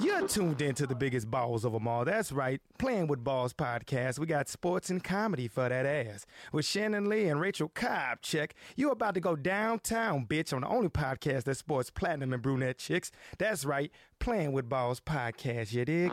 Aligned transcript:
You're 0.00 0.28
tuned 0.28 0.62
into 0.62 0.86
the 0.86 0.94
biggest 0.94 1.28
balls 1.28 1.64
of 1.64 1.72
them 1.72 1.88
all. 1.88 2.04
That's 2.04 2.30
right. 2.30 2.60
Playing 2.78 3.08
with 3.08 3.24
Balls 3.24 3.52
podcast. 3.52 4.20
We 4.20 4.26
got 4.26 4.48
sports 4.48 4.90
and 4.90 5.02
comedy 5.02 5.48
for 5.48 5.68
that 5.68 5.86
ass. 5.86 6.24
With 6.52 6.64
Shannon 6.64 7.08
Lee 7.08 7.26
and 7.26 7.40
Rachel 7.40 7.68
Kopchak. 7.68 8.52
You're 8.76 8.92
about 8.92 9.14
to 9.14 9.20
go 9.20 9.34
downtown, 9.34 10.26
bitch, 10.26 10.52
on 10.52 10.60
the 10.60 10.68
only 10.68 10.88
podcast 10.88 11.44
that 11.44 11.56
sports 11.56 11.90
platinum 11.90 12.32
and 12.32 12.42
brunette 12.42 12.78
chicks. 12.78 13.10
That's 13.38 13.64
right. 13.64 13.90
Playing 14.20 14.52
with 14.52 14.68
Balls 14.68 15.00
podcast, 15.00 15.72
you 15.72 15.84
dig? 15.84 16.12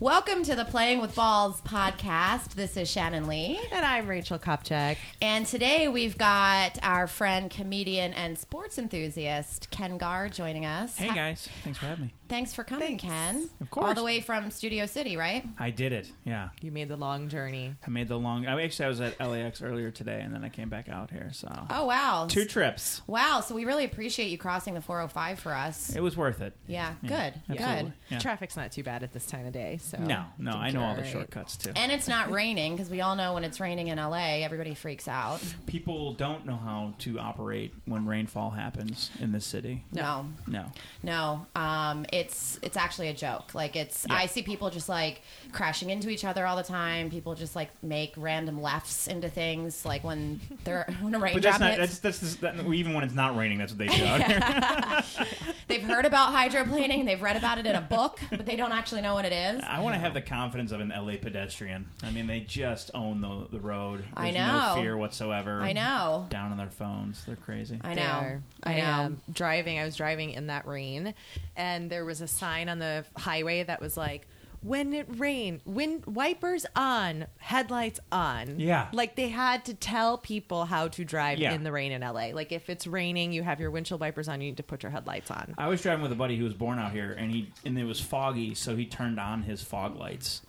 Welcome 0.00 0.44
to 0.44 0.54
the 0.56 0.64
Playing 0.64 1.02
with 1.02 1.14
Balls 1.14 1.60
podcast. 1.60 2.54
This 2.54 2.78
is 2.78 2.88
Shannon 2.90 3.26
Lee. 3.26 3.60
And 3.70 3.84
I'm 3.84 4.06
Rachel 4.06 4.38
Kopchak. 4.38 4.96
And 5.20 5.44
today 5.44 5.88
we've 5.88 6.16
got 6.16 6.78
our 6.82 7.06
friend, 7.06 7.50
comedian, 7.50 8.14
and 8.14 8.38
sports 8.38 8.78
enthusiast, 8.78 9.70
Ken 9.70 9.98
Garr, 9.98 10.30
joining 10.30 10.64
us. 10.64 10.96
Hey 10.96 11.14
guys, 11.14 11.46
thanks 11.64 11.78
for 11.78 11.84
having 11.84 12.06
me. 12.06 12.14
Thanks 12.30 12.54
for 12.54 12.62
coming, 12.64 12.96
Ken. 12.96 13.50
Of 13.60 13.70
course. 13.70 13.88
All 13.88 13.94
the 13.94 14.04
way 14.04 14.20
from 14.20 14.50
Studio 14.52 14.86
City, 14.86 15.16
right? 15.18 15.44
I 15.58 15.68
did 15.70 15.92
it. 15.92 16.10
Yeah, 16.24 16.50
You 16.62 16.70
made 16.70 16.88
the 16.88 16.96
long 16.96 17.28
journey. 17.28 17.74
I 17.84 17.90
made 17.90 18.06
the 18.08 18.16
long. 18.18 18.46
I 18.46 18.62
actually 18.62 18.86
I 18.86 18.88
was 18.88 19.00
at 19.00 19.20
LAX 19.20 19.60
earlier 19.60 19.90
today, 19.90 20.20
and 20.22 20.32
then 20.32 20.44
I 20.44 20.48
came 20.48 20.68
back 20.70 20.88
out 20.88 21.10
here. 21.10 21.30
So 21.34 21.48
Oh, 21.68 21.84
wow. 21.86 22.26
two 22.30 22.44
trips. 22.46 23.02
Wow. 23.06 23.40
So 23.40 23.54
we 23.54 23.64
really 23.66 23.84
appreciate 23.84 24.28
you 24.30 24.38
crossing 24.38 24.72
the 24.74 24.80
405 24.80 25.40
for 25.40 25.52
us. 25.52 25.94
It 25.94 26.00
was 26.02 26.16
worth 26.16 26.40
it. 26.40 26.54
Yeah, 26.68 26.94
Yeah, 27.02 27.08
good. 27.08 27.58
absolutely. 27.58 27.82
Good. 27.90 27.92
Yeah. 28.10 28.18
Traffic's 28.20 28.56
not 28.56 28.70
too 28.72 28.84
bad 28.84 29.02
at 29.02 29.12
this 29.12 29.26
time 29.26 29.44
of 29.44 29.52
day. 29.52 29.78
So 29.82 29.89
No, 29.98 30.24
no, 30.38 30.52
I 30.52 30.70
know 30.70 30.82
all 30.82 30.94
the 30.94 31.02
right. 31.02 31.10
shortcuts 31.10 31.56
too. 31.56 31.72
And 31.76 31.90
it's 31.90 32.06
not 32.08 32.30
raining 32.30 32.76
because 32.76 32.90
we 32.90 33.00
all 33.00 33.16
know 33.16 33.34
when 33.34 33.44
it's 33.44 33.58
raining 33.60 33.88
in 33.88 33.98
LA, 33.98 34.42
everybody 34.44 34.74
freaks 34.74 35.08
out. 35.08 35.40
People 35.66 36.12
don't 36.12 36.46
know 36.46 36.56
how 36.56 36.94
to 37.00 37.18
operate 37.18 37.72
when 37.86 38.06
rainfall 38.06 38.50
happens 38.50 39.10
in 39.20 39.32
this 39.32 39.44
city. 39.44 39.84
No. 39.92 40.26
No, 40.46 40.66
No, 41.02 41.46
um, 41.56 42.06
it's 42.12 42.58
it's 42.62 42.76
actually 42.76 43.08
a 43.08 43.14
joke. 43.14 43.54
Like 43.54 43.76
it's, 43.76 44.06
Yeah. 44.08 44.16
I 44.16 44.26
see 44.26 44.42
people 44.42 44.70
just 44.70 44.88
like 44.88 45.22
crashing 45.52 45.90
into 45.90 46.08
each 46.10 46.24
other 46.24 46.46
all 46.46 46.56
the 46.56 46.62
time. 46.62 47.10
People 47.10 47.34
just 47.34 47.56
like 47.56 47.70
make 47.82 48.12
random 48.16 48.60
lefts 48.62 49.06
into 49.06 49.28
things, 49.28 49.84
like 49.84 50.04
when 50.04 50.40
they're 50.64 50.86
when 51.00 51.14
a 51.14 51.18
but 51.18 51.24
raindrop 51.24 51.42
that's 51.42 51.60
not. 51.60 51.70
hits. 51.78 51.98
That's 51.98 52.18
that's 52.18 52.36
that, 52.36 52.66
even 52.72 52.94
when 52.94 53.04
it's 53.04 53.14
not 53.14 53.36
raining. 53.36 53.58
That's 53.58 53.72
what 53.72 53.78
they 53.78 53.88
do 53.88 54.04
out 54.04 54.22
here. 54.24 55.26
They've 55.68 55.82
heard 55.82 56.04
about 56.04 56.34
hydroplaning, 56.34 57.04
they've 57.04 57.20
read 57.20 57.36
about 57.36 57.58
it 57.58 57.66
in 57.66 57.74
a 57.76 57.80
book, 57.80 58.18
but 58.30 58.44
they 58.46 58.56
don't 58.56 58.72
actually 58.72 59.00
know 59.02 59.14
what 59.14 59.24
it 59.24 59.32
is. 59.32 59.62
I 59.66 59.79
want 59.80 59.94
to 59.94 60.00
have 60.00 60.14
the 60.14 60.22
confidence 60.22 60.72
of 60.72 60.80
an 60.80 60.88
LA 60.90 61.14
pedestrian. 61.20 61.88
I 62.02 62.10
mean, 62.10 62.26
they 62.26 62.40
just 62.40 62.90
own 62.94 63.20
the 63.20 63.46
the 63.50 63.60
road. 63.60 64.00
There's 64.00 64.12
I 64.16 64.30
know. 64.30 64.74
no 64.76 64.80
fear 64.82 64.96
whatsoever. 64.96 65.60
I 65.60 65.72
know. 65.72 66.26
Down 66.30 66.50
on 66.52 66.56
their 66.58 66.70
phones, 66.70 67.24
they're 67.24 67.36
crazy. 67.36 67.78
I 67.82 67.94
They 67.94 68.02
know. 68.02 68.08
are. 68.08 68.42
I 68.62 68.72
I 68.72 68.76
know. 68.76 68.82
am 68.84 69.20
driving. 69.32 69.78
I 69.78 69.84
was 69.84 69.96
driving 69.96 70.30
in 70.30 70.46
that 70.48 70.66
rain, 70.66 71.14
and 71.56 71.90
there 71.90 72.04
was 72.04 72.20
a 72.20 72.28
sign 72.28 72.68
on 72.68 72.78
the 72.78 73.04
highway 73.16 73.62
that 73.62 73.80
was 73.80 73.96
like, 73.96 74.26
"When 74.62 74.92
it 74.92 75.06
rain, 75.08 75.60
wind 75.64 76.04
wipers 76.06 76.66
on, 76.76 77.26
headlights 77.38 78.00
on." 78.12 78.58
Yeah. 78.60 78.88
like 78.92 79.16
they 79.16 79.28
had 79.28 79.64
to 79.66 79.74
tell 79.74 80.18
people 80.18 80.64
how 80.66 80.88
to 80.88 81.04
drive 81.04 81.38
Yeah. 81.38 81.52
in 81.52 81.64
the 81.64 81.72
rain 81.72 81.92
in 81.92 82.02
LA. 82.02 82.32
Like 82.32 82.52
if 82.52 82.68
it's 82.68 82.86
raining, 82.86 83.32
you 83.32 83.42
have 83.42 83.60
your 83.60 83.70
windshield 83.70 84.00
wipers 84.00 84.28
on. 84.28 84.40
You 84.40 84.48
need 84.48 84.56
to 84.58 84.62
put 84.62 84.82
your 84.82 84.90
headlights 84.92 85.30
on. 85.30 85.54
I 85.58 85.68
was 85.68 85.82
driving 85.82 86.02
with 86.02 86.12
a 86.12 86.16
buddy 86.16 86.36
who 86.36 86.44
was 86.44 86.54
born 86.54 86.78
out 86.78 86.92
here, 86.92 87.12
and 87.12 87.30
he 87.30 87.50
and 87.64 87.78
it 87.78 87.84
was 87.84 88.00
foggy, 88.00 88.54
so 88.54 88.76
he 88.76 88.86
turned 88.86 89.18
on 89.18 89.42
his 89.42 89.62
fog 89.62 89.96
lights. 89.96 90.42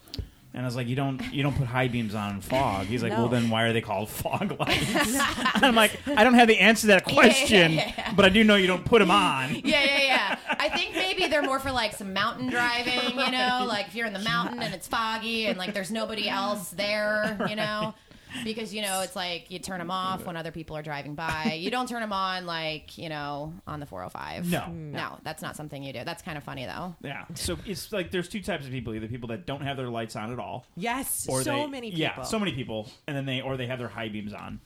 And 0.54 0.64
I 0.64 0.66
was 0.66 0.76
like, 0.76 0.88
"You 0.88 0.98
don't, 0.98 1.22
you 1.34 1.44
don't 1.44 1.56
put 1.56 1.68
high 1.68 1.88
beams 1.88 2.14
on 2.14 2.36
in 2.36 2.42
fog." 2.42 2.86
He's 2.88 3.02
like, 3.02 3.14
No. 3.14 3.20
"Well, 3.20 3.28
then 3.30 3.50
why 3.50 3.64
are 3.64 3.74
they 3.74 3.80
called 3.82 4.10
fog 4.10 4.52
lights?" 4.60 4.96
and 5.56 5.66
I'm 5.66 5.76
like, 5.76 5.98
"I 6.08 6.24
don't 6.26 6.34
have 6.34 6.50
the 6.50 6.60
answer 6.60 6.82
to 6.82 6.88
that 6.88 7.06
question, 7.06 7.74
yeah. 7.74 8.14
but 8.16 8.26
I 8.26 8.30
do 8.30 8.44
know 8.44 8.56
you 8.56 8.68
don't 8.68 8.84
put 8.84 9.00
them 9.00 9.12
on." 9.12 9.56
Yeah, 9.56 9.84
yeah, 9.84 10.02
yeah. 10.02 10.40
I 10.50 10.70
think 10.70 10.94
maybe 10.94 11.28
they're 11.28 11.42
more 11.42 11.60
for 11.60 11.72
like 11.72 11.94
some 11.94 12.12
mountain 12.14 12.50
driving, 12.50 13.18
you 13.18 13.32
know, 13.32 13.66
like 13.68 13.88
if 13.88 13.96
you're 13.96 14.08
in 14.08 14.14
the 14.14 14.20
mountain 14.20 14.62
and 14.62 14.74
it's 14.74 14.88
foggy 14.88 15.46
and 15.48 15.58
like 15.58 15.74
there's 15.74 15.90
nobody 15.92 16.28
else 16.28 16.70
there, 16.72 17.38
you 17.50 17.56
know, 17.56 17.94
because 18.44 18.74
you 18.74 18.82
know 18.82 19.02
it's 19.02 19.16
like 19.16 19.52
you 19.52 19.60
turn 19.60 19.80
them 19.80 19.92
off 19.92 20.26
when 20.26 20.36
other 20.38 20.52
people 20.52 20.76
are 20.78 20.82
driving 20.82 21.16
by. 21.16 21.58
You 21.60 21.72
don't 21.72 21.88
turn 21.88 22.02
them 22.02 22.14
on 22.14 22.46
like 22.46 22.98
you 22.98 23.10
know 23.10 23.54
on 23.68 23.80
the 23.80 23.86
405. 23.86 24.50
No. 24.50 24.60
Mm. 24.62 24.92
no, 24.92 25.18
that's 25.24 25.42
not 25.42 25.56
something 25.56 25.84
you 25.84 25.94
do. 25.94 26.04
That's 26.04 26.22
kind 26.22 26.38
of 26.38 26.44
funny 26.44 26.66
though. 26.66 26.96
Yeah. 27.02 27.26
So 27.36 27.58
it's 27.66 27.92
like 27.92 28.12
there's 28.12 28.30
two 28.30 28.42
types 28.42 28.66
of 28.66 28.72
people: 28.72 28.94
either 28.94 29.08
people 29.08 29.30
that 29.30 29.46
don't 29.46 29.62
have 29.62 29.78
their 29.78 29.90
lights 29.90 30.16
on 30.16 30.32
at 30.32 30.40
all, 30.40 30.66
Yes, 30.76 31.28
or 31.30 31.42
so 31.44 31.52
they, 31.52 31.68
many 31.68 31.88
people. 31.92 32.00
yeah, 32.02 32.22
so 32.24 32.40
many 32.40 32.54
people, 32.54 32.90
and 33.08 33.16
then 33.16 33.26
they 33.26 33.42
or 33.42 33.58
they 33.58 33.68
have 33.68 33.80
their 33.80 33.88
high 33.90 34.10
beams 34.10 34.34
on 34.34 34.60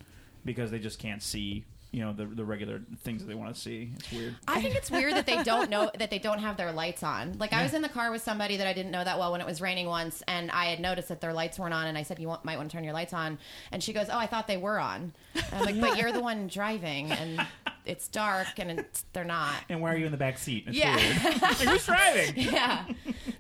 because 0.43 0.69
they 0.71 0.79
just 0.79 0.99
can't 0.99 1.23
see, 1.23 1.65
you 1.95 2.03
know, 2.03 2.11
the 2.11 2.25
the 2.25 2.43
regular 2.43 2.81
things 3.03 3.21
that 3.21 3.27
they 3.29 3.35
want 3.35 3.55
to 3.55 3.59
see. 3.59 3.91
It's 3.95 4.11
weird. 4.11 4.35
I 4.49 4.61
think 4.61 4.75
it's 4.75 4.91
weird 4.91 5.13
that 5.13 5.25
they 5.25 5.41
don't 5.43 5.69
know 5.69 5.89
that 5.97 6.09
they 6.09 6.19
don't 6.19 6.39
have 6.39 6.57
their 6.57 6.73
lights 6.73 7.03
on. 7.03 7.37
Like 7.37 7.53
I 7.53 7.63
was 7.63 7.73
in 7.73 7.81
the 7.81 7.87
car 7.89 8.11
with 8.11 8.21
somebody 8.21 8.57
that 8.57 8.67
I 8.67 8.73
didn't 8.73 8.91
know 8.91 9.03
that 9.03 9.17
well 9.17 9.31
when 9.31 9.39
it 9.39 9.47
was 9.47 9.61
raining 9.61 9.87
once, 9.87 10.21
and 10.27 10.51
I 10.51 10.65
had 10.65 10.81
noticed 10.81 11.07
that 11.07 11.21
their 11.21 11.31
lights 11.31 11.57
weren't 11.57 11.73
on, 11.73 11.87
and 11.87 11.97
I 11.97 12.03
said, 12.03 12.19
"You 12.19 12.27
want, 12.27 12.43
might 12.43 12.57
want 12.57 12.69
to 12.69 12.75
turn 12.75 12.83
your 12.83 12.93
lights 12.93 13.13
on," 13.13 13.39
and 13.71 13.81
she 13.81 13.93
goes, 13.93 14.07
"Oh, 14.09 14.17
I 14.17 14.27
thought 14.27 14.47
they 14.47 14.57
were 14.57 14.77
on." 14.77 15.13
And 15.35 15.45
I'm 15.53 15.61
like, 15.63 15.79
"But 15.79 15.97
you're 15.97 16.11
the 16.11 16.19
one 16.21 16.47
driving, 16.47 17.11
and 17.13 17.47
it's 17.85 18.09
dark, 18.09 18.47
and 18.57 18.71
it's, 18.79 19.05
they're 19.13 19.23
not." 19.23 19.53
And 19.69 19.81
why 19.81 19.93
are 19.93 19.97
you 19.97 20.05
in 20.05 20.11
the 20.11 20.17
back 20.17 20.37
seat? 20.37 20.65
It's 20.67 20.75
Yeah. 20.75 20.97
weird. 20.97 21.41
like, 21.41 21.57
who's 21.59 21.85
driving? 21.93 22.33
Yeah. 22.35 22.83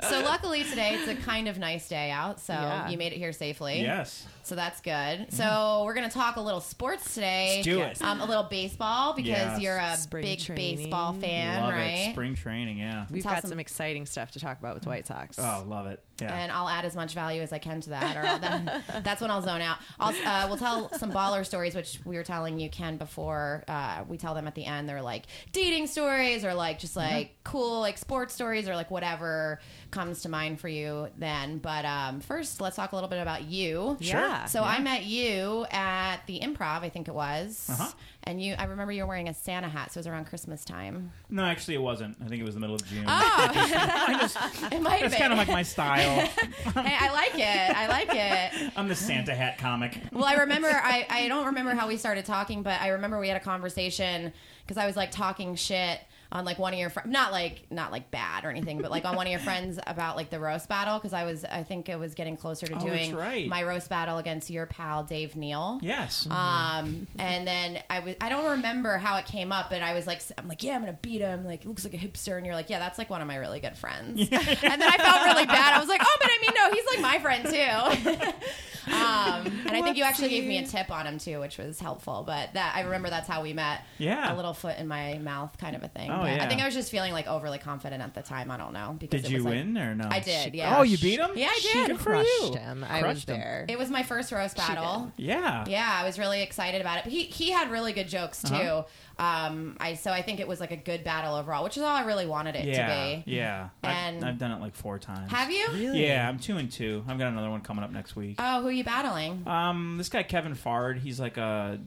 So 0.09 0.21
luckily 0.23 0.63
today 0.63 0.93
it's 0.95 1.09
a 1.09 1.15
kind 1.15 1.49
of 1.49 1.59
nice 1.59 1.89
day 1.89 2.09
out, 2.09 2.39
so 2.39 2.53
Yeah. 2.53 2.87
you 2.87 2.97
made 2.97 3.11
it 3.11 3.17
here 3.17 3.33
safely. 3.33 3.81
Yes. 3.81 4.25
So 4.45 4.55
that's 4.55 4.79
good. 4.81 5.33
So 5.33 5.81
we're 5.85 5.93
gonna 5.95 6.09
talk 6.09 6.35
a 6.35 6.41
little 6.41 6.61
sports 6.61 7.13
today. 7.15 7.55
Let's 7.57 7.65
do 7.67 7.79
it. 7.81 8.01
Um, 8.01 8.21
a 8.21 8.25
little 8.25 8.43
baseball 8.43 9.13
because 9.13 9.29
Yes. 9.29 9.59
you're 9.61 9.77
a 9.77 9.97
Spring 9.97 10.23
big 10.23 10.39
training. 10.39 10.77
baseball 10.77 11.13
fan, 11.13 11.61
love 11.63 11.73
right? 11.73 11.85
it. 12.09 12.11
Spring 12.11 12.35
training, 12.35 12.77
yeah. 12.77 13.05
We've 13.09 13.23
Tell 13.23 13.33
got 13.33 13.41
some- 13.41 13.49
some 13.49 13.59
exciting 13.59 14.05
stuff 14.05 14.31
to 14.31 14.39
talk 14.39 14.59
about 14.59 14.75
with 14.75 14.83
the 14.83 14.89
White 14.89 15.07
Sox. 15.07 15.37
Oh, 15.39 15.63
love 15.67 15.87
it. 15.87 16.01
Yeah. 16.21 16.33
and 16.33 16.49
I'll 16.49 16.69
add 16.69 16.85
as 16.85 16.95
much 16.95 17.13
value 17.13 17.41
as 17.41 17.51
I 17.51 17.57
can 17.57 17.81
to 17.81 17.89
that, 17.89 18.15
or 18.15 18.25
I'll 18.25 18.39
then, 18.39 18.83
that's 19.03 19.19
when 19.19 19.29
I'll 19.29 19.41
zone 19.41 19.59
out. 19.59 19.79
I'll, 19.99 20.15
uh, 20.25 20.47
we'll 20.47 20.55
tell 20.57 20.89
some 20.97 21.11
baller 21.11 21.45
stories, 21.45 21.75
which 21.75 21.99
we 22.05 22.15
were 22.15 22.23
telling 22.23 22.57
you 22.57 22.69
Ken 22.69 22.95
before. 22.95 23.65
Uh, 23.67 24.05
we 24.07 24.17
tell 24.17 24.33
them 24.33 24.47
at 24.47 24.55
the 24.55 24.63
end. 24.63 24.87
They're 24.87 25.01
like 25.01 25.23
dating 25.51 25.87
stories, 25.87 26.45
or 26.45 26.53
like 26.53 26.79
just 26.79 26.95
like 26.95 27.35
cool 27.43 27.81
like 27.81 27.97
sports 27.97 28.33
stories, 28.33 28.69
or 28.69 28.75
like 28.77 28.91
whatever 28.91 29.59
comes 29.91 30.21
to 30.21 30.29
mind 30.29 30.61
for 30.61 30.69
you 30.69 31.09
then. 31.17 31.57
But 31.57 31.83
um, 31.83 32.21
first, 32.21 32.61
let's 32.61 32.77
talk 32.77 32.93
a 32.93 32.95
little 32.95 33.09
bit 33.09 33.19
about 33.21 33.43
you. 33.43 33.97
Sure. 33.99 34.21
Yeah. 34.21 34.34
So 34.47 34.63
I 34.63 34.79
met 34.79 35.05
you 35.05 35.65
at 35.71 36.17
the 36.27 36.39
Improv, 36.41 36.81
I 36.81 36.89
think 36.89 37.07
it 37.07 37.13
was, 37.15 37.67
Uh-huh. 37.71 37.91
and 38.23 38.41
you. 38.41 38.55
I 38.57 38.65
remember 38.65 38.91
you 38.91 39.03
were 39.03 39.07
wearing 39.07 39.29
a 39.29 39.33
Santa 39.33 39.67
hat, 39.69 39.91
so 39.91 39.97
it 39.97 40.01
was 40.01 40.07
around 40.07 40.25
Christmas 40.25 40.63
time. 40.65 41.11
no, 41.29 41.43
actually, 41.43 41.75
it 41.75 41.81
wasn't. 41.81 42.17
I 42.23 42.27
think 42.27 42.41
it 42.41 42.45
was 42.45 42.53
the 42.55 42.59
middle 42.59 42.75
of 42.75 42.85
June. 42.87 43.05
Oh, 43.07 43.49
It 44.71 44.81
might 44.81 45.01
That's 45.01 45.13
been. 45.13 45.21
kind 45.21 45.33
of 45.33 45.37
like 45.39 45.47
my 45.49 45.63
style. 45.63 46.19
hey, 46.27 46.95
I 46.99 47.11
like 47.11 47.35
it. 47.35 47.77
I 47.77 47.87
like 47.87 48.09
it. 48.13 48.71
I'm 48.77 48.87
the 48.87 48.95
Santa 48.95 49.33
hat 49.35 49.57
comic. 49.57 49.99
Well, 50.11 50.25
I 50.25 50.33
remember. 50.35 50.69
I, 50.69 51.05
I 51.09 51.27
don't 51.27 51.45
remember 51.47 51.73
how 51.75 51.87
we 51.87 51.97
started 51.97 52.25
talking, 52.25 52.63
but 52.63 52.81
I 52.81 52.89
remember 52.89 53.19
we 53.19 53.27
had 53.27 53.37
a 53.37 53.43
conversation 53.43 54.31
because 54.65 54.77
I 54.77 54.85
was 54.85 54.95
like 54.95 55.11
talking 55.11 55.55
shit 55.55 55.99
on 56.31 56.45
like 56.45 56.59
one 56.59 56.73
of 56.73 56.79
your 56.79 56.89
friends, 56.89 57.09
not 57.11 57.31
like 57.31 57.63
not 57.69 57.91
like 57.91 58.11
bad 58.11 58.45
or 58.45 58.49
anything, 58.49 58.81
but 58.81 58.91
like 58.91 59.05
on 59.05 59.15
one 59.15 59.25
of 59.27 59.31
your 59.31 59.39
friends 59.41 59.79
about 59.87 60.15
like 60.15 60.29
the 60.29 60.39
roast 60.39 60.67
battle 60.69 60.97
because 60.97 61.13
I 61.13 61.23
was 61.23 61.45
I 61.45 61.63
think 61.63 61.89
it 61.89 61.97
was 61.99 62.13
getting 62.15 62.37
closer 62.37 62.65
to 62.67 62.75
Oh, 62.75 62.79
doing 62.79 63.15
right. 63.15 63.47
my 63.47 63.63
roast 63.63 63.89
battle 63.89 64.17
against 64.17 64.49
your 64.49 64.65
pal 64.65 65.03
Dave 65.03 65.35
Neal. 65.35 65.79
Yes. 65.81 66.27
Um, 66.29 67.07
and 67.17 67.47
then 67.47 67.81
I 67.89 67.99
was, 67.99 68.15
I 68.19 68.29
don't 68.29 68.51
remember 68.57 68.97
how 68.97 69.17
it 69.17 69.25
came 69.25 69.51
up, 69.51 69.69
but 69.69 69.81
I 69.81 69.93
was 69.93 70.05
like, 70.07 70.21
I'm 70.37 70.47
like, 70.47 70.61
yeah, 70.63 70.75
I'm 70.75 70.81
gonna 70.81 70.97
beat 71.01 71.21
him. 71.21 71.45
Like, 71.45 71.61
he 71.63 71.67
looks 71.69 71.83
like 71.85 71.93
a 71.93 71.97
hipster. 71.97 72.37
And 72.37 72.45
you're 72.45 72.55
like, 72.55 72.69
yeah, 72.69 72.79
that's 72.79 72.97
like 72.97 73.09
one 73.09 73.21
of 73.21 73.27
my 73.27 73.37
really 73.37 73.59
good 73.59 73.77
friends. 73.77 74.19
and 74.31 74.31
then 74.31 74.83
I 74.83 74.97
felt 74.97 75.25
really 75.25 75.45
bad. 75.45 75.73
I 75.73 75.79
was 75.79 75.87
like, 75.87 76.01
oh, 76.03 76.17
but 76.21 76.29
I 76.29 76.37
mean, 76.41 76.51
no, 76.55 76.71
he's 76.71 76.85
like 76.85 77.01
my 77.01 77.19
friend 77.19 77.45
too. 77.45 78.21
um, 78.91 79.47
and 79.67 79.71
I 79.71 79.81
think 79.81 79.97
you 79.97 80.03
actually 80.03 80.29
gave 80.29 80.45
me 80.45 80.57
a 80.57 80.67
tip 80.67 80.91
on 80.91 81.05
him 81.07 81.17
too, 81.17 81.39
which 81.39 81.57
was 81.57 81.79
helpful. 81.79 82.23
But 82.25 82.53
that, 82.53 82.73
I 82.75 82.81
remember 82.81 83.09
that's 83.09 83.27
how 83.27 83.41
we 83.41 83.53
met. 83.53 83.81
Yeah. 83.97 84.33
A 84.33 84.35
little 84.35 84.53
foot 84.53 84.77
in 84.77 84.87
my 84.87 85.17
mouth 85.17 85.57
kind 85.57 85.75
of 85.75 85.83
a 85.83 85.87
thing. 85.87 86.09
Oh, 86.15 86.23
But 86.23 86.41
I 86.41 86.47
think 86.47 86.61
I 86.61 86.65
was 86.65 86.73
just 86.73 86.91
feeling 86.91 87.13
like 87.13 87.27
overly 87.27 87.57
confident 87.57 88.01
at 88.01 88.13
the 88.13 88.21
time. 88.21 88.49
I 88.51 88.57
don't 88.57 88.73
know. 88.73 88.95
Because 88.99 89.21
Did 89.23 89.31
it 89.31 89.33
you 89.35 89.43
like- 89.43 89.53
win 89.53 89.77
or 89.77 89.95
no? 89.95 90.07
I 90.09 90.19
did, 90.19 90.53
yeah. 90.55 90.77
Oh, 90.77 90.83
you 90.83 90.97
beat 90.97 91.19
him? 91.19 91.31
Yeah, 91.35 91.47
I 91.51 91.59
She 91.59 91.73
did. 91.73 91.87
Good 91.87 91.97
for 91.99 92.11
crushed 92.11 92.41
you. 92.41 92.53
him. 92.57 92.83
I 92.83 92.95
was 92.95 93.01
Crushed 93.03 93.29
him. 93.29 93.37
there. 93.39 93.65
It 93.69 93.77
was 93.77 93.89
my 93.89 94.03
first 94.03 94.31
roast 94.31 94.57
battle. 94.57 95.11
Yeah. 95.17 95.65
Yeah, 95.67 95.99
I 96.01 96.05
was 96.05 96.17
really 96.19 96.41
excited 96.41 96.81
about 96.81 96.99
it. 97.05 97.11
He 97.11 97.23
he 97.23 97.51
had 97.51 97.69
really 97.71 97.93
good 97.93 98.07
jokes 98.07 98.41
too. 98.41 98.53
Uh-huh. 98.55 98.83
Um, 99.17 99.77
I 99.79 99.93
so 99.95 100.11
I 100.11 100.21
think 100.21 100.39
it 100.39 100.47
was 100.47 100.59
like 100.59 100.71
a 100.71 100.75
good 100.77 101.03
battle 101.03 101.35
overall, 101.35 101.63
which 101.63 101.77
is 101.77 101.83
all 101.83 101.89
I 101.95 102.03
really 102.03 102.25
wanted 102.25 102.55
it 102.55 102.65
Yeah. 102.65 102.87
to 102.87 103.23
be. 103.25 103.31
Yeah. 103.31 103.69
And- 103.83 104.17
I've, 104.23 104.33
I've 104.33 104.37
done 104.37 104.51
it 104.51 104.59
like 104.61 104.75
four 104.75 104.99
times. 104.99 105.31
Have 105.31 105.49
you? 105.51 105.71
Yeah, 105.93 106.27
I'm 106.27 106.37
two 106.39 106.57
and 106.57 106.71
two. 106.71 107.03
I've 107.07 107.17
got 107.17 107.27
another 107.29 107.49
one 107.49 107.61
coming 107.61 107.83
up 107.83 107.91
next 107.91 108.15
week. 108.15 108.35
Oh, 108.39 108.61
who 108.61 108.67
are 108.67 108.71
you 108.71 108.83
battling? 108.83 109.47
Um, 109.47 109.95
this 109.97 110.09
guy 110.09 110.23
Kevin 110.23 110.53
Fard, 110.55 110.99
he's 110.99 111.19
like 111.19 111.37
a 111.37 111.79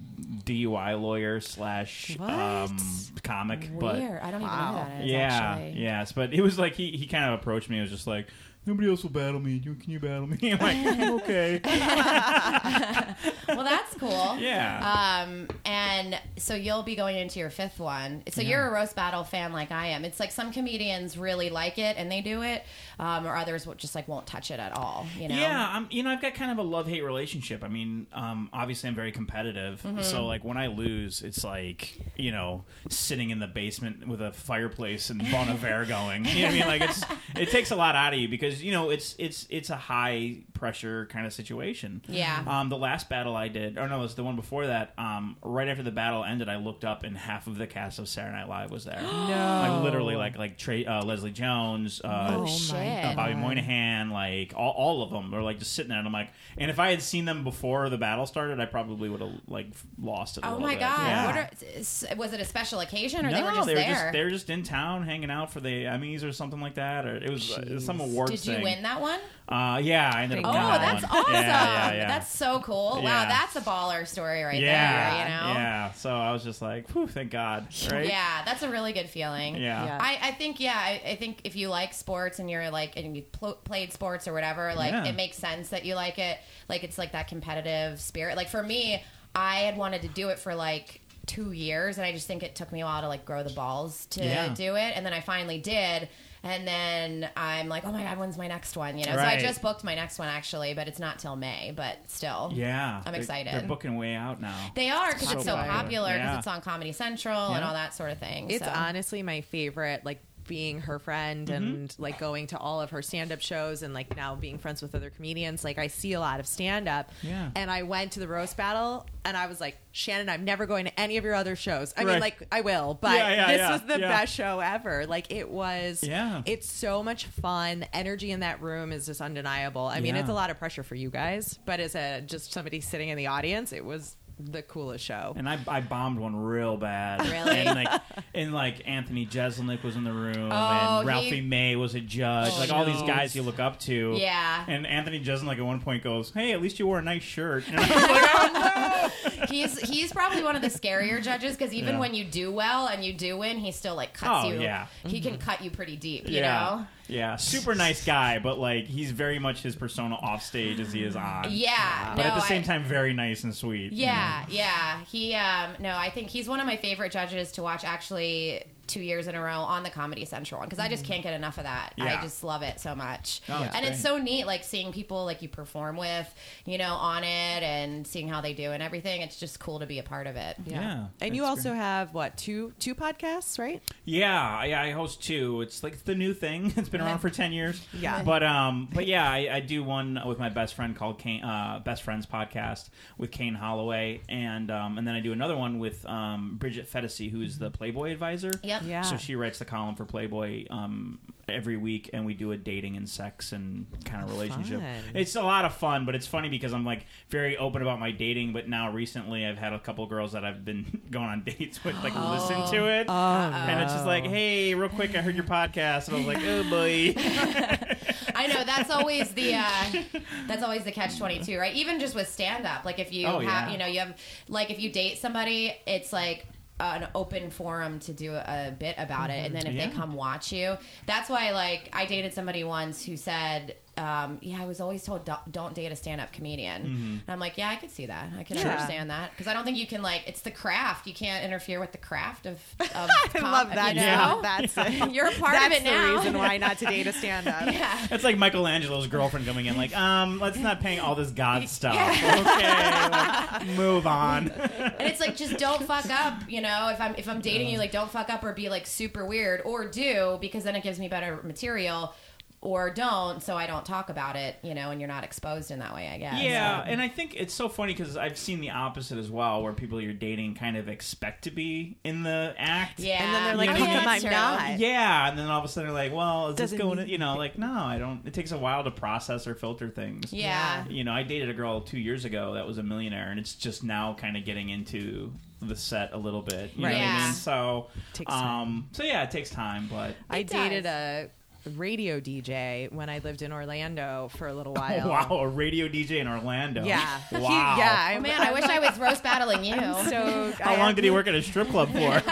DUI 0.45 1.01
lawyer 1.01 1.41
slash 1.41 2.17
um 2.19 2.77
comic, 3.23 3.71
but 3.79 3.97
Weird. 3.97 4.21
I 4.23 4.31
don't 4.31 4.41
even 4.41 4.53
Wow. 4.53 4.73
know 4.73 4.79
who 4.85 4.89
that 4.91 5.05
is. 5.05 5.11
yeah, 5.11 5.27
actually. 5.57 5.83
yes, 5.83 6.13
but 6.13 6.33
it 6.33 6.41
was 6.41 6.59
like 6.59 6.75
he 6.75 6.91
he 6.93 7.07
kind 7.07 7.25
of 7.33 7.39
approached 7.41 7.69
me. 7.69 7.79
It 7.79 7.83
was 7.83 7.91
just 7.91 8.07
like, 8.07 8.27
nobody 8.69 8.89
else 8.89 9.03
will 9.03 9.11
battle 9.11 9.41
me. 9.41 9.61
You, 9.65 9.75
can 9.75 9.91
you 9.91 9.99
battle 9.99 10.27
me? 10.27 10.39
I'm 10.53 10.59
like, 10.59 11.01
okay. 11.23 11.61
well, 13.49 13.65
that's 13.65 13.95
cool. 13.95 14.37
Yeah. 14.39 15.25
Um, 15.27 15.49
and 15.65 16.21
so 16.37 16.55
you'll 16.55 16.83
be 16.83 16.95
going 16.95 17.17
into 17.17 17.39
your 17.41 17.51
fifth 17.51 17.81
one. 17.81 18.23
So 18.29 18.43
Yeah. 18.43 18.49
you're 18.51 18.67
a 18.69 18.71
roast 18.71 18.95
battle 18.95 19.25
fan 19.25 19.53
like 19.53 19.73
I 19.73 19.89
am. 19.89 20.05
It's 20.05 20.21
like 20.21 20.31
some 20.31 20.53
comedians 20.53 21.17
really 21.17 21.49
like 21.51 21.79
it 21.79 21.97
and 21.97 22.13
they 22.13 22.21
do 22.21 22.43
it, 22.43 22.65
um, 22.99 23.27
or 23.27 23.35
others 23.35 23.67
just 23.79 23.95
like 23.95 24.07
won't 24.07 24.27
touch 24.27 24.51
it 24.51 24.61
at 24.61 24.77
all. 24.77 25.07
You 25.19 25.29
know? 25.29 25.35
Yeah, 25.37 25.69
I'm. 25.73 25.89
You 25.91 26.03
know, 26.03 26.11
I've 26.11 26.21
got 26.21 26.35
kind 26.35 26.53
of 26.53 26.59
a 26.59 26.63
love 26.63 26.87
hate 26.87 27.03
relationship. 27.03 27.65
I 27.65 27.69
mean, 27.69 28.07
um, 28.13 28.51
obviously, 28.53 28.89
I'm 28.89 28.95
very 28.95 29.13
competitive. 29.13 29.83
Mm-hmm. 29.83 30.03
So, 30.03 30.27
like, 30.27 30.45
when 30.45 30.59
I 30.59 30.67
lose, 30.67 31.23
it's 31.23 31.43
like 31.43 31.99
you 32.17 32.31
know, 32.31 32.65
sitting 32.91 33.31
in 33.31 33.39
the 33.39 33.47
basement 33.47 34.07
with 34.07 34.21
a 34.21 34.33
fireplace 34.33 35.09
and 35.11 35.21
Bon 35.31 35.49
Iver 35.49 35.87
going. 35.87 36.27
You 36.27 36.35
know 36.35 36.43
what 36.43 36.51
I 36.51 36.59
mean? 36.59 36.67
Like, 36.67 36.83
it's 36.83 37.05
it 37.35 37.51
takes 37.51 37.71
a 37.71 37.77
lot 37.77 37.97
out 37.97 38.13
of 38.13 38.19
you 38.19 38.29
because 38.29 38.58
you 38.63 38.73
know 38.73 38.91
it's 38.91 39.15
it's 39.19 39.47
it's 39.51 39.71
a 39.71 39.77
high 39.77 40.37
pressure 40.59 41.07
kind 41.07 41.27
of 41.27 41.33
situation. 41.33 42.03
Yeah. 42.09 42.43
Um, 42.47 42.69
the 42.69 42.77
last 42.77 43.09
battle 43.09 43.37
I 43.37 43.49
did, 43.49 43.79
or 43.79 43.89
no, 43.89 43.99
it 43.99 44.03
was 44.03 44.15
the 44.15 44.25
one 44.25 44.37
before 44.37 44.67
that. 44.67 44.93
Um, 44.99 45.37
right 45.43 45.69
after 45.69 45.83
the 45.83 45.91
battle 45.91 46.25
ended, 46.25 46.49
I 46.49 46.57
looked 46.57 46.85
up 46.85 47.05
and 47.05 47.17
half 47.17 47.47
of 47.47 47.57
the 47.59 47.67
cast 47.67 47.99
of 47.99 48.09
Saturday 48.09 48.37
Night 48.37 48.49
Live 48.49 48.71
was 48.71 48.85
there. 48.85 49.01
No. 49.29 49.61
Like 49.69 49.83
literally, 49.85 50.17
like 50.17 50.39
like 50.39 50.59
Trey, 50.59 50.85
uh, 50.87 51.05
Leslie 51.05 51.31
Jones, 51.31 52.01
uh, 52.03 52.29
Oh, 52.35 52.43
my 52.43 52.49
shit. 52.49 53.05
uh, 53.05 53.15
Bobby 53.15 53.35
Moynihan, 53.35 54.11
like 54.11 54.53
all, 54.57 54.71
all 54.73 55.03
of 55.03 55.11
them 55.11 55.35
are 55.35 55.43
like 55.43 55.59
just 55.59 55.73
sitting 55.75 55.91
there, 55.91 55.99
and 55.99 56.07
I'm 56.07 56.13
like, 56.13 56.31
and 56.57 56.71
if 56.71 56.79
I 56.79 56.91
had 56.91 57.03
seen 57.03 57.25
them 57.25 57.45
before 57.45 57.89
the 57.91 57.99
battle 57.99 58.27
started, 58.27 58.59
I 58.61 58.65
probably 58.67 59.09
would 59.09 59.21
have 59.21 59.33
like 59.47 59.67
lost 60.01 60.39
it. 60.39 60.45
A 60.45 60.49
Oh 60.49 60.53
little 60.53 60.67
my 60.67 60.75
bit. 60.75 60.81
god! 60.81 60.99
Yeah. 61.09 61.27
What 61.27 61.37
are, 61.37 62.17
was 62.17 62.33
it 62.33 62.41
a 62.41 62.45
special 62.45 62.81
occasion 62.81 63.25
or 63.27 63.31
no, 63.31 63.37
they 63.37 63.43
were 63.43 63.51
just 63.53 63.67
they 63.67 63.75
were 63.75 63.81
there? 63.81 63.91
just 63.93 64.13
they 64.13 64.25
were 64.25 64.31
just 64.31 64.51
in 64.51 64.63
town 64.63 65.03
hanging 65.05 65.31
out 65.31 65.53
for 65.53 65.61
the 65.61 65.85
Emmys 65.85 66.25
or 66.25 66.33
something 66.33 66.61
like 66.61 66.75
that, 66.75 67.05
or 67.07 67.17
it 67.17 67.31
was, 67.31 67.51
it 67.59 67.71
was 67.75 67.85
some 67.85 68.01
awards 68.01 68.31
Did 68.33 68.47
you 68.47 68.55
thing. 68.55 68.65
win 68.65 68.83
that 68.83 69.01
one? 69.01 69.21
Uh, 69.49 69.79
yeah, 69.83 70.11
I 70.15 70.23
ended 70.25 70.45
up. 70.45 70.48
Oh, 70.51 70.67
winning 70.67 70.81
that's 70.81 71.05
awesome! 71.05 71.33
Yeah, 71.33 71.41
yeah, 71.43 71.93
yeah. 71.95 72.09
That's 72.09 72.33
so 72.35 72.61
cool. 72.61 73.01
Wow, 73.03 73.25
that's 73.29 73.57
a 73.57 73.61
baller 73.61 74.07
story 74.07 74.43
right 74.43 74.61
yeah, 74.61 75.15
there. 75.15 75.23
You 75.25 75.29
know? 75.55 75.61
yeah. 75.61 75.93
So 75.93 76.11
I 76.11 76.33
was 76.33 76.45
just 76.45 76.63
like, 76.63 76.89
whew, 76.91 77.07
thank 77.07 77.31
God, 77.31 77.67
right? 77.93 78.07
Yeah, 78.07 78.43
that's 78.45 78.63
a 78.63 78.69
really 78.71 78.93
good 78.93 79.09
feeling. 79.09 79.57
Yeah. 79.57 79.85
Yeah. 79.85 79.99
I, 80.01 80.19
I 80.29 80.31
think 80.33 80.61
yeah 80.61 80.75
I, 80.77 81.01
I 81.11 81.17
think 81.17 81.41
if 81.45 81.57
you 81.57 81.69
like 81.69 81.93
sports 81.95 82.39
and 82.39 82.51
you're 82.51 82.71
like 82.71 82.97
and 82.97 83.17
you 83.17 83.23
pl- 83.23 83.59
played 83.65 83.93
sports 83.93 84.27
or 84.29 84.33
whatever 84.33 84.75
like 84.75 84.93
Yeah. 84.93 85.05
it 85.07 85.15
makes 85.17 85.37
sense 85.37 85.69
that 85.71 85.85
you 85.85 85.95
like 85.95 86.19
it 86.19 86.39
like 86.69 86.85
it's 86.85 86.99
like 86.99 87.13
that 87.13 87.29
competitive 87.29 88.01
spirit 88.01 88.37
like 88.37 88.49
for 88.49 88.63
me 88.63 89.03
I 89.35 89.57
had 89.61 89.77
wanted 89.77 90.03
to 90.03 90.09
do 90.09 90.29
it 90.31 90.39
for 90.39 90.55
like 90.55 91.01
two 91.27 91.53
years 91.53 91.99
and 91.99 92.07
I 92.07 92.13
just 92.13 92.27
think 92.27 92.43
it 92.43 92.55
took 92.55 92.73
me 92.73 92.81
a 92.81 92.85
while 92.85 93.03
to 93.03 93.09
like 93.09 93.25
grow 93.25 93.43
the 93.43 93.53
balls 93.53 94.07
to 94.11 94.25
Yeah. 94.25 94.53
do 94.55 94.77
it 94.77 94.93
and 94.97 95.05
then 95.05 95.13
I 95.13 95.21
finally 95.21 95.59
did 95.59 96.09
and 96.43 96.67
then 96.67 97.29
I'm 97.37 97.69
like 97.69 97.85
oh 97.87 97.93
my 97.93 98.03
god 98.03 98.19
when's 98.19 98.39
my 98.39 98.47
next 98.49 98.77
one 98.77 98.99
you 98.99 99.05
know 99.07 99.13
so 99.15 99.19
I 99.21 99.39
just 99.39 99.61
booked 99.63 99.85
my 99.85 99.95
next 99.95 100.19
one 100.19 100.29
actually 100.29 100.75
but 100.75 100.89
it's 100.89 100.99
not 100.99 101.19
till 101.19 101.37
May 101.37 101.73
but 101.75 101.99
still 102.07 102.51
Yeah, 102.55 103.03
I'm 103.05 103.13
They're- 103.13 103.21
excited. 103.21 103.53
They're 103.55 103.63
booking 103.63 103.97
way 103.97 104.15
out 104.15 104.41
now. 104.41 104.55
they 104.75 104.91
are 104.91 105.13
because 105.13 105.29
So 105.29 105.37
it's 105.37 105.45
so 105.47 105.55
popular. 105.57 105.75
popular 105.77 106.09
because 106.15 106.25
Yeah. 106.33 106.39
it's 106.39 106.47
on 106.47 106.61
Comedy 106.61 106.93
Central 106.93 107.53
and 107.55 107.65
all 107.65 107.75
that 107.75 107.95
sort 107.95 108.11
of 108.11 108.19
thing 108.19 108.51
It's 108.51 108.65
so. 108.65 108.71
honestly 108.75 109.23
my 109.23 109.41
favorite, 109.41 110.05
like 110.05 110.23
being 110.49 110.81
her 110.81 110.99
friend 110.99 111.47
Mm-hmm. 111.49 111.53
and 111.53 111.95
like 111.99 112.19
going 112.19 112.49
to 112.49 112.59
all 112.59 112.81
of 112.81 112.91
her 112.91 113.03
stand 113.03 113.31
up 113.31 113.41
shows 113.41 113.83
and 113.83 113.95
like 113.95 114.17
now 114.17 114.35
being 114.35 114.59
friends 114.59 114.83
with 114.83 114.95
other 114.95 115.11
comedians. 115.11 115.63
Like 115.63 115.79
I 115.79 115.87
see 115.87 116.15
a 116.15 116.21
lot 116.21 116.41
of 116.41 116.47
stand 116.49 116.89
up. 116.89 117.11
Yeah. 117.23 117.51
And 117.55 117.71
I 117.71 117.83
went 117.85 118.13
to 118.13 118.21
the 118.21 118.27
roast 118.27 118.57
battle 118.57 119.07
and 119.25 119.37
I 119.37 119.47
was 119.47 119.61
like, 119.61 119.77
Shannon, 119.93 120.29
I'm 120.29 120.45
never 120.45 120.67
going 120.67 120.87
to 120.87 121.01
any 121.01 121.17
of 121.19 121.25
your 121.25 121.35
other 121.35 121.55
shows. 121.55 121.93
I 121.97 122.05
mean, 122.05 122.19
like 122.19 122.47
I 122.51 122.63
will, 122.63 122.99
but 123.01 123.17
Yeah, 123.17 123.29
yeah, 123.31 123.47
this 123.49 123.59
yeah, 123.59 123.73
was 123.73 123.83
the 123.83 123.99
best 123.99 124.35
show 124.35 124.61
ever. 124.61 125.07
Like 125.07 125.31
it 125.33 125.49
was 125.51 126.03
Yeah. 126.03 126.43
it's 126.47 126.69
so 126.71 127.03
much 127.03 127.27
fun. 127.27 127.81
The 127.81 127.97
energy 127.97 128.31
in 128.31 128.41
that 128.41 128.61
room 128.63 128.91
is 128.93 129.07
just 129.07 129.21
undeniable. 129.21 129.87
I 129.87 130.01
mean, 130.01 130.17
it's 130.17 130.31
a 130.31 130.35
lot 130.35 130.51
of 130.51 130.59
pressure 130.59 130.83
for 130.83 130.95
you 130.95 131.11
guys, 131.11 131.59
but 131.67 131.79
as 131.79 131.95
a 131.95 132.23
just 132.23 132.53
somebody 132.53 132.81
sitting 132.81 133.11
in 133.11 133.17
the 133.19 133.27
audience, 133.29 133.73
it 133.73 133.85
was 133.85 134.17
the 134.39 134.63
coolest 134.63 135.05
show. 135.05 135.33
And 135.37 135.49
I, 135.49 135.59
I 135.67 135.81
bombed 135.81 136.19
one 136.19 136.37
real 136.37 136.77
bad. 136.77 137.21
Really? 137.29 137.57
And 137.61 137.75
like, 137.75 138.03
and 138.35 138.53
like 138.55 138.87
Anthony 138.89 139.27
Jeselnik 139.27 139.83
was 139.83 139.97
in 139.97 140.05
the 140.05 140.13
room, 140.13 140.51
Oh, 140.53 140.99
and 140.99 141.07
Ralphie 141.07 141.37
he- 141.37 141.41
May 141.41 141.77
was 141.77 141.95
a 141.95 142.01
judge. 142.01 142.53
Like 142.59 142.71
all 142.73 142.85
these 142.85 143.03
guys 143.03 143.35
you 143.35 143.43
look 143.43 143.59
up 143.59 143.81
to. 143.81 144.15
Yeah. 144.17 144.65
And 144.69 144.87
Anthony 144.87 145.21
Jeselnik 145.23 145.59
at 145.59 145.65
one 145.65 145.81
point 145.81 146.03
goes, 146.05 146.31
"Hey, 146.33 146.53
at 146.53 146.63
least 146.63 146.79
you 146.79 146.87
wore 146.87 146.99
a 146.99 147.03
nice 147.03 147.23
shirt." 147.23 147.65
And 147.69 147.81
I 147.81 147.83
was 147.83 147.91
like, 147.91 148.31
"Oh 148.35 149.41
no!" 149.41 149.47
he's 149.47 149.79
he's 149.81 150.13
probably 150.13 150.43
one 150.43 150.55
of 150.57 150.63
the 150.63 150.69
scarier 150.69 151.23
judges 151.23 151.57
because 151.57 151.73
even 151.75 151.95
Yeah. 151.95 152.01
when 152.01 152.15
you 152.15 152.25
do 152.25 152.51
well 152.53 152.87
and 152.89 153.05
you 153.05 153.13
do 153.13 153.37
win, 153.39 153.59
he 153.59 153.73
still 153.73 153.95
like 153.95 154.15
cuts 154.15 154.47
Oh, 154.47 154.51
you. 154.53 154.61
yeah. 154.61 154.87
He 155.05 155.21
can 155.21 155.35
mm-hmm. 155.35 155.43
cut 155.43 155.63
you 155.63 155.71
pretty 155.71 155.97
deep. 155.97 156.29
You 156.29 156.39
yeah. 156.39 156.53
know. 156.61 156.87
Yeah, 157.09 157.37
super 157.37 157.75
nice 157.75 158.05
guy, 158.05 158.39
but 158.39 158.59
like 158.59 158.85
he's 158.87 159.11
very 159.11 159.39
much 159.39 159.63
his 159.63 159.75
persona 159.75 160.15
off 160.17 160.43
stage 160.45 160.79
as 160.79 160.93
he 160.93 161.03
is 161.03 161.17
on. 161.17 161.47
Yeah. 161.51 162.15
But 162.15 162.23
no, 162.25 162.29
at 162.31 162.35
the 162.35 162.41
same 162.43 162.63
I- 162.63 162.67
time, 162.67 162.85
very 162.85 163.15
nice 163.15 163.45
and 163.45 163.55
sweet. 163.55 163.93
you 163.93 164.03
Yeah, 164.05 164.45
yeah. 164.49 165.01
He 165.11 165.35
um 165.35 165.73
no, 165.79 165.97
I 165.97 166.11
think 166.11 166.29
he's 166.29 166.49
one 166.49 166.61
of 166.61 166.67
my 166.67 166.77
favorite 166.77 167.13
judges 167.13 167.53
to 167.53 167.63
watch 167.63 167.83
actually 167.85 168.63
two 168.89 169.01
years 169.01 169.29
in 169.29 169.35
a 169.35 169.41
row 169.41 169.61
on 169.61 169.83
the 169.83 169.91
Comedy 169.91 170.25
Central 170.25 170.59
one 170.59 170.69
because 170.69 170.83
I 170.83 170.89
just 170.89 171.05
can't 171.05 171.23
get 171.23 171.35
enough 171.35 171.59
of 171.59 171.65
that. 171.65 171.93
Yeah. 171.97 172.19
I 172.19 172.23
just 172.23 172.43
love 172.43 172.63
it 172.63 172.81
so 172.81 172.95
much. 172.95 173.41
Oh, 173.49 173.63
it's 173.63 173.75
and 173.75 173.87
it's 173.87 174.01
so 174.01 174.19
neat 174.19 174.47
like 174.47 174.65
seeing 174.65 174.93
people 174.93 175.25
like 175.25 175.43
you 175.43 175.49
perform 175.49 175.97
with, 175.97 176.33
you 176.65 176.79
know, 176.79 176.95
on 176.95 177.23
it 177.25 177.63
and 177.63 178.07
seeing 178.07 178.29
how 178.29 178.41
they 178.41 178.55
do 178.55 178.73
and 178.73 178.83
everything. 178.83 179.21
It's 179.21 179.39
just 179.39 179.61
cool 179.61 179.79
to 179.81 179.87
be 179.87 179.99
a 179.99 180.03
part 180.03 180.27
of 180.27 180.37
it. 180.37 180.57
Yeah, 180.67 181.07
and 181.21 181.37
you 181.37 181.45
also 181.45 181.71
great. 181.71 181.79
have 181.79 182.15
what 182.15 182.37
two 182.37 182.73
two 182.79 182.95
podcasts, 182.95 183.59
right? 183.59 183.83
Yeah, 184.05 184.65
yeah, 184.65 184.83
I 184.83 184.91
host 184.91 185.23
two. 185.23 185.61
It's 185.63 185.83
like 185.83 186.05
the 186.05 186.15
new 186.15 186.35
thing. 186.35 186.73
It's 186.79 186.89
been 186.89 187.01
around 187.01 187.19
for 187.19 187.31
ten 187.31 187.53
years. 187.53 187.81
Yeah. 187.99 188.23
but 188.23 188.43
um, 188.45 188.89
but 188.93 189.07
yeah, 189.07 189.29
I, 189.29 189.57
I 189.57 189.61
do 189.61 189.83
one 189.83 190.21
with 190.25 190.39
my 190.39 190.49
best 190.49 190.75
friend 190.75 190.95
called 190.95 191.19
Kane, 191.19 191.43
uh, 191.43 191.81
Best 191.85 192.03
Friends 192.03 192.27
Podcast 192.27 192.91
with 193.17 193.33
Kane 193.33 193.55
Holloway, 193.55 194.21
and 194.29 194.71
um, 194.71 194.99
and 194.99 195.07
then 195.07 195.15
I 195.15 195.21
do 195.21 195.33
another 195.33 195.57
one 195.57 195.79
with 195.81 196.07
um, 196.07 196.57
Bridget 196.59 196.91
Phetasy, 196.91 197.31
who's 197.31 197.59
the 197.59 197.71
Playboy 197.71 198.13
advisor. 198.13 198.53
Yep. 198.83 198.91
Yeah. 198.91 199.03
So 199.03 199.17
she 199.17 199.35
writes 199.37 199.59
the 199.59 199.65
column 199.65 199.95
for 199.95 200.05
Playboy 200.05 200.67
um, 200.71 201.19
every 201.49 201.77
week, 201.77 202.11
and 202.13 202.25
we 202.27 202.35
do 202.35 202.53
a 202.53 202.57
dating 202.57 202.97
and 202.97 203.09
sex 203.09 203.53
and 203.53 203.87
kind 204.05 204.23
of 204.25 204.31
relationship. 204.31 204.81
Fun. 204.81 205.03
It's 205.15 205.35
a 205.37 205.43
lot 205.43 205.65
of 205.65 205.75
fun, 205.75 206.05
but 206.07 206.15
it's 206.15 206.27
funny 206.27 206.49
because 206.49 206.73
I'm 206.73 206.85
like 206.85 207.07
very 207.31 207.57
open 207.57 207.83
about 207.83 207.99
my 208.01 208.11
dating. 208.11 208.53
But 208.53 208.69
now 208.69 208.91
recently, 208.93 209.45
I've 209.47 209.59
had 209.59 209.73
a 209.73 209.79
couple 209.79 210.07
girls 210.07 210.33
that 210.33 210.45
I've 210.45 210.65
been 210.65 211.03
going 211.11 211.27
on 211.27 211.43
dates 211.45 211.83
with, 211.85 211.95
like 212.03 212.15
listen 212.31 212.67
to 212.79 212.87
it, 212.89 213.07
Oh, 213.09 213.13
and 213.13 213.81
it's 213.83 213.93
just 213.93 214.07
like, 214.07 214.25
hey, 214.25 214.75
real 214.75 214.89
quick, 214.89 215.17
I 215.17 215.21
heard 215.23 215.35
your 215.37 215.45
podcast, 215.45 216.09
and 216.09 216.17
I 216.17 216.19
was 216.19 216.27
like, 216.27 216.43
oh 216.45 216.63
boy. 216.71 217.15
I 218.35 218.47
know 218.47 218.63
that's 218.65 218.91
always 218.91 219.31
the 219.33 219.55
uh, 219.55 219.85
that's 220.47 220.63
always 220.63 220.85
the 220.85 220.93
catch 220.93 221.19
twenty 221.19 221.41
two, 221.41 221.59
right? 221.59 221.75
Even 221.75 221.99
just 221.99 222.15
with 222.15 222.29
stand 222.29 222.67
up, 222.67 222.85
like 222.85 222.99
if 222.99 223.13
you 223.13 223.27
Oh, 223.27 223.41
have 223.41 223.69
yeah. 223.69 223.71
you 223.73 223.79
know 223.79 223.87
you 223.87 223.99
have 224.01 224.17
like 224.49 224.71
if 224.71 224.79
you 224.81 224.91
date 224.93 225.19
somebody, 225.19 225.75
it's 225.87 226.13
like 226.13 226.47
an 226.81 227.09
open 227.15 227.51
forum 227.51 227.99
to 228.01 228.13
do 228.13 228.35
a 228.35 228.75
bit 228.79 228.95
about 228.99 229.31
it, 229.31 229.45
and 229.47 229.55
then 229.55 229.67
if 229.67 229.75
Yeah. 229.75 229.89
they 229.89 229.95
come 229.95 230.15
watch 230.15 230.53
you, 230.53 230.77
that's 231.07 231.29
why 231.29 231.51
like 231.53 231.91
I 231.93 232.07
dated 232.07 232.33
somebody 232.35 232.65
once 232.65 233.05
who 233.05 233.17
said. 233.17 233.77
Um, 233.99 234.39
yeah, 234.41 234.63
I 234.63 234.67
was 234.67 234.81
always 234.81 235.03
told 235.03 235.25
don't, 235.25 235.51
don't 235.53 235.75
date 235.75 235.91
a 235.93 235.97
stand-up 235.97 236.33
comedian, 236.33 236.83
and 236.83 237.23
I'm 237.29 237.41
like, 237.41 237.59
yeah, 237.59 237.69
I 237.69 237.77
could 237.77 237.91
see 237.91 238.07
that. 238.07 238.29
I 238.39 238.45
can 238.45 238.57
Yeah. 238.57 238.69
understand 238.71 239.11
that 239.11 239.31
because 239.33 239.47
I 239.47 239.55
don't 239.55 239.65
think 239.65 239.77
you 239.77 239.87
can 239.87 240.03
like 240.03 240.23
it's 240.27 240.41
the 240.43 240.51
craft. 240.51 241.07
You 241.07 241.15
can't 241.15 241.45
interfere 241.45 241.81
with 241.81 241.93
the 241.93 241.99
craft 241.99 242.47
of. 242.47 242.61
of 242.81 242.89
I 242.95 243.29
com- 243.33 243.43
love 243.51 243.71
that. 243.71 243.95
You 243.95 244.01
Yeah. 244.03 244.17
know? 244.29 244.43
That's 244.43 244.77
You're 245.15 245.27
a 245.27 245.33
part 245.33 245.53
that's 245.55 245.67
of 245.67 245.73
it 245.83 245.85
now. 245.85 245.91
That's 245.91 246.03
the 246.03 246.13
now. 246.13 246.17
reason 246.19 246.39
why 246.39 246.57
not 246.59 246.79
to 246.79 246.87
date 246.87 247.07
a 247.07 247.13
stand-up. 247.21 247.67
yeah. 247.73 248.07
It's 248.11 248.25
like 248.25 248.39
Michelangelo's 248.39 249.07
girlfriend 249.09 249.47
coming 249.47 249.67
in, 249.67 249.77
like, 249.77 249.97
um, 249.97 250.39
let's 250.39 250.59
not 250.59 250.81
paying 250.81 251.01
all 251.01 251.15
this 251.15 251.31
God 251.31 251.69
stuff. 251.69 251.95
Okay, 251.95 252.41
like, 252.43 253.67
move 253.77 254.07
on. 254.07 254.49
and 254.51 254.95
it's 255.09 255.21
like 255.21 255.37
just 255.37 255.57
don't 255.59 255.83
fuck 255.83 256.07
up 256.11 256.35
you 256.49 256.61
know 256.61 256.89
if 256.93 257.01
i'm 257.01 257.15
if 257.17 257.29
i'm 257.29 257.41
dating 257.41 257.69
you 257.69 257.79
like 257.79 257.91
don't 257.93 258.11
fuck 258.11 258.31
up 258.31 258.43
or 258.45 258.53
be 258.53 258.69
like 258.69 258.87
super 258.87 259.25
weird 259.27 259.61
or 259.65 259.87
do 259.87 260.39
because 260.41 260.65
then 260.65 260.75
it 260.77 260.83
gives 260.83 260.99
me 260.99 261.09
better 261.09 261.41
material 261.43 262.13
or 262.61 262.91
don't 262.91 263.41
so 263.43 263.55
i 263.55 263.67
don't 263.69 263.85
talk 263.85 264.09
about 264.11 264.35
it 264.35 264.57
you 264.63 264.75
know 264.75 264.91
and 264.91 265.01
you're 265.01 265.07
not 265.09 265.23
exposed 265.23 265.71
in 265.71 265.79
that 265.79 265.95
way 265.95 266.09
i 266.09 266.19
guess 266.19 266.43
Yeah, 266.43 266.83
and 266.85 267.01
I 267.01 267.07
think 267.09 267.35
it's 267.37 267.55
so 267.55 267.69
funny 267.69 267.93
because 267.95 268.17
I've 268.17 268.37
seen 268.37 268.61
the 268.61 268.71
opposite 268.71 269.17
as 269.19 269.31
well, 269.31 269.63
where 269.63 269.73
people 269.73 270.01
you're 270.01 270.13
dating 270.13 270.55
kind 270.57 270.77
of 270.77 270.89
expect 270.89 271.45
to 271.45 271.51
be 271.53 271.99
in 272.05 272.23
the 272.25 272.55
act. 272.59 272.99
yeah 273.01 273.23
And 273.23 273.35
then 273.35 273.45
they're 273.45 273.57
like, 273.57 273.69
I 273.71 273.73
how 273.73 273.85
mean, 273.85 273.95
come 273.95 274.05
that's 274.05 274.23
true. 274.23 274.31
not? 274.33 274.79
Yeah, 274.79 275.29
and 275.29 275.39
then 275.39 275.47
all 275.47 275.59
of 275.61 275.65
a 275.65 275.69
sudden 275.69 275.89
they're 275.89 275.95
like, 276.05 276.13
"Well, 276.13 276.49
is 276.49 276.57
this 276.57 276.71
Doesn't 276.73 276.79
going?" 276.79 276.97
To, 276.97 277.03
mean- 277.05 277.11
you 277.13 277.19
know, 277.19 277.37
like, 277.37 277.59
no, 277.59 277.73
I 277.73 277.99
don't. 277.99 278.27
It 278.27 278.35
takes 278.35 278.51
a 278.53 278.59
while 278.59 278.83
to 278.85 278.91
process 278.91 279.47
or 279.47 279.55
filter 279.55 279.89
things. 279.89 280.33
yeah 280.33 280.85
You 280.89 281.05
know, 281.05 281.13
I 281.13 281.23
dated 281.23 281.49
a 281.51 281.55
girl 281.55 281.81
two 281.81 281.99
years 281.99 282.25
ago 282.25 282.55
that 282.55 282.67
was 282.67 282.79
a 282.79 282.83
millionaire, 282.83 283.31
and 283.31 283.39
it's 283.39 283.55
just 283.55 283.85
now 283.85 284.15
kind 284.15 284.37
of 284.37 284.45
getting 284.45 284.69
into 284.71 285.33
the 285.63 285.77
set 285.77 286.13
a 286.13 286.19
little 286.19 286.43
bit. 286.43 286.73
You 286.77 286.85
Right. 286.87 286.93
know 286.93 286.99
what 286.99 287.07
I 287.09 287.25
mean? 287.27 287.33
So, 287.35 287.89
Takes 288.15 288.33
um, 288.33 288.41
time. 288.43 288.89
so 288.93 289.05
yeah, 289.05 289.23
it 289.23 289.31
takes 289.31 289.51
time, 289.51 289.89
but 289.91 290.15
I 290.31 290.39
It 290.39 290.49
dated 290.49 290.87
a 290.87 291.31
radio 291.77 292.21
DJ 292.21 292.91
when 292.93 293.09
I 293.11 293.19
lived 293.19 293.43
in 293.43 293.53
Orlando 293.53 294.31
for 294.37 294.47
a 294.49 294.55
little 294.55 294.73
oh, 294.77 294.81
while. 294.81 295.09
wow, 295.09 295.39
a 295.43 295.49
radio 295.49 295.89
DJ 295.89 296.13
in 296.21 296.29
Orlando. 296.29 296.85
Yeah. 296.85 297.21
wow. 297.33 297.39
He- 297.39 297.45
yeah. 297.81 298.15
oh 298.17 298.21
man 298.21 298.41
i 298.41 298.53
wish 298.53 298.65
i 298.65 298.79
was 298.79 298.99
roast 298.99 299.23
battling 299.23 299.65
you 299.65 299.75
So 300.09 300.53
How 300.63 300.75
I- 300.75 300.79
long 300.79 300.95
did 300.95 301.05
he 301.05 301.11
work 301.11 301.27
at 301.27 301.35
a 301.35 301.43
strip 301.43 301.69
club 301.69 301.91
for? 301.93 302.23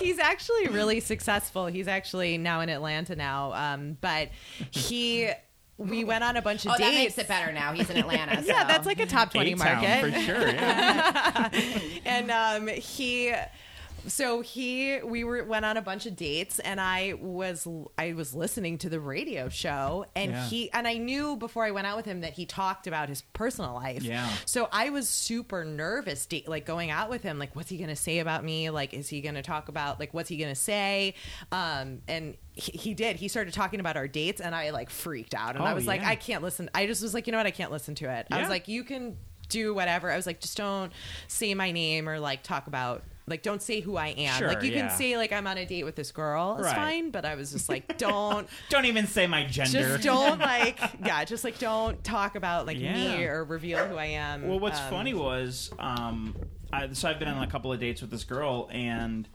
He's 0.00 0.18
actually 0.18 0.68
really 0.68 1.00
successful. 1.00 1.66
He's 1.66 1.86
actually 1.88 2.36
now 2.38 2.60
in 2.60 2.68
Atlanta 2.68 3.14
now. 3.14 3.52
Um, 3.52 3.96
but 4.00 4.30
he, 4.72 5.30
we 5.78 6.02
went 6.04 6.24
on 6.24 6.36
a 6.36 6.42
bunch 6.42 6.66
of 6.66 6.72
Oh, 6.72 6.76
dates. 6.76 6.90
that 6.90 6.94
makes 6.96 7.18
it 7.18 7.28
better 7.28 7.52
now. 7.52 7.72
He's 7.72 7.88
in 7.88 7.96
Atlanta. 7.96 8.42
Yeah, 8.44 8.62
so. 8.62 8.68
that's 8.68 8.86
like 8.86 8.98
a 9.00 9.06
top 9.06 9.32
twenty 9.32 9.52
A-Town, 9.52 9.82
market. 9.82 10.00
for 10.14 10.20
sure. 10.20 10.48
Yeah. 10.48 11.48
and 12.04 12.30
um, 12.30 12.66
he 12.68 13.32
so 14.06 14.40
he 14.40 14.98
we 15.04 15.22
were 15.24 15.44
went 15.44 15.64
on 15.64 15.76
a 15.76 15.82
bunch 15.82 16.06
of 16.06 16.16
dates 16.16 16.58
and 16.58 16.80
i 16.80 17.14
was 17.20 17.66
i 17.96 18.12
was 18.12 18.34
listening 18.34 18.76
to 18.78 18.88
the 18.88 18.98
radio 18.98 19.48
show 19.48 20.04
and 20.16 20.32
Yeah. 20.32 20.44
he 20.46 20.72
and 20.72 20.88
i 20.88 20.94
knew 20.94 21.36
before 21.36 21.64
i 21.64 21.70
went 21.70 21.86
out 21.86 21.96
with 21.96 22.06
him 22.06 22.20
that 22.22 22.32
he 22.32 22.44
talked 22.46 22.86
about 22.86 23.08
his 23.08 23.22
personal 23.32 23.74
life. 23.74 24.02
Yeah. 24.02 24.28
so 24.44 24.68
i 24.72 24.90
was 24.90 25.08
super 25.08 25.64
nervous 25.64 26.26
date, 26.26 26.48
like 26.48 26.66
going 26.66 26.90
out 26.90 27.10
with 27.10 27.22
him 27.22 27.38
like 27.38 27.54
what's 27.54 27.68
he 27.68 27.78
gonna 27.78 27.94
say 27.96 28.18
about 28.18 28.44
me? 28.44 28.70
Like 28.70 28.92
is 28.94 29.08
he 29.08 29.20
gonna 29.20 29.42
talk 29.42 29.68
about 29.68 30.00
like 30.00 30.12
what's 30.14 30.28
he 30.28 30.36
gonna 30.36 30.54
say? 30.54 31.14
Um 31.52 32.00
and 32.08 32.36
he, 32.54 32.72
he 32.72 32.94
did. 32.94 33.16
He 33.16 33.28
started 33.28 33.54
talking 33.54 33.80
about 33.80 33.96
our 33.96 34.08
dates 34.08 34.40
and 34.40 34.54
i 34.54 34.70
like 34.70 34.90
freaked 34.90 35.34
out. 35.34 35.54
And 35.56 35.64
i 35.64 35.72
Oh, 35.72 35.74
was 35.74 35.86
like 35.86 36.02
i 36.02 36.16
can't 36.16 36.42
listen. 36.42 36.68
I 36.74 36.86
just 36.86 37.02
was 37.02 37.14
like 37.14 37.26
you 37.26 37.30
know 37.32 37.38
what? 37.38 37.46
I 37.46 37.50
can't 37.52 37.70
listen 37.70 37.94
to 37.96 38.10
it. 38.10 38.26
I 38.30 38.40
was 38.40 38.48
like 38.48 38.68
you 38.68 38.84
can 38.84 39.16
do 39.48 39.74
whatever. 39.74 40.10
I 40.10 40.16
was 40.16 40.24
like, 40.26 40.40
just 40.40 40.56
don't 40.56 40.90
say 41.28 41.52
my 41.54 41.72
name 41.72 42.08
or 42.08 42.18
like 42.18 42.42
talk 42.42 42.66
about 42.68 43.04
like 43.26 43.42
don't 43.42 43.62
say 43.62 43.80
who 43.80 43.96
I 43.96 44.08
am. 44.08 44.38
Sure, 44.38 44.48
like 44.48 44.62
you 44.62 44.72
yeah. 44.72 44.88
can 44.88 44.96
say 44.96 45.16
like 45.16 45.32
I'm 45.32 45.46
on 45.46 45.56
a 45.58 45.64
date 45.66 45.84
with 45.84 45.94
this 45.96 46.10
girl. 46.12 46.56
It's 46.58 46.66
Right. 46.66 46.74
fine. 46.76 47.10
But 47.10 47.24
I 47.24 47.34
was 47.34 47.52
just 47.52 47.68
like, 47.68 47.96
don't 47.98 48.48
Don't 48.68 48.84
even 48.86 49.06
say 49.06 49.26
my 49.26 49.44
gender. 49.44 49.70
just 49.96 50.02
don't 50.02 50.38
like 50.40 50.78
yeah, 51.04 51.24
just 51.24 51.44
like 51.44 51.58
don't 51.58 52.02
talk 52.04 52.34
about 52.36 52.66
like 52.66 52.78
Yeah. 52.78 52.94
me 52.94 53.24
or 53.24 53.44
reveal 53.44 53.78
who 53.86 53.96
I 53.96 54.06
am. 54.06 54.48
Well, 54.48 54.58
what's 54.58 54.80
Um, 54.80 54.90
funny 54.90 55.14
was, 55.14 55.70
um, 55.78 56.34
I, 56.72 56.92
so 56.92 57.08
I've 57.08 57.18
been 57.18 57.28
on 57.28 57.42
a 57.42 57.46
couple 57.50 57.72
of 57.72 57.78
dates 57.80 58.00
with 58.00 58.10
this 58.10 58.24
girl, 58.24 58.68
and 58.72 59.28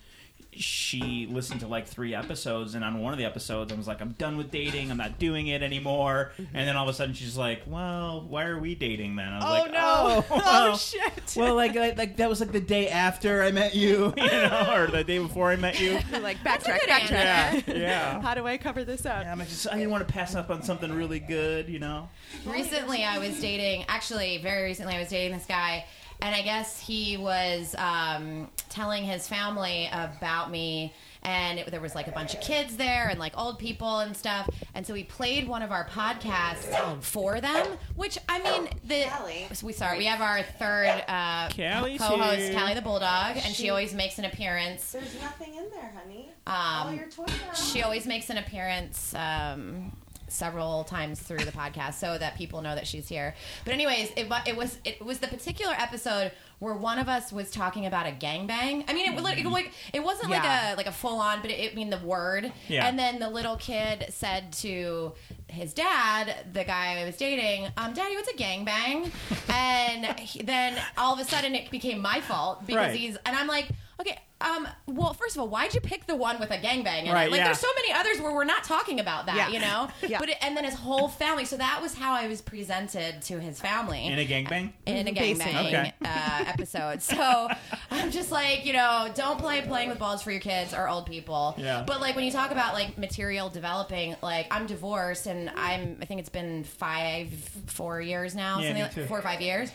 she 0.60 1.28
listened 1.32 1.60
to 1.62 1.68
like 1.68 1.88
three 1.88 2.14
episodes, 2.16 2.76
and 2.76 2.84
on 2.84 3.00
one 3.00 3.14
of 3.14 3.20
the 3.20 3.26
episodes, 3.26 3.72
I 3.72 3.76
was 3.76 3.88
like, 3.88 4.02
"I'm 4.02 4.12
done 4.14 4.38
with 4.38 4.52
dating. 4.52 4.92
I'm 4.92 4.98
not 4.98 5.20
doing 5.20 5.48
it 5.48 5.62
anymore." 5.64 6.32
And 6.38 6.68
then 6.68 6.76
all 6.76 6.84
of 6.88 6.90
a 6.90 6.98
sudden, 6.98 7.14
she's 7.14 7.38
like, 7.38 7.64
"Well, 7.68 8.26
why 8.28 8.46
are 8.46 8.60
we 8.60 8.76
dating 8.76 9.16
then?" 9.16 9.28
I 9.28 9.36
was 9.38 9.46
Oh 9.46 9.62
like, 9.64 9.72
no! 9.72 9.80
"Oh, 9.82 10.26
Oh, 10.32 10.38
well, 10.70 10.78
shit! 10.78 11.34
well, 11.36 11.56
like, 11.56 11.76
like 11.76 11.98
like 11.98 12.18
that 12.18 12.30
was 12.30 12.40
like 12.42 12.52
the 12.52 12.60
day 12.62 12.90
after 12.90 13.44
I 13.44 13.52
met 13.52 13.76
you, 13.76 14.14
you 14.18 14.24
know, 14.28 14.74
or 14.76 14.88
the 14.88 15.04
day 15.04 15.20
before 15.20 15.52
I 15.52 15.56
met 15.56 15.80
you." 15.80 15.94
like 16.22 16.38
a 16.38 16.40
backtrack, 16.48 16.80
good 16.82 16.90
backtrack. 16.90 17.68
Yeah, 17.68 17.74
yeah. 17.74 18.22
How 18.22 18.34
do 18.34 18.46
I 18.48 18.58
cover 18.58 18.84
this 18.84 19.06
up? 19.06 19.24
Yeah, 19.24 19.32
I'm 19.32 19.40
like, 19.40 19.50
just, 19.50 19.68
I 19.68 19.76
didn't 19.76 19.92
want 19.92 20.08
to 20.08 20.14
pass 20.14 20.36
up 20.36 20.50
on 20.50 20.64
something 20.64 20.92
really 20.92 21.20
good, 21.20 21.70
you 21.70 21.80
know. 21.80 22.10
recently 22.46 23.04
I 23.04 23.18
was 23.20 23.40
dating 23.40 23.86
actually 23.88 24.38
very 24.40 24.64
recently 24.64 24.96
I 24.96 25.00
was 25.00 25.10
dating 25.10 25.38
this 25.38 25.46
guy 25.48 25.86
and 26.22 26.34
I 26.36 26.42
guess 26.42 26.80
he 26.80 27.18
was 27.18 27.76
um, 27.78 28.50
telling 28.70 29.04
his 29.04 29.28
family 29.28 29.90
about 29.92 30.50
me 30.52 30.94
and 31.24 31.60
it, 31.60 31.72
there 31.72 31.82
was 31.82 31.96
like 31.96 32.08
a 32.08 32.12
bunch 32.12 32.34
of 32.34 32.42
kids 32.42 32.78
there 32.78 33.08
and 33.10 33.20
like 33.20 33.38
old 33.38 33.60
people 33.60 34.00
and 34.00 34.16
stuff 34.16 34.50
and 34.76 34.86
so 34.86 34.94
we 34.94 35.04
played 35.04 35.48
one 35.48 35.62
of 35.62 35.72
our 35.72 35.86
podcasts 35.88 37.02
for 37.04 37.42
them 37.42 37.68
which 37.96 38.18
I 38.30 38.40
mean 38.40 38.70
the 38.86 39.06
Callie. 39.10 39.48
we 39.64 39.74
sorry 39.74 39.98
we 39.98 40.06
have 40.06 40.22
our 40.22 40.42
third 40.44 41.04
uh, 41.08 41.50
Callie's 41.50 42.00
co-host 42.00 42.40
here. 42.40 42.54
Callie 42.60 42.74
the 42.76 42.82
Bulldog 42.82 43.38
and 43.38 43.54
she 43.54 43.70
always 43.70 43.94
makes 43.94 44.20
an 44.20 44.26
appearance 44.26 44.92
There's 44.92 45.20
nothing 45.22 45.56
in 45.56 45.70
there, 45.72 45.94
honey. 46.02 46.30
Um, 46.46 46.88
All 46.88 46.94
your 46.94 47.10
toys 47.10 47.30
she 47.72 47.82
always 47.84 48.06
makes 48.06 48.30
an 48.30 48.38
appearance 48.38 49.14
um, 49.16 49.92
several 50.28 50.84
times 50.84 51.20
through 51.20 51.38
the 51.46 51.52
podcast 51.52 51.96
so 51.96 52.18
that 52.18 52.36
people 52.38 52.62
know 52.62 52.76
that 52.76 52.86
she's 52.88 53.08
here. 53.08 53.34
But 53.66 53.74
anyways, 53.74 54.12
it, 54.16 54.28
it 54.46 54.56
was 54.58 54.78
it 54.86 55.04
was 55.04 55.20
the 55.20 55.28
particular 55.28 55.74
episode 55.78 56.32
where 56.60 56.74
one 56.74 56.98
of 56.98 57.08
us 57.08 57.32
was 57.32 57.52
talking 57.52 57.86
about 57.86 58.08
a 58.08 58.12
gangbang. 58.12 58.84
I 58.88 58.94
mean, 58.94 59.14
it, 59.14 59.22
like- 59.22 59.38
it, 59.38 59.46
like 59.46 59.72
it 59.94 60.04
wasn't 60.04 60.30
Yeah. 60.32 60.38
like 60.40 60.74
a 60.74 60.78
like 60.78 60.86
a 60.88 60.92
full 60.92 61.20
on, 61.20 61.42
but 61.42 61.52
it, 61.52 61.72
I 61.72 61.76
mean 61.76 61.90
the 61.90 62.00
word. 62.00 62.52
Yeah. 62.68 62.88
And 62.88 62.98
then 62.98 63.20
the 63.20 63.30
little 63.30 63.56
kid 63.58 64.06
said 64.10 64.52
to 64.54 65.14
his 65.48 65.74
dad, 65.74 66.36
the 66.54 66.64
guy 66.64 67.00
I 67.00 67.06
was 67.06 67.16
dating, 67.18 67.68
um, 67.78 67.94
"Daddy, 67.94 68.16
what's 68.16 68.30
a 68.30 68.34
gangbang?" 68.34 69.12
and 69.50 70.06
he, 70.20 70.42
then 70.44 70.78
all 70.98 71.14
of 71.14 71.20
a 71.20 71.26
sudden 71.26 71.56
it 71.56 71.70
became 71.72 72.00
my 72.02 72.22
fault 72.22 72.66
because 72.66 72.88
Right. 72.88 72.96
he's 72.96 73.18
and 73.26 73.36
I'm 73.36 73.48
like, 73.48 73.68
okay. 74.00 74.20
Um, 74.40 74.68
well, 74.86 75.14
first 75.14 75.36
of 75.36 75.42
all, 75.42 75.48
why'd 75.48 75.74
you 75.74 75.82
pick 75.82 76.06
the 76.06 76.16
one 76.16 76.40
with 76.40 76.52
a 76.52 76.58
gangbang 76.58 77.06
in 77.06 77.12
Right, 77.12 77.28
it? 77.28 77.32
Like, 77.32 77.40
yeah. 77.40 77.46
there's 77.46 77.60
so 77.60 77.68
many 77.76 77.92
others 77.92 78.22
where 78.22 78.32
we're 78.32 78.44
not 78.44 78.64
talking 78.64 79.00
about 79.00 79.26
that, 79.26 79.36
Yeah. 79.36 79.50
you 79.50 79.60
know? 79.60 79.88
Yeah. 80.08 80.20
But 80.20 80.30
it, 80.30 80.38
and 80.42 80.56
then 80.56 80.64
his 80.64 80.76
whole 80.76 81.08
family. 81.08 81.44
So 81.46 81.58
that 81.58 81.82
was 81.82 81.96
how 81.96 82.14
I 82.14 82.28
was 82.28 82.42
presented 82.42 83.24
to 83.24 83.40
his 83.40 83.60
family 83.60 84.06
In 84.06 84.20
a 84.20 84.26
gangbang. 84.28 84.74
in 84.86 85.08
a 85.08 85.12
Basic. 85.12 85.44
gangbang 85.46 85.68
Okay. 85.68 85.94
uh, 86.06 86.44
episode. 86.46 87.02
So 87.02 87.50
I'm 87.90 88.12
just 88.12 88.32
like, 88.32 88.64
you 88.64 88.74
know, 88.74 89.10
don't 89.16 89.40
play 89.40 89.62
playing 89.64 89.90
with 89.90 89.98
balls 89.98 90.22
for 90.22 90.30
your 90.32 90.40
kids 90.40 90.72
or 90.74 90.88
old 90.88 91.08
people. 91.08 91.56
Yeah. 91.58 91.84
But 91.88 92.00
like 92.00 92.16
when 92.16 92.24
you 92.24 92.32
talk 92.32 92.52
about 92.52 92.76
like 92.76 92.96
material 92.98 93.50
developing, 93.50 94.16
like 94.22 94.48
I'm 94.52 94.68
divorced 94.68 95.26
and 95.26 95.50
I'm 95.50 95.98
I 96.02 96.06
think 96.06 96.20
it's 96.20 96.30
been 96.30 96.64
five, 96.64 97.30
four 97.66 98.02
years 98.02 98.36
now, 98.36 98.60
Yeah, 98.60 98.68
something 98.68 98.74
me 98.76 98.82
like 98.84 98.94
too. 98.94 99.06
four 99.08 99.18
or 99.18 99.24
five 99.24 99.42
years, 99.42 99.72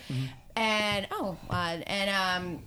and 0.54 1.08
oh, 1.10 1.36
uh, 1.50 1.78
and 1.86 2.10
um. 2.10 2.62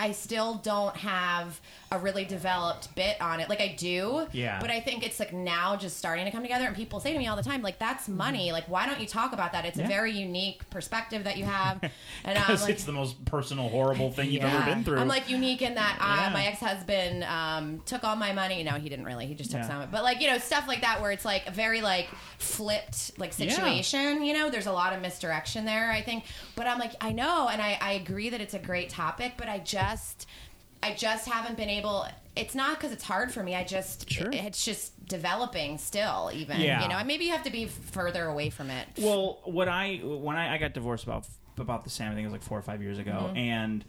I 0.00 0.12
still 0.12 0.54
don't 0.54 0.96
have 0.96 1.60
a 1.90 1.98
really 1.98 2.24
developed 2.26 2.94
bit 2.94 3.18
on 3.20 3.40
it. 3.40 3.48
Like 3.48 3.60
I 3.62 3.68
do, 3.68 4.26
Yeah. 4.32 4.58
But 4.60 4.70
I 4.70 4.78
think 4.80 5.04
it's 5.06 5.18
like 5.18 5.32
now 5.32 5.74
just 5.76 5.96
starting 5.96 6.26
to 6.26 6.30
come 6.30 6.42
together, 6.42 6.66
and 6.66 6.76
people 6.76 7.00
say 7.00 7.12
to 7.14 7.18
me 7.18 7.26
all 7.26 7.36
the 7.36 7.42
time, 7.42 7.62
like, 7.62 7.78
"That's 7.78 8.08
money. 8.08 8.52
Like, 8.52 8.68
why 8.68 8.86
don't 8.86 9.00
you 9.00 9.06
talk 9.06 9.32
about 9.32 9.52
that? 9.52 9.64
It's 9.64 9.78
Yeah. 9.78 9.84
a 9.86 9.88
very 9.88 10.12
unique 10.12 10.68
perspective 10.70 11.24
that 11.24 11.36
you 11.38 11.44
have." 11.44 11.80
And 12.24 12.36
I'm 12.36 12.56
like, 12.60 12.68
it's 12.70 12.84
the 12.84 12.92
most 12.92 13.24
personal, 13.24 13.68
horrible 13.70 14.10
thing 14.10 14.30
you've 14.30 14.42
ever 14.44 14.64
been 14.66 14.84
through. 14.84 14.98
I'm 14.98 15.08
like 15.08 15.30
unique 15.30 15.62
in 15.62 15.76
that 15.76 15.96
I, 16.00 16.24
Yeah. 16.26 16.32
my 16.34 16.44
ex 16.46 16.60
husband 16.60 17.24
um, 17.24 17.80
took 17.86 18.04
all 18.04 18.16
my 18.16 18.32
money. 18.32 18.62
No, 18.64 18.72
he 18.72 18.88
didn't 18.90 19.04
really. 19.06 19.26
He 19.26 19.34
just 19.34 19.50
took 19.50 19.60
Yeah. 19.60 19.68
some 19.68 19.76
of 19.78 19.84
it. 19.84 19.90
But 19.90 20.02
like 20.02 20.20
you 20.20 20.26
know 20.28 20.36
stuff 20.38 20.68
like 20.68 20.82
that 20.82 21.00
where 21.00 21.10
it's 21.12 21.24
like 21.24 21.46
a 21.46 21.50
very 21.52 21.80
like 21.80 22.08
flipped 22.38 23.18
like 23.18 23.32
Yeah. 23.38 23.48
situation. 23.50 24.22
You 24.24 24.34
know, 24.34 24.50
there's 24.50 24.66
a 24.66 24.72
lot 24.72 24.92
of 24.92 25.00
misdirection 25.00 25.64
there. 25.64 25.90
I 25.90 26.02
think. 26.02 26.24
But 26.54 26.66
I'm 26.66 26.78
like 26.78 26.92
I 27.00 27.12
know, 27.12 27.48
and 27.48 27.62
I, 27.62 27.78
I 27.80 27.92
agree 27.92 28.28
that 28.30 28.40
it's 28.40 28.54
a 28.54 28.58
great 28.58 28.90
topic. 28.90 29.34
But 29.36 29.48
I 29.48 29.58
just 29.58 30.26
I 30.82 30.94
just 30.94 31.28
haven't 31.28 31.56
been 31.56 31.68
able. 31.68 32.06
It's 32.36 32.54
not 32.54 32.78
because 32.78 32.92
it's 32.92 33.02
hard 33.04 33.32
for 33.32 33.42
me. 33.42 33.54
I 33.56 33.64
just 33.64 34.08
Sure. 34.10 34.28
it- 34.28 34.34
it's 34.36 34.64
just 34.64 35.06
developing 35.06 35.78
still. 35.78 36.30
Even 36.32 36.60
Yeah. 36.60 36.82
you 36.82 36.88
know, 36.88 36.96
and 36.96 37.06
maybe 37.08 37.24
you 37.24 37.32
have 37.32 37.42
to 37.44 37.50
be 37.50 37.66
further 37.66 38.26
away 38.26 38.50
from 38.50 38.70
it. 38.70 38.86
Well, 38.98 39.40
what 39.44 39.68
I 39.68 39.96
when 40.04 40.36
I, 40.36 40.54
I 40.54 40.58
got 40.58 40.72
divorced 40.74 41.04
about 41.04 41.26
about 41.58 41.82
the 41.82 41.90
same, 41.90 42.12
thing, 42.14 42.20
it 42.22 42.26
was 42.28 42.32
like 42.32 42.42
four 42.44 42.56
or 42.58 42.62
five 42.62 42.80
years 42.82 42.98
ago, 42.98 43.24
Mm-hmm. 43.26 43.36
and 43.36 43.84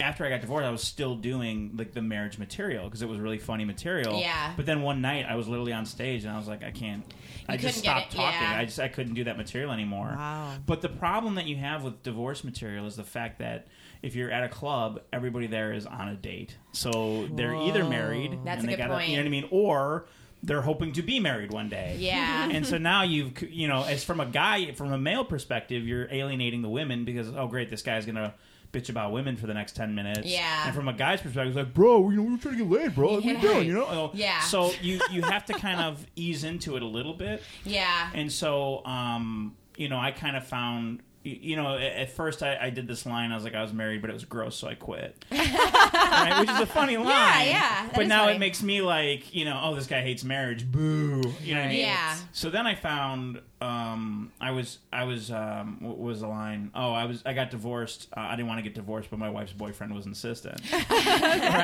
after 0.00 0.24
I 0.24 0.30
got 0.30 0.40
divorced, 0.40 0.64
I 0.64 0.70
was 0.70 0.82
still 0.82 1.14
doing 1.16 1.72
like 1.76 1.92
the 1.92 2.00
marriage 2.00 2.38
material 2.38 2.84
because 2.84 3.02
it 3.02 3.08
was 3.08 3.18
really 3.18 3.38
funny 3.38 3.66
material. 3.66 4.18
Yeah. 4.18 4.52
But 4.56 4.64
then 4.64 4.80
one 4.80 5.02
night, 5.02 5.26
I 5.28 5.34
was 5.34 5.46
literally 5.48 5.74
on 5.74 5.84
stage, 5.84 6.24
and 6.24 6.32
I 6.32 6.38
was 6.38 6.48
like, 6.48 6.64
I 6.64 6.70
can't. 6.70 7.04
I 7.48 7.58
just 7.58 7.78
stopped 7.78 8.12
talking. 8.12 8.40
yeah. 8.40 8.56
I 8.58 8.64
just 8.64 8.80
I 8.80 8.88
couldn't 8.88 9.12
do 9.14 9.24
that 9.24 9.36
material 9.36 9.70
anymore. 9.72 10.14
Wow. 10.16 10.54
But 10.64 10.80
the 10.80 10.88
problem 10.88 11.34
that 11.34 11.44
you 11.44 11.56
have 11.56 11.82
with 11.84 12.02
divorce 12.02 12.42
material 12.44 12.86
is 12.86 12.96
the 12.96 13.04
fact 13.04 13.38
that 13.40 13.66
if 14.06 14.14
you're 14.14 14.30
at 14.30 14.44
a 14.44 14.48
club, 14.48 15.00
everybody 15.12 15.46
there 15.46 15.72
is 15.72 15.84
on 15.86 16.08
a 16.08 16.14
date, 16.14 16.56
so 16.72 17.26
they're 17.32 17.54
either 17.54 17.84
married, 17.84 18.38
That's 18.44 18.60
and 18.62 18.68
a 18.68 18.72
they 18.72 18.76
good 18.76 18.82
gotta, 18.88 18.94
point. 18.94 19.08
You 19.08 19.16
know 19.16 19.22
what 19.22 19.26
I 19.26 19.30
mean, 19.30 19.48
or 19.50 20.06
they're 20.42 20.62
hoping 20.62 20.92
to 20.92 21.02
be 21.02 21.18
married 21.18 21.50
one 21.50 21.68
day 21.68 21.96
Yeah. 21.98 22.48
and 22.52 22.64
so 22.64 22.76
now 22.78 23.02
you've 23.02 23.42
you 23.50 23.66
know 23.66 23.82
as 23.84 24.04
from 24.04 24.20
a 24.20 24.26
guy 24.26 24.72
from 24.72 24.92
a 24.92 24.98
male 24.98 25.24
perspective 25.24 25.86
you're 25.88 26.06
alienating 26.12 26.60
the 26.62 26.68
women 26.68 27.04
because 27.06 27.28
oh 27.34 27.48
great 27.48 27.70
this 27.70 27.82
guy's 27.82 28.04
gonna 28.06 28.34
bitch 28.70 28.90
about 28.90 29.10
women 29.12 29.36
for 29.36 29.46
the 29.46 29.54
next 29.54 29.74
10 29.76 29.94
minutes 29.94 30.26
Yeah. 30.28 30.66
and 30.66 30.74
from 30.74 30.88
a 30.88 30.92
guy's 30.92 31.22
perspective 31.22 31.48
it's 31.48 31.56
like 31.56 31.74
bro 31.74 32.10
you 32.10 32.16
know 32.22 32.30
we're 32.30 32.36
trying 32.36 32.58
to 32.58 32.64
get 32.64 32.70
laid 32.70 32.94
bro 32.94 33.14
what 33.14 33.24
are 33.24 33.26
you 33.26 33.32
Yeah. 33.34 33.40
doing 33.40 33.66
you 33.66 33.72
know 33.72 34.10
Yeah. 34.14 34.40
so 34.40 34.70
you 34.82 35.00
you 35.10 35.22
have 35.22 35.46
to 35.46 35.54
kind 35.54 35.80
of 35.80 36.06
ease 36.16 36.44
into 36.44 36.76
it 36.76 36.82
a 36.82 36.86
little 36.86 37.14
bit 37.14 37.42
yeah. 37.64 38.10
and 38.14 38.30
so 38.30 38.84
um 38.84 39.56
you 39.76 39.88
know 39.88 39.98
i 39.98 40.10
kind 40.12 40.36
of 40.36 40.46
found 40.46 41.00
you 41.26 41.56
know, 41.56 41.76
at 41.76 42.10
first 42.10 42.42
I, 42.42 42.56
I 42.60 42.70
did 42.70 42.86
this 42.86 43.04
line. 43.06 43.32
I 43.32 43.34
was 43.34 43.44
like, 43.44 43.54
I 43.54 43.62
was 43.62 43.72
married, 43.72 44.00
but 44.00 44.10
it 44.10 44.12
was 44.14 44.24
gross, 44.24 44.56
so 44.56 44.68
I 44.68 44.74
quit. 44.74 45.24
right? 45.30 46.36
Which 46.40 46.50
is 46.50 46.60
a 46.60 46.66
funny 46.66 46.96
line. 46.96 47.06
yeah, 47.48 47.86
that 47.86 47.92
But 47.94 48.06
now 48.06 48.24
funny. 48.24 48.36
it 48.36 48.38
makes 48.38 48.62
me 48.62 48.80
like, 48.82 49.34
you 49.34 49.44
know, 49.44 49.60
oh, 49.62 49.74
this 49.74 49.86
guy 49.86 50.02
hates 50.02 50.24
marriage. 50.24 50.70
Boo. 50.70 51.22
You 51.42 51.54
know 51.54 51.60
what 51.60 51.66
I 51.66 51.70
mean? 51.70 51.80
Yeah. 51.80 52.16
So 52.32 52.50
then 52.50 52.66
I 52.66 52.74
found 52.74 53.40
um, 53.60 54.32
I 54.38 54.50
was 54.50 54.78
I 54.92 55.04
was 55.04 55.30
um, 55.30 55.78
what 55.80 55.98
was 55.98 56.20
the 56.20 56.26
line? 56.28 56.70
Oh, 56.74 56.92
I 56.92 57.06
was 57.06 57.22
I 57.24 57.32
got 57.32 57.50
divorced. 57.50 58.08
Uh, 58.14 58.20
I 58.20 58.36
didn't 58.36 58.48
want 58.48 58.58
to 58.58 58.62
get 58.62 58.74
divorced, 58.74 59.08
but 59.08 59.18
my 59.18 59.30
wife's 59.30 59.52
boyfriend 59.54 59.94
was 59.94 60.04
insistent. 60.04 60.60
right? 60.72 60.86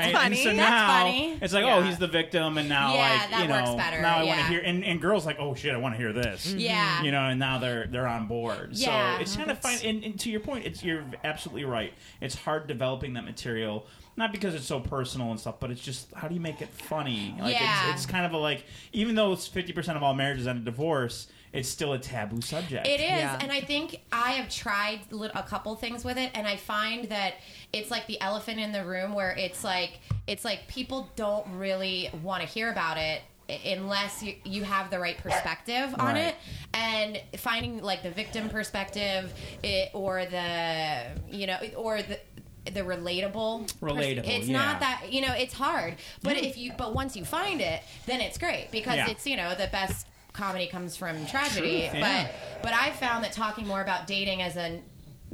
And 0.06 0.12
funny. 0.16 0.36
so 0.36 0.44
That's 0.44 0.56
now 0.56 0.86
funny. 1.04 1.38
it's 1.42 1.52
like, 1.52 1.64
Yeah. 1.66 1.76
oh, 1.76 1.82
he's 1.82 1.98
the 1.98 2.06
victim, 2.08 2.56
and 2.56 2.68
now 2.68 2.94
Yeah, 2.94 3.00
like 3.20 3.30
that 3.30 3.42
you 3.42 3.48
know, 3.48 3.54
works 3.74 3.74
better, 3.84 4.00
now 4.00 4.18
I 4.18 4.24
want 4.24 4.40
to 4.40 4.46
hear. 4.46 4.60
And, 4.60 4.82
and 4.84 5.00
girls 5.02 5.26
like, 5.26 5.36
oh 5.38 5.54
shit, 5.54 5.74
I 5.74 5.76
want 5.76 5.94
to 5.94 5.98
hear 5.98 6.12
this. 6.14 6.46
Yeah. 6.54 7.02
You 7.02 7.10
know, 7.12 7.20
and 7.28 7.38
now 7.38 7.58
they're 7.58 7.86
they're 7.86 8.08
on 8.08 8.26
board. 8.26 8.70
Yeah. 8.72 9.16
So 9.16 9.20
it's 9.22 9.36
kind 9.36 9.50
of 9.50 9.58
fine. 9.58 9.78
And, 9.84 10.02
and 10.02 10.18
to 10.20 10.30
your 10.30 10.40
point, 10.40 10.64
it's 10.64 10.82
you're 10.82 11.04
absolutely 11.24 11.64
right. 11.64 11.92
It's 12.22 12.34
hard 12.36 12.66
developing 12.68 13.12
that 13.14 13.24
material. 13.26 13.86
Not 14.14 14.30
because 14.30 14.54
it's 14.54 14.66
so 14.66 14.78
personal 14.80 15.30
and 15.30 15.40
stuff, 15.40 15.56
but 15.58 15.70
it's 15.70 15.80
just 15.80 16.12
how 16.14 16.28
do 16.28 16.34
you 16.34 16.40
make 16.40 16.60
it 16.60 16.68
funny? 16.68 17.34
Like 17.40 17.54
Yeah. 17.54 17.90
it's, 17.92 18.02
it's 18.02 18.10
kind 18.10 18.26
of 18.26 18.32
a 18.32 18.36
like 18.38 18.64
even 18.92 19.14
though 19.14 19.32
it's 19.32 19.46
fifty 19.46 19.72
percent 19.72 19.96
of 19.96 20.02
all 20.02 20.12
marriages 20.14 20.46
end 20.46 20.58
in 20.58 20.64
divorce, 20.64 21.28
it's 21.52 21.68
still 21.68 21.92
a 21.92 21.98
taboo 21.98 22.40
subject. 22.40 22.86
It 22.86 23.00
is, 23.00 23.08
Yeah. 23.08 23.38
and 23.40 23.52
I 23.52 23.60
think 23.60 24.00
I 24.10 24.32
have 24.32 24.48
tried 24.48 25.00
a 25.12 25.42
couple 25.42 25.74
things 25.76 26.04
with 26.04 26.16
it, 26.18 26.30
and 26.34 26.46
I 26.46 26.56
find 26.56 27.08
that 27.10 27.34
it's 27.72 27.90
like 27.90 28.06
the 28.06 28.20
elephant 28.20 28.58
in 28.58 28.72
the 28.72 28.84
room, 28.84 29.12
where 29.14 29.32
it's 29.32 29.62
like 29.64 30.00
it's 30.26 30.44
like 30.44 30.66
people 30.68 31.10
don't 31.16 31.46
really 31.58 32.08
want 32.22 32.42
to 32.42 32.48
hear 32.48 32.70
about 32.70 32.96
it 32.96 33.22
unless 33.66 34.22
you, 34.22 34.34
you 34.44 34.64
have 34.64 34.88
the 34.90 34.98
right 34.98 35.18
perspective 35.18 35.94
on 35.98 36.14
Right. 36.14 36.16
it 36.28 36.34
and 36.72 37.20
finding 37.36 37.82
like 37.82 38.02
the 38.02 38.10
victim 38.10 38.48
perspective 38.48 39.30
it, 39.62 39.90
or 39.92 40.24
the 40.24 41.02
you 41.28 41.46
know 41.46 41.58
or 41.76 42.00
the 42.02 42.18
the 42.72 42.80
relatable 42.80 43.66
pers- 43.80 43.92
Relatable, 43.92 44.26
it's 44.28 44.46
yeah. 44.46 44.56
not 44.56 44.80
that 44.80 45.12
you 45.12 45.20
know 45.20 45.34
it's 45.34 45.52
hard 45.52 45.96
but 46.22 46.36
if 46.36 46.56
you 46.56 46.72
but 46.78 46.94
once 46.94 47.16
you 47.16 47.24
find 47.24 47.60
it 47.60 47.82
then 48.06 48.20
it's 48.20 48.38
great 48.38 48.68
because 48.70 48.94
Yeah. 48.96 49.10
it's 49.10 49.26
you 49.26 49.36
know 49.36 49.50
the 49.54 49.66
best 49.72 50.06
comedy 50.32 50.66
comes 50.66 50.96
from 50.96 51.26
tragedy 51.26 51.88
Truth, 51.88 51.94
yeah. 51.94 52.28
but 52.62 52.62
but 52.62 52.72
i 52.72 52.90
found 52.90 53.24
that 53.24 53.32
talking 53.32 53.66
more 53.66 53.82
about 53.82 54.06
dating 54.06 54.42
as 54.42 54.56
a 54.56 54.80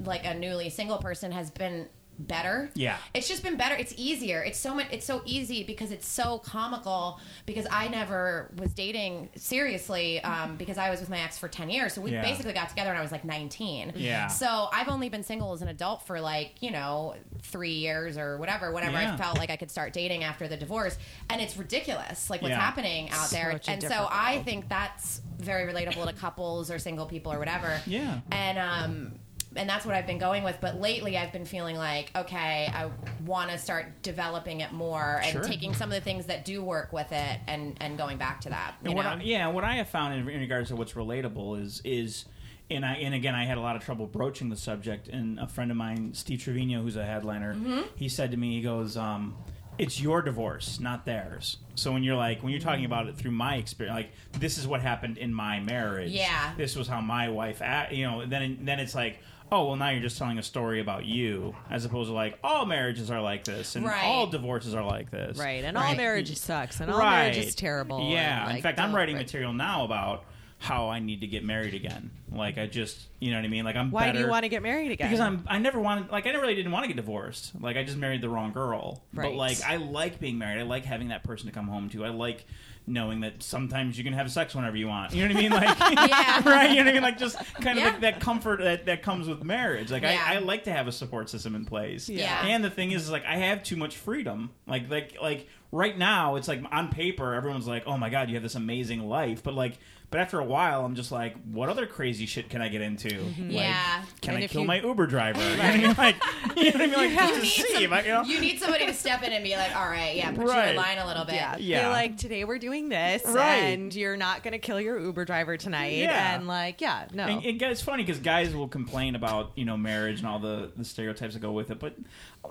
like 0.04 0.24
a 0.24 0.34
newly 0.34 0.70
single 0.70 0.98
person 0.98 1.32
has 1.32 1.50
been 1.50 1.88
better 2.18 2.70
Yeah. 2.74 2.96
it's 3.14 3.28
just 3.28 3.42
been 3.42 3.56
better 3.56 3.74
it's 3.76 3.94
easier 3.96 4.42
it's 4.42 4.58
so 4.58 4.74
much 4.74 4.86
it's 4.90 5.06
so 5.06 5.22
easy 5.24 5.62
because 5.62 5.92
it's 5.92 6.06
so 6.08 6.38
comical 6.38 7.20
because 7.46 7.66
i 7.70 7.86
never 7.88 8.50
was 8.58 8.72
dating 8.74 9.28
seriously 9.36 10.20
um, 10.24 10.56
because 10.56 10.78
i 10.78 10.90
was 10.90 11.00
with 11.00 11.08
my 11.10 11.20
ex 11.20 11.38
for 11.38 11.48
10 11.48 11.70
years 11.70 11.92
so 11.92 12.00
we 12.00 12.10
Yeah. 12.12 12.22
basically 12.22 12.52
got 12.52 12.68
together 12.68 12.90
when 12.90 12.98
i 12.98 13.02
was 13.02 13.12
like 13.12 13.24
19 13.24 13.92
Yeah. 13.96 14.26
so 14.26 14.68
i've 14.72 14.88
only 14.88 15.08
been 15.08 15.22
single 15.22 15.52
as 15.52 15.62
an 15.62 15.68
adult 15.68 16.02
for 16.02 16.20
like 16.20 16.60
you 16.60 16.70
know 16.70 17.14
three 17.42 17.74
years 17.74 18.16
or 18.18 18.36
whatever 18.38 18.72
whenever 18.72 19.00
Yeah. 19.00 19.14
i 19.14 19.16
felt 19.16 19.38
like 19.38 19.50
i 19.50 19.56
could 19.56 19.70
start 19.70 19.92
dating 19.92 20.24
after 20.24 20.48
the 20.48 20.56
divorce 20.56 20.98
and 21.30 21.40
it's 21.40 21.56
ridiculous 21.56 22.30
like 22.30 22.42
what's 22.42 22.50
Yeah. 22.50 22.60
happening 22.60 23.10
out 23.10 23.30
there 23.30 23.52
Such 23.52 23.68
and 23.68 23.82
so 23.82 23.88
different 23.88 24.08
i 24.12 24.42
think 24.42 24.68
that's 24.68 25.20
very 25.38 25.72
relatable 25.72 26.04
to 26.06 26.12
couples 26.14 26.70
or 26.70 26.78
single 26.78 27.06
people 27.06 27.32
or 27.32 27.38
whatever 27.38 27.80
Yeah. 27.86 28.20
and 28.32 28.58
um 28.58 29.12
and 29.56 29.68
that's 29.68 29.86
what 29.86 29.94
I've 29.94 30.06
been 30.06 30.18
going 30.18 30.44
with. 30.44 30.58
But 30.60 30.80
lately, 30.80 31.16
I've 31.16 31.32
been 31.32 31.44
feeling 31.46 31.76
like, 31.76 32.10
okay, 32.14 32.70
I 32.72 32.90
want 33.24 33.50
to 33.50 33.58
start 33.58 34.02
developing 34.02 34.60
it 34.60 34.72
more 34.72 35.20
and 35.22 35.32
Sure. 35.32 35.42
taking 35.42 35.72
some 35.74 35.88
of 35.90 35.94
the 35.94 36.00
things 36.02 36.26
that 36.26 36.44
do 36.44 36.62
work 36.62 36.92
with 36.92 37.10
it 37.12 37.40
and 37.46 37.76
and 37.80 37.96
going 37.96 38.18
back 38.18 38.40
to 38.42 38.50
that. 38.50 38.74
What 38.82 38.94
know? 38.94 39.00
I, 39.00 39.20
yeah, 39.22 39.48
what 39.48 39.64
I 39.64 39.74
have 39.76 39.88
found 39.88 40.14
in, 40.14 40.28
in 40.28 40.40
regards 40.40 40.68
to 40.68 40.76
what's 40.76 40.92
relatable 40.92 41.60
is 41.62 41.80
is 41.84 42.24
and 42.70 42.84
I 42.84 42.94
and 42.96 43.14
again 43.14 43.34
I 43.34 43.44
had 43.46 43.56
a 43.56 43.62
lot 43.62 43.76
of 43.76 43.82
trouble 43.84 44.06
broaching 44.06 44.50
the 44.50 44.56
subject. 44.56 45.08
And 45.08 45.40
a 45.40 45.48
friend 45.48 45.70
of 45.70 45.76
mine, 45.76 46.12
Steve 46.14 46.42
Trevino, 46.42 46.82
who's 46.82 46.96
a 46.96 47.04
headliner, 47.04 47.54
Mm-hmm. 47.54 47.80
he 47.96 48.08
said 48.08 48.30
to 48.32 48.36
me, 48.36 48.56
he 48.56 48.60
goes, 48.62 48.98
um, 48.98 49.34
"It's 49.78 49.98
your 49.98 50.20
divorce, 50.20 50.78
not 50.78 51.06
theirs." 51.06 51.56
So 51.74 51.92
when 51.92 52.02
you're 52.04 52.16
like 52.16 52.42
when 52.42 52.52
you're 52.52 52.60
talking 52.60 52.84
about 52.84 53.06
it 53.06 53.16
through 53.16 53.30
my 53.30 53.56
experience, 53.56 53.96
like 53.96 54.12
this 54.38 54.58
is 54.58 54.66
what 54.66 54.82
happened 54.82 55.16
in 55.16 55.32
my 55.32 55.60
marriage. 55.60 56.10
Yeah. 56.12 56.52
this 56.58 56.76
was 56.76 56.86
how 56.86 57.00
my 57.00 57.30
wife, 57.30 57.62
act, 57.62 57.92
you 57.94 58.04
know. 58.04 58.26
Then 58.26 58.58
then 58.62 58.78
it's 58.78 58.94
like. 58.94 59.18
Oh 59.50 59.66
well, 59.66 59.76
now 59.76 59.88
you're 59.90 60.02
just 60.02 60.18
telling 60.18 60.38
a 60.38 60.42
story 60.42 60.80
about 60.80 61.04
you, 61.06 61.54
as 61.70 61.84
opposed 61.84 62.08
to 62.10 62.14
like 62.14 62.38
all 62.44 62.66
marriages 62.66 63.10
are 63.10 63.20
like 63.22 63.44
this, 63.44 63.76
and 63.76 63.84
Right. 63.86 64.04
all 64.04 64.26
divorces 64.26 64.74
are 64.74 64.84
like 64.84 65.10
this, 65.10 65.38
Right, 65.38 65.64
and 65.64 65.76
all 65.76 65.84
Right. 65.84 65.96
marriage 65.96 66.36
sucks, 66.36 66.80
and 66.80 66.90
all 66.90 66.98
marriage 66.98 67.38
is 67.38 67.54
terrible. 67.54 68.10
yeah. 68.10 68.46
and, 68.48 68.56
in 68.58 68.62
fact, 68.62 68.78
I'm 68.78 68.94
writing 68.94 69.14
right. 69.16 69.22
material 69.24 69.52
now 69.54 69.84
about 69.84 70.24
how 70.60 70.88
I 70.88 70.98
need 70.98 71.20
to 71.20 71.26
get 71.28 71.44
married 71.44 71.72
again. 71.72 72.10
Like 72.32 72.58
I 72.58 72.66
just, 72.66 72.98
you 73.20 73.30
know 73.30 73.38
what 73.38 73.44
I 73.44 73.48
mean? 73.48 73.64
Like 73.64 73.76
I'm. 73.76 73.90
Why 73.92 74.10
do 74.10 74.18
you 74.18 74.26
want 74.28 74.42
to 74.42 74.48
get 74.48 74.60
married 74.62 74.90
again? 74.90 75.08
Because 75.08 75.20
I'm. 75.20 75.44
I 75.46 75.58
never 75.58 75.78
wanted. 75.80 76.10
Like 76.10 76.26
I 76.26 76.30
never 76.32 76.42
really 76.42 76.56
didn't 76.56 76.72
want 76.72 76.82
to 76.84 76.88
get 76.88 76.96
divorced. 76.96 77.52
Like 77.60 77.76
I 77.76 77.84
just 77.84 77.96
married 77.96 78.20
the 78.22 78.28
wrong 78.28 78.52
girl. 78.52 79.02
Right. 79.14 79.30
But 79.30 79.34
like 79.36 79.62
I 79.62 79.76
like 79.76 80.18
being 80.20 80.36
married. 80.36 80.58
I 80.60 80.64
like 80.64 80.84
having 80.84 81.08
that 81.08 81.22
person 81.24 81.46
to 81.46 81.52
come 81.52 81.68
home 81.68 81.88
to. 81.90 82.04
I 82.04 82.08
like 82.08 82.44
knowing 82.88 83.20
that 83.20 83.42
sometimes 83.42 83.96
you 83.98 84.04
can 84.04 84.12
have 84.12 84.30
sex 84.30 84.54
whenever 84.54 84.76
you 84.76 84.88
want. 84.88 85.12
You 85.14 85.26
know 85.28 85.34
what 85.34 85.38
I 85.38 85.40
mean? 85.42 85.52
Like 85.52 85.78
Yeah. 86.10 86.42
right. 86.48 86.70
You 86.70 86.76
know 86.76 86.82
what 86.84 86.88
I 86.88 86.92
mean? 86.94 87.02
Like 87.02 87.18
just 87.18 87.36
kind 87.56 87.78
of 87.78 87.84
Yeah. 87.84 87.90
like 87.90 88.00
that 88.00 88.20
comfort 88.20 88.60
that, 88.60 88.86
that 88.86 89.02
comes 89.02 89.28
with 89.28 89.44
marriage. 89.44 89.90
Like 89.90 90.02
Yeah. 90.02 90.22
I, 90.26 90.36
I 90.36 90.38
like 90.38 90.64
to 90.64 90.72
have 90.72 90.88
a 90.88 90.92
support 90.92 91.28
system 91.30 91.54
in 91.54 91.64
place. 91.64 92.08
Yeah. 92.08 92.44
And 92.46 92.64
the 92.64 92.70
thing 92.70 92.92
is, 92.92 93.02
is 93.04 93.10
like 93.10 93.24
I 93.24 93.36
have 93.36 93.62
too 93.62 93.76
much 93.76 93.96
freedom. 93.96 94.50
Like 94.66 94.90
like 94.90 95.16
like 95.22 95.48
right 95.72 95.96
now, 95.96 96.36
it's 96.36 96.48
like 96.48 96.62
on 96.72 96.88
paper, 96.88 97.34
everyone's 97.34 97.66
like, 97.66 97.84
"Oh 97.86 97.96
my 97.98 98.08
god, 98.10 98.28
you 98.28 98.34
have 98.34 98.42
this 98.42 98.54
amazing 98.54 99.08
life," 99.08 99.42
but 99.42 99.54
like. 99.54 99.78
But 100.10 100.20
after 100.20 100.38
a 100.38 100.44
while, 100.44 100.86
I'm 100.86 100.94
just 100.94 101.12
like, 101.12 101.36
what 101.52 101.68
other 101.68 101.86
crazy 101.86 102.24
shit 102.24 102.48
can 102.48 102.62
I 102.62 102.68
get 102.68 102.80
into? 102.80 103.08
Mm-hmm. 103.10 103.42
Like, 103.50 103.52
Yeah. 103.52 104.02
Can 104.22 104.34
And 104.36 104.44
I 104.44 104.46
kill 104.46 104.62
you- 104.62 104.66
my 104.66 104.80
Uber 104.80 105.06
driver? 105.06 105.38
You 105.48 105.56
know 105.56 105.58
what 105.58 105.68
I 105.68 105.76
mean? 105.76 105.94
Like, 105.98 106.16
you 106.56 106.64
know 106.64 106.70
what 106.70 106.80
I 106.80 106.86
mean? 106.86 106.94
Like, 106.94 107.10
just 107.18 107.34
to 107.34 107.40
need 107.42 107.48
see, 107.50 107.82
some- 107.84 107.92
I- 107.92 108.02
you 108.02 108.08
know? 108.12 108.22
You 108.22 108.40
need 108.40 108.58
somebody 108.58 108.86
to 108.86 108.94
step 108.94 109.22
in 109.22 109.32
and 109.32 109.44
be 109.44 109.54
like, 109.56 109.76
all 109.76 109.86
right, 109.86 110.16
yeah, 110.16 110.30
put 110.30 110.46
you 110.46 110.50
in 110.52 110.76
line 110.76 110.96
a 110.96 111.06
little 111.06 111.26
bit. 111.26 111.34
Yeah. 111.34 111.56
Yeah. 111.58 111.80
They're 111.82 111.90
like, 111.90 112.16
today 112.16 112.44
we're 112.44 112.58
doing 112.58 112.88
this, 112.88 113.22
Right. 113.26 113.56
and 113.56 113.94
you're 113.94 114.16
not 114.16 114.42
going 114.42 114.52
to 114.52 114.58
kill 114.58 114.80
your 114.80 114.98
Uber 114.98 115.26
driver 115.26 115.58
tonight. 115.58 115.96
Yeah. 115.96 116.36
And 116.36 116.46
like, 116.46 116.80
yeah, 116.80 117.06
no. 117.12 117.24
And, 117.26 117.44
and 117.44 117.60
it's 117.62 117.82
funny 117.82 118.02
because 118.02 118.18
guys 118.20 118.54
will 118.54 118.68
complain 118.68 119.14
about 119.14 119.52
you 119.56 119.66
know 119.66 119.76
marriage 119.76 120.20
and 120.20 120.26
all 120.28 120.38
the, 120.38 120.72
the 120.76 120.84
stereotypes 120.86 121.34
that 121.34 121.40
go 121.40 121.52
with 121.52 121.70
it, 121.70 121.78
but 121.78 121.94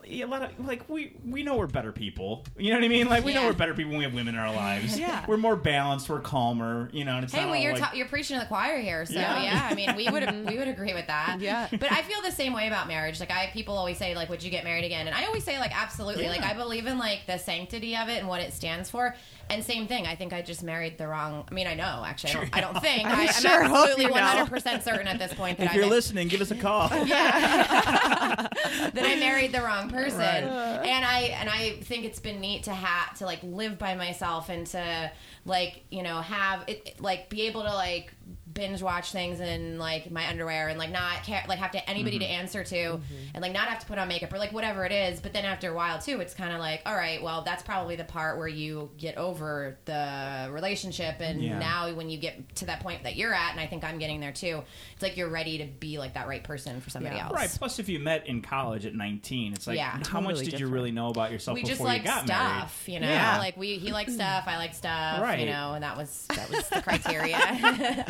a 0.08 0.26
lot 0.26 0.44
of 0.44 0.66
like 0.66 0.88
we 0.90 1.14
we 1.26 1.42
know 1.44 1.56
we're 1.56 1.66
better 1.66 1.92
people. 1.92 2.46
You 2.58 2.70
know 2.72 2.78
what 2.78 2.86
I 2.86 2.88
mean? 2.90 3.08
Like 3.10 3.26
we 3.26 3.34
know 3.34 3.46
we're 3.46 3.54
better 3.54 3.74
people 3.74 3.90
when 3.92 3.98
we 4.00 4.04
have 4.04 4.14
women 4.14 4.36
in 4.36 4.40
our 4.40 4.54
lives. 4.54 5.00
Yeah. 5.00 5.26
we're 5.28 5.38
more 5.38 5.56
balanced. 5.56 6.08
We're 6.08 6.20
calmer. 6.20 6.90
You 6.94 7.04
know, 7.06 7.16
and 7.16 7.24
it's 7.24 7.34
Hey, 7.34 7.47
well, 7.52 7.60
oh, 7.60 7.64
you're 7.64 7.74
like, 7.74 7.82
ta- 7.82 7.92
you're 7.96 8.08
preaching 8.08 8.36
to 8.38 8.42
the 8.42 8.48
choir 8.48 8.80
here, 8.80 9.06
so 9.06 9.14
Yeah. 9.14 9.42
yeah. 9.44 9.68
I 9.72 9.76
mean, 9.76 9.96
we 9.96 10.10
would 10.10 10.24
we 10.50 10.58
would 10.58 10.68
agree 10.68 10.94
with 10.94 11.08
that. 11.08 11.38
Yeah. 11.40 11.68
but 11.72 11.92
I 11.92 12.02
feel 12.04 12.22
the 12.22 12.32
same 12.32 12.54
way 12.54 12.68
about 12.68 12.88
marriage. 12.88 13.20
Like, 13.20 13.32
I 13.32 13.50
people 13.54 13.78
always 13.78 13.98
say, 13.98 14.16
like, 14.16 14.30
would 14.30 14.44
you 14.44 14.50
get 14.52 14.64
married 14.64 14.86
again? 14.86 15.08
And 15.08 15.16
I 15.16 15.26
always 15.26 15.44
say, 15.44 15.60
like, 15.60 15.72
absolutely. 15.80 16.24
Yeah. 16.24 16.32
Like, 16.32 16.44
I 16.44 16.54
believe 16.54 16.86
in 16.88 16.98
like 16.98 17.22
the 17.28 17.38
sanctity 17.38 17.96
of 17.96 18.10
it 18.10 18.20
and 18.20 18.28
what 18.28 18.42
it 18.42 18.54
stands 18.54 18.90
for. 18.90 19.16
And 19.50 19.64
same 19.64 19.88
thing. 19.88 20.06
I 20.06 20.16
think 20.16 20.34
I 20.34 20.42
just 20.42 20.64
married 20.64 20.98
the 20.98 21.08
wrong. 21.08 21.46
I 21.50 21.54
mean, 21.54 21.68
I 21.68 21.74
know 21.74 22.04
actually. 22.06 22.32
I 22.32 22.34
don't, 22.34 22.58
I 22.58 22.62
don't 22.62 22.82
think. 22.82 23.06
I, 23.08 23.28
I'm 23.28 23.34
sure 23.34 23.64
absolutely 23.64 24.08
100 24.08 24.50
percent 24.50 24.84
certain 24.84 25.08
at 25.08 25.20
this 25.20 25.34
point 25.34 25.58
that 25.60 25.68
if 25.68 25.74
you're 25.74 25.86
ma- 25.86 25.92
listening, 25.92 26.28
give 26.28 26.42
us 26.42 26.52
a 26.52 26.56
call. 26.56 26.90
Yeah, 27.08 28.48
that 28.94 29.04
I 29.06 29.16
married 29.20 29.54
the 29.54 29.62
wrong 29.62 29.90
person. 29.90 30.20
And 30.22 31.06
I 31.06 31.36
and 31.40 31.50
I 31.50 31.78
think 31.82 32.06
it's 32.06 32.20
been 32.20 32.40
neat 32.42 32.64
to 32.64 32.74
have 32.74 33.18
to 33.20 33.26
like 33.26 33.40
live 33.44 33.78
by 33.78 33.96
myself 33.96 34.50
and 34.50 34.68
to 34.68 35.12
like 35.46 35.84
you 35.90 36.04
know 36.04 36.22
have 36.22 36.64
it 36.68 37.00
like 37.00 37.30
be 37.30 37.44
able 37.44 37.64
to 37.64 37.74
like 37.74 38.14
binge 38.58 38.82
watch 38.82 39.12
things 39.12 39.40
in 39.40 39.78
like 39.80 40.12
my 40.12 40.28
underwear 40.28 40.68
and 40.68 40.78
like 40.78 40.92
not 40.92 41.24
care 41.24 41.44
like 41.48 41.60
have 41.60 41.72
to 41.72 41.90
anybody 41.90 42.20
to 42.20 42.26
mm-hmm. 42.26 42.42
answer 42.42 42.64
to 42.64 42.76
mm-hmm. 42.76 43.16
and 43.34 43.42
like 43.42 43.54
not 43.54 43.68
have 43.68 43.80
to 43.80 43.86
put 43.86 43.98
on 43.98 44.08
makeup 44.08 44.34
or 44.34 44.38
like 44.38 44.52
whatever 44.52 44.84
it 44.86 44.92
is 44.92 45.22
but 45.22 45.32
then 45.32 45.46
after 45.46 45.72
a 45.72 45.74
while 45.74 46.00
too 46.00 46.20
it's 46.20 46.34
kind 46.34 46.52
of 46.52 46.60
like 46.60 46.82
all 46.86 46.96
right 46.96 47.22
well 47.24 47.44
that's 47.44 47.64
probably 47.64 47.96
the 47.96 48.04
part 48.04 48.38
where 48.38 48.48
you 48.48 48.90
get 48.98 49.18
over 49.18 49.78
the 49.86 50.50
relationship 50.52 51.16
and 51.20 51.42
Yeah. 51.42 51.60
now 51.60 51.94
when 51.94 52.10
you 52.10 52.18
get 52.18 52.56
to 52.56 52.66
that 52.66 52.82
point 52.82 53.04
that 53.04 53.16
you're 53.16 53.34
at 53.34 53.52
and 53.52 53.60
I 53.60 53.68
think 53.68 53.84
I'm 53.84 54.00
getting 54.00 54.20
there 54.20 54.34
too 54.34 54.64
it's 54.94 55.04
like 55.04 55.16
you're 55.16 55.30
ready 55.30 55.60
to 55.60 55.66
be 55.66 55.98
like 56.00 56.16
that 56.16 56.28
right 56.28 56.44
person 56.44 56.82
for 56.82 56.90
somebody 56.90 57.16
Yeah. 57.16 57.26
else 57.26 57.38
Right. 57.38 57.56
Plus, 57.58 57.80
if 57.80 57.88
you 57.88 58.00
met 58.00 58.28
in 58.28 58.42
college 58.42 58.86
at 58.86 58.96
19, 58.96 59.54
it's 59.54 59.68
like, 59.68 59.78
Yeah. 59.78 60.00
how 60.08 60.20
much 60.20 60.36
Totally 60.36 60.52
did 60.52 60.60
you 60.60 60.68
really 60.68 60.92
know 60.92 61.10
about 61.10 61.32
yourself 61.32 61.56
we 61.56 61.62
before 61.62 61.76
just 61.76 61.82
like 61.82 62.02
you 62.02 62.08
got 62.08 62.26
stuff, 62.26 62.84
you 62.88 63.00
know. 63.00 63.10
Yeah. 63.10 63.38
Like 63.38 63.58
we, 63.58 63.78
he 63.78 63.92
liked 63.92 64.12
stuff, 64.12 64.46
I 64.48 64.58
like 64.58 64.74
stuff, 64.74 65.22
Right. 65.22 65.40
you 65.40 65.46
know, 65.46 65.74
and 65.74 65.84
that 65.84 65.98
was 65.98 66.26
that 66.30 66.50
was 66.50 66.68
the 66.70 66.82
criteria. 66.82 67.38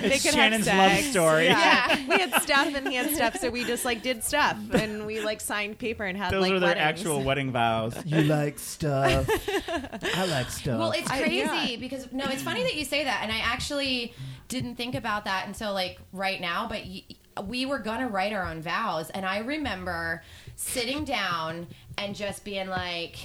married? 0.00 0.02
they 0.10 0.14
It's 0.16 0.24
could 0.24 0.34
Shannon's 0.34 0.66
have 0.66 0.92
love 0.92 1.04
story. 1.10 1.46
Yeah. 1.46 2.06
we 2.08 2.18
had 2.18 2.42
stuff 2.42 2.74
and 2.74 2.88
he 2.88 2.94
had 2.96 3.10
stuff, 3.14 3.36
so 3.38 3.50
we 3.50 3.64
just 3.64 3.84
like 3.84 4.02
did 4.02 4.22
stuff 4.24 4.56
and 4.72 5.06
we 5.06 5.20
like 5.20 5.40
signed 5.40 5.78
paper 5.78 6.04
and 6.04 6.16
had 6.18 6.32
Those 6.32 6.42
like 6.42 6.52
are 6.52 6.60
their 6.60 6.68
weddings. 6.70 7.00
actual 7.00 7.22
wedding 7.22 7.52
vows. 7.52 7.94
You 8.06 8.22
like 8.22 8.58
stuff. 8.58 9.28
I 9.68 10.24
like 10.26 10.50
stuff. 10.50 10.78
well, 10.78 10.92
it's 10.92 11.10
I- 11.10 11.20
crazy 11.20 11.38
yeah. 11.72 11.76
because 11.78 12.10
no, 12.12 12.24
it's 12.26 12.42
funny 12.42 12.62
that 12.62 12.74
you 12.74 12.84
say 12.84 13.04
that, 13.04 13.20
and 13.22 13.30
I 13.32 13.38
actually 13.38 14.14
didn't 14.48 14.76
think 14.76 14.94
about 14.94 15.24
that 15.26 15.46
until 15.46 15.72
like 15.74 15.98
right 16.12 16.40
now. 16.40 16.66
But 16.68 16.82
y- 16.86 17.02
we 17.46 17.66
were 17.66 17.78
gonna 17.78 18.08
write 18.08 18.32
our 18.32 18.44
own 18.46 18.62
vows, 18.62 19.10
and 19.10 19.24
I 19.26 19.38
remember 19.38 20.22
sitting 20.56 21.04
down 21.04 21.66
and 21.96 22.14
just 22.14 22.44
being 22.44 22.68
like. 22.68 23.16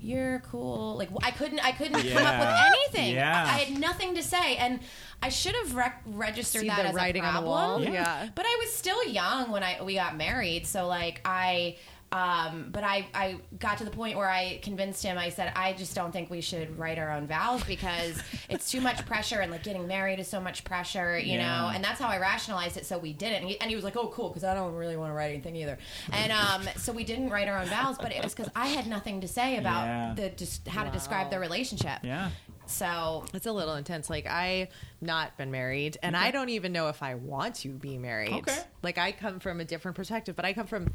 You're 0.00 0.40
cool. 0.50 0.96
Like 0.96 1.10
I 1.22 1.30
couldn't, 1.30 1.60
I 1.60 1.72
couldn't 1.72 1.94
come 2.12 2.26
up 2.26 2.38
with 2.38 2.48
anything. 2.48 3.14
Yeah. 3.14 3.44
I 3.46 3.58
had 3.58 3.78
nothing 3.78 4.14
to 4.14 4.22
say, 4.22 4.56
and 4.56 4.80
I 5.22 5.28
should 5.28 5.54
have 5.56 5.74
rec- 5.74 6.02
registered 6.06 6.62
See 6.62 6.68
that 6.68 6.82
the 6.82 6.88
as 6.88 6.94
writing 6.94 7.24
a 7.24 7.26
on 7.26 7.34
the 7.34 7.40
problem. 7.40 7.82
wall. 7.82 7.82
Yeah. 7.82 7.92
Yeah. 7.92 8.28
But 8.34 8.46
I 8.46 8.56
was 8.62 8.72
still 8.72 9.04
young 9.06 9.50
when 9.50 9.62
I 9.62 9.82
we 9.82 9.94
got 9.94 10.16
married, 10.16 10.66
so 10.66 10.86
like 10.86 11.20
I 11.24 11.76
um 12.10 12.70
but 12.72 12.82
I 12.84 13.06
I 13.14 13.36
got 13.58 13.78
to 13.78 13.84
the 13.84 13.90
point 13.90 14.16
where 14.16 14.28
I 14.30 14.60
convinced 14.62 15.02
him 15.02 15.18
I 15.18 15.28
said 15.28 15.52
I 15.54 15.74
just 15.74 15.94
don't 15.94 16.10
think 16.10 16.30
we 16.30 16.40
should 16.40 16.78
write 16.78 16.98
our 16.98 17.10
own 17.12 17.26
vows 17.26 17.62
because 17.64 18.18
it's 18.48 18.70
too 18.70 18.80
much 18.80 19.04
pressure 19.04 19.40
and 19.40 19.52
like 19.52 19.62
getting 19.62 19.86
married 19.86 20.18
is 20.18 20.26
so 20.28 20.40
much 20.40 20.64
pressure, 20.64 21.18
you 21.18 21.34
Yeah. 21.34 21.46
know. 21.46 21.68
And 21.74 21.84
that's 21.84 22.00
how 22.00 22.08
I 22.08 22.18
rationalized 22.18 22.78
it 22.78 22.86
so 22.86 22.96
we 22.96 23.12
didn't. 23.12 23.42
And 23.42 23.48
he, 23.50 23.60
and 23.60 23.68
he 23.68 23.76
was 23.76 23.84
like, 23.84 23.96
"Oh, 23.96 24.08
cool, 24.08 24.30
cuz 24.30 24.42
I 24.42 24.54
don't 24.54 24.74
really 24.74 24.96
want 24.96 25.10
to 25.10 25.14
write 25.14 25.32
anything 25.32 25.54
either." 25.56 25.76
And 26.12 26.32
um 26.32 26.62
so 26.76 26.92
we 26.92 27.04
didn't 27.04 27.28
write 27.28 27.46
our 27.48 27.58
own 27.58 27.66
vows, 27.66 27.98
but 27.98 28.12
it 28.12 28.22
was 28.24 28.34
cuz 28.34 28.48
I 28.56 28.68
had 28.68 28.86
nothing 28.86 29.20
to 29.20 29.28
say 29.28 29.58
about 29.58 29.84
Yeah. 29.86 30.14
the 30.16 30.28
just 30.30 30.66
how 30.66 30.84
to 30.84 30.90
describe 30.90 31.30
the 31.30 31.38
relationship. 31.38 31.98
yeah. 32.02 32.30
So 32.64 33.24
It's 33.32 33.46
a 33.46 33.52
little 33.52 33.74
intense. 33.76 34.08
Like 34.10 34.26
I 34.26 34.68
not 35.00 35.36
been 35.38 35.50
married 35.50 35.96
and 36.02 36.16
I 36.16 36.30
don't 36.30 36.50
even 36.50 36.72
know 36.72 36.88
if 36.88 37.02
I 37.02 37.14
want 37.16 37.54
to 37.56 37.68
be 37.70 37.96
married. 37.98 38.32
Okay. 38.32 38.58
Like 38.82 38.98
I 38.98 39.12
come 39.12 39.40
from 39.40 39.60
a 39.60 39.64
different 39.64 39.96
perspective, 39.96 40.36
but 40.36 40.44
I 40.44 40.52
come 40.52 40.66
from 40.66 40.92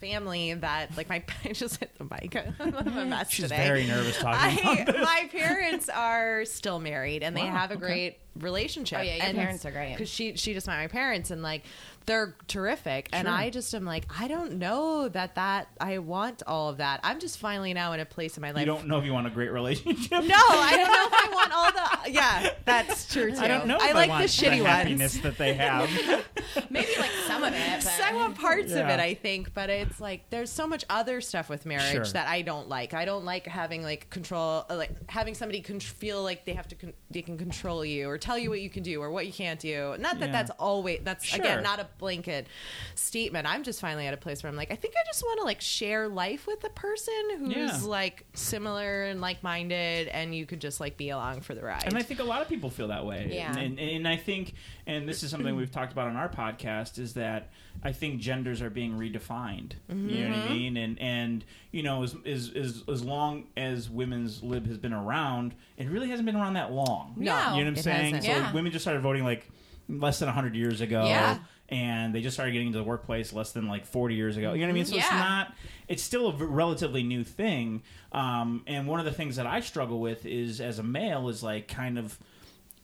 family 0.00 0.54
that 0.54 0.96
like 0.96 1.08
my 1.08 1.22
I 1.44 1.52
just 1.52 1.78
hit 1.78 1.96
the 1.98 2.04
mic. 2.04 2.36
I'm 2.60 2.98
a 2.98 3.04
mess 3.06 3.30
She's 3.30 3.44
today. 3.44 3.66
very 3.66 3.86
nervous 3.86 4.18
talking 4.18 4.68
I, 4.68 4.72
about 4.74 4.94
this. 4.94 5.04
my 5.04 5.28
parents 5.30 5.88
are 5.88 6.44
still 6.44 6.78
married 6.78 7.22
and 7.22 7.36
they 7.36 7.40
have 7.40 7.70
a 7.70 7.74
okay. 7.74 7.80
great 7.80 8.18
relationship. 8.38 8.98
Oh, 8.98 9.02
yeah, 9.02 9.16
your 9.16 9.24
and 9.24 9.38
parents 9.38 9.64
are 9.64 9.70
great. 9.70 9.92
because 9.92 10.08
she 10.08 10.36
she 10.36 10.54
just 10.54 10.66
met 10.66 10.78
my 10.78 10.88
parents 10.88 11.30
and 11.30 11.42
like 11.42 11.64
they're 12.06 12.36
terrific. 12.46 13.08
And 13.12 13.28
I 13.28 13.50
just 13.50 13.74
am 13.74 13.84
like 13.84 14.04
I 14.18 14.28
don't 14.28 14.54
know 14.58 15.08
that 15.08 15.34
that 15.34 15.68
I 15.80 15.98
want 15.98 16.42
all 16.46 16.68
of 16.70 16.78
that. 16.78 17.00
I'm 17.02 17.20
just 17.20 17.38
finally 17.38 17.74
now 17.74 17.92
in 17.92 18.00
a 18.00 18.04
place 18.06 18.36
in 18.36 18.40
my 18.42 18.52
life. 18.52 18.60
You 18.60 18.66
don't 18.66 18.86
know 18.86 18.98
if 18.98 19.04
you 19.04 19.12
want 19.12 19.26
a 19.26 19.30
great 19.30 19.50
relationship. 19.50 20.10
no, 20.12 20.18
I 20.20 20.74
don't 20.76 20.92
know 20.92 21.06
if 21.06 21.12
I 21.12 21.30
want 21.32 21.52
all 21.52 21.72
the. 22.06 22.12
Yeah, 22.12 22.50
that's 22.64 23.12
true 23.12 23.32
too. 23.32 23.38
I 23.38 23.48
don't 23.48 23.66
know. 23.66 23.76
If 23.76 23.82
I 23.82 23.92
like 23.92 24.08
want 24.08 24.22
the 24.22 24.28
shitty 24.28 24.58
ones. 24.62 24.66
happiness 24.66 25.16
that 25.18 25.36
they 25.36 25.54
have. 25.54 25.90
Maybe 26.70 26.92
like 26.98 27.10
some 27.26 27.42
of 27.42 27.52
it. 27.52 27.84
But 27.84 28.00
I 28.02 28.14
want 28.14 28.38
parts 28.38 28.72
of 28.72 28.86
it, 28.88 29.00
I 29.00 29.14
think, 29.14 29.52
but 29.54 29.68
it's 29.70 30.00
like 30.00 30.30
there's 30.30 30.50
so 30.50 30.66
much 30.66 30.84
other 30.88 31.20
stuff 31.20 31.48
with 31.48 31.66
marriage 31.66 31.90
Sure. 31.92 32.04
that 32.04 32.28
I 32.28 32.42
don't 32.42 32.68
like. 32.68 32.94
I 32.94 33.04
don't 33.04 33.24
like 33.24 33.46
having 33.46 33.82
like 33.82 34.08
control, 34.10 34.64
uh, 34.70 34.76
like 34.76 35.10
having 35.10 35.34
somebody 35.34 35.60
con- 35.60 35.80
feel 35.80 36.22
like 36.22 36.44
they 36.44 36.52
have 36.54 36.68
to, 36.68 36.74
con- 36.74 36.92
they 37.10 37.22
can 37.22 37.36
control 37.38 37.84
you 37.84 38.08
or 38.08 38.18
tell 38.18 38.38
you 38.38 38.48
what 38.50 38.60
you 38.60 38.70
can 38.70 38.82
do 38.82 39.00
or 39.02 39.10
what 39.10 39.26
you 39.26 39.32
can't 39.32 39.60
do. 39.60 39.96
Not 39.98 40.18
that 40.20 40.26
Yeah. 40.26 40.32
that's 40.32 40.50
always 40.58 41.00
that's 41.02 41.24
Sure. 41.24 41.40
again 41.40 41.62
not 41.62 41.80
a 41.80 41.88
blanket 41.98 42.46
statement. 42.94 43.46
I'm 43.46 43.62
just 43.62 43.80
finally 43.80 44.06
at 44.06 44.14
a 44.14 44.16
place 44.16 44.42
where 44.42 44.50
I'm 44.50 44.56
like, 44.56 44.70
I 44.70 44.76
think 44.76 44.94
I 44.96 45.04
just 45.06 45.22
want 45.22 45.40
to 45.40 45.44
like 45.44 45.60
share 45.60 46.08
life 46.08 46.46
with 46.46 46.62
a 46.64 46.70
person 46.70 47.14
who's 47.38 47.56
Yeah. 47.56 47.78
like 47.82 48.26
similar 48.34 49.04
and 49.04 49.20
like 49.20 49.42
minded, 49.42 50.08
and 50.08 50.34
you 50.34 50.46
could 50.46 50.60
just 50.60 50.80
like 50.80 50.96
be 50.96 51.10
along 51.10 51.40
for 51.42 51.54
the 51.54 51.62
ride. 51.62 51.84
And 51.84 51.96
I 51.96 52.02
think 52.02 52.20
a 52.20 52.24
lot 52.24 52.42
of 52.42 52.48
people 52.48 52.70
feel 52.70 52.88
that 52.88 53.04
way. 53.04 53.30
Yeah. 53.32 53.56
And, 53.56 53.78
and 53.78 54.06
I 54.06 54.16
think, 54.16 54.54
and 54.86 55.08
this 55.08 55.22
is 55.22 55.30
something 55.30 55.54
we've 55.56 55.70
talked 55.70 55.92
about 55.92 56.08
on 56.08 56.16
our 56.16 56.28
podcast, 56.28 56.98
is 56.98 57.14
that 57.14 57.50
I 57.82 57.92
think 57.92 58.20
genders 58.20 58.62
are 58.62 58.70
being 58.70 58.94
redefined. 58.98 59.72
You 59.88 59.94
know 59.94 60.28
what 60.30 60.38
I 60.38 60.40
mm-hmm. 60.42 60.52
mean? 60.52 60.76
And 60.76 61.00
and 61.00 61.44
you 61.70 61.82
know, 61.82 62.02
as 62.02 62.16
as 62.24 62.50
as, 62.54 62.82
as 62.88 63.04
long 63.04 63.44
as 63.56 63.90
women's 63.90 64.42
lib 64.42 64.66
has 64.66 64.78
been 64.78 64.92
around, 64.92 65.54
it 65.76 65.88
really 65.88 66.08
hasn't 66.08 66.26
been 66.26 66.36
around 66.36 66.54
that 66.54 66.72
long. 66.72 67.14
No. 67.16 67.34
You 67.54 67.64
know 67.64 67.70
what 67.70 67.76
I'm 67.76 67.76
saying? 67.76 68.14
hasn't. 68.14 68.24
So 68.24 68.30
Yeah. 68.30 68.52
women 68.52 68.72
just 68.72 68.84
started 68.84 69.00
voting 69.02 69.24
like 69.24 69.46
less 69.88 70.18
than 70.18 70.26
100 70.26 70.54
years 70.56 70.80
ago. 70.80 71.04
Yeah. 71.06 71.38
And 71.68 72.14
they 72.14 72.20
just 72.20 72.34
started 72.34 72.52
getting 72.52 72.68
into 72.68 72.78
the 72.78 72.84
workplace 72.84 73.32
less 73.32 73.52
than 73.52 73.66
like 73.66 73.86
40 73.86 74.14
years 74.14 74.36
ago. 74.36 74.52
You 74.52 74.60
know 74.60 74.66
what 74.66 74.70
I 74.70 74.74
mean? 74.74 74.84
So 74.84 74.96
it's 74.96 75.10
not, 75.18 75.54
it's 75.88 76.02
still 76.02 76.28
a 76.28 76.32
relatively 76.36 77.02
new 77.02 77.24
thing. 77.24 77.82
Um, 78.12 78.62
and 78.66 78.86
one 78.86 79.00
of 79.00 79.06
the 79.06 79.12
things 79.12 79.36
that 79.36 79.46
I 79.46 79.60
struggle 79.60 79.98
with 80.00 80.24
is 80.26 80.60
as 80.60 80.78
a 80.78 80.84
male 80.84 81.28
is 81.28 81.42
like 81.42 81.66
kind 81.68 81.98
of, 81.98 82.16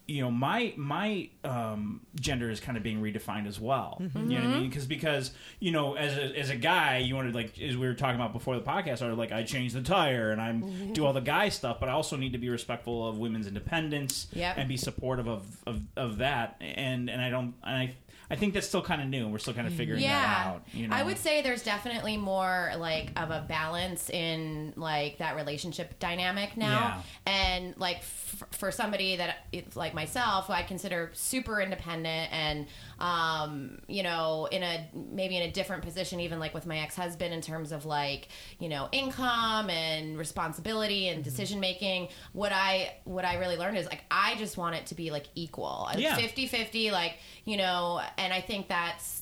you 0.09 0.21
know, 0.21 0.33
my 0.33 0.75
my 0.77 1.31
um, 1.45 2.01
gender 2.21 2.51
is 2.51 2.59
kind 2.59 2.77
of 2.77 2.83
being 2.83 3.01
redefined 3.01 3.47
as 3.47 3.61
well. 3.61 3.97
You 4.01 4.21
know 4.21 4.35
what 4.35 4.45
I 4.45 4.47
mean? 4.61 4.69
Because 4.69 4.85
because 4.85 5.31
you 5.61 5.71
know, 5.71 5.95
as 5.95 6.19
a, 6.19 6.37
as 6.39 6.51
a 6.51 6.57
guy, 6.57 6.99
you 6.99 7.15
wanted 7.15 7.37
like 7.37 7.59
as 7.63 7.77
we 7.77 7.87
were 7.87 7.95
talking 7.95 8.17
about 8.17 8.33
before 8.33 8.57
the 8.57 8.63
podcast, 8.63 9.01
or 9.01 9.15
like 9.15 9.31
I 9.31 9.45
change 9.45 9.73
the 9.73 9.81
tire 9.81 10.33
and 10.33 10.41
I'm 10.41 10.93
do 10.93 11.07
all 11.07 11.13
the 11.13 11.21
guy 11.21 11.51
stuff, 11.51 11.79
but 11.79 11.89
I 11.89 11.93
also 11.93 12.17
need 12.17 12.33
to 12.33 12.39
be 12.39 12.49
respectful 12.49 13.09
of 13.09 13.19
women's 13.19 13.47
independence 13.47 14.27
Yep. 14.33 14.59
and 14.59 14.69
be 14.69 14.77
supportive 14.77 15.29
of, 15.29 15.47
of, 15.69 15.81
of 15.97 16.19
that. 16.19 16.57
And 16.61 17.09
and 17.09 17.23
I 17.23 17.31
don't 17.31 17.55
and 17.63 17.77
I 17.77 17.95
I 18.33 18.37
think 18.37 18.55
that's 18.55 18.67
still 18.67 18.81
kind 18.81 19.03
of 19.03 19.09
new. 19.09 19.25
And 19.25 19.33
we're 19.33 19.39
still 19.39 19.53
kind 19.53 19.67
of 19.67 19.75
figuring 19.75 20.01
that 20.01 20.47
out. 20.47 20.63
You 20.73 20.89
know? 20.89 20.97
I 20.97 21.03
would 21.03 21.19
say 21.19 21.43
there's 21.43 21.63
definitely 21.63 22.17
more 22.17 22.73
like 22.79 23.13
of 23.21 23.31
a 23.31 23.45
balance 23.47 24.09
in 24.09 24.73
like 24.75 25.19
that 25.19 25.37
relationship 25.37 25.99
dynamic 25.99 26.57
now. 26.57 27.03
And 27.27 27.75
like 27.77 27.99
f- 27.99 28.45
for 28.53 28.71
somebody 28.71 29.17
that 29.17 29.37
like 29.75 29.93
myself, 29.93 30.47
who 30.47 30.55
I 30.55 30.63
consider 30.63 31.11
super 31.13 31.61
independent 31.61 32.33
and 32.33 32.67
um, 33.03 33.79
you 33.89 34.05
know, 34.05 34.49
in 34.53 34.63
a 34.63 34.89
maybe 34.95 35.37
in 35.37 35.43
a 35.43 35.51
different 35.51 35.83
position 35.83 36.21
even 36.21 36.39
like 36.39 36.55
with 36.55 36.67
my 36.67 36.79
ex-husband 36.79 37.35
in 37.35 37.41
terms 37.41 37.73
of 37.73 37.85
like, 37.85 38.29
you 38.61 38.69
know, 38.69 38.89
income 38.93 39.69
and 39.69 40.17
responsibility 40.17 41.09
and 41.09 41.25
decision 41.25 41.59
making. 41.59 42.09
What 42.33 42.53
I 42.53 42.95
what 43.03 43.25
I 43.25 43.39
really 43.39 43.57
learned 43.57 43.77
is 43.77 43.87
like 43.87 44.05
I 44.09 44.37
just 44.37 44.57
want 44.57 44.77
it 44.77 44.87
to 44.87 44.95
be 44.95 45.11
like 45.11 45.27
equal. 45.35 45.89
Yeah. 45.97 46.17
50-50 46.17 46.93
like, 46.93 47.17
you 47.45 47.57
know, 47.57 48.01
and 48.17 48.33
I 48.33 48.41
think 48.41 48.69
that's 48.69 49.22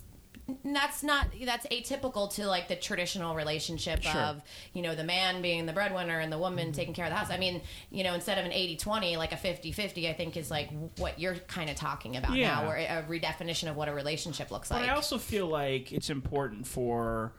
that's 0.64 1.02
not 1.02 1.26
that's 1.44 1.66
atypical 1.68 2.32
to 2.34 2.46
like 2.46 2.68
the 2.68 2.76
traditional 2.76 3.34
relationship 3.34 4.02
Sure. 4.02 4.12
of 4.20 4.42
you 4.72 4.82
know 4.82 4.94
the 4.94 5.04
man 5.04 5.42
being 5.42 5.66
the 5.66 5.72
breadwinner 5.72 6.18
and 6.18 6.32
the 6.32 6.38
woman 6.38 6.66
Mm-hmm. 6.66 6.72
taking 6.72 6.94
care 6.94 7.06
of 7.06 7.10
the 7.10 7.16
house 7.16 7.30
i 7.30 7.36
mean 7.38 7.60
you 7.90 8.04
know 8.04 8.14
instead 8.14 8.38
of 8.38 8.44
an 8.44 8.50
80-20 8.52 9.16
like 9.16 9.32
a 9.32 9.36
50-50 9.36 10.08
i 10.08 10.12
think 10.12 10.36
is 10.36 10.50
like 10.50 10.70
what 10.98 11.18
you're 11.18 11.34
kind 11.36 11.70
of 11.70 11.76
talking 11.76 12.16
about 12.16 12.36
Yeah. 12.36 12.60
now 12.62 12.68
or 12.70 12.76
a 12.76 13.04
redefinition 13.08 13.68
of 13.70 13.76
what 13.76 13.88
a 13.88 13.94
relationship 13.94 14.50
looks 14.50 14.68
But 14.68 14.82
like 14.82 14.90
I 14.90 14.94
also 14.94 15.18
feel 15.18 15.46
like 15.46 15.92
it's 15.92 16.10
important 16.10 16.66
for 16.66 17.32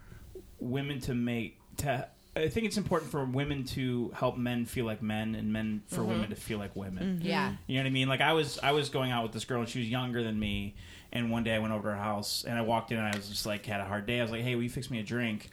women 0.60 1.00
to 1.02 1.14
make 1.14 1.58
to. 1.78 2.08
I 2.34 2.48
think 2.48 2.66
it's 2.66 2.78
important 2.78 3.12
for 3.12 3.26
women 3.26 3.66
to 3.76 4.12
help 4.16 4.38
men 4.38 4.66
feel 4.66 4.86
like 4.86 5.02
men, 5.02 5.36
and 5.36 5.52
men 5.52 5.82
for 5.88 6.02
women 6.02 6.30
to 6.30 6.36
feel 6.38 6.60
like 6.60 6.74
women. 6.78 7.20
yeah 7.22 7.56
You 7.68 7.76
know 7.76 7.82
what 7.84 7.88
I 7.88 7.92
mean? 7.92 8.08
Like 8.08 8.22
I 8.22 8.32
was, 8.32 8.58
I 8.64 8.72
was 8.72 8.88
going 8.90 9.12
out 9.12 9.24
with 9.24 9.34
this 9.34 9.44
girl, 9.44 9.60
and 9.60 9.68
she 9.68 9.80
was 9.80 9.90
younger 9.90 10.24
than 10.24 10.40
me. 10.40 10.76
And 11.12 11.30
one 11.30 11.44
day 11.44 11.56
I 11.56 11.60
went 11.60 11.74
over 11.74 11.90
to 11.90 11.96
her 11.96 12.02
house, 12.02 12.46
and 12.48 12.58
I 12.58 12.62
walked 12.62 12.92
in, 12.92 12.98
and 12.98 13.08
I 13.08 13.16
was 13.16 13.28
just 13.28 13.46
like, 13.46 13.66
had 13.66 13.82
a 13.82 13.86
hard 13.86 14.06
day. 14.06 14.20
I 14.20 14.22
was 14.24 14.32
like, 14.32 14.42
"Hey, 14.42 14.56
will 14.56 14.64
you 14.64 14.70
fix 14.70 14.90
me 14.90 15.00
a 15.00 15.04
drink?" 15.04 15.50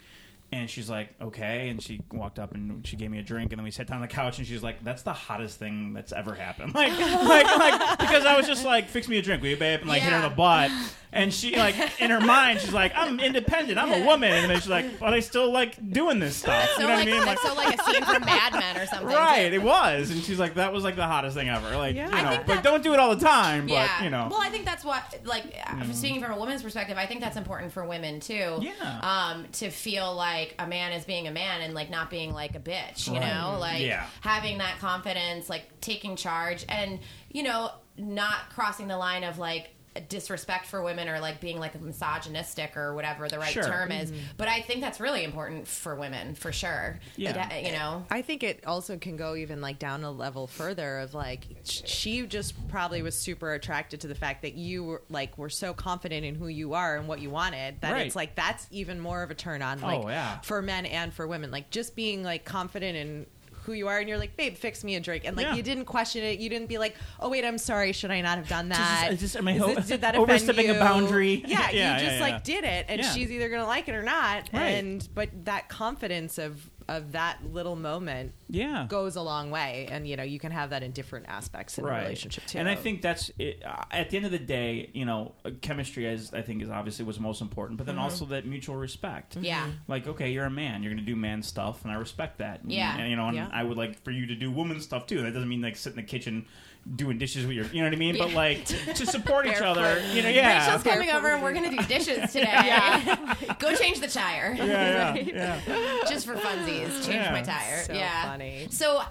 And 0.51 0.67
she's 0.69 0.89
like, 0.89 1.09
"Okay." 1.21 1.69
And 1.69 1.79
she 1.81 2.01
walked 2.11 2.39
up 2.39 2.55
and 2.55 2.85
she 2.85 2.95
gave 2.95 3.11
me 3.11 3.19
a 3.19 3.23
drink, 3.23 3.51
and 3.51 3.59
then 3.59 3.63
we 3.63 3.69
sat 3.71 3.85
down 3.87 3.97
on 3.97 4.01
the 4.01 4.07
couch, 4.07 4.39
and 4.39 4.47
she's 4.47 4.63
like, 4.63 4.83
"That's 4.83 5.03
the 5.03 5.13
hottest 5.13 5.59
thing 5.59 5.93
that's 5.93 6.11
ever 6.11 6.33
happened." 6.33 6.73
Like, 6.79 6.97
like, 6.97 7.57
like, 7.57 7.99
because 7.99 8.25
I 8.25 8.35
was 8.35 8.47
just 8.47 8.65
like, 8.65 8.89
"Fix 8.89 9.07
me 9.07 9.17
a 9.17 9.21
drink, 9.21 9.41
will 9.43 9.49
you, 9.49 9.57
babe?" 9.57 9.81
And 9.81 9.89
like 9.89 10.01
hit 10.01 10.11
her 10.11 10.17
in 10.17 10.23
the 10.23 10.29
butt. 10.35 10.71
And 11.11 11.33
she 11.33 11.55
like 11.57 11.75
in 11.99 12.11
her 12.11 12.21
mind, 12.21 12.61
she's 12.61 12.73
like, 12.73 12.93
"I'm 12.95 13.19
independent. 13.19 13.77
I'm 13.79 14.01
a 14.01 14.05
woman." 14.05 14.31
And 14.31 14.49
then 14.49 14.57
she's 14.59 14.69
like, 14.69 14.99
"But 14.99 15.13
I 15.13 15.19
still 15.21 15.51
like 15.51 15.75
doing 15.91 16.19
this 16.19 16.35
stuff." 16.37 16.69
so 16.75 16.81
you 16.81 16.87
know 16.87 16.93
like, 16.95 17.05
what 17.05 17.13
I 17.13 17.17
mean? 17.17 17.25
that's 17.25 17.41
so 17.41 17.53
like 17.55 17.79
a 17.79 17.83
scene 17.83 18.03
from 18.05 18.25
mad 18.25 18.53
men 18.53 18.77
or 18.77 18.85
something 18.87 19.07
Right, 19.07 19.49
too. 19.49 19.55
it 19.55 19.61
was, 19.63 20.11
and 20.11 20.21
she's 20.23 20.39
like, 20.39 20.55
"That 20.55 20.71
was 20.73 20.83
like 20.83 20.95
the 20.95 21.05
hottest 21.07 21.35
thing 21.35 21.49
ever." 21.49 21.75
Like, 21.77 21.95
Yeah. 21.95 22.07
you 22.15 22.23
know, 22.23 22.29
think 22.35 22.45
but 22.47 22.63
don't 22.63 22.83
do 22.83 22.93
it 22.93 22.99
all 22.99 23.15
the 23.15 23.23
time. 23.25 23.65
But 23.67 23.73
yeah. 23.73 24.03
you 24.03 24.09
know, 24.11 24.27
Well, 24.31 24.41
I 24.41 24.49
think 24.49 24.65
that's 24.65 24.83
what, 24.85 25.03
like, 25.25 25.45
uh 25.65 25.83
speaking 25.93 26.21
from 26.21 26.31
a 26.31 26.37
woman's 26.37 26.61
perspective, 26.63 26.97
I 26.97 27.05
think 27.07 27.21
that's 27.21 27.37
important 27.37 27.71
for 27.73 27.85
women 27.85 28.19
too. 28.19 28.59
Yeah. 28.61 28.99
Um, 29.01 29.45
to 29.53 29.69
feel 29.71 30.13
like 30.15 30.38
a 30.59 30.67
man 30.67 30.91
is 30.93 31.05
being 31.05 31.27
a 31.27 31.31
man 31.31 31.61
and 31.61 31.73
like 31.73 31.89
not 31.89 32.09
being 32.09 32.33
like 32.33 32.55
a 32.55 32.59
bitch, 32.59 33.07
you 33.07 33.19
Right. 33.19 33.33
know, 33.33 33.57
like 33.59 33.81
Yeah. 33.81 34.05
having 34.21 34.57
that 34.59 34.79
confidence, 34.79 35.49
like 35.49 35.81
taking 35.81 36.15
charge, 36.15 36.65
and 36.69 36.99
you 37.31 37.43
know, 37.43 37.71
not 37.97 38.49
crossing 38.55 38.87
the 38.87 38.97
line 38.97 39.23
of 39.23 39.37
like 39.37 39.69
disrespect 40.07 40.65
for 40.67 40.81
women 40.83 41.09
or 41.09 41.19
like 41.19 41.41
being 41.41 41.59
like 41.59 41.79
misogynistic 41.81 42.77
or 42.77 42.93
whatever 42.93 43.27
the 43.27 43.37
right 43.39 43.51
Sure. 43.51 43.63
term 43.63 43.91
is. 43.91 44.11
Mm-hmm. 44.11 44.21
But 44.37 44.47
I 44.47 44.61
think 44.61 44.81
that's 44.81 44.99
really 44.99 45.23
important 45.23 45.67
for 45.67 45.95
women 45.95 46.35
for 46.35 46.51
sure. 46.51 46.99
Yeah. 47.15 47.47
It- 47.49 47.65
uh, 47.65 47.67
you 47.67 47.73
know. 47.73 48.05
I 48.09 48.21
think 48.21 48.43
it 48.43 48.65
also 48.65 48.97
can 48.97 49.17
go 49.17 49.35
even 49.35 49.61
like 49.61 49.79
down 49.79 50.03
a 50.03 50.11
level 50.11 50.47
further 50.47 50.99
of 50.99 51.13
like 51.13 51.45
she 51.63 52.25
just 52.27 52.53
probably 52.69 53.01
was 53.01 53.15
super 53.15 53.53
attracted 53.53 54.01
to 54.01 54.07
the 54.07 54.15
fact 54.15 54.41
that 54.43 54.53
you 54.53 54.83
were 54.83 55.01
like 55.09 55.37
were 55.37 55.49
so 55.49 55.73
confident 55.73 56.25
in 56.25 56.35
who 56.35 56.47
you 56.47 56.73
are 56.73 56.97
and 56.97 57.07
what 57.07 57.19
you 57.19 57.29
wanted 57.29 57.81
that 57.81 57.91
Right. 57.93 58.05
it's 58.05 58.15
like 58.15 58.35
that's 58.35 58.67
even 58.71 58.99
more 58.99 59.23
of 59.23 59.31
a 59.31 59.35
turn 59.35 59.61
on 59.61 59.81
like 59.81 60.03
Oh, 60.05 60.09
yeah. 60.09 60.39
for 60.41 60.61
men 60.61 60.85
and 60.85 61.13
for 61.13 61.27
women 61.27 61.51
like 61.51 61.69
just 61.71 61.95
being 61.95 62.23
like 62.23 62.45
confident 62.45 62.95
in 62.97 63.25
who 63.69 63.75
you 63.75 63.87
are 63.87 63.99
and 63.99 64.09
you're 64.09 64.17
like 64.17 64.35
babe 64.35 64.55
fix 64.55 64.83
me 64.83 64.95
a 64.95 64.99
drink. 64.99 65.23
And 65.25 65.37
like 65.37 65.45
Yeah. 65.45 65.55
you 65.55 65.61
didn't 65.61 65.85
question 65.85 66.23
it. 66.23 66.39
You 66.39 66.49
didn't 66.49 66.67
be 66.67 66.79
like 66.79 66.95
oh 67.19 67.29
wait 67.29 67.45
I'm 67.45 67.59
sorry. 67.59 67.91
Should 67.91 68.09
I 68.09 68.21
not 68.21 68.37
have 68.39 68.47
done 68.49 68.69
that? 68.69 69.09
is 69.13 69.21
this- 69.21 69.35
am 69.35 69.47
I 69.47 69.53
ho- 69.53 69.75
this- 69.75 69.87
did 69.87 70.01
that 70.01 70.15
offend 70.15 70.23
overstepping 70.31 70.69
a 70.71 70.73
boundary? 70.73 71.43
yeah, 71.45 71.69
Yeah, 71.73 71.99
you 71.99 72.07
just 72.07 72.19
like 72.19 72.43
did 72.43 72.63
it 72.63 72.87
and 72.89 73.05
she's 73.05 73.31
either 73.31 73.47
gonna 73.49 73.67
like 73.67 73.87
it 73.87 73.93
or 73.95 74.01
not. 74.03 74.49
Right. 74.51 74.61
and 74.69 75.07
but 75.13 75.29
that 75.45 75.69
confidence 75.69 76.39
of 76.39 76.67
of 76.97 77.11
that 77.13 77.37
little 77.53 77.75
moment 77.75 78.33
yeah, 78.49 78.85
goes 78.89 79.15
a 79.15 79.21
long 79.21 79.51
way 79.51 79.87
and 79.91 80.07
you 80.07 80.15
know 80.17 80.23
you 80.23 80.39
can 80.39 80.51
have 80.51 80.71
that 80.71 80.81
in 80.83 80.91
different 80.91 81.27
aspects 81.27 81.77
in 81.77 81.85
a 81.85 81.87
relationship 81.87 82.45
too 82.47 82.57
And 82.57 82.67
I 82.67 82.75
think 82.75 83.01
that's 83.01 83.29
it. 83.37 83.61
Uh, 83.65 83.83
at 83.91 84.09
the 84.09 84.17
end 84.17 84.25
of 84.25 84.31
the 84.31 84.39
day, 84.39 84.89
you 84.93 85.05
know, 85.05 85.33
chemistry 85.61 86.05
is 86.07 86.33
I 86.33 86.41
think 86.41 86.63
is 86.63 86.69
obviously 86.69 87.05
what's 87.05 87.19
most 87.19 87.41
important, 87.41 87.77
but 87.77 87.85
then 87.85 87.95
Mm-hmm. 87.95 88.03
also 88.03 88.25
that 88.25 88.45
mutual 88.45 88.75
respect. 88.75 89.35
Yeah. 89.39 89.67
Like, 89.87 90.07
okay, 90.07 90.31
you're 90.31 90.45
a 90.45 90.49
man. 90.49 90.81
You're 90.83 90.91
going 90.93 91.05
to 91.05 91.11
do 91.11 91.15
man 91.15 91.43
stuff, 91.43 91.83
and 91.83 91.91
I 91.91 91.95
respect 91.95 92.39
that. 92.39 92.61
And- 92.63 92.71
Yeah. 92.71 92.97
And, 92.97 93.09
you 93.09 93.15
know, 93.15 93.27
and 93.27 93.35
Yeah. 93.37 93.49
I 93.51 93.63
would 93.63 93.77
like 93.77 94.01
for 94.03 94.11
you 94.11 94.25
to 94.27 94.35
do 94.35 94.49
woman 94.51 94.79
stuff 94.81 95.05
too. 95.05 95.21
That 95.21 95.31
doesn't 95.33 95.49
mean 95.49 95.61
like 95.61 95.75
sit 95.75 95.91
in 95.91 95.97
the 95.97 96.03
kitchen 96.03 96.45
doing 96.95 97.17
dishes 97.17 97.45
with 97.45 97.55
your, 97.55 97.65
you 97.65 97.81
know 97.81 97.87
what 97.87 97.93
I 97.93 97.97
mean? 97.97 98.17
But 98.17 98.33
like 98.33 98.65
to, 98.65 98.93
to 98.93 99.05
support 99.05 99.45
each 99.45 99.61
other. 99.61 100.01
You 100.13 100.23
know, 100.23 100.29
yeah. 100.29 100.65
Rachel's 100.65 100.83
coming 100.83 101.09
over 101.11 101.29
and 101.29 101.43
we're 101.43 101.53
gonna 101.53 101.69
do 101.69 101.81
dishes 101.83 102.31
today. 102.33 103.15
Go 103.59 103.75
change 103.75 103.99
the 103.99 104.07
tire. 104.07 104.55
yeah, 104.57 105.15
yeah, 105.15 105.59
yeah. 105.67 105.99
just 106.07 106.25
for 106.25 106.35
funsies. 106.35 106.89
Change 107.05 107.15
Yeah. 107.15 107.31
my 107.31 107.41
tire. 107.41 107.83
So 107.83 107.93
yeah. 107.93 108.29
funny. 108.31 108.67
So, 108.71 109.01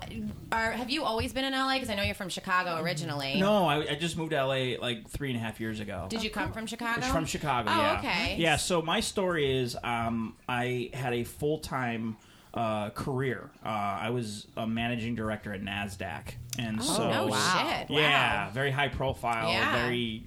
are, 0.51 0.73
have 0.73 0.91
you 0.91 1.05
always 1.05 1.33
been 1.33 1.45
in 1.45 1.53
LA? 1.53 1.75
Because 1.75 1.91
I 1.91 1.95
know 1.95 2.03
you're 2.03 2.15
from 2.15 2.29
Chicago 2.31 2.81
originally. 2.83 3.39
No, 3.39 3.67
I, 3.67 3.91
I 3.91 3.95
just 3.95 4.17
moved 4.17 4.31
to 4.33 4.45
LA 4.45 4.77
like 4.81 5.09
three 5.09 5.31
and 5.31 5.37
a 5.37 5.41
half 5.41 5.61
years 5.61 5.81
ago. 5.81 6.07
Did 6.09 6.23
you 6.25 6.31
come 6.31 6.53
from 6.53 6.67
Chicago? 6.67 6.99
It's 6.99 7.09
from 7.09 7.27
Chicago. 7.27 7.71
Oh, 7.71 7.77
yeah. 7.77 7.99
okay. 7.99 8.37
Yeah. 8.39 8.57
So 8.57 8.83
my 8.83 9.01
story 9.01 9.59
is, 9.59 9.77
um, 9.85 10.37
I 10.49 10.91
had 10.95 11.13
a 11.13 11.25
full 11.25 11.59
time 11.59 12.17
uh, 12.55 12.91
career. 12.91 13.51
Uh, 13.65 13.69
I 13.69 14.11
was 14.11 14.47
a 14.57 14.67
managing 14.67 15.15
director 15.15 15.53
at 15.53 15.63
Nasdaq, 15.63 16.35
and 16.59 16.83
so 16.83 17.11
no 17.11 17.27
wow. 17.29 17.75
shit. 17.79 17.91
yeah, 17.91 18.47
Wow. 18.47 18.51
very 18.53 18.71
high 18.71 18.89
profile, 18.89 19.51
Yeah. 19.51 19.73
very 19.87 20.25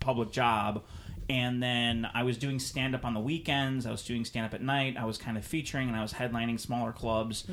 public 0.00 0.32
job. 0.32 0.82
and 1.28 1.62
then 1.62 2.08
I 2.12 2.24
was 2.24 2.36
doing 2.38 2.58
stand 2.58 2.92
up 2.96 3.04
on 3.04 3.14
the 3.14 3.20
weekends. 3.20 3.86
I 3.86 3.92
was 3.92 4.02
doing 4.04 4.24
stand 4.24 4.46
up 4.46 4.52
at 4.52 4.62
night. 4.62 4.96
I 4.98 5.04
was 5.04 5.16
kind 5.16 5.36
of 5.38 5.44
featuring, 5.44 5.86
and 5.86 5.96
I 5.96 6.02
was 6.02 6.12
headlining 6.12 6.58
smaller 6.58 6.90
clubs. 6.90 7.46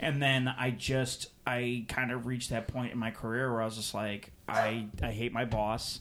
And 0.00 0.22
then 0.22 0.48
I 0.48 0.70
just 0.70 1.28
I 1.46 1.84
kind 1.88 2.10
of 2.10 2.24
reached 2.24 2.48
that 2.50 2.68
point 2.68 2.90
in 2.92 2.98
my 2.98 3.10
career 3.10 3.52
where 3.52 3.60
I 3.60 3.66
was 3.66 3.76
just 3.76 3.92
like, 3.92 4.32
I 4.48 4.86
I 5.02 5.10
hate 5.12 5.34
my 5.34 5.44
boss. 5.44 6.00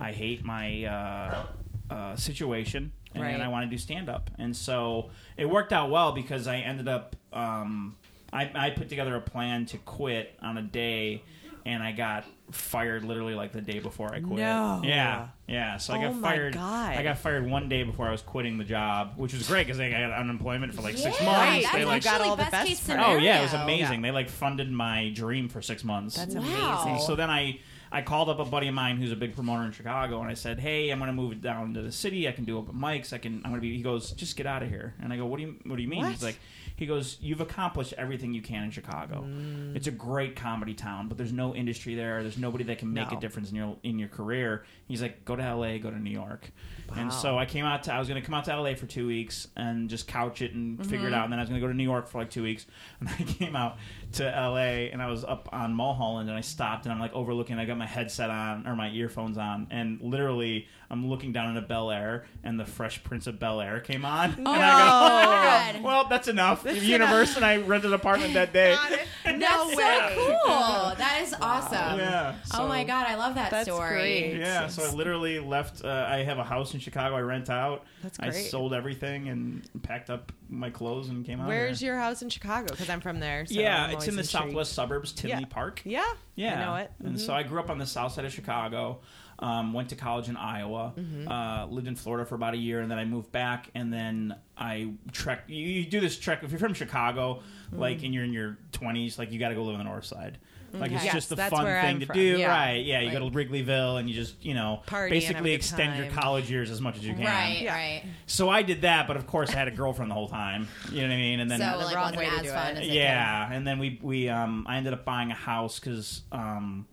I 0.00 0.10
hate 0.10 0.44
my 0.44 0.84
uh, 0.84 1.46
uh, 1.94 2.16
situation, 2.16 2.90
and 3.14 3.22
Right. 3.22 3.40
I 3.40 3.48
want 3.48 3.64
to 3.64 3.70
do 3.70 3.78
stand 3.78 4.08
up. 4.08 4.30
And 4.38 4.54
so 4.56 5.10
it 5.36 5.48
worked 5.48 5.72
out 5.72 5.90
well 5.90 6.12
because 6.12 6.46
I 6.46 6.58
ended 6.58 6.88
up. 6.88 7.16
Um, 7.32 7.96
I, 8.32 8.50
I 8.54 8.70
put 8.70 8.88
together 8.88 9.14
a 9.14 9.20
plan 9.20 9.64
to 9.66 9.78
quit 9.78 10.36
on 10.42 10.58
a 10.58 10.62
day, 10.62 11.22
and 11.64 11.82
I 11.82 11.92
got 11.92 12.24
fired 12.50 13.04
literally 13.04 13.34
like 13.34 13.52
the 13.52 13.60
day 13.60 13.78
before 13.78 14.08
I 14.12 14.20
quit. 14.20 14.38
No. 14.40 14.80
Yeah, 14.84 15.28
yeah. 15.46 15.76
So 15.76 15.92
I 15.94 15.98
Oh 15.98 16.10
got 16.10 16.14
my 16.20 16.28
fired. 16.30 16.54
God. 16.54 16.96
I 16.96 17.02
got 17.02 17.18
fired 17.18 17.46
one 17.48 17.68
day 17.68 17.82
before 17.82 18.06
I 18.08 18.10
was 18.12 18.22
quitting 18.22 18.58
the 18.58 18.64
job, 18.64 19.12
which 19.16 19.32
was 19.34 19.46
great 19.46 19.66
because 19.66 19.78
I 19.80 19.90
got 19.90 20.12
unemployment 20.12 20.74
for 20.74 20.82
like 20.82 20.96
six 20.96 21.18
Yeah, 21.20 21.26
months. 21.26 21.62
That's 21.64 21.74
They 21.74 21.84
like, 21.84 22.02
got 22.04 22.12
actually 22.14 22.28
all 22.30 22.36
the 22.36 22.42
best 22.42 22.52
best 22.52 22.68
case 22.68 22.86
parts. 22.86 23.02
oh 23.06 23.16
yeah, 23.18 23.38
it 23.38 23.42
was 23.42 23.50
scenario. 23.50 23.74
amazing. 23.76 24.02
They 24.02 24.10
like 24.10 24.28
funded 24.28 24.70
my 24.70 25.10
dream 25.14 25.48
for 25.48 25.60
six 25.62 25.84
months. 25.84 26.16
That's 26.16 26.34
Wow. 26.34 26.42
amazing. 26.82 27.06
So 27.06 27.14
then 27.16 27.30
I 27.30 27.60
I 27.92 28.02
called 28.02 28.28
up 28.28 28.40
a 28.40 28.44
buddy 28.44 28.66
of 28.66 28.74
mine 28.74 28.96
who's 28.96 29.12
a 29.12 29.16
big 29.16 29.36
promoter 29.36 29.62
in 29.62 29.70
Chicago, 29.70 30.20
and 30.20 30.28
I 30.28 30.34
said, 30.34 30.58
"Hey, 30.58 30.90
I'm 30.90 30.98
going 30.98 31.06
to 31.10 31.12
move 31.14 31.40
down 31.40 31.74
to 31.74 31.82
the 31.82 31.92
city. 31.92 32.26
I 32.26 32.32
can 32.32 32.44
do 32.44 32.58
open 32.58 32.74
mics. 32.74 33.12
I 33.12 33.18
can. 33.18 33.34
I'm 33.44 33.52
going 33.52 33.54
to 33.54 33.60
be." 33.60 33.76
He 33.76 33.84
goes, 33.84 34.10
"Just 34.12 34.36
get 34.36 34.46
out 34.46 34.64
of 34.64 34.68
here." 34.68 34.94
And 35.00 35.12
I 35.12 35.16
go, 35.16 35.26
"What 35.26 35.36
do 35.36 35.44
you 35.44 35.54
What 35.64 35.76
do 35.76 35.82
you 35.82 35.86
mean?" 35.88 36.00
What? 36.00 36.10
He's 36.10 36.22
like, 36.24 36.36
"He 36.74 36.86
goes, 36.86 37.18
you've 37.20 37.40
accomplished 37.40 37.92
everything 37.96 38.34
you 38.34 38.42
can 38.42 38.64
in 38.64 38.72
Chicago. 38.72 39.22
Mm. 39.24 39.76
It's 39.76 39.86
a 39.86 39.92
great 39.92 40.34
comedy 40.34 40.74
town, 40.74 41.06
but 41.06 41.18
there's 41.18 41.32
no 41.32 41.54
industry 41.54 41.94
there. 41.94 42.20
There's 42.22 42.36
nobody 42.36 42.64
that 42.64 42.78
can 42.78 42.92
make 42.92 43.12
No. 43.12 43.16
a 43.18 43.20
difference 43.20 43.50
in 43.50 43.56
your 43.56 43.76
in 43.84 44.00
your 44.00 44.08
career." 44.08 44.64
He's 44.88 45.00
like, 45.00 45.24
"Go 45.24 45.33
to 45.36 45.42
L.A. 45.42 45.78
Go 45.78 45.90
to 45.90 45.98
New 45.98 46.10
York." 46.10 46.50
And 46.96 47.12
so 47.12 47.36
I 47.38 47.46
came 47.46 47.64
out 47.64 47.84
to. 47.84 47.92
I 47.94 47.98
was 47.98 48.08
going 48.08 48.20
to 48.20 48.24
come 48.24 48.34
out 48.34 48.44
to 48.44 48.52
L.A. 48.52 48.74
for 48.74 48.86
two 48.86 49.06
weeks 49.06 49.48
and 49.56 49.88
just 49.90 50.06
couch 50.06 50.42
it 50.42 50.52
and 50.52 50.78
figure 50.78 50.98
Mm-hmm. 50.98 51.06
it 51.08 51.14
out. 51.14 51.24
And 51.24 51.32
then 51.32 51.38
I 51.40 51.42
was 51.42 51.48
going 51.48 51.60
to 51.60 51.66
go 51.66 51.70
to 51.70 51.76
New 51.76 51.82
York 51.82 52.06
for 52.08 52.18
like 52.18 52.30
two 52.30 52.42
weeks. 52.42 52.66
And 53.00 53.08
I 53.08 53.22
came 53.24 53.56
out 53.56 53.76
to 54.14 54.36
L.A. 54.36 54.90
and 54.90 55.02
I 55.02 55.10
was 55.10 55.24
up 55.24 55.48
on 55.52 55.74
Mulholland 55.74 56.28
and 56.28 56.38
I 56.38 56.40
stopped 56.40 56.86
and 56.86 56.92
I'm 56.92 57.00
like 57.00 57.12
overlooking. 57.12 57.58
I 57.58 57.64
got 57.64 57.76
my 57.78 57.86
headset 57.86 58.30
on 58.30 58.66
or 58.66 58.76
my 58.76 58.90
earphones 58.90 59.38
on 59.38 59.66
and 59.70 60.00
literally 60.00 60.66
I'm 60.90 61.08
looking 61.08 61.32
down 61.32 61.48
into 61.56 61.62
Bel 61.62 61.90
Air 61.90 62.24
and 62.42 62.58
the 62.58 62.64
Fresh 62.64 63.02
Prince 63.04 63.26
of 63.26 63.38
Bel 63.38 63.60
Air 63.60 63.80
came 63.80 64.04
on. 64.04 64.34
And 64.44 64.48
I 64.48 65.72
God. 65.72 65.74
go, 65.76 65.82
well, 65.82 66.06
that's 66.08 66.28
enough. 66.28 66.62
That's 66.62 66.82
Universe 66.82 67.36
and 67.36 67.44
I 67.44 67.56
rented 67.58 67.90
an 67.90 67.94
apartment 67.94 68.34
that 68.34 68.52
day. 68.52 68.76
No 69.26 69.38
That's 69.38 69.76
way. 69.76 70.14
so 70.14 70.38
cool. 70.44 70.94
That 70.96 71.20
is 71.22 71.34
awesome. 71.40 71.98
Yeah. 71.98 72.34
oh 72.54 72.68
my 72.68 72.84
god, 72.84 73.06
I 73.06 73.14
love 73.16 73.34
that 73.36 73.50
That's 73.50 73.66
story. 73.66 73.94
great. 73.94 74.36
Yeah, 74.38 74.68
so 74.68 74.84
I 74.84 74.92
literally 74.92 75.40
left. 75.40 75.84
Uh, 75.84 76.06
I 76.08 76.18
have 76.18 76.38
a 76.38 76.44
house 76.44 76.74
in 76.74 76.80
Chicago. 76.80 77.16
I 77.16 77.20
rent 77.20 77.50
out. 77.50 77.84
That's 78.02 78.18
great. 78.18 78.28
I 78.28 78.42
sold 78.42 78.74
everything 78.74 79.28
and 79.28 79.66
packed 79.82 80.10
up 80.10 80.30
my 80.48 80.70
clothes 80.70 81.08
and 81.08 81.24
came 81.24 81.40
out. 81.40 81.48
Where's 81.48 81.80
here. 81.80 81.92
your 81.92 82.00
house 82.00 82.22
in 82.22 82.28
Chicago? 82.28 82.68
Because 82.70 82.90
I'm 82.90 83.00
from 83.00 83.18
there. 83.18 83.46
So 83.46 83.54
yeah, 83.54 83.84
I'm 83.84 83.94
it's 84.06 84.08
in 84.08 84.16
the 84.16 84.20
intrigued. 84.22 84.30
southwest 84.30 84.72
suburbs, 84.72 85.12
Tinley 85.12 85.40
Yeah. 85.40 85.46
Park. 85.48 85.82
Yeah. 85.84 86.04
Yeah, 86.36 86.60
I 86.60 86.64
know 86.64 86.74
it. 86.76 86.90
And 87.04 87.20
so 87.20 87.32
I 87.34 87.42
grew 87.42 87.60
up 87.60 87.70
on 87.70 87.78
the 87.78 87.86
south 87.86 88.12
side 88.12 88.24
of 88.24 88.32
Chicago. 88.32 89.00
Um, 89.40 89.72
went 89.72 89.88
to 89.88 89.96
college 89.96 90.28
in 90.28 90.36
Iowa. 90.36 90.92
Mm-hmm. 90.96 91.28
Uh, 91.28 91.66
lived 91.66 91.88
in 91.88 91.96
Florida 91.96 92.24
for 92.24 92.36
about 92.36 92.54
a 92.54 92.56
year, 92.56 92.80
and 92.80 92.90
then 92.90 92.98
I 92.98 93.04
moved 93.04 93.32
back. 93.32 93.68
And 93.74 93.92
then 93.92 94.36
I 94.56 94.92
trek. 95.12 95.44
You, 95.48 95.66
you 95.66 95.84
do 95.86 96.00
this 96.00 96.16
trek 96.18 96.42
if 96.44 96.50
you're 96.50 96.60
from 96.60 96.72
Chicago, 96.74 97.42
like, 97.72 97.96
Mm-hmm. 97.96 98.04
and 98.06 98.14
you're 98.14 98.24
in 98.24 98.32
your 98.32 98.58
20s, 98.72 99.18
like 99.18 99.32
you 99.32 99.40
got 99.40 99.48
to 99.48 99.54
go 99.56 99.64
live 99.64 99.74
on 99.74 99.78
the 99.84 99.90
north 99.90 100.04
side. 100.04 100.38
Like 100.80 100.92
it's 100.92 101.04
Yes, 101.04 101.14
just 101.14 101.32
a 101.32 101.36
fun 101.36 101.64
thing 101.64 101.66
I'm 101.66 102.00
to 102.00 102.06
from. 102.06 102.16
do, 102.16 102.38
Yeah. 102.38 102.48
right? 102.48 102.84
Yeah, 102.84 103.00
you 103.00 103.10
go 103.12 103.20
to 103.20 103.34
Wrigleyville 103.34 103.98
and 103.98 104.08
you 104.08 104.14
just 104.14 104.44
you 104.44 104.54
know 104.54 104.82
Party 104.86 105.14
and 105.16 105.22
have 105.24 105.30
a 105.30 105.34
basically 105.34 105.50
good 105.50 105.56
extend 105.56 105.96
your 105.96 106.12
college 106.12 106.50
years 106.50 106.70
as 106.70 106.80
much 106.80 106.96
as 106.96 107.06
you 107.06 107.14
can. 107.14 107.24
Right, 107.24 107.62
Yeah. 107.62 107.74
right. 107.74 108.02
So 108.26 108.48
I 108.48 108.62
did 108.62 108.82
that, 108.82 109.06
but 109.06 109.16
of 109.16 109.26
course 109.26 109.50
I 109.50 109.54
had 109.58 109.68
a 109.68 109.72
girlfriend 109.72 110.10
the 110.10 110.14
whole 110.14 110.28
time. 110.28 110.68
You 110.90 111.02
know 111.02 111.08
what 111.08 111.14
I 111.14 111.16
mean? 111.16 111.40
And 111.40 111.50
then 111.50 111.60
so 111.60 111.78
the 111.78 111.84
like 111.86 111.94
wrong 111.96 112.16
way 112.16 112.24
to 112.28 112.42
do 112.42 112.52
it. 112.52 112.78
it 112.78 112.84
yeah, 112.86 113.48
and 113.52 113.66
then 113.66 113.78
we 113.78 113.98
we 114.02 114.28
um 114.28 114.66
I 114.68 114.76
ended 114.76 114.92
up 114.92 115.04
buying 115.04 115.30
a 115.30 115.34
house 115.34 115.78
because 115.78 116.22
um 116.32 116.86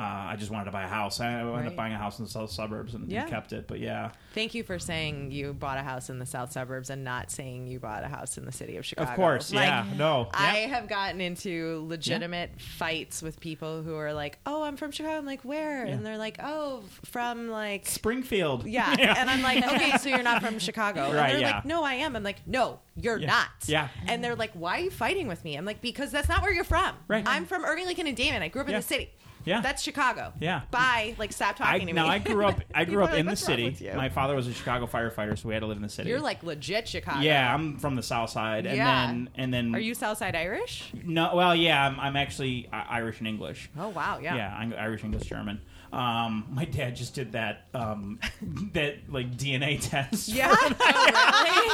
uh, 0.00 0.30
I 0.32 0.36
just 0.38 0.50
wanted 0.50 0.64
to 0.66 0.70
buy 0.70 0.84
a 0.84 0.88
house. 0.88 1.20
I 1.20 1.30
ended 1.32 1.54
Right. 1.54 1.66
up 1.66 1.76
buying 1.76 1.92
a 1.92 1.98
house 1.98 2.18
in 2.18 2.24
the 2.24 2.30
south 2.30 2.50
suburbs 2.50 2.94
and, 2.94 3.02
and 3.04 3.12
Yeah. 3.12 3.24
kept 3.26 3.52
it. 3.52 3.66
But 3.68 3.80
yeah, 3.80 4.12
Thank 4.32 4.54
you 4.54 4.62
for 4.62 4.78
saying 4.78 5.32
you 5.32 5.52
bought 5.52 5.76
a 5.78 5.82
house 5.82 6.08
in 6.08 6.18
the 6.18 6.26
south 6.26 6.52
suburbs 6.52 6.88
and 6.88 7.02
not 7.04 7.30
saying 7.30 7.66
you 7.66 7.80
bought 7.80 8.04
a 8.04 8.08
house 8.08 8.38
in 8.38 8.44
the 8.44 8.52
city 8.52 8.76
of 8.76 8.86
Chicago. 8.86 9.10
of 9.10 9.16
course, 9.16 9.52
Like, 9.52 9.66
yeah, 9.66 9.84
no, 9.96 10.28
I 10.32 10.60
yeah. 10.60 10.66
have 10.68 10.88
gotten 10.88 11.20
into 11.20 11.84
legitimate 11.88 12.60
fights 12.60 13.22
with 13.22 13.40
people 13.40 13.82
who 13.82 13.94
are 13.96 14.12
like, 14.14 14.38
"Oh, 14.46 14.62
I'm 14.62 14.76
from 14.76 14.90
Chicago." 14.92 15.18
I'm 15.18 15.26
like, 15.26 15.42
"Where?" 15.44 15.84
Yeah. 15.86 15.94
And 15.94 16.06
they're 16.06 16.16
like, 16.18 16.36
"Oh, 16.42 16.82
from 17.04 17.48
like 17.50 17.86
Springfield. 17.86 18.66
yeah. 18.66 19.14
And 19.18 19.28
I'm 19.28 19.42
like, 19.42 19.64
"Okay, 19.66 19.98
so 19.98 20.08
you're 20.08 20.22
not 20.22 20.42
from 20.42 20.58
Chicago." 20.58 21.06
And 21.06 21.14
Right, 21.14 21.32
they're 21.32 21.40
yeah. 21.40 21.56
like, 21.56 21.64
"No, 21.64 21.82
I 21.84 21.94
am." 21.94 22.16
I'm 22.16 22.22
like, 22.22 22.46
"No, 22.46 22.78
you're 22.96 23.18
Yeah. 23.18 23.26
not." 23.26 23.48
Yeah. 23.66 23.88
And 24.06 24.22
they're 24.24 24.36
like, 24.36 24.52
"Why 24.52 24.78
are 24.78 24.84
you 24.84 24.90
fighting 24.90 25.26
with 25.28 25.44
me?" 25.44 25.56
I'm 25.56 25.64
like, 25.64 25.80
"Because 25.80 26.10
that's 26.12 26.28
not 26.28 26.40
where 26.42 26.52
you're 26.52 26.64
from. 26.64 26.94
Right. 27.08 27.24
I'm 27.26 27.44
from 27.46 27.64
Irving, 27.64 27.86
Lincoln, 27.86 28.06
and 28.06 28.16
Damen. 28.16 28.42
I 28.42 28.48
grew 28.48 28.62
up 28.62 28.68
in 28.68 28.72
Yeah. 28.74 28.78
the 28.80 28.86
city. 28.86 29.10
Yeah. 29.44 29.60
That's 29.60 29.82
Chicago. 29.82 30.32
Yeah. 30.40 30.62
Bye. 30.70 31.14
Like, 31.18 31.32
stop 31.32 31.60
I, 31.60 31.72
talking 31.72 31.86
to 31.88 31.92
now 31.92 32.04
me. 32.04 32.10
I 32.10 32.18
grew 32.18 32.44
up. 32.44 32.60
I 32.74 32.84
grew 32.86 33.02
up 33.02 33.10
like, 33.10 33.20
in 33.20 33.26
the 33.26 33.36
city. 33.36 33.76
My 33.94 34.08
father 34.08 34.34
was 34.36 34.46
a 34.46 34.52
Chicago 34.52 34.86
firefighter, 34.86 35.38
so 35.38 35.48
we 35.48 35.54
had 35.54 35.60
to 35.60 35.66
live 35.66 35.76
in 35.78 35.82
the 35.82 35.88
city. 35.88 36.10
You're 36.10 36.20
like 36.20 36.42
legit 36.42 36.88
Chicago. 36.88 37.20
yeah, 37.20 37.52
I'm 37.54 37.78
from 37.78 37.96
the 37.96 38.02
south 38.02 38.30
side, 38.30 38.66
and 38.66 38.76
Yeah. 38.76 39.06
then 39.06 39.30
and 39.36 39.52
then 39.54 39.74
Are 39.74 39.80
you 39.80 39.94
South 39.94 40.18
Side 40.18 40.36
Irish? 40.36 40.90
no? 41.04 41.34
Well, 41.34 41.54
yeah, 41.56 41.86
I'm, 41.86 41.98
I'm 41.98 42.16
actually 42.16 42.68
I- 42.72 42.86
Irish 42.98 43.18
and 43.18 43.28
English. 43.28 43.70
Oh 43.78 43.88
wow, 43.88 44.18
yeah. 44.22 44.34
Yeah, 44.36 44.54
I'm 44.56 44.74
Irish, 44.76 45.04
English, 45.04 45.24
German. 45.28 45.60
Um, 45.92 46.46
my 46.50 46.64
dad 46.66 46.94
just 46.94 47.14
did 47.14 47.32
that 47.32 47.66
um, 47.74 48.20
that 48.74 48.96
like 49.08 49.36
DNA 49.36 49.80
test. 49.80 50.28
Yeah. 50.28 50.54
Oh, 50.56 50.68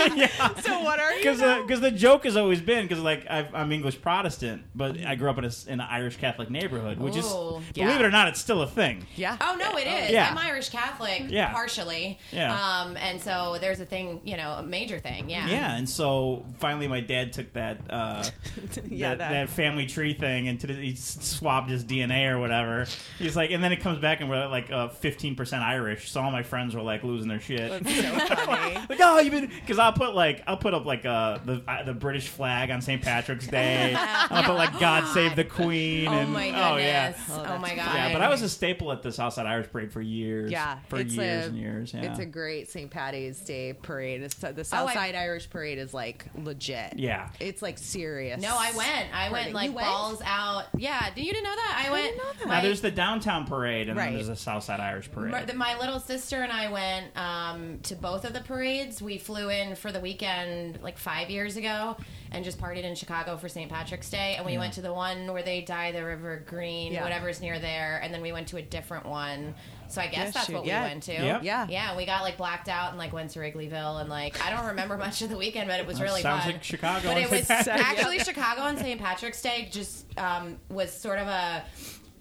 yeah. 0.17 0.55
so 0.61 0.81
what 0.83 0.99
are 1.01 1.13
you? 1.13 1.19
Because 1.19 1.41
now? 1.41 1.65
the 1.67 1.91
joke 1.91 2.25
has 2.25 2.37
always 2.37 2.61
been 2.61 2.87
because 2.87 3.03
like 3.03 3.27
I've, 3.29 3.55
I'm 3.55 3.73
English 3.73 4.01
Protestant, 4.01 4.63
but 4.75 4.99
I 5.05 5.15
grew 5.15 5.31
up 5.31 5.39
in 5.39 5.45
a 5.45 5.49
s- 5.49 5.67
in 5.67 5.81
an 5.81 5.87
Irish 5.91 6.17
Catholic 6.17 6.51
neighborhood, 6.51 6.99
which 6.99 7.17
is 7.17 7.25
Ooh. 7.27 7.61
believe 7.75 8.01
it 8.01 8.05
or 8.05 8.11
not, 8.11 8.29
it's 8.29 8.41
still 8.41 8.63
a 8.63 8.67
thing. 8.67 9.07
yeah. 9.17 9.37
Oh 9.41 9.57
no, 9.59 9.77
it 9.79 9.87
is. 9.87 10.11
Yeah. 10.11 10.29
I'm 10.31 10.39
Irish 10.39 10.69
Catholic, 10.69 11.25
Yeah. 11.29 11.53
partially. 11.53 12.19
Yeah. 12.33 12.55
Um, 12.83 12.97
and 12.97 13.21
so 13.21 13.59
there's 13.61 13.81
a 13.81 13.87
thing, 13.87 14.21
you 14.25 14.37
know, 14.37 14.53
a 14.53 14.63
major 14.63 14.99
thing. 14.99 15.29
Yeah. 15.31 15.47
Yeah, 15.49 15.77
and 15.77 15.89
so 15.89 16.45
finally, 16.59 16.89
my 16.89 17.01
dad 17.01 17.33
took 17.33 17.53
that 17.55 17.79
uh, 17.91 18.25
Yeah, 18.89 19.11
that, 19.11 19.19
that- 19.19 19.31
that 19.31 19.49
family 19.51 19.87
tree 19.87 20.15
thing 20.15 20.49
and 20.49 20.59
to 20.61 20.67
the, 20.67 20.75
he 20.75 20.93
s- 20.93 21.19
swabbed 21.21 21.69
his 21.71 21.85
DNA 21.85 22.31
or 22.31 22.39
whatever. 22.39 22.87
He's 23.19 23.37
like, 23.37 23.51
and 23.51 23.63
then 23.63 23.73
it 23.73 23.81
comes 23.81 23.99
back 23.99 24.21
and 24.21 24.31
we're 24.31 24.47
like 24.47 24.71
uh, 24.71 24.89
fifteen 24.89 25.35
percent 25.37 25.63
Irish. 25.63 26.11
So 26.11 26.21
all 26.21 26.31
my 26.31 26.43
friends 26.43 26.75
were 26.75 26.83
like 26.83 27.03
losing 27.05 27.29
their 27.29 27.41
shit. 27.41 27.71
That's 27.83 27.95
so 27.95 28.37
funny. 28.47 28.75
like, 28.89 28.99
oh, 29.01 29.19
you've 29.19 29.33
been 29.33 29.47
because 29.61 29.79
I'll 29.79 29.93
put 29.97 30.15
like 30.15 30.43
I'll 30.47 30.57
put 30.57 30.75
up 30.75 30.85
like 30.85 31.05
uh, 31.05 31.39
the 31.45 31.63
uh, 31.67 31.83
the 31.83 31.95
British 31.95 32.29
flag 32.29 32.71
on 32.71 32.81
St. 32.81 33.03
Patrick's 33.03 33.47
Day. 33.47 33.95
I'll 33.97 34.43
put 34.45 34.55
like 34.55 34.79
God 34.79 35.07
Save 35.13 35.35
the 35.37 35.45
Queen. 35.45 36.07
Oh 36.09 36.13
and, 36.13 36.33
my 36.33 36.47
goodness. 36.47 36.65
Oh 36.67 36.77
yeah. 36.77 37.15
Oh, 37.31 37.53
Oh, 37.57 37.59
my 37.59 37.75
god. 37.75 37.95
Yeah, 37.95 38.13
but 38.13 38.23
I 38.23 38.29
was 38.29 38.43
a 38.43 38.49
staple 38.49 38.93
at 38.93 39.03
the 39.03 39.11
Southside 39.13 39.47
Irish 39.47 39.71
Parade 39.73 39.93
for 39.93 40.01
years. 40.03 40.51
Yeah, 40.51 40.79
for 40.89 41.01
years 41.01 41.17
a- 41.19 41.49
and 41.49 41.59
years. 41.59 41.95
Yeah, 41.95 42.11
It's 42.11 42.19
a 42.19 42.27
great 42.27 42.69
St. 42.71 42.91
Patty's 42.91 43.41
Day 43.41 43.73
parade. 43.73 44.23
It's, 44.23 44.35
the 44.35 44.49
Oh, 44.49 44.55
I- 44.59 44.63
Southside 44.63 45.15
Irish 45.15 45.49
Parade 45.49 45.79
is 45.79 45.95
like 45.95 46.27
legit. 46.37 46.99
yeah. 46.99 47.31
It's 47.41 47.63
like 47.63 47.79
serious. 47.79 48.41
No, 48.43 48.55
I 48.59 48.73
went. 48.77 49.15
I 49.15 49.31
went 49.33 49.53
like 49.53 49.75
went? 49.75 49.87
balls 49.87 50.21
out. 50.25 50.65
Yeah, 50.77 51.09
did 51.15 51.25
you 51.25 51.33
didn't 51.33 51.45
know 51.45 51.57
that? 51.57 51.85
I, 51.87 51.91
went. 51.91 52.05
didn't 52.05 52.19
know 52.19 52.33
that. 52.39 52.47
Now 52.47 52.55
my- 52.57 52.61
there's 52.61 52.81
the 52.81 52.91
downtown 52.91 53.47
parade 53.47 53.89
and 53.89 53.97
Right. 53.97 54.07
then 54.07 54.15
there's 54.15 54.27
the 54.29 54.37
Southside 54.37 54.81
Irish 54.81 55.11
Parade. 55.11 55.33
My, 55.33 55.45
the- 55.45 55.55
my 55.55 55.79
little 55.79 56.01
sister 56.01 56.43
and 56.43 56.53
I 56.53 56.71
went 56.71 57.17
um, 57.17 57.79
to 57.85 57.95
both 57.97 58.25
of 58.25 58.33
the 58.35 58.41
parades. 58.41 59.01
We 59.01 59.19
flew 59.19 59.49
in 59.49 59.75
for 59.87 59.93
the 59.93 60.01
weekend 60.01 60.81
like 60.83 60.99
five 60.99 61.31
years 61.31 61.57
ago 61.57 61.97
and 62.33 62.45
just 62.45 62.59
partied 62.61 62.83
in 62.83 62.95
Chicago 62.97 63.37
for 63.37 63.49
St. 63.49 63.71
Patrick's 63.71 64.11
Day. 64.11 64.35
And 64.37 64.45
we 64.45 64.59
went 64.59 64.73
to 64.75 64.83
the 64.83 64.93
one 64.93 65.33
where 65.33 65.43
they 65.45 65.61
dye 65.61 65.93
the 65.93 66.05
river 66.05 66.43
green, 66.45 66.93
Yeah. 66.93 67.05
whatever's 67.05 67.41
near 67.41 67.61
there. 67.61 68.01
And 68.03 68.13
then 68.13 68.21
we 68.21 68.33
went 68.33 68.49
to 68.49 68.57
a 68.57 68.63
different 68.63 69.07
one. 69.07 69.55
So 69.89 70.01
I 70.01 70.07
guess 70.09 70.17
Yeah, 70.17 70.31
that's 70.33 70.47
shoot, 70.47 70.57
what 70.57 70.67
yeah. 70.67 70.83
we 70.83 70.89
went 70.89 71.03
to. 71.05 71.13
Yep. 71.13 71.43
Yeah. 71.45 71.67
Yeah, 71.71 71.97
we 71.97 72.05
got 72.05 72.23
like 72.23 72.37
blacked 72.37 72.69
out 72.69 72.89
and 72.91 72.99
like 72.99 73.13
went 73.13 73.31
to 73.33 73.39
Wrigleyville 73.39 74.01
and 74.01 74.11
like 74.11 74.45
I 74.45 74.51
don't 74.51 74.67
remember 74.67 74.97
much 75.07 75.23
of 75.23 75.31
the 75.31 75.37
weekend, 75.37 75.69
but 75.69 75.79
it 75.79 75.87
was 75.87 75.99
That 75.99 76.05
really 76.05 76.23
sounds 76.23 76.43
fun. 76.43 76.53
like 76.55 76.65
Chicago 76.65 77.09
But 77.09 77.19
it 77.19 77.31
was 77.31 77.49
actually 77.49 78.19
Chicago 78.19 78.63
on 78.63 78.77
St. 78.77 79.01
Patrick's 79.01 79.41
Day 79.41 79.69
just 79.71 80.07
um, 80.19 80.57
was 80.69 80.93
sort 80.93 81.19
of 81.21 81.29
a 81.29 81.65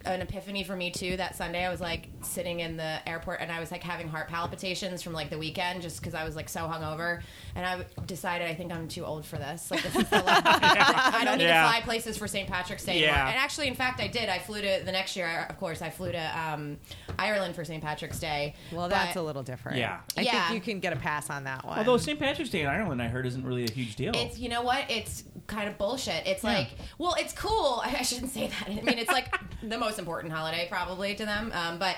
an 0.06 0.21
epiphany 0.21 0.63
for 0.63 0.75
me 0.75 0.91
too 0.91 1.17
that 1.17 1.36
sunday 1.36 1.65
i 1.65 1.69
was 1.71 1.82
like 1.82 2.10
sitting 2.25 2.59
in 2.59 2.77
the 2.77 2.97
airport 3.07 3.39
and 3.41 3.51
i 3.51 3.59
was 3.59 3.71
like 3.71 3.83
having 3.83 4.07
heart 4.07 4.27
palpitations 4.27 5.01
from 5.01 5.13
like 5.13 5.29
the 5.29 5.38
weekend 5.38 5.81
just 5.81 5.99
because 5.99 6.13
i 6.13 6.23
was 6.23 6.35
like 6.35 6.49
so 6.49 6.61
hungover 6.61 7.21
and 7.55 7.65
i 7.65 7.83
decided 8.05 8.47
i 8.47 8.53
think 8.53 8.71
i'm 8.71 8.88
too 8.88 9.05
old 9.05 9.25
for 9.25 9.38
this 9.38 9.69
like 9.71 9.81
this 9.83 9.95
is 9.95 10.09
the 10.09 10.17
like, 10.17 10.43
i 10.45 11.21
don't 11.23 11.38
need 11.38 11.45
Yeah. 11.45 11.63
to 11.63 11.69
fly 11.69 11.81
places 11.81 12.17
for 12.17 12.27
st 12.27 12.47
patrick's 12.49 12.83
day 12.85 13.03
anymore 13.03 13.25
and 13.27 13.35
actually 13.38 13.67
in 13.67 13.75
fact 13.75 13.99
i 14.01 14.07
did 14.07 14.29
i 14.29 14.39
flew 14.39 14.61
to 14.61 14.81
the 14.85 14.91
next 14.91 15.15
year 15.15 15.45
of 15.49 15.57
course 15.57 15.81
i 15.81 15.89
flew 15.89 16.11
to 16.11 16.39
um, 16.39 16.77
ireland 17.19 17.55
for 17.55 17.63
st 17.63 17.81
patrick's 17.83 18.19
day 18.19 18.53
Well, 18.71 18.89
that's 18.89 19.13
But 19.13 19.19
a 19.19 19.23
little 19.23 19.43
different. 19.43 19.77
Yeah. 19.77 19.99
I 20.17 20.21
Yeah. 20.21 20.47
think 20.49 20.55
you 20.55 20.73
can 20.73 20.79
get 20.79 20.93
a 20.93 20.95
pass 20.95 21.29
on 21.29 21.43
that 21.45 21.65
one. 21.65 21.77
Although 21.77 21.97
St. 21.97 22.19
Patrick's 22.19 22.49
Day 22.49 22.61
in 22.61 22.67
Ireland, 22.67 23.01
I 23.01 23.07
heard, 23.07 23.25
isn't 23.25 23.45
really 23.45 23.63
a 23.65 23.71
huge 23.71 23.95
deal. 23.95 24.11
It's 24.15 24.38
you 24.39 24.49
know 24.49 24.61
what? 24.61 24.89
It's 24.89 25.23
kind 25.47 25.67
of 25.69 25.77
bullshit. 25.77 26.25
It's 26.25 26.43
Yeah. 26.43 26.53
like, 26.53 26.67
well, 26.97 27.15
it's 27.17 27.33
cool. 27.33 27.81
I 27.85 28.01
shouldn't 28.01 28.31
say 28.31 28.47
that. 28.47 28.67
I 28.67 28.81
mean, 28.81 28.97
it's 28.97 29.11
like 29.11 29.33
the 29.63 29.77
most 29.77 29.99
important 29.99 30.33
holiday 30.33 30.67
probably 30.69 31.15
to 31.15 31.25
them. 31.25 31.51
Um, 31.53 31.77
but 31.79 31.95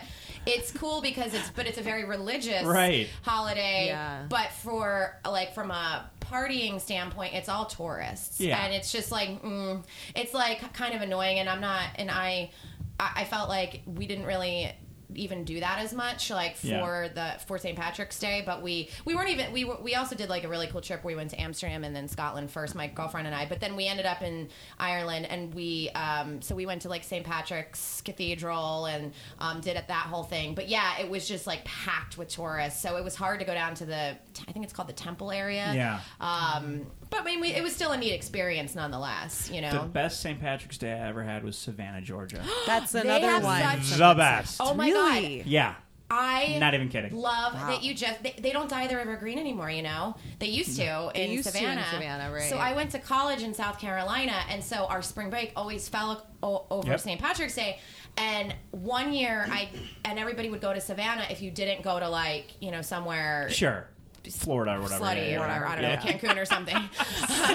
it's 0.48 0.72
cool 0.72 1.02
because 1.02 1.34
it's 1.34 1.50
but 1.52 1.68
it's 1.68 1.78
a 1.78 1.82
very 1.82 2.06
religious 2.06 2.64
Right. 2.64 3.08
holiday. 3.24 3.88
Yeah. 3.88 4.26
But 4.30 4.52
for 4.52 5.20
like 5.26 5.54
from 5.54 5.72
a 5.72 6.10
partying 6.22 6.80
standpoint, 6.82 7.34
it's 7.34 7.50
all 7.50 7.66
tourists. 7.66 8.40
Yeah. 8.40 8.64
And 8.64 8.74
it's 8.74 8.92
just 8.92 9.12
like 9.12 9.42
mm, 9.44 9.84
it's 10.16 10.34
like 10.34 10.74
kind 10.74 10.94
of 10.96 11.02
annoying, 11.02 11.40
and 11.40 11.48
I'm 11.50 11.62
not, 11.62 11.84
and 11.96 12.10
I 12.12 12.52
I 13.00 13.12
I 13.18 13.24
felt 13.26 13.50
like 13.50 13.82
we 13.86 14.08
didn't 14.08 14.26
really 14.26 14.72
even 15.16 15.44
do 15.46 15.60
that 15.62 15.80
as 15.80 15.94
much 15.94 16.30
like 16.30 16.58
for 16.58 16.68
Yeah. 16.68 17.08
the 17.08 17.40
for 17.46 17.58
St. 17.58 17.78
Patrick's 17.78 18.20
Day 18.20 18.44
but 18.46 18.62
we 18.62 18.90
we 19.06 19.16
weren't 19.16 19.30
even 19.30 19.54
we 19.54 19.64
were, 19.64 19.78
we 19.82 19.96
also 19.96 20.16
did 20.16 20.28
like 20.30 20.44
a 20.44 20.50
really 20.50 20.68
cool 20.68 20.82
trip 20.82 21.04
where 21.04 21.14
we 21.14 21.16
went 21.16 21.30
to 21.32 21.40
Amsterdam 21.42 21.84
and 21.84 21.96
then 21.96 22.08
Scotland 22.08 22.52
first 22.52 22.76
my 22.76 22.88
girlfriend 22.88 23.26
and 23.26 23.36
I 23.36 23.46
but 23.46 23.60
then 23.62 23.76
we 23.78 23.88
ended 23.88 24.06
up 24.06 24.22
in 24.22 24.50
Ireland 24.78 25.26
and 25.30 25.54
we 25.54 25.90
um 25.92 26.42
so 26.42 26.56
we 26.56 26.66
went 26.66 26.82
to 26.82 26.90
like 26.90 27.04
St. 27.06 27.26
Patrick's 27.26 28.02
Cathedral 28.04 28.86
and 28.86 29.14
um 29.40 29.62
did 29.62 29.78
it 29.78 29.88
that 29.88 30.08
whole 30.08 30.24
thing 30.24 30.56
but 30.56 30.68
yeah 30.68 31.00
it 31.00 31.10
was 31.10 31.28
just 31.28 31.48
like 31.48 31.64
packed 31.64 32.18
with 32.18 32.28
tourists 32.28 32.82
so 32.82 32.98
it 32.98 33.04
was 33.04 33.16
hard 33.16 33.40
to 33.40 33.46
go 33.46 33.54
down 33.54 33.76
to 33.76 33.86
the 33.86 34.18
I 34.48 34.52
think 34.52 34.66
it's 34.66 34.74
called 34.74 34.90
the 34.90 34.94
temple 34.94 35.32
area 35.32 35.72
Yeah. 35.74 36.00
um 36.20 36.86
but 37.10 37.22
I 37.22 37.24
mean 37.24 37.40
we, 37.42 37.50
it 37.54 37.64
was 37.64 37.74
still 37.76 37.92
a 37.92 37.98
neat 37.98 38.14
experience 38.14 38.76
nonetheless 38.76 39.50
you 39.54 39.62
know, 39.62 39.70
The 39.72 39.76
know 39.78 39.84
best 39.86 40.22
St. 40.22 40.40
Patrick's 40.40 40.78
Day 40.78 40.92
I 40.94 41.08
ever 41.10 41.24
had 41.24 41.44
was 41.44 41.58
Savannah, 41.58 42.02
Georgia. 42.02 42.42
That's 42.68 42.92
They 42.92 43.02
another 43.02 43.28
have 43.28 43.44
one. 43.44 43.62
such- 43.84 43.98
the 43.98 44.14
best. 44.16 44.58
oh 44.62 44.74
my 44.74 44.88
Really? 44.90 45.38
god 45.40 45.48
Yeah. 45.48 45.76
I 46.10 46.56
Not 46.58 46.74
even 46.74 46.88
kidding. 46.88 47.14
love 47.14 47.52
that 47.52 47.84
you 47.84 47.94
just 47.94 48.24
they, 48.24 48.34
they 48.40 48.52
don't 48.54 48.70
dye 48.70 48.88
the 48.88 48.96
river 48.96 49.18
green 49.18 49.38
anymore 49.38 49.70
you 49.70 49.82
know 49.84 50.16
they 50.40 50.48
used 50.48 50.78
to 50.78 51.12
in 51.14 51.32
used 51.32 51.50
to 51.50 51.58
in 51.58 51.62
savannah 51.64 51.86
Savannah, 51.92 52.32
right. 52.32 52.50
so 52.50 52.56
i 52.58 52.74
went 52.74 52.92
to 52.92 53.00
college 53.00 53.44
in 53.44 53.54
south 53.54 53.78
carolina 53.78 54.32
and 54.50 54.64
so 54.64 54.86
our 54.86 55.02
spring 55.02 55.30
break 55.30 55.52
always 55.58 55.90
fell 55.90 56.26
o- 56.42 56.66
over 56.70 56.92
Yep. 56.92 57.00
st 57.02 57.20
patrick's 57.22 57.56
day 57.56 57.80
and 58.16 58.56
one 58.72 59.12
year 59.12 59.48
i 59.52 59.68
and 60.06 60.18
everybody 60.18 60.50
would 60.50 60.62
go 60.62 60.74
to 60.74 60.80
savannah 60.80 61.26
if 61.30 61.42
you 61.42 61.52
didn't 61.52 61.84
go 61.84 62.00
to 62.00 62.08
like 62.08 62.54
you 62.62 62.72
know 62.72 62.82
somewhere 62.82 63.50
Sure. 63.50 63.90
Florida 64.30 64.76
or 64.78 64.82
whatever. 64.82 65.04
slutty 65.04 65.30
yeah, 65.32 65.38
or 65.38 65.40
whatever. 65.42 65.66
I 65.68 65.76
don't 65.76 65.84
yeah. 65.84 65.96
know, 65.96 66.02
Cancun 66.02 66.42
or 66.42 66.46
something, 66.46 66.76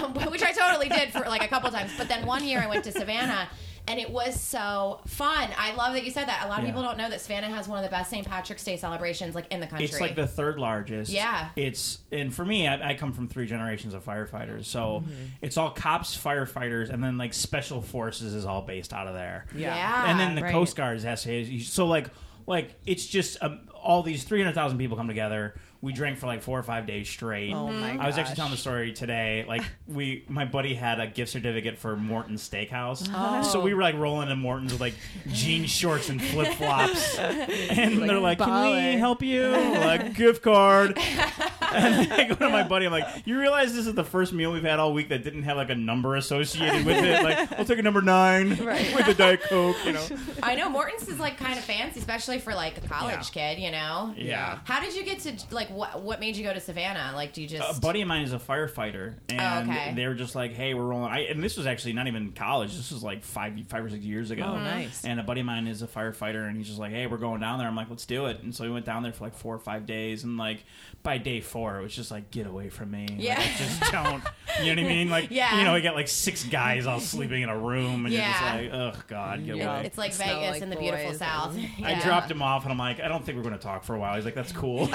um, 0.03 0.15
which 0.33 0.43
I 0.43 0.53
totally 0.53 0.89
did 0.89 1.11
for 1.13 1.21
like 1.21 1.43
a 1.45 1.49
couple 1.49 1.71
times. 1.71 1.93
But 1.99 2.09
then 2.09 2.27
one 2.27 2.45
year 2.45 2.61
I 2.61 2.67
went 2.67 2.85
to 2.85 2.93
Savannah. 2.93 3.49
And 3.89 3.99
it 3.99 4.11
was 4.11 4.41
so 4.41 5.01
fun. 5.09 5.49
I 5.59 5.75
love 5.75 5.95
that 5.95 6.05
you 6.05 6.13
said 6.13 6.29
that. 6.29 6.45
A 6.45 6.49
lot 6.49 6.61
of 6.61 6.65
Yeah. 6.65 6.71
people 6.71 6.83
don't 6.85 6.97
know 6.97 7.11
that 7.11 7.21
Savannah 7.21 7.49
has 7.49 7.67
one 7.67 7.79
of 7.79 7.85
the 7.85 7.91
best 7.91 8.11
St. 8.11 8.25
Patrick's 8.25 8.63
Day 8.63 8.77
celebrations, 8.77 9.35
like 9.35 9.53
in 9.53 9.59
the 9.59 9.67
country. 9.67 9.85
It's 9.87 10.01
like 10.01 10.15
the 10.15 10.29
third 10.29 10.57
largest. 10.61 11.11
Yeah. 11.11 11.49
It's 11.57 11.99
and 12.13 12.33
for 12.33 12.45
me, 12.45 12.69
I, 12.69 12.91
I 12.91 12.95
come 12.95 13.13
from 13.13 13.27
three 13.27 13.45
generations 13.45 13.93
of 13.93 14.05
firefighters, 14.05 14.67
so 14.67 15.03
Mm-hmm. 15.05 15.13
it's 15.41 15.57
all 15.57 15.71
cops, 15.71 16.17
firefighters, 16.17 16.91
and 16.91 17.03
then 17.03 17.19
like 17.19 17.35
special 17.35 17.83
forces 17.83 18.35
is 18.35 18.45
all 18.45 18.63
based 18.63 18.93
out 18.93 19.09
of 19.09 19.15
there. 19.15 19.47
yeah. 19.53 20.09
and 20.09 20.21
then 20.21 20.37
the 20.37 20.43
right. 20.43 20.53
Coast 20.53 20.77
Guard 20.77 21.01
has. 21.03 21.27
So 21.67 21.87
like, 21.89 22.07
like 22.47 22.77
it's 22.87 23.05
just 23.05 23.37
um, 23.43 23.63
all 23.75 24.05
these 24.05 24.23
three 24.23 24.41
hundred 24.41 24.55
thousand 24.55 24.79
people 24.79 24.97
come 24.97 25.09
together. 25.09 25.55
We 25.83 25.93
drank 25.93 26.19
for 26.19 26.29
like 26.29 26.43
four 26.43 26.57
or 26.59 26.63
five 26.63 26.87
days 26.87 27.09
straight. 27.09 27.53
Oh 27.53 27.67
my 27.73 27.99
I 27.99 28.07
was 28.07 28.17
actually 28.17 28.37
telling 28.37 28.53
the 28.53 28.57
story 28.57 28.93
today. 28.93 29.45
Like 29.49 29.63
we, 29.89 30.25
my 30.29 30.45
buddy 30.45 30.75
had 30.75 31.01
a 31.01 31.09
gift 31.09 31.33
certificate 31.33 31.77
for 31.77 31.97
Morton's 31.97 32.49
Steakhouse, 32.49 33.11
Oh. 33.13 33.43
so 33.43 33.61
we 33.61 33.75
were 33.75 33.83
like 33.83 33.97
rolling 33.97 34.31
in 34.31 34.39
Morton's 34.39 34.71
with 34.73 34.81
like 34.81 34.95
jean 35.33 35.67
shorts 35.67 36.09
and 36.09 36.23
flip 36.23 36.55
flops, 36.55 37.19
and 37.19 37.99
they're 38.01 38.21
like, 38.21 38.39
"Can 38.39 38.47
balling. 38.49 38.85
we 38.85 38.93
help 39.01 39.23
you?" 39.23 39.51
Like 39.51 40.15
gift 40.15 40.43
card. 40.43 40.99
And 41.75 42.13
I 42.13 42.25
go 42.25 42.35
to 42.35 42.51
my 42.51 42.65
buddy. 42.65 42.85
I'm 42.85 42.93
like, 42.93 43.23
"You 43.27 43.39
realize 43.41 43.75
this 43.75 43.87
is 43.87 43.95
the 43.95 44.05
first 44.05 44.35
meal 44.35 44.53
we've 44.53 44.63
had 44.63 44.79
all 44.79 44.93
week 44.93 45.09
that 45.09 45.25
didn't 45.25 45.45
have 45.45 45.57
like 45.57 45.71
a 45.71 45.75
number 45.75 46.17
associated 46.17 46.85
with 46.85 47.03
it? 47.03 47.23
Like, 47.23 47.51
I'll 47.59 47.65
take 47.65 47.79
a 47.79 47.83
number 47.83 48.03
nine 48.03 48.51
with 48.61 49.09
a 49.09 49.15
diet 49.15 49.41
coke." 49.45 49.77
You 49.87 49.93
know? 49.95 50.07
I 50.43 50.55
know 50.55 50.69
Morton's 50.69 51.09
is 51.09 51.19
like 51.19 51.39
kind 51.39 51.59
of 51.59 51.65
fancy, 51.65 51.99
especially 51.99 52.41
for 52.41 52.53
like 52.55 52.77
a 52.77 52.87
college 52.87 53.33
kid. 53.33 53.59
You 53.59 53.71
know. 53.71 54.13
Yeah. 54.19 54.59
How 54.65 54.81
did 54.83 54.95
you 54.95 55.03
get 55.03 55.21
to 55.21 55.33
like 55.51 55.71
what? 55.73 56.03
What 56.03 56.21
made 56.21 56.37
you 56.37 56.45
go 56.45 56.53
to 56.53 56.61
Savannah? 56.61 57.13
Like, 57.15 57.33
do 57.33 57.43
you 57.43 57.49
just? 57.49 57.79
A 57.79 57.81
buddy 57.81 58.03
of 58.03 58.09
mine 58.09 58.23
is 58.23 58.33
a 58.33 58.39
firefighter, 58.39 59.15
and 59.29 59.69
Oh, 59.69 59.73
okay. 59.73 59.93
they 59.95 60.07
were 60.07 60.15
just 60.15 60.35
like, 60.35 60.53
"Hey, 60.53 60.75
we're 60.75 60.85
rolling." 60.85 61.11
I, 61.11 61.21
and 61.21 61.43
this 61.43 61.57
was 61.57 61.67
actually 61.67 61.93
not 61.95 62.07
even 62.07 62.33
college. 62.33 62.77
This 62.77 62.91
was 62.93 63.03
like 63.03 63.25
five, 63.25 63.55
five 63.69 63.85
or 63.85 63.91
six 63.91 64.05
years 64.05 64.31
ago. 64.31 64.45
Oh, 64.47 64.59
nice. 64.59 65.05
And 65.05 65.19
a 65.19 65.23
buddy 65.23 65.41
of 65.41 65.47
mine 65.47 65.67
is 65.67 65.83
a 65.83 65.87
firefighter, 65.87 66.47
and 66.49 66.57
he's 66.57 66.67
just 66.69 66.79
like, 66.79 66.93
"Hey, 66.93 67.07
we're 67.07 67.17
going 67.19 67.41
down 67.41 67.59
there." 67.59 67.69
I'm 67.69 67.77
like, 67.77 67.91
"Let's 67.91 68.07
do 68.07 68.27
it." 68.27 68.43
And 68.43 68.55
so 68.55 68.65
we 68.65 68.71
went 68.71 68.85
down 68.87 69.03
there 69.03 69.13
for 69.13 69.25
like 69.25 69.35
four 69.35 69.55
or 69.55 69.59
five 69.59 69.87
days, 69.87 70.25
and 70.25 70.37
like 70.37 70.65
by 71.03 71.19
day 71.19 71.41
four, 71.41 71.79
it 71.79 71.83
was 71.83 71.95
just 71.95 72.11
like, 72.11 72.31
"Get 72.31 72.47
away 72.47 72.69
from 72.69 72.91
me!" 72.91 73.07
Yeah. 73.19 73.41
I 73.41 73.59
just 73.59 73.81
don't. 73.93 74.23
You 74.63 74.75
know 74.77 74.83
what 74.83 74.91
I 74.91 74.95
mean? 74.95 75.09
Like, 75.11 75.27
Yeah. 75.31 75.59
you 75.59 75.65
know, 75.65 75.73
we 75.75 75.81
got 75.81 75.95
like 75.95 76.09
six 76.09 76.45
guys 76.45 76.87
all 76.87 77.01
sleeping 77.01 77.43
in 77.43 77.49
a 77.49 77.59
room, 77.59 78.05
and 78.07 78.13
Yeah. 78.15 78.55
you're 78.61 78.71
just 78.71 78.75
like, 78.75 78.95
"Ugh, 78.97 79.05
God, 79.09 79.47
get 79.47 79.57
Yeah. 79.57 79.77
away." 79.79 79.87
it's 79.87 79.99
like 79.99 80.13
Smell 80.13 80.41
Vegas 80.41 80.51
like 80.53 80.63
in 80.63 80.71
the 80.71 80.77
beautiful 80.77 81.13
South. 81.15 81.57
and- 81.57 81.69
I 81.87 82.01
dropped 82.01 82.31
him 82.31 82.43
off, 82.43 82.63
and 82.65 82.73
I'm 82.73 82.79
like, 82.79 83.01
I 83.01 83.09
don't 83.09 83.25
think 83.25 83.37
we're 83.37 83.43
going 83.45 83.55
to 83.57 83.61
talk 83.63 83.85
for 83.85 83.95
a 83.95 83.99
while. 83.99 84.15
He's 84.15 84.25
like, 84.25 84.35
that's 84.35 84.53
cool. 84.53 84.89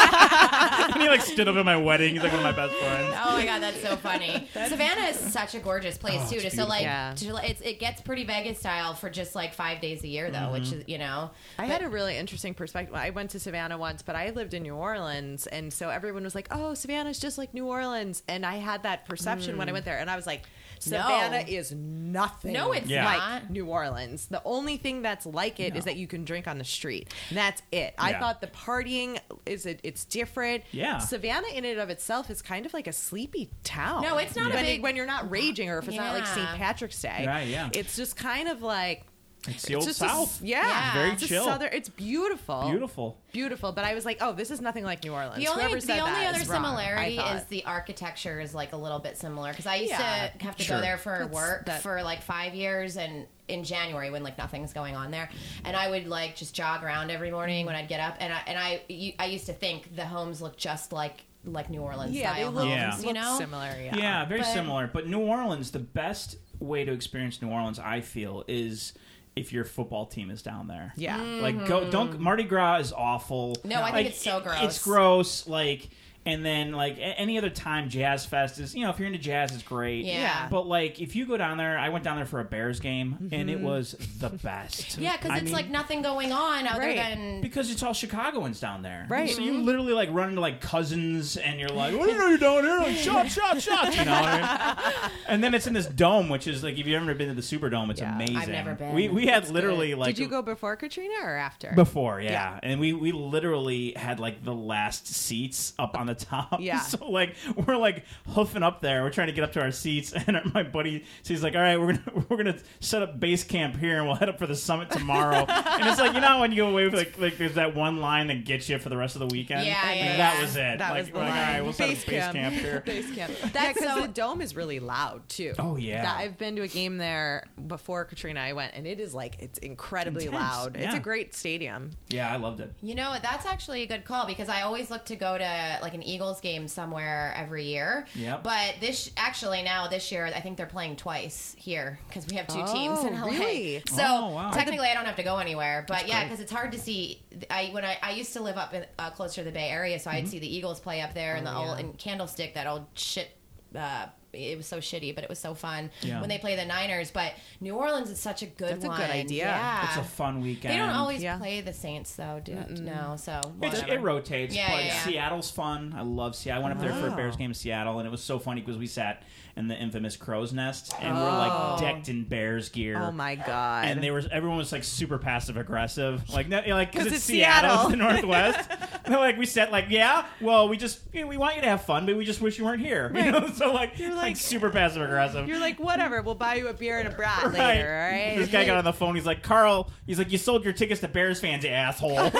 And 0.00 1.02
he 1.02 1.08
like 1.08 1.20
stood 1.22 1.48
up 1.48 1.56
at 1.56 1.64
my 1.64 1.76
wedding. 1.76 2.14
He's 2.14 2.22
like 2.22 2.32
one 2.32 2.40
of 2.40 2.56
my 2.56 2.66
best 2.66 2.74
friends. 2.78 3.14
Oh 3.24 3.36
my 3.36 3.44
god, 3.44 3.62
that's 3.62 3.80
so 3.82 3.96
funny. 3.96 4.48
Savannah 4.52 5.02
is 5.08 5.16
such 5.16 5.54
a 5.54 5.58
gorgeous 5.58 5.98
place 5.98 6.20
Oh, 6.26 6.30
too. 6.30 6.36
it's 6.36 6.54
To, 6.54 6.62
so 6.62 6.66
like. 6.66 6.82
Yeah. 6.82 7.14
to, 7.16 7.36
it's, 7.48 7.60
it 7.60 7.78
gets 7.80 8.00
pretty 8.00 8.24
Vegas 8.24 8.58
style 8.58 8.94
for 8.94 9.10
just 9.10 9.34
like 9.34 9.54
five 9.54 9.80
days 9.80 10.02
a 10.04 10.08
year 10.08 10.30
though, 10.30 10.52
which 10.52 10.64
Mm-hmm. 10.64 10.80
is 10.80 10.84
you 10.88 10.98
know. 10.98 11.30
I 11.58 11.66
had 11.66 11.82
a 11.82 11.88
really 11.88 12.16
interesting 12.16 12.54
perspective. 12.54 12.94
I 12.94 13.10
went 13.10 13.30
to 13.30 13.40
Savannah 13.40 13.78
once, 13.78 14.02
but 14.02 14.16
I 14.16 14.30
lived 14.30 14.54
in 14.54 14.62
New 14.62 14.74
Orleans, 14.74 15.46
and 15.46 15.72
so 15.72 15.90
everyone 15.90 16.24
was 16.24 16.34
like, 16.34 16.48
"Oh, 16.50 16.74
Savannah's 16.74 17.18
just 17.18 17.38
like 17.38 17.54
New 17.54 17.66
Orleans," 17.66 18.22
and 18.28 18.44
I 18.46 18.56
had 18.56 18.82
that 18.84 19.06
perception 19.06 19.56
when 19.58 19.68
I 19.68 19.72
went 19.72 19.84
there, 19.84 19.98
and 19.98 20.10
I 20.10 20.16
was 20.16 20.26
like, 20.26 20.42
"Savannah 20.90 21.44
is 21.46 21.72
nothing. 21.72 22.52
No, 22.52 22.72
it's 22.72 22.86
Yeah. 22.86 23.04
like 23.04 23.18
not. 23.18 23.50
New 23.50 23.66
Orleans. 23.66 24.26
The 24.26 24.42
only 24.44 24.76
thing 24.76 25.02
that's 25.02 25.26
like 25.26 25.60
it 25.60 25.76
is 25.76 25.84
No. 25.84 25.90
that 25.92 25.96
you 25.96 26.06
can 26.06 26.24
drink 26.24 26.46
on 26.48 26.58
the 26.58 26.64
street. 26.64 27.12
And 27.28 27.38
that's 27.38 27.62
it. 27.72 27.94
I 27.98 28.12
thought 28.14 28.40
the 28.40 28.46
partying 28.46 29.18
is 29.44 29.66
it. 29.66 29.80
It's 29.82 30.04
different. 30.04 30.64
Yeah. 30.72 30.98
Savannah 30.98 31.48
in 31.54 31.64
and 31.64 31.78
of 31.80 31.90
itself 31.90 32.30
is 32.30 32.42
kind 32.42 32.66
of 32.66 32.72
like 32.74 32.86
a 32.86 32.92
sleepy 32.92 33.50
town. 33.64 34.02
No, 34.02 34.18
it's 34.18 34.36
not 34.36 34.50
a 34.50 34.54
when, 34.54 34.64
big- 34.64 34.82
when 34.82 34.96
you're 34.96 35.06
not 35.06 35.30
raging 35.30 35.68
or 35.70 35.78
if 35.78 35.88
it's 35.88 35.96
not 35.96 36.14
like 36.14 36.26
St. 36.26 36.48
Patrick's 36.56 37.00
Day. 37.00 37.24
Right, 37.26 37.48
yeah. 37.48 37.68
It's 37.72 37.96
just 37.96 38.16
kind 38.16 38.48
of 38.48 38.62
like. 38.62 39.04
It's 39.48 39.62
the 39.64 39.76
old 39.76 39.84
just 39.84 40.02
a- 40.02 40.08
South. 40.08 40.42
yeah, 40.42 40.66
Yeah. 40.66 40.92
Very 40.94 41.10
it's 41.12 41.26
chill. 41.28 41.44
southern. 41.44 41.68
It's 41.72 41.88
beautiful, 41.88 42.68
Beautiful. 42.68 43.16
beautiful. 43.32 43.70
But 43.72 43.84
I 43.84 43.94
was 43.94 44.04
like, 44.04 44.18
oh, 44.20 44.32
this 44.32 44.50
is 44.50 44.60
nothing 44.60 44.82
like 44.82 45.04
New 45.04 45.12
Orleans. 45.12 45.36
The 45.36 45.46
only 45.48 45.62
Whoever 45.64 45.80
the 45.80 45.98
only 46.00 46.10
that 46.10 46.34
other 46.34 46.40
is 46.42 46.48
similarity 46.48 47.16
thought. 47.16 47.36
is 47.36 47.44
the 47.44 47.64
architecture 47.64 48.40
is 48.40 48.54
like 48.54 48.72
a 48.72 48.76
little 48.76 48.98
bit 48.98 49.16
similar 49.16 49.50
because 49.50 49.66
I 49.66 49.76
used 49.76 49.92
Yeah, 49.92 50.28
to 50.36 50.44
have 50.44 50.56
to 50.56 50.64
sure. 50.64 50.76
go 50.78 50.80
there 50.82 50.98
for 50.98 51.10
That's- 51.10 51.30
work 51.32 51.66
that- 51.66 51.82
for 51.82 52.02
like 52.02 52.22
five 52.22 52.54
years 52.54 52.96
and 52.96 53.26
in 53.48 53.62
January 53.62 54.10
when 54.10 54.24
like 54.24 54.36
nothing's 54.36 54.72
going 54.72 54.96
on 54.96 55.12
there 55.12 55.30
and 55.64 55.76
I 55.76 55.88
would 55.88 56.08
like 56.08 56.34
just 56.34 56.52
jog 56.52 56.82
around 56.82 57.10
every 57.12 57.30
morning 57.30 57.62
mm. 57.62 57.66
when 57.68 57.76
I'd 57.76 57.86
get 57.86 58.00
up 58.00 58.16
and 58.18 58.32
I 58.32 58.40
and 58.48 58.58
I 58.58 58.80
I 59.20 59.26
used 59.26 59.46
to 59.46 59.52
think 59.52 59.94
the 59.94 60.04
homes 60.04 60.42
look 60.42 60.56
just 60.56 60.92
like 60.92 61.20
like 61.44 61.70
New 61.70 61.80
Orleans 61.80 62.12
yeah, 62.12 62.32
style 62.34 62.50
homes 62.50 62.68
Yeah. 62.70 62.98
you 62.98 63.12
know 63.12 63.38
similar. 63.38 63.66
Yeah, 63.80 63.96
Yeah, 63.96 64.24
very 64.24 64.40
But- 64.40 64.52
similar. 64.52 64.90
But 64.92 65.06
New 65.06 65.20
Orleans, 65.20 65.70
the 65.70 65.78
best 65.78 66.38
way 66.58 66.84
to 66.84 66.90
experience 66.90 67.40
New 67.40 67.50
Orleans, 67.50 67.78
I 67.78 68.00
feel, 68.00 68.42
is 68.48 68.94
if 69.36 69.52
your 69.52 69.64
football 69.64 70.06
team 70.06 70.30
is 70.30 70.42
down 70.42 70.66
there. 70.66 70.92
yeah. 70.96 71.18
Like 71.18 71.66
go 71.66 71.90
don't 71.90 72.18
Mardi 72.18 72.42
Gras 72.42 72.78
is 72.78 72.92
awful. 72.92 73.54
Mm-hmm. 73.56 73.68
No, 73.68 73.76
I 73.82 73.84
think 73.84 73.94
Like, 73.94 74.06
it's 74.06 74.22
so 74.22 74.38
it- 74.38 74.44
gross. 74.44 74.62
It's 74.62 74.82
gross. 74.82 75.46
Like 75.46 75.90
and 76.26 76.44
then 76.44 76.72
like 76.72 76.98
a- 76.98 77.18
any 77.18 77.38
other 77.38 77.48
time, 77.50 77.88
Jazz 77.88 78.26
Fest 78.26 78.58
is 78.58 78.74
you 78.74 78.82
know 78.84 78.90
if 78.90 78.98
you're 78.98 79.06
into 79.06 79.18
jazz, 79.18 79.52
it's 79.54 79.62
great. 79.62 80.04
Yeah. 80.04 80.48
But 80.50 80.66
like 80.66 81.00
if 81.00 81.16
you 81.16 81.24
go 81.26 81.36
down 81.36 81.56
there, 81.56 81.78
I 81.78 81.88
went 81.88 82.04
down 82.04 82.16
there 82.16 82.26
for 82.26 82.40
a 82.40 82.44
Bears 82.44 82.80
game 82.80 83.30
and 83.32 83.48
it 83.48 83.56
mm-hmm. 83.58 83.64
was 83.64 83.92
the 84.18 84.28
best. 84.28 84.98
yeah 85.06 85.16
because 85.16 85.30
I 85.30 85.36
it's 85.36 85.44
mean, 85.44 85.52
like 85.54 85.70
nothing 85.70 86.02
going 86.02 86.32
on 86.32 86.66
other 86.66 86.80
Right. 86.80 86.96
than 86.96 87.40
because 87.40 87.70
it's 87.70 87.82
all 87.82 87.94
Chicagoans 87.94 88.60
down 88.60 88.82
there, 88.82 89.06
Right. 89.08 89.30
So 89.30 89.40
you 89.40 89.52
mm-hmm. 89.52 89.62
literally 89.64 89.92
like 89.92 90.08
run 90.12 90.30
into 90.30 90.40
like 90.40 90.60
cousins, 90.60 91.36
and 91.36 91.58
you're 91.60 91.68
like, 91.68 91.96
"What 91.96 92.10
are 92.10 92.30
you 92.30 92.38
down 92.38 92.64
here? 92.64 92.78
Like, 92.78 92.96
shot, 92.96 93.30
shot, 93.30 93.62
shot!" 93.62 93.86
You 93.96 94.04
know. 94.04 94.10
What 94.20 94.24
I 94.28 94.74
mean? 94.88 95.10
And 95.28 95.44
then 95.44 95.54
it's 95.54 95.66
in 95.66 95.72
this 95.74 95.86
dome, 95.86 96.28
which 96.28 96.46
is 96.46 96.62
like, 96.64 96.76
if 96.76 96.86
you've 96.86 97.00
ever 97.00 97.14
been 97.14 97.28
to 97.28 97.34
the 97.34 97.40
Superdome, 97.40 97.90
it's 97.90 98.00
Yeah. 98.00 98.14
amazing. 98.14 98.36
I've 98.36 98.48
never 98.48 98.74
been. 98.74 98.92
We 98.94 99.08
we 99.08 99.26
had 99.26 99.48
literally 99.48 99.90
Good. 99.90 99.98
like 99.98 100.14
Did 100.16 100.22
you 100.22 100.28
go 100.28 100.42
before 100.42 100.74
Katrina 100.76 101.14
or 101.22 101.36
after? 101.36 101.72
before, 101.74 102.20
yeah. 102.20 102.30
Yeah. 102.32 102.60
And 102.62 102.80
we 102.80 102.92
we 102.92 103.12
literally 103.12 103.92
had 103.94 104.18
like 104.20 104.44
the 104.44 104.54
last 104.54 105.06
seats 105.06 105.72
up 105.78 105.96
on 105.96 106.06
the 106.06 106.15
top. 106.16 106.60
Yeah. 106.60 106.80
So 106.86 107.10
like 107.10 107.34
we're 107.56 107.76
like 107.76 108.04
hoofing 108.28 108.62
up 108.62 108.80
there. 108.80 109.02
We're 109.02 109.10
trying 109.10 109.26
to 109.28 109.32
get 109.32 109.42
up 109.44 109.52
to 109.52 109.60
our 109.60 109.70
seats, 109.72 110.12
and 110.26 110.38
my 110.54 110.62
buddy, 110.62 111.04
so 111.22 111.34
he's 111.34 111.42
like, 111.42 111.54
"All 111.54 111.60
right, 111.60 111.78
we're 111.80 111.94
gonna 111.94 112.24
we're 112.28 112.36
gonna 112.36 112.58
set 112.80 113.02
up 113.02 113.18
base 113.18 113.42
camp 113.44 113.76
here, 113.76 113.96
and 113.98 114.06
we'll 114.06 114.14
head 114.14 114.28
up 114.28 114.38
for 114.38 114.46
the 114.46 114.54
summit 114.54 114.90
tomorrow." 114.90 115.44
and 115.48 115.86
it's 115.88 115.98
like 115.98 116.14
you 116.14 116.20
know 116.20 116.40
when 116.40 116.50
you 116.52 116.58
go 116.58 116.68
away 116.68 116.84
with 116.84 116.94
like 116.94 117.18
like 117.18 117.38
there's 117.38 117.54
that 117.54 117.74
one 117.74 117.96
line 117.98 118.28
that 118.28 118.44
gets 118.44 118.68
you 118.68 118.78
for 118.78 118.88
the 118.88 118.96
rest 118.96 119.16
of 119.16 119.20
the 119.20 119.26
weekend. 119.26 119.66
Yeah, 119.66 119.80
Like, 119.84 119.96
yeah, 119.96 120.16
that 120.16 120.40
was 120.40 120.56
it. 120.56 120.78
That 120.78 120.90
like, 120.90 120.98
was 121.00 121.06
the 121.08 121.12
we're 121.14 121.20
like, 121.20 121.30
line. 121.30 121.38
All 121.46 121.52
right, 121.54 121.60
we'll 121.62 121.72
set 121.72 121.88
Base 121.88 122.02
up 122.02 122.06
base 122.08 122.22
camp. 122.22 122.34
camp 122.36 122.54
here. 122.54 122.82
Base 122.86 123.14
camp. 123.14 123.32
That's 123.40 123.54
yeah, 123.54 123.72
because 123.72 123.94
so- 123.94 124.00
the 124.02 124.08
dome 124.08 124.40
is 124.40 124.54
really 124.54 124.78
loud 124.80 125.28
too. 125.28 125.54
Oh, 125.58 125.76
yeah. 125.76 126.02
That- 126.02 126.18
I've 126.18 126.38
been 126.38 126.56
to 126.56 126.62
a 126.62 126.68
game 126.68 126.98
there 126.98 127.44
before 127.66 128.04
Katrina. 128.04 128.40
I 128.40 128.52
went, 128.52 128.74
and 128.74 128.86
it 128.86 129.00
is 129.00 129.14
like 129.14 129.36
it's 129.40 129.58
incredibly 129.58 130.26
Intense, 130.26 130.42
loud. 130.42 130.76
It's 130.76 130.94
a 130.94 131.00
great 131.00 131.34
stadium. 131.34 131.90
Yeah, 132.08 132.32
I 132.32 132.36
loved 132.36 132.60
it. 132.60 132.72
You 132.82 132.94
know, 132.94 133.14
that's 133.22 133.46
actually 133.46 133.82
a 133.82 133.86
good 133.86 134.04
call 134.04 134.26
because 134.26 134.48
I 134.48 134.62
always 134.62 134.90
look 134.90 135.04
to 135.06 135.16
go 135.16 135.36
to 135.38 135.78
like 135.82 135.94
an 135.94 136.02
Eagles 136.06 136.40
game 136.40 136.68
somewhere 136.68 137.32
every 137.36 137.64
year. 137.64 138.06
Yep. 138.14 138.42
But 138.42 138.76
this 138.80 139.10
actually 139.16 139.62
now 139.62 139.88
this 139.88 140.10
year 140.12 140.26
I 140.26 140.40
think 140.40 140.56
they're 140.56 140.66
playing 140.66 140.96
twice 140.96 141.54
here 141.58 141.98
because 142.08 142.26
we 142.26 142.36
have 142.36 142.46
two 142.46 142.62
Oh, 142.62 142.72
teams 142.72 143.04
in 143.04 143.14
LA. 143.20 143.26
really? 143.28 143.82
So 143.88 144.02
Oh, 144.02 144.30
wow. 144.30 144.50
technically 144.50 144.86
I 144.88 144.94
don't 144.94 145.04
have 145.06 145.16
to 145.16 145.22
go 145.22 145.38
anywhere. 145.38 145.84
But 145.88 146.08
yeah, 146.08 146.24
because 146.24 146.40
it's 146.40 146.52
hard 146.52 146.72
to 146.72 146.78
see. 146.78 147.22
I 147.50 147.70
when 147.72 147.84
I, 147.84 147.98
I 148.02 148.12
used 148.12 148.32
to 148.34 148.40
live 148.42 148.56
up 148.56 148.72
in, 148.74 148.86
uh, 148.98 149.10
closer 149.10 149.42
to 149.42 149.44
the 149.44 149.52
Bay 149.52 149.68
Area, 149.68 149.98
so 149.98 150.10
Mm-hmm. 150.10 150.16
I'd 150.18 150.28
see 150.28 150.38
the 150.38 150.54
Eagles 150.56 150.80
play 150.80 151.00
up 151.00 151.14
there 151.14 151.34
and 151.36 151.46
the 151.46 151.52
Oh, 151.52 151.58
old 151.68 151.78
yeah. 151.78 151.84
and 151.84 151.98
Candlestick 151.98 152.54
that 152.54 152.66
old 152.66 152.86
shit. 152.94 153.30
Uh, 153.76 154.06
it 154.36 154.56
was 154.56 154.66
so 154.66 154.78
shitty, 154.78 155.14
but 155.14 155.24
it 155.24 155.30
was 155.30 155.38
so 155.38 155.54
fun 155.54 155.90
Yeah. 156.02 156.20
when 156.20 156.28
they 156.28 156.38
play 156.38 156.56
the 156.56 156.64
Niners. 156.64 157.10
But 157.10 157.32
New 157.60 157.74
Orleans 157.74 158.10
is 158.10 158.20
such 158.20 158.42
a 158.42 158.46
good 158.46 158.80
That's 158.80 158.84
a 158.84 158.88
good 158.88 159.10
idea. 159.10 159.46
Yeah. 159.46 159.86
It's 159.86 159.96
a 159.96 160.04
fun 160.04 160.40
weekend. 160.40 160.74
They 160.74 160.78
don't 160.78 160.90
always 160.90 161.22
Yeah. 161.22 161.38
play 161.38 161.60
the 161.60 161.72
Saints 161.72 162.14
though, 162.14 162.40
do 162.44 162.54
no. 162.54 163.16
So 163.16 163.40
It's, 163.62 163.80
it 163.80 164.00
rotates, 164.00 164.54
Yeah, 164.54 164.70
but 164.70 164.84
yeah, 164.84 164.86
yeah. 164.86 165.04
Seattle's 165.04 165.50
fun. 165.50 165.94
I 165.96 166.02
love 166.02 166.36
Seattle. 166.36 166.62
I 166.62 166.68
went 166.68 166.78
up 166.78 166.82
there 166.84 166.94
for 166.94 167.08
a 167.08 167.16
Bears 167.16 167.34
oh. 167.34 167.38
game 167.38 167.50
in 167.50 167.54
Seattle, 167.54 167.98
and 167.98 168.06
it 168.06 168.10
was 168.10 168.22
so 168.22 168.38
funny 168.38 168.60
because 168.60 168.78
we 168.78 168.86
sat 168.86 169.22
in 169.56 169.68
the 169.68 169.74
infamous 169.74 170.16
crow's 170.16 170.52
nest, 170.52 170.92
and 171.00 171.16
we're 171.16 171.22
Oh. 171.28 171.38
like 171.38 171.80
decked 171.80 172.08
in 172.10 172.24
Bears 172.24 172.68
gear. 172.68 173.00
Oh 173.00 173.10
my 173.10 173.36
god. 173.36 173.86
and 173.86 174.02
they 174.02 174.10
were 174.10 174.22
everyone 174.30 174.58
was 174.58 174.70
like 174.72 174.84
super 174.84 175.16
passive 175.18 175.56
aggressive, 175.56 176.28
like 176.28 176.48
no, 176.48 176.62
like 176.68 176.92
because 176.92 177.06
it's, 177.06 177.16
it's 177.16 177.24
Seattle, 177.24 177.70
Seattle. 177.70 177.82
it's 177.86 177.90
the 177.90 177.96
Northwest. 177.96 178.70
They're 179.06 179.18
like 179.18 179.38
we 179.38 179.46
said, 179.46 179.70
like 179.70 179.86
yeah, 179.88 180.26
well 180.40 180.68
we 180.68 180.76
just 180.76 181.00
you 181.12 181.22
know, 181.22 181.26
we 181.28 181.36
want 181.36 181.56
you 181.56 181.62
to 181.62 181.68
have 181.68 181.82
fun, 181.84 182.04
but 182.06 182.16
we 182.16 182.24
just 182.24 182.40
wish 182.40 182.58
you 182.58 182.64
weren't 182.64 182.80
here. 182.82 183.10
You 183.26 183.32
know, 183.32 183.48
so 183.48 183.72
like 183.72 183.98
You're 183.98 184.10
like, 184.10 184.22
like- 184.22 184.36
super 184.36 184.68
passive 184.70 185.00
aggressive. 185.02 185.48
You're 185.48 185.58
like, 185.58 185.78
whatever, 185.80 186.20
we'll 186.22 186.34
buy 186.34 186.56
you 186.56 186.68
a 186.68 186.72
beer 186.74 186.98
and 186.98 187.08
a 187.08 187.10
brat 187.10 187.44
Right. 187.44 187.54
later, 187.54 187.88
all 187.88 188.10
right? 188.12 188.36
This 188.38 188.50
guy 188.50 188.64
got 188.66 188.76
on 188.76 188.84
the 188.84 188.92
phone. 188.92 189.14
He's 189.14 189.26
like, 189.26 189.42
Carl. 189.42 189.90
He's 190.06 190.18
like, 190.18 190.30
you 190.30 190.38
sold 190.38 190.64
your 190.64 190.72
tickets 190.72 191.00
to 191.00 191.08
Bears 191.08 191.40
fans, 191.40 191.64
you 191.64 191.70
asshole. 191.70 192.30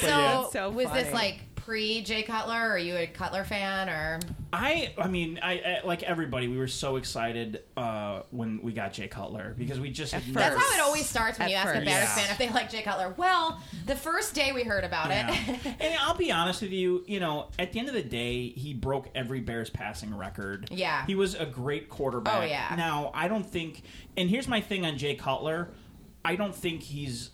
So, 0.00 0.06
yeah. 0.08 0.46
So 0.50 0.70
was 0.70 0.90
this 0.92 1.12
like 1.12 1.40
pre 1.64 2.02
Jay 2.02 2.22
Cutler? 2.22 2.54
Or 2.54 2.72
are 2.72 2.78
you 2.78 2.96
a 2.96 3.06
Cutler 3.06 3.44
fan 3.44 3.88
or? 3.88 4.20
I, 4.52 4.92
I 4.98 5.06
mean, 5.06 5.38
I, 5.42 5.52
I 5.52 5.80
like 5.86 6.02
everybody. 6.02 6.48
We 6.48 6.58
were 6.58 6.66
so 6.66 6.96
excited 6.96 7.62
uh, 7.76 8.22
when 8.30 8.60
we 8.62 8.72
got 8.72 8.92
Jay 8.92 9.06
Cutler 9.06 9.54
because 9.56 9.78
we 9.78 9.90
just 9.90 10.12
had 10.12 10.22
That's 10.34 10.56
how 10.60 10.76
it 10.76 10.80
always 10.80 11.06
starts 11.08 11.38
when 11.38 11.48
you 11.48 11.54
ask 11.54 11.68
a 11.68 11.74
first. 11.74 11.84
Bears 11.86 12.02
Yeah. 12.02 12.14
fan 12.14 12.30
if 12.30 12.38
they 12.38 12.48
like 12.50 12.70
Jay 12.70 12.82
Cutler. 12.82 13.14
Well, 13.16 13.60
the 13.86 13.94
first 13.94 14.34
day 14.34 14.52
we 14.52 14.64
heard 14.64 14.82
about 14.84 15.10
Yeah. 15.10 15.30
it. 15.32 15.60
and 15.80 15.94
I'll 16.00 16.16
be 16.16 16.32
honest 16.32 16.62
with 16.62 16.72
you, 16.72 17.04
you 17.06 17.20
know, 17.20 17.48
at 17.58 17.72
the 17.72 17.78
end 17.78 17.88
of 17.88 17.94
the 17.94 18.02
day, 18.02 18.48
he 18.48 18.74
broke 18.74 19.08
every 19.14 19.40
Bears 19.40 19.70
passing 19.70 20.16
record. 20.16 20.68
Yeah. 20.72 21.06
He 21.06 21.14
was 21.14 21.34
a 21.34 21.46
great 21.46 21.88
quarterback. 21.88 22.42
Oh, 22.42 22.44
yeah. 22.44 22.74
Now, 22.76 23.12
I 23.14 23.28
don't 23.28 23.46
think, 23.46 23.82
and 24.16 24.28
here's 24.28 24.48
my 24.48 24.60
thing 24.60 24.84
on 24.84 24.98
Jay 24.98 25.14
Cutler 25.14 25.68
I 26.24 26.36
don't 26.36 26.54
think 26.54 26.82
he's 26.82 27.30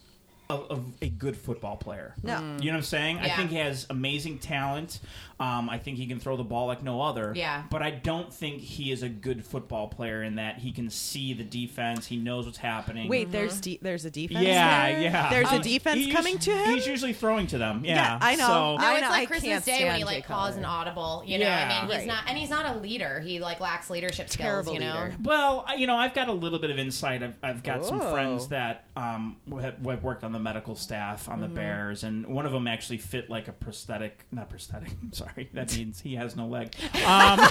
a, 0.49 0.55
a, 0.55 0.81
a 1.03 1.09
good 1.09 1.37
football 1.37 1.77
player. 1.77 2.15
No. 2.23 2.39
You 2.39 2.67
know 2.67 2.73
what 2.73 2.77
I'm 2.77 2.83
saying? 2.83 3.19
I 3.19 3.29
think 3.31 3.51
he 3.51 3.57
has 3.57 3.87
amazing 3.91 4.39
talent. 4.39 5.01
Um, 5.39 5.69
I 5.69 5.77
think 5.77 5.99
he 5.99 6.07
can 6.07 6.19
throw 6.19 6.37
the 6.37 6.45
ball 6.45 6.67
like 6.67 6.83
no 6.83 7.03
other. 7.03 7.35
Yeah. 7.37 7.65
But 7.71 7.83
I 7.83 7.91
don't 7.91 8.33
think 8.33 8.61
he 8.63 8.91
is 8.91 9.03
a 9.03 9.09
good 9.11 9.45
football 9.45 9.87
player 9.89 10.23
in 10.23 10.37
that 10.37 10.59
he 10.61 10.73
can 10.73 10.89
see 10.89 11.35
the 11.35 11.45
defense. 11.45 12.07
He 12.07 12.17
knows 12.17 12.47
what's 12.47 12.57
happening. 12.57 13.07
Wait, 13.11 13.31
there's 13.31 13.61
de- 13.61 13.79
there's 13.83 14.07
a 14.07 14.11
defense. 14.11 14.43
Yeah, 14.47 14.93
there? 14.93 15.01
yeah. 15.03 15.29
There's 15.29 15.51
a 15.53 15.57
Um, 15.57 15.61
defense 15.61 15.99
he 16.01 16.11
coming 16.11 16.39
us- 16.39 16.45
to 16.47 16.53
him. 16.57 16.75
He's 16.75 16.87
usually 16.87 17.13
throwing 17.13 17.47
to 17.49 17.59
them. 17.59 17.85
Yeah, 17.85 17.97
Yeah, 17.97 18.19
I 18.23 18.35
know. 18.37 18.47
So, 18.47 18.77
No, 18.79 18.87
I 18.87 18.93
it's 18.95 19.03
know, 19.03 19.09
like 19.11 19.29
Christmas 19.29 19.65
Day 19.67 19.85
when 19.85 19.97
he 19.97 20.05
like 20.05 20.25
calls 20.27 20.57
an 20.57 20.65
audible. 20.65 21.23
You 21.27 21.39
know, 21.39 21.45
Yeah. 21.45 21.67
I 21.67 21.83
mean, 21.83 21.91
he's 21.91 21.99
Right. 21.99 22.07
not, 22.07 22.25
and 22.29 22.39
he's 22.39 22.49
not 22.51 22.75
a 22.75 22.79
leader. 22.79 23.21
He 23.21 23.39
like 23.39 23.61
lacks 23.61 23.91
leadership 23.91 24.31
skills. 24.31 24.47
Terrible 24.47 24.73
you 24.73 24.81
know, 24.81 24.87
leader. 24.95 25.17
Well, 25.23 25.65
I- 25.69 25.75
you 25.75 25.87
know, 25.87 25.97
I've 25.97 26.15
got 26.15 26.29
a 26.29 26.33
little 26.33 26.59
bit 26.59 26.71
of 26.71 26.79
insight. 26.79 27.23
I've, 27.23 27.35
I've 27.43 27.63
got 27.63 27.85
some 27.85 28.01
friends 28.01 28.49
that 28.49 28.85
um, 28.97 29.37
have, 29.61 29.85
have 29.85 30.03
worked 30.03 30.25
on 30.25 30.33
the 30.33 30.39
medical 30.39 30.75
staff 30.77 31.29
on 31.29 31.41
the 31.43 31.47
Mm-hmm. 31.47 31.55
Bears, 31.57 32.05
and 32.05 32.27
one 32.27 32.47
of 32.47 32.53
them 32.53 32.67
actually 32.67 32.97
fit 32.99 33.29
like 33.29 33.47
a 33.49 33.53
prosthetic. 33.53 34.25
Not 34.33 34.49
prosthetic. 34.49 34.93
Sorry, 35.29 35.49
that 35.55 35.73
means 35.77 36.01
he 36.01 36.15
has 36.15 36.37
no 36.37 36.47
leg. 36.47 36.75
Um, 37.07 37.39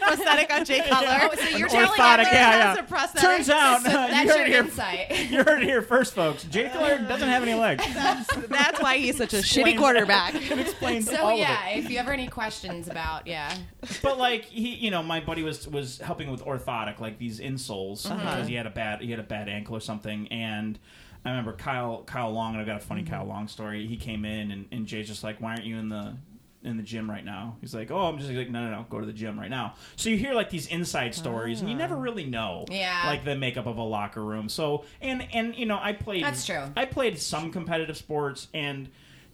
prosthetic 0.00 0.52
on 0.52 0.64
Jay 0.64 0.80
Cutler. 0.80 1.28
Oh, 1.32 1.34
so 1.34 1.56
you're 1.56 1.66
An 1.68 1.72
telling 1.72 1.88
orthotic, 1.90 2.20
us 2.26 2.32
yeah, 2.32 2.50
has 2.50 2.76
yeah. 2.76 2.82
a 2.84 2.86
prosthetic? 2.86 3.20
Turns 3.22 3.50
out 3.50 3.82
So 3.82 3.88
you 3.88 3.94
that's 3.94 4.30
heard 4.30 4.36
your 4.38 4.46
here. 4.46 4.62
insight. 4.64 5.10
You 5.30 5.42
heard 5.42 5.62
it 5.62 5.68
here 5.68 5.82
first, 5.82 6.14
folks. 6.14 6.44
Jay 6.44 6.68
Cutler 6.68 6.98
doesn't 7.08 7.28
have 7.28 7.42
any 7.42 7.54
legs. 7.54 7.84
That's 7.94 8.80
why 8.80 8.98
he's 8.98 9.16
such 9.16 9.34
a 9.34 9.38
shitty 9.38 9.76
quarterback. 9.78 10.34
It 10.34 10.58
explains 10.58 11.10
So 11.10 11.16
all 11.16 11.28
of 11.30 11.34
it. 11.34 11.40
yeah, 11.40 11.68
if 11.70 11.90
you 11.90 11.98
ever 11.98 12.12
any 12.12 12.28
questions 12.28 12.88
about 12.88 13.26
yeah, 13.26 13.54
but 14.02 14.18
like 14.18 14.44
he, 14.44 14.74
you 14.74 14.90
know, 14.90 15.02
my 15.02 15.20
buddy 15.20 15.42
was 15.42 15.66
was 15.68 15.98
helping 15.98 16.30
with 16.30 16.44
orthotic, 16.44 17.00
like 17.00 17.18
these 17.18 17.40
insoles, 17.40 18.06
Uh-huh. 18.06 18.16
because 18.16 18.48
he 18.48 18.54
had 18.54 18.66
a 18.66 18.70
bad 18.70 19.00
he 19.00 19.10
had 19.10 19.20
a 19.20 19.24
bad 19.24 19.48
ankle 19.48 19.76
or 19.76 19.80
something, 19.80 20.28
and. 20.28 20.78
I 21.24 21.30
remember 21.30 21.54
Kyle 21.54 22.04
Kyle 22.06 22.30
Long, 22.30 22.52
and 22.52 22.60
I've 22.60 22.68
got 22.68 22.76
a 22.76 22.78
funny 22.84 23.02
Mm-hmm. 23.02 23.12
Kyle 23.14 23.24
Long 23.24 23.48
story. 23.48 23.84
He 23.88 23.96
came 23.96 24.24
in, 24.24 24.52
and, 24.52 24.66
and 24.70 24.86
Jay's 24.86 25.08
just 25.08 25.24
like, 25.24 25.40
"Why 25.40 25.50
aren't 25.54 25.64
you 25.64 25.76
in 25.76 25.88
the 25.88 26.14
in 26.62 26.76
the 26.76 26.82
gym 26.82 27.08
right 27.10 27.24
now?" 27.24 27.56
He's 27.60 27.74
like, 27.74 27.90
"Oh, 27.90 28.06
I'm 28.06 28.18
just 28.18 28.30
like, 28.30 28.50
no, 28.50 28.64
no, 28.64 28.70
no, 28.70 28.86
go 28.90 29.00
to 29.00 29.06
the 29.06 29.12
gym 29.12 29.38
right 29.38 29.50
now." 29.50 29.74
So 29.96 30.08
you 30.10 30.16
hear 30.16 30.34
like 30.34 30.50
these 30.50 30.66
inside 30.66 31.14
stories, 31.14 31.60
and 31.60 31.70
you 31.70 31.76
never 31.76 31.96
really 31.96 32.24
know, 32.24 32.64
Ah. 32.70 32.72
Yeah. 32.72 33.02
like 33.06 33.24
the 33.24 33.36
makeup 33.36 33.66
of 33.66 33.76
a 33.78 33.82
locker 33.82 34.24
room. 34.24 34.48
So 34.48 34.84
and 35.00 35.26
and 35.32 35.54
you 35.56 35.66
know, 35.66 35.78
I 35.80 35.92
played 35.92 36.24
That's 36.24 36.44
true. 36.46 36.62
I 36.76 36.84
played 36.84 37.18
some 37.18 37.50
competitive 37.52 37.96
sports, 37.96 38.48
and 38.54 38.88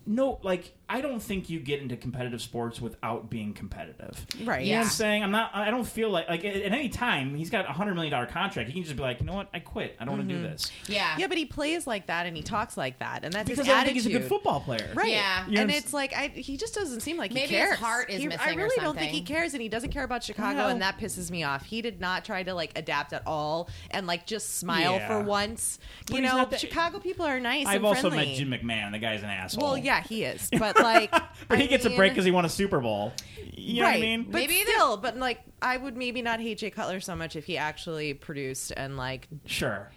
no, 0.07 0.39
like 0.43 0.75
I 0.89 1.01
don't 1.01 1.21
think 1.21 1.49
you 1.49 1.59
get 1.61 1.81
into 1.81 1.97
competitive 1.97 2.43
sports 2.43 2.81
without 2.81 3.31
being 3.31 3.55
competitive. 3.55 4.27
Right. 4.35 4.39
You 4.41 4.45
know 4.45 4.51
what 4.55 4.67
Yeah. 4.67 4.81
I'm 4.83 4.87
saying? 4.89 5.23
I'm 5.23 5.31
not. 5.31 5.51
I 5.55 5.71
don't 5.71 5.87
feel 5.87 6.11
like 6.11 6.29
like 6.29 6.45
at, 6.45 6.57
at 6.57 6.73
any 6.73 6.89
time 6.89 7.35
he's 7.35 7.51
got 7.51 7.65
a 7.69 7.73
hundred 7.73 7.95
million 7.95 8.11
dollar 8.13 8.27
contract. 8.27 8.69
He 8.69 8.75
can 8.75 8.83
just 8.85 8.97
be 8.97 9.03
like, 9.03 9.21
you 9.21 9.27
know 9.27 9.35
what? 9.35 9.49
I 9.55 9.61
quit. 9.61 9.97
I 10.01 10.05
don't 10.05 10.17
want 10.17 10.29
to 10.29 10.35
Mm-hmm. 10.35 10.43
do 10.45 10.49
this 10.51 10.71
yeah, 10.89 11.17
Yeah, 11.19 11.27
but 11.27 11.37
he 11.39 11.45
plays 11.47 11.87
like 11.87 12.07
that 12.07 12.27
and 12.27 12.37
he 12.37 12.43
talks 12.43 12.77
like 12.77 12.99
that, 13.01 13.25
and 13.25 13.33
that's 13.33 13.49
because 13.49 13.67
his 13.67 13.75
I 13.75 13.81
attitude. 13.81 13.87
think 14.03 14.07
he's 14.07 14.15
a 14.17 14.19
good 14.21 14.29
football 14.29 14.61
player. 14.61 14.91
Right. 14.95 15.13
Yeah. 15.13 15.47
You 15.47 15.55
know 15.57 15.61
and 15.63 15.71
it's 15.71 15.93
like 15.93 16.13
I, 16.15 16.29
he 16.29 16.57
just 16.57 16.75
doesn't 16.75 17.01
seem 17.01 17.17
like 17.17 17.33
Maybe 17.33 17.49
he 17.49 17.55
his 17.57 17.69
cares. 17.69 17.79
heart 17.79 18.11
is 18.11 18.21
He- 18.21 18.29
missing 18.29 18.41
I 18.43 18.53
or 18.55 18.57
really 18.57 18.77
don't 18.81 18.97
think 18.99 19.13
he 19.13 19.23
cares, 19.23 19.55
and 19.55 19.63
he 19.63 19.69
doesn't 19.69 19.91
care 19.91 20.05
about 20.05 20.23
Chicago, 20.25 20.59
No. 20.61 20.69
and 20.69 20.83
that 20.83 20.99
pisses 20.99 21.31
me 21.31 21.43
off. 21.45 21.65
He 21.65 21.81
did 21.83 22.01
not 22.01 22.25
try 22.25 22.43
to 22.43 22.55
like 22.55 22.77
adapt 22.79 23.13
at 23.13 23.23
all 23.27 23.69
and 23.91 24.07
like 24.07 24.27
just 24.27 24.57
smile 24.59 24.95
Yeah. 24.95 25.09
for 25.09 25.21
once. 25.25 25.79
But 26.07 26.17
you 26.17 26.23
he's 26.23 26.31
know, 26.31 26.37
not 26.39 26.51
that- 26.51 26.61
Chicago 26.61 26.99
people 27.01 27.25
are 27.27 27.41
nice. 27.41 27.67
I've 27.67 27.77
and 27.77 27.87
also 27.87 28.11
friendly. 28.11 28.27
met 28.29 28.37
Jim 28.37 28.51
McMahon. 28.51 28.93
The 28.93 28.99
guy's 28.99 29.23
an 29.23 29.31
asshole. 29.31 29.63
Well, 29.63 29.79
yeah, 29.79 29.92
he 30.01 30.25
is, 30.25 30.49
but 30.59 30.77
like, 30.79 31.11
but 31.49 31.59
he 31.59 31.65
I 31.65 31.67
gets 31.69 31.85
a 31.85 31.89
mean- 31.89 31.99
break 31.99 32.13
because 32.13 32.25
he 32.25 32.31
won 32.31 32.45
a 32.45 32.49
Super 32.49 32.81
Bowl. 32.81 33.13
You 33.55 33.81
know 33.83 33.87
right. 33.89 33.99
what 33.99 33.99
I 33.99 34.01
mean? 34.01 34.23
But 34.25 34.33
Maybe 34.33 34.65
the- 34.65 34.71
still, 34.73 34.97
but 34.97 35.17
like, 35.17 35.41
I 35.61 35.77
would 35.77 35.97
maybe 35.97 36.23
not 36.23 36.41
hate 36.41 36.59
Jay 36.59 36.71
Cutler 36.71 37.01
so 37.01 37.15
much 37.15 37.37
if 37.37 37.45
he 37.45 37.57
actually 37.59 38.15
produced 38.15 38.73
and 38.77 38.97
like 38.97 39.29
sure. 39.47 39.91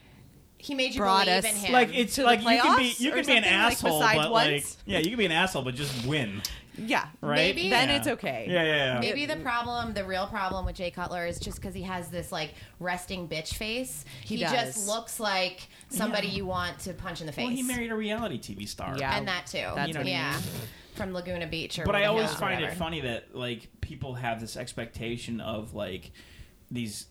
he 0.58 0.76
made 0.76 0.94
you 0.94 1.00
brought 1.00 1.26
believe 1.26 1.46
us- 1.46 1.52
in 1.52 1.56
him. 1.58 1.72
Like 1.74 1.90
it's 1.96 2.16
To 2.16 2.22
the 2.22 2.28
like 2.28 2.42
you 2.42 2.46
can 2.48 2.78
be 2.78 2.84
playoffs 2.92 3.00
you 3.00 3.12
or 3.12 3.16
can 3.16 3.26
be 3.26 3.32
an 3.38 3.44
something, 3.44 3.44
like, 3.44 3.72
asshole, 3.74 4.00
besides 4.00 4.18
but 4.20 4.32
like 4.32 4.52
once? 4.52 4.78
yeah, 4.86 5.00
you 5.00 5.10
can 5.10 5.18
be 5.18 5.26
an 5.26 5.32
asshole, 5.32 5.64
but 5.64 5.74
just 5.76 6.06
win, 6.06 6.42
yeah, 6.78 7.08
right? 7.22 7.38
Maybe- 7.56 7.70
Then 7.70 7.90
Yeah. 7.90 7.96
it's 7.98 8.08
okay. 8.08 8.46
Yeah, 8.50 8.64
yeah, 8.64 8.76
yeah. 8.96 9.00
Maybe 9.00 9.26
the 9.26 9.38
problem, 9.38 9.94
the 9.94 10.04
real 10.06 10.28
problem 10.28 10.66
with 10.66 10.76
Jay 10.76 10.92
Cutler 10.92 11.26
is 11.26 11.40
just 11.40 11.56
because 11.60 11.74
he 11.74 11.84
has 11.84 12.10
this 12.10 12.32
like 12.32 12.54
resting 12.80 13.28
bitch 13.28 13.56
face. 13.56 14.06
He 14.24 14.38
just 14.38 14.54
does. 14.54 14.88
looks 14.88 15.20
like 15.20 15.68
somebody 15.96 16.28
Yeah. 16.28 16.34
you 16.36 16.46
want 16.46 16.80
to 16.80 16.94
punch 16.94 17.22
in 17.22 17.28
the 17.28 17.34
face. 17.34 17.46
Well, 17.48 17.56
he 17.56 17.64
married 17.64 17.92
a 17.92 17.96
reality 17.96 18.38
TV 18.40 18.68
star. 18.68 18.96
Yeah. 18.98 19.18
and 19.18 19.28
that 19.28 19.48
too. 19.48 19.58
That's 19.76 19.88
You 19.88 19.94
know 19.94 20.00
what 20.02 20.08
I 20.08 20.12
yeah, 20.12 20.32
mean? 20.32 20.42
from 20.96 21.14
Laguna 21.14 21.48
Beach 21.48 21.78
or. 21.80 21.86
but 21.86 21.96
I 21.96 22.06
always 22.06 22.34
find 22.34 22.64
it 22.64 22.74
funny 22.74 23.02
that 23.02 23.36
like 23.36 23.68
people 23.82 24.14
have 24.16 24.40
this 24.40 24.56
expectation 24.58 25.42
of 25.42 25.74
like 25.74 26.12
these 26.72 27.06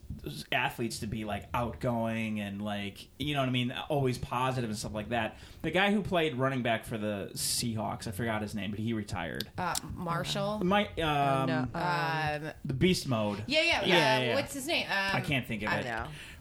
athletes 0.51 0.99
to 0.99 1.07
be 1.07 1.24
like 1.24 1.45
outgoing 1.55 2.41
and 2.41 2.61
like 2.61 3.07
you 3.20 3.35
know 3.35 3.41
what 3.41 3.49
I 3.49 3.53
mean, 3.53 3.72
always 3.89 4.18
positive 4.18 4.68
and 4.68 4.76
stuff 4.78 4.93
like 4.95 5.11
that. 5.11 5.37
The 5.62 5.70
guy 5.70 5.93
who 5.93 6.03
played 6.03 6.35
running 6.37 6.62
back 6.62 6.85
for 6.85 6.99
the 6.99 7.30
Seahawks, 7.35 8.09
I 8.09 8.11
forgot 8.11 8.43
his 8.43 8.55
name, 8.57 8.70
but 8.72 8.80
he 8.80 8.93
retired. 8.95 9.49
Uh, 9.57 9.74
Marshall. 9.95 10.61
My 10.64 10.87
um, 11.01 11.47
no, 11.47 11.68
Um, 11.72 12.51
the 12.64 12.74
Beast 12.74 13.07
Mode. 13.07 13.45
yeah, 13.47 13.61
yeah, 13.62 13.64
Yeah, 13.82 13.87
yeah. 13.87 13.95
yeah, 14.18 14.24
yeah. 14.28 14.35
What's 14.35 14.55
his 14.55 14.66
name? 14.66 14.87
Um, 14.91 15.16
I 15.16 15.20
can't 15.20 15.47
think 15.47 15.62
of 15.62 15.68
I 15.68 15.76
it. 15.78 15.85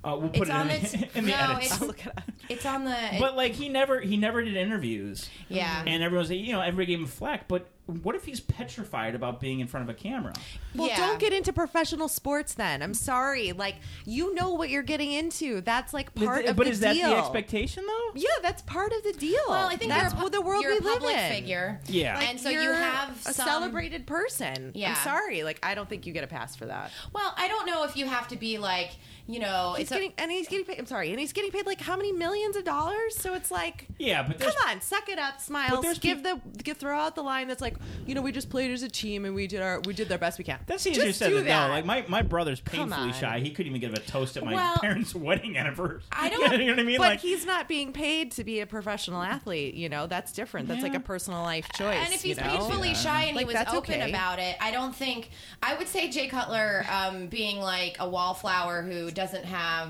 Know. 0.03 0.13
Uh, 0.13 0.17
we'll 0.17 0.29
put 0.29 0.41
It's 0.41 0.49
it 0.49 0.53
on 0.53 0.69
in, 0.69 0.75
its- 0.81 0.91
the, 0.91 0.97
in 1.17 1.25
the 1.25 1.31
no, 1.31 1.37
edits. 1.37 1.65
it's- 1.67 1.81
I'll 1.81 1.87
look 1.87 2.05
it 2.05 2.07
up. 2.17 2.21
It's 2.49 2.65
on 2.65 2.83
the. 2.85 2.97
But 3.19 3.35
like 3.37 3.53
he 3.53 3.69
never 3.69 4.01
he 4.01 4.17
never 4.17 4.43
did 4.43 4.55
interviews. 4.55 5.29
yeah. 5.49 5.83
And 5.87 6.03
everyone's 6.03 6.29
like, 6.29 6.39
you 6.39 6.51
know, 6.51 6.61
everybody 6.61 6.87
gave 6.87 6.99
him 6.99 7.07
flack. 7.07 7.47
But 7.47 7.67
what 7.85 8.15
if 8.15 8.23
he's 8.25 8.39
petrified 8.39 9.13
about 9.15 9.39
being 9.41 9.59
in 9.59 9.67
front 9.67 9.89
of 9.89 9.93
a 9.95 9.97
camera? 9.97 10.33
Well, 10.75 10.87
Yeah. 10.87 10.97
don't 10.97 11.19
get 11.19 11.33
into 11.33 11.51
professional 11.53 12.07
sports 12.07 12.53
then. 12.53 12.81
I'm 12.81 12.93
sorry. 12.93 13.51
Like, 13.51 13.75
you 14.05 14.33
know 14.33 14.51
what 14.53 14.69
you're 14.69 14.83
getting 14.83 15.11
into. 15.11 15.61
That's 15.61 15.93
like 15.93 16.13
part 16.15 16.39
of 16.39 16.43
the 16.43 16.47
thing. 16.47 16.55
but 16.55 16.65
the 16.65 16.71
is 16.71 16.79
deal. 16.79 16.93
that 16.95 17.09
the 17.09 17.17
expectation 17.17 17.83
though? 17.87 18.11
Yeah, 18.15 18.27
that's 18.41 18.61
part 18.63 18.91
of 18.93 19.03
the 19.03 19.13
deal. 19.13 19.39
well, 19.49 19.67
I 19.67 19.75
think 19.77 19.91
that's 19.91 20.13
you're 20.13 20.27
a, 20.27 20.29
the 20.29 20.41
world 20.41 20.63
you're 20.63 20.71
we 20.73 20.77
a 20.79 20.81
live 20.81 20.93
public 20.99 21.17
in. 21.17 21.31
figure. 21.31 21.81
Yeah. 21.87 22.17
Like, 22.17 22.29
and 22.29 22.39
so 22.39 22.49
you 22.49 22.59
you're 22.61 22.73
have 22.73 23.15
a 23.25 23.33
some- 23.33 23.47
celebrated 23.47 24.05
person. 24.05 24.71
Yeah. 24.75 24.89
I'm 24.89 24.95
sorry. 24.97 25.43
Like, 25.43 25.59
I 25.63 25.75
don't 25.75 25.87
think 25.89 26.05
you 26.05 26.11
get 26.13 26.23
a 26.23 26.27
pass 26.27 26.55
for 26.57 26.65
that. 26.65 26.91
Well, 27.13 27.33
I 27.37 27.47
don't 27.47 27.65
know 27.65 27.83
if 27.85 27.95
you 27.97 28.05
have 28.07 28.27
to 28.29 28.35
be 28.37 28.57
like, 28.57 28.91
you 29.27 29.39
know, 29.39 29.75
He's 29.77 29.89
it's 29.89 29.91
a- 29.93 29.99
getting 29.99 30.13
and 30.17 30.31
he's 30.31 30.47
getting 30.47 30.65
paid. 30.65 30.79
I'm 30.79 30.85
sorry, 30.85 31.09
and 31.11 31.19
he's 31.19 31.33
getting 31.33 31.51
paid 31.51 31.65
like 31.65 31.81
how 31.81 31.95
many 31.95 32.11
millions 32.11 32.55
of 32.55 32.63
dollars? 32.63 33.15
So 33.17 33.33
it's 33.33 33.51
like, 33.51 33.87
Yeah, 33.99 34.23
but 34.27 34.39
come 34.39 34.53
on, 34.67 34.81
suck 34.81 35.09
it 35.09 35.19
up, 35.19 35.39
smile, 35.41 35.67
smiles, 35.67 35.83
there's 35.83 35.99
give 35.99 36.23
the 36.23 36.39
give, 36.63 36.77
throw 36.77 36.97
out 36.97 37.15
the 37.15 37.23
line 37.23 37.47
that's 37.47 37.61
like, 37.61 37.73
like, 37.73 37.81
you 38.05 38.13
know, 38.13 38.21
we 38.21 38.31
just 38.31 38.49
played 38.49 38.71
as 38.71 38.83
a 38.83 38.89
team 38.89 39.25
and 39.25 39.33
we 39.33 39.47
did 39.47 39.61
our 39.61 39.79
we 39.85 39.93
did 39.93 40.09
their 40.09 40.17
best 40.17 40.37
we 40.37 40.43
can. 40.43 40.59
That's 40.67 40.85
easier 40.85 41.05
Just 41.05 41.19
said 41.19 41.31
than 41.33 41.45
that. 41.45 41.67
no. 41.67 41.73
Like 41.73 41.85
my, 41.85 42.03
my 42.07 42.21
brother's 42.21 42.59
painfully 42.59 43.13
shy. 43.13 43.39
He 43.39 43.51
couldn't 43.51 43.69
even 43.75 43.81
give 43.81 43.93
a 43.93 43.99
toast 44.05 44.35
at 44.37 44.43
my 44.43 44.53
Well, 44.53 44.77
parents' 44.79 45.15
wedding 45.27 45.57
anniversary. 45.57 46.01
I 46.11 46.29
don't- 46.29 46.59
you 46.59 46.65
know 46.67 46.73
what 46.73 46.79
I 46.79 46.83
mean? 46.83 46.97
but 46.97 47.03
like 47.09 47.19
he's 47.19 47.45
not 47.45 47.67
being 47.67 47.93
paid 47.93 48.31
to 48.33 48.43
be 48.43 48.59
a 48.59 48.65
professional 48.67 49.21
athlete. 49.21 49.75
You 49.75 49.89
know, 49.89 50.07
that's 50.07 50.33
different. 50.33 50.67
That's 50.67 50.83
like 50.83 50.93
a 50.95 50.99
personal 50.99 51.41
life 51.41 51.67
choice. 51.73 51.95
And 52.03 52.13
if 52.13 52.21
he's 52.21 52.37
you 52.37 52.43
know? 52.43 52.49
painfully 52.57 52.93
shy 52.95 53.23
and 53.25 53.35
Like, 53.37 53.47
he 53.49 53.53
was 53.53 53.63
open 53.73 54.01
okay. 54.01 54.09
about 54.09 54.39
it, 54.39 54.55
I 54.59 54.71
don't 54.71 54.95
think 54.95 55.29
I 55.61 55.75
would 55.75 55.87
say 55.87 56.09
Jay 56.09 56.27
Cutler 56.27 56.85
um, 56.91 57.27
being 57.27 57.59
like 57.59 57.97
a 57.99 58.07
wallflower 58.09 58.81
who 58.81 59.09
doesn't 59.11 59.45
have 59.45 59.82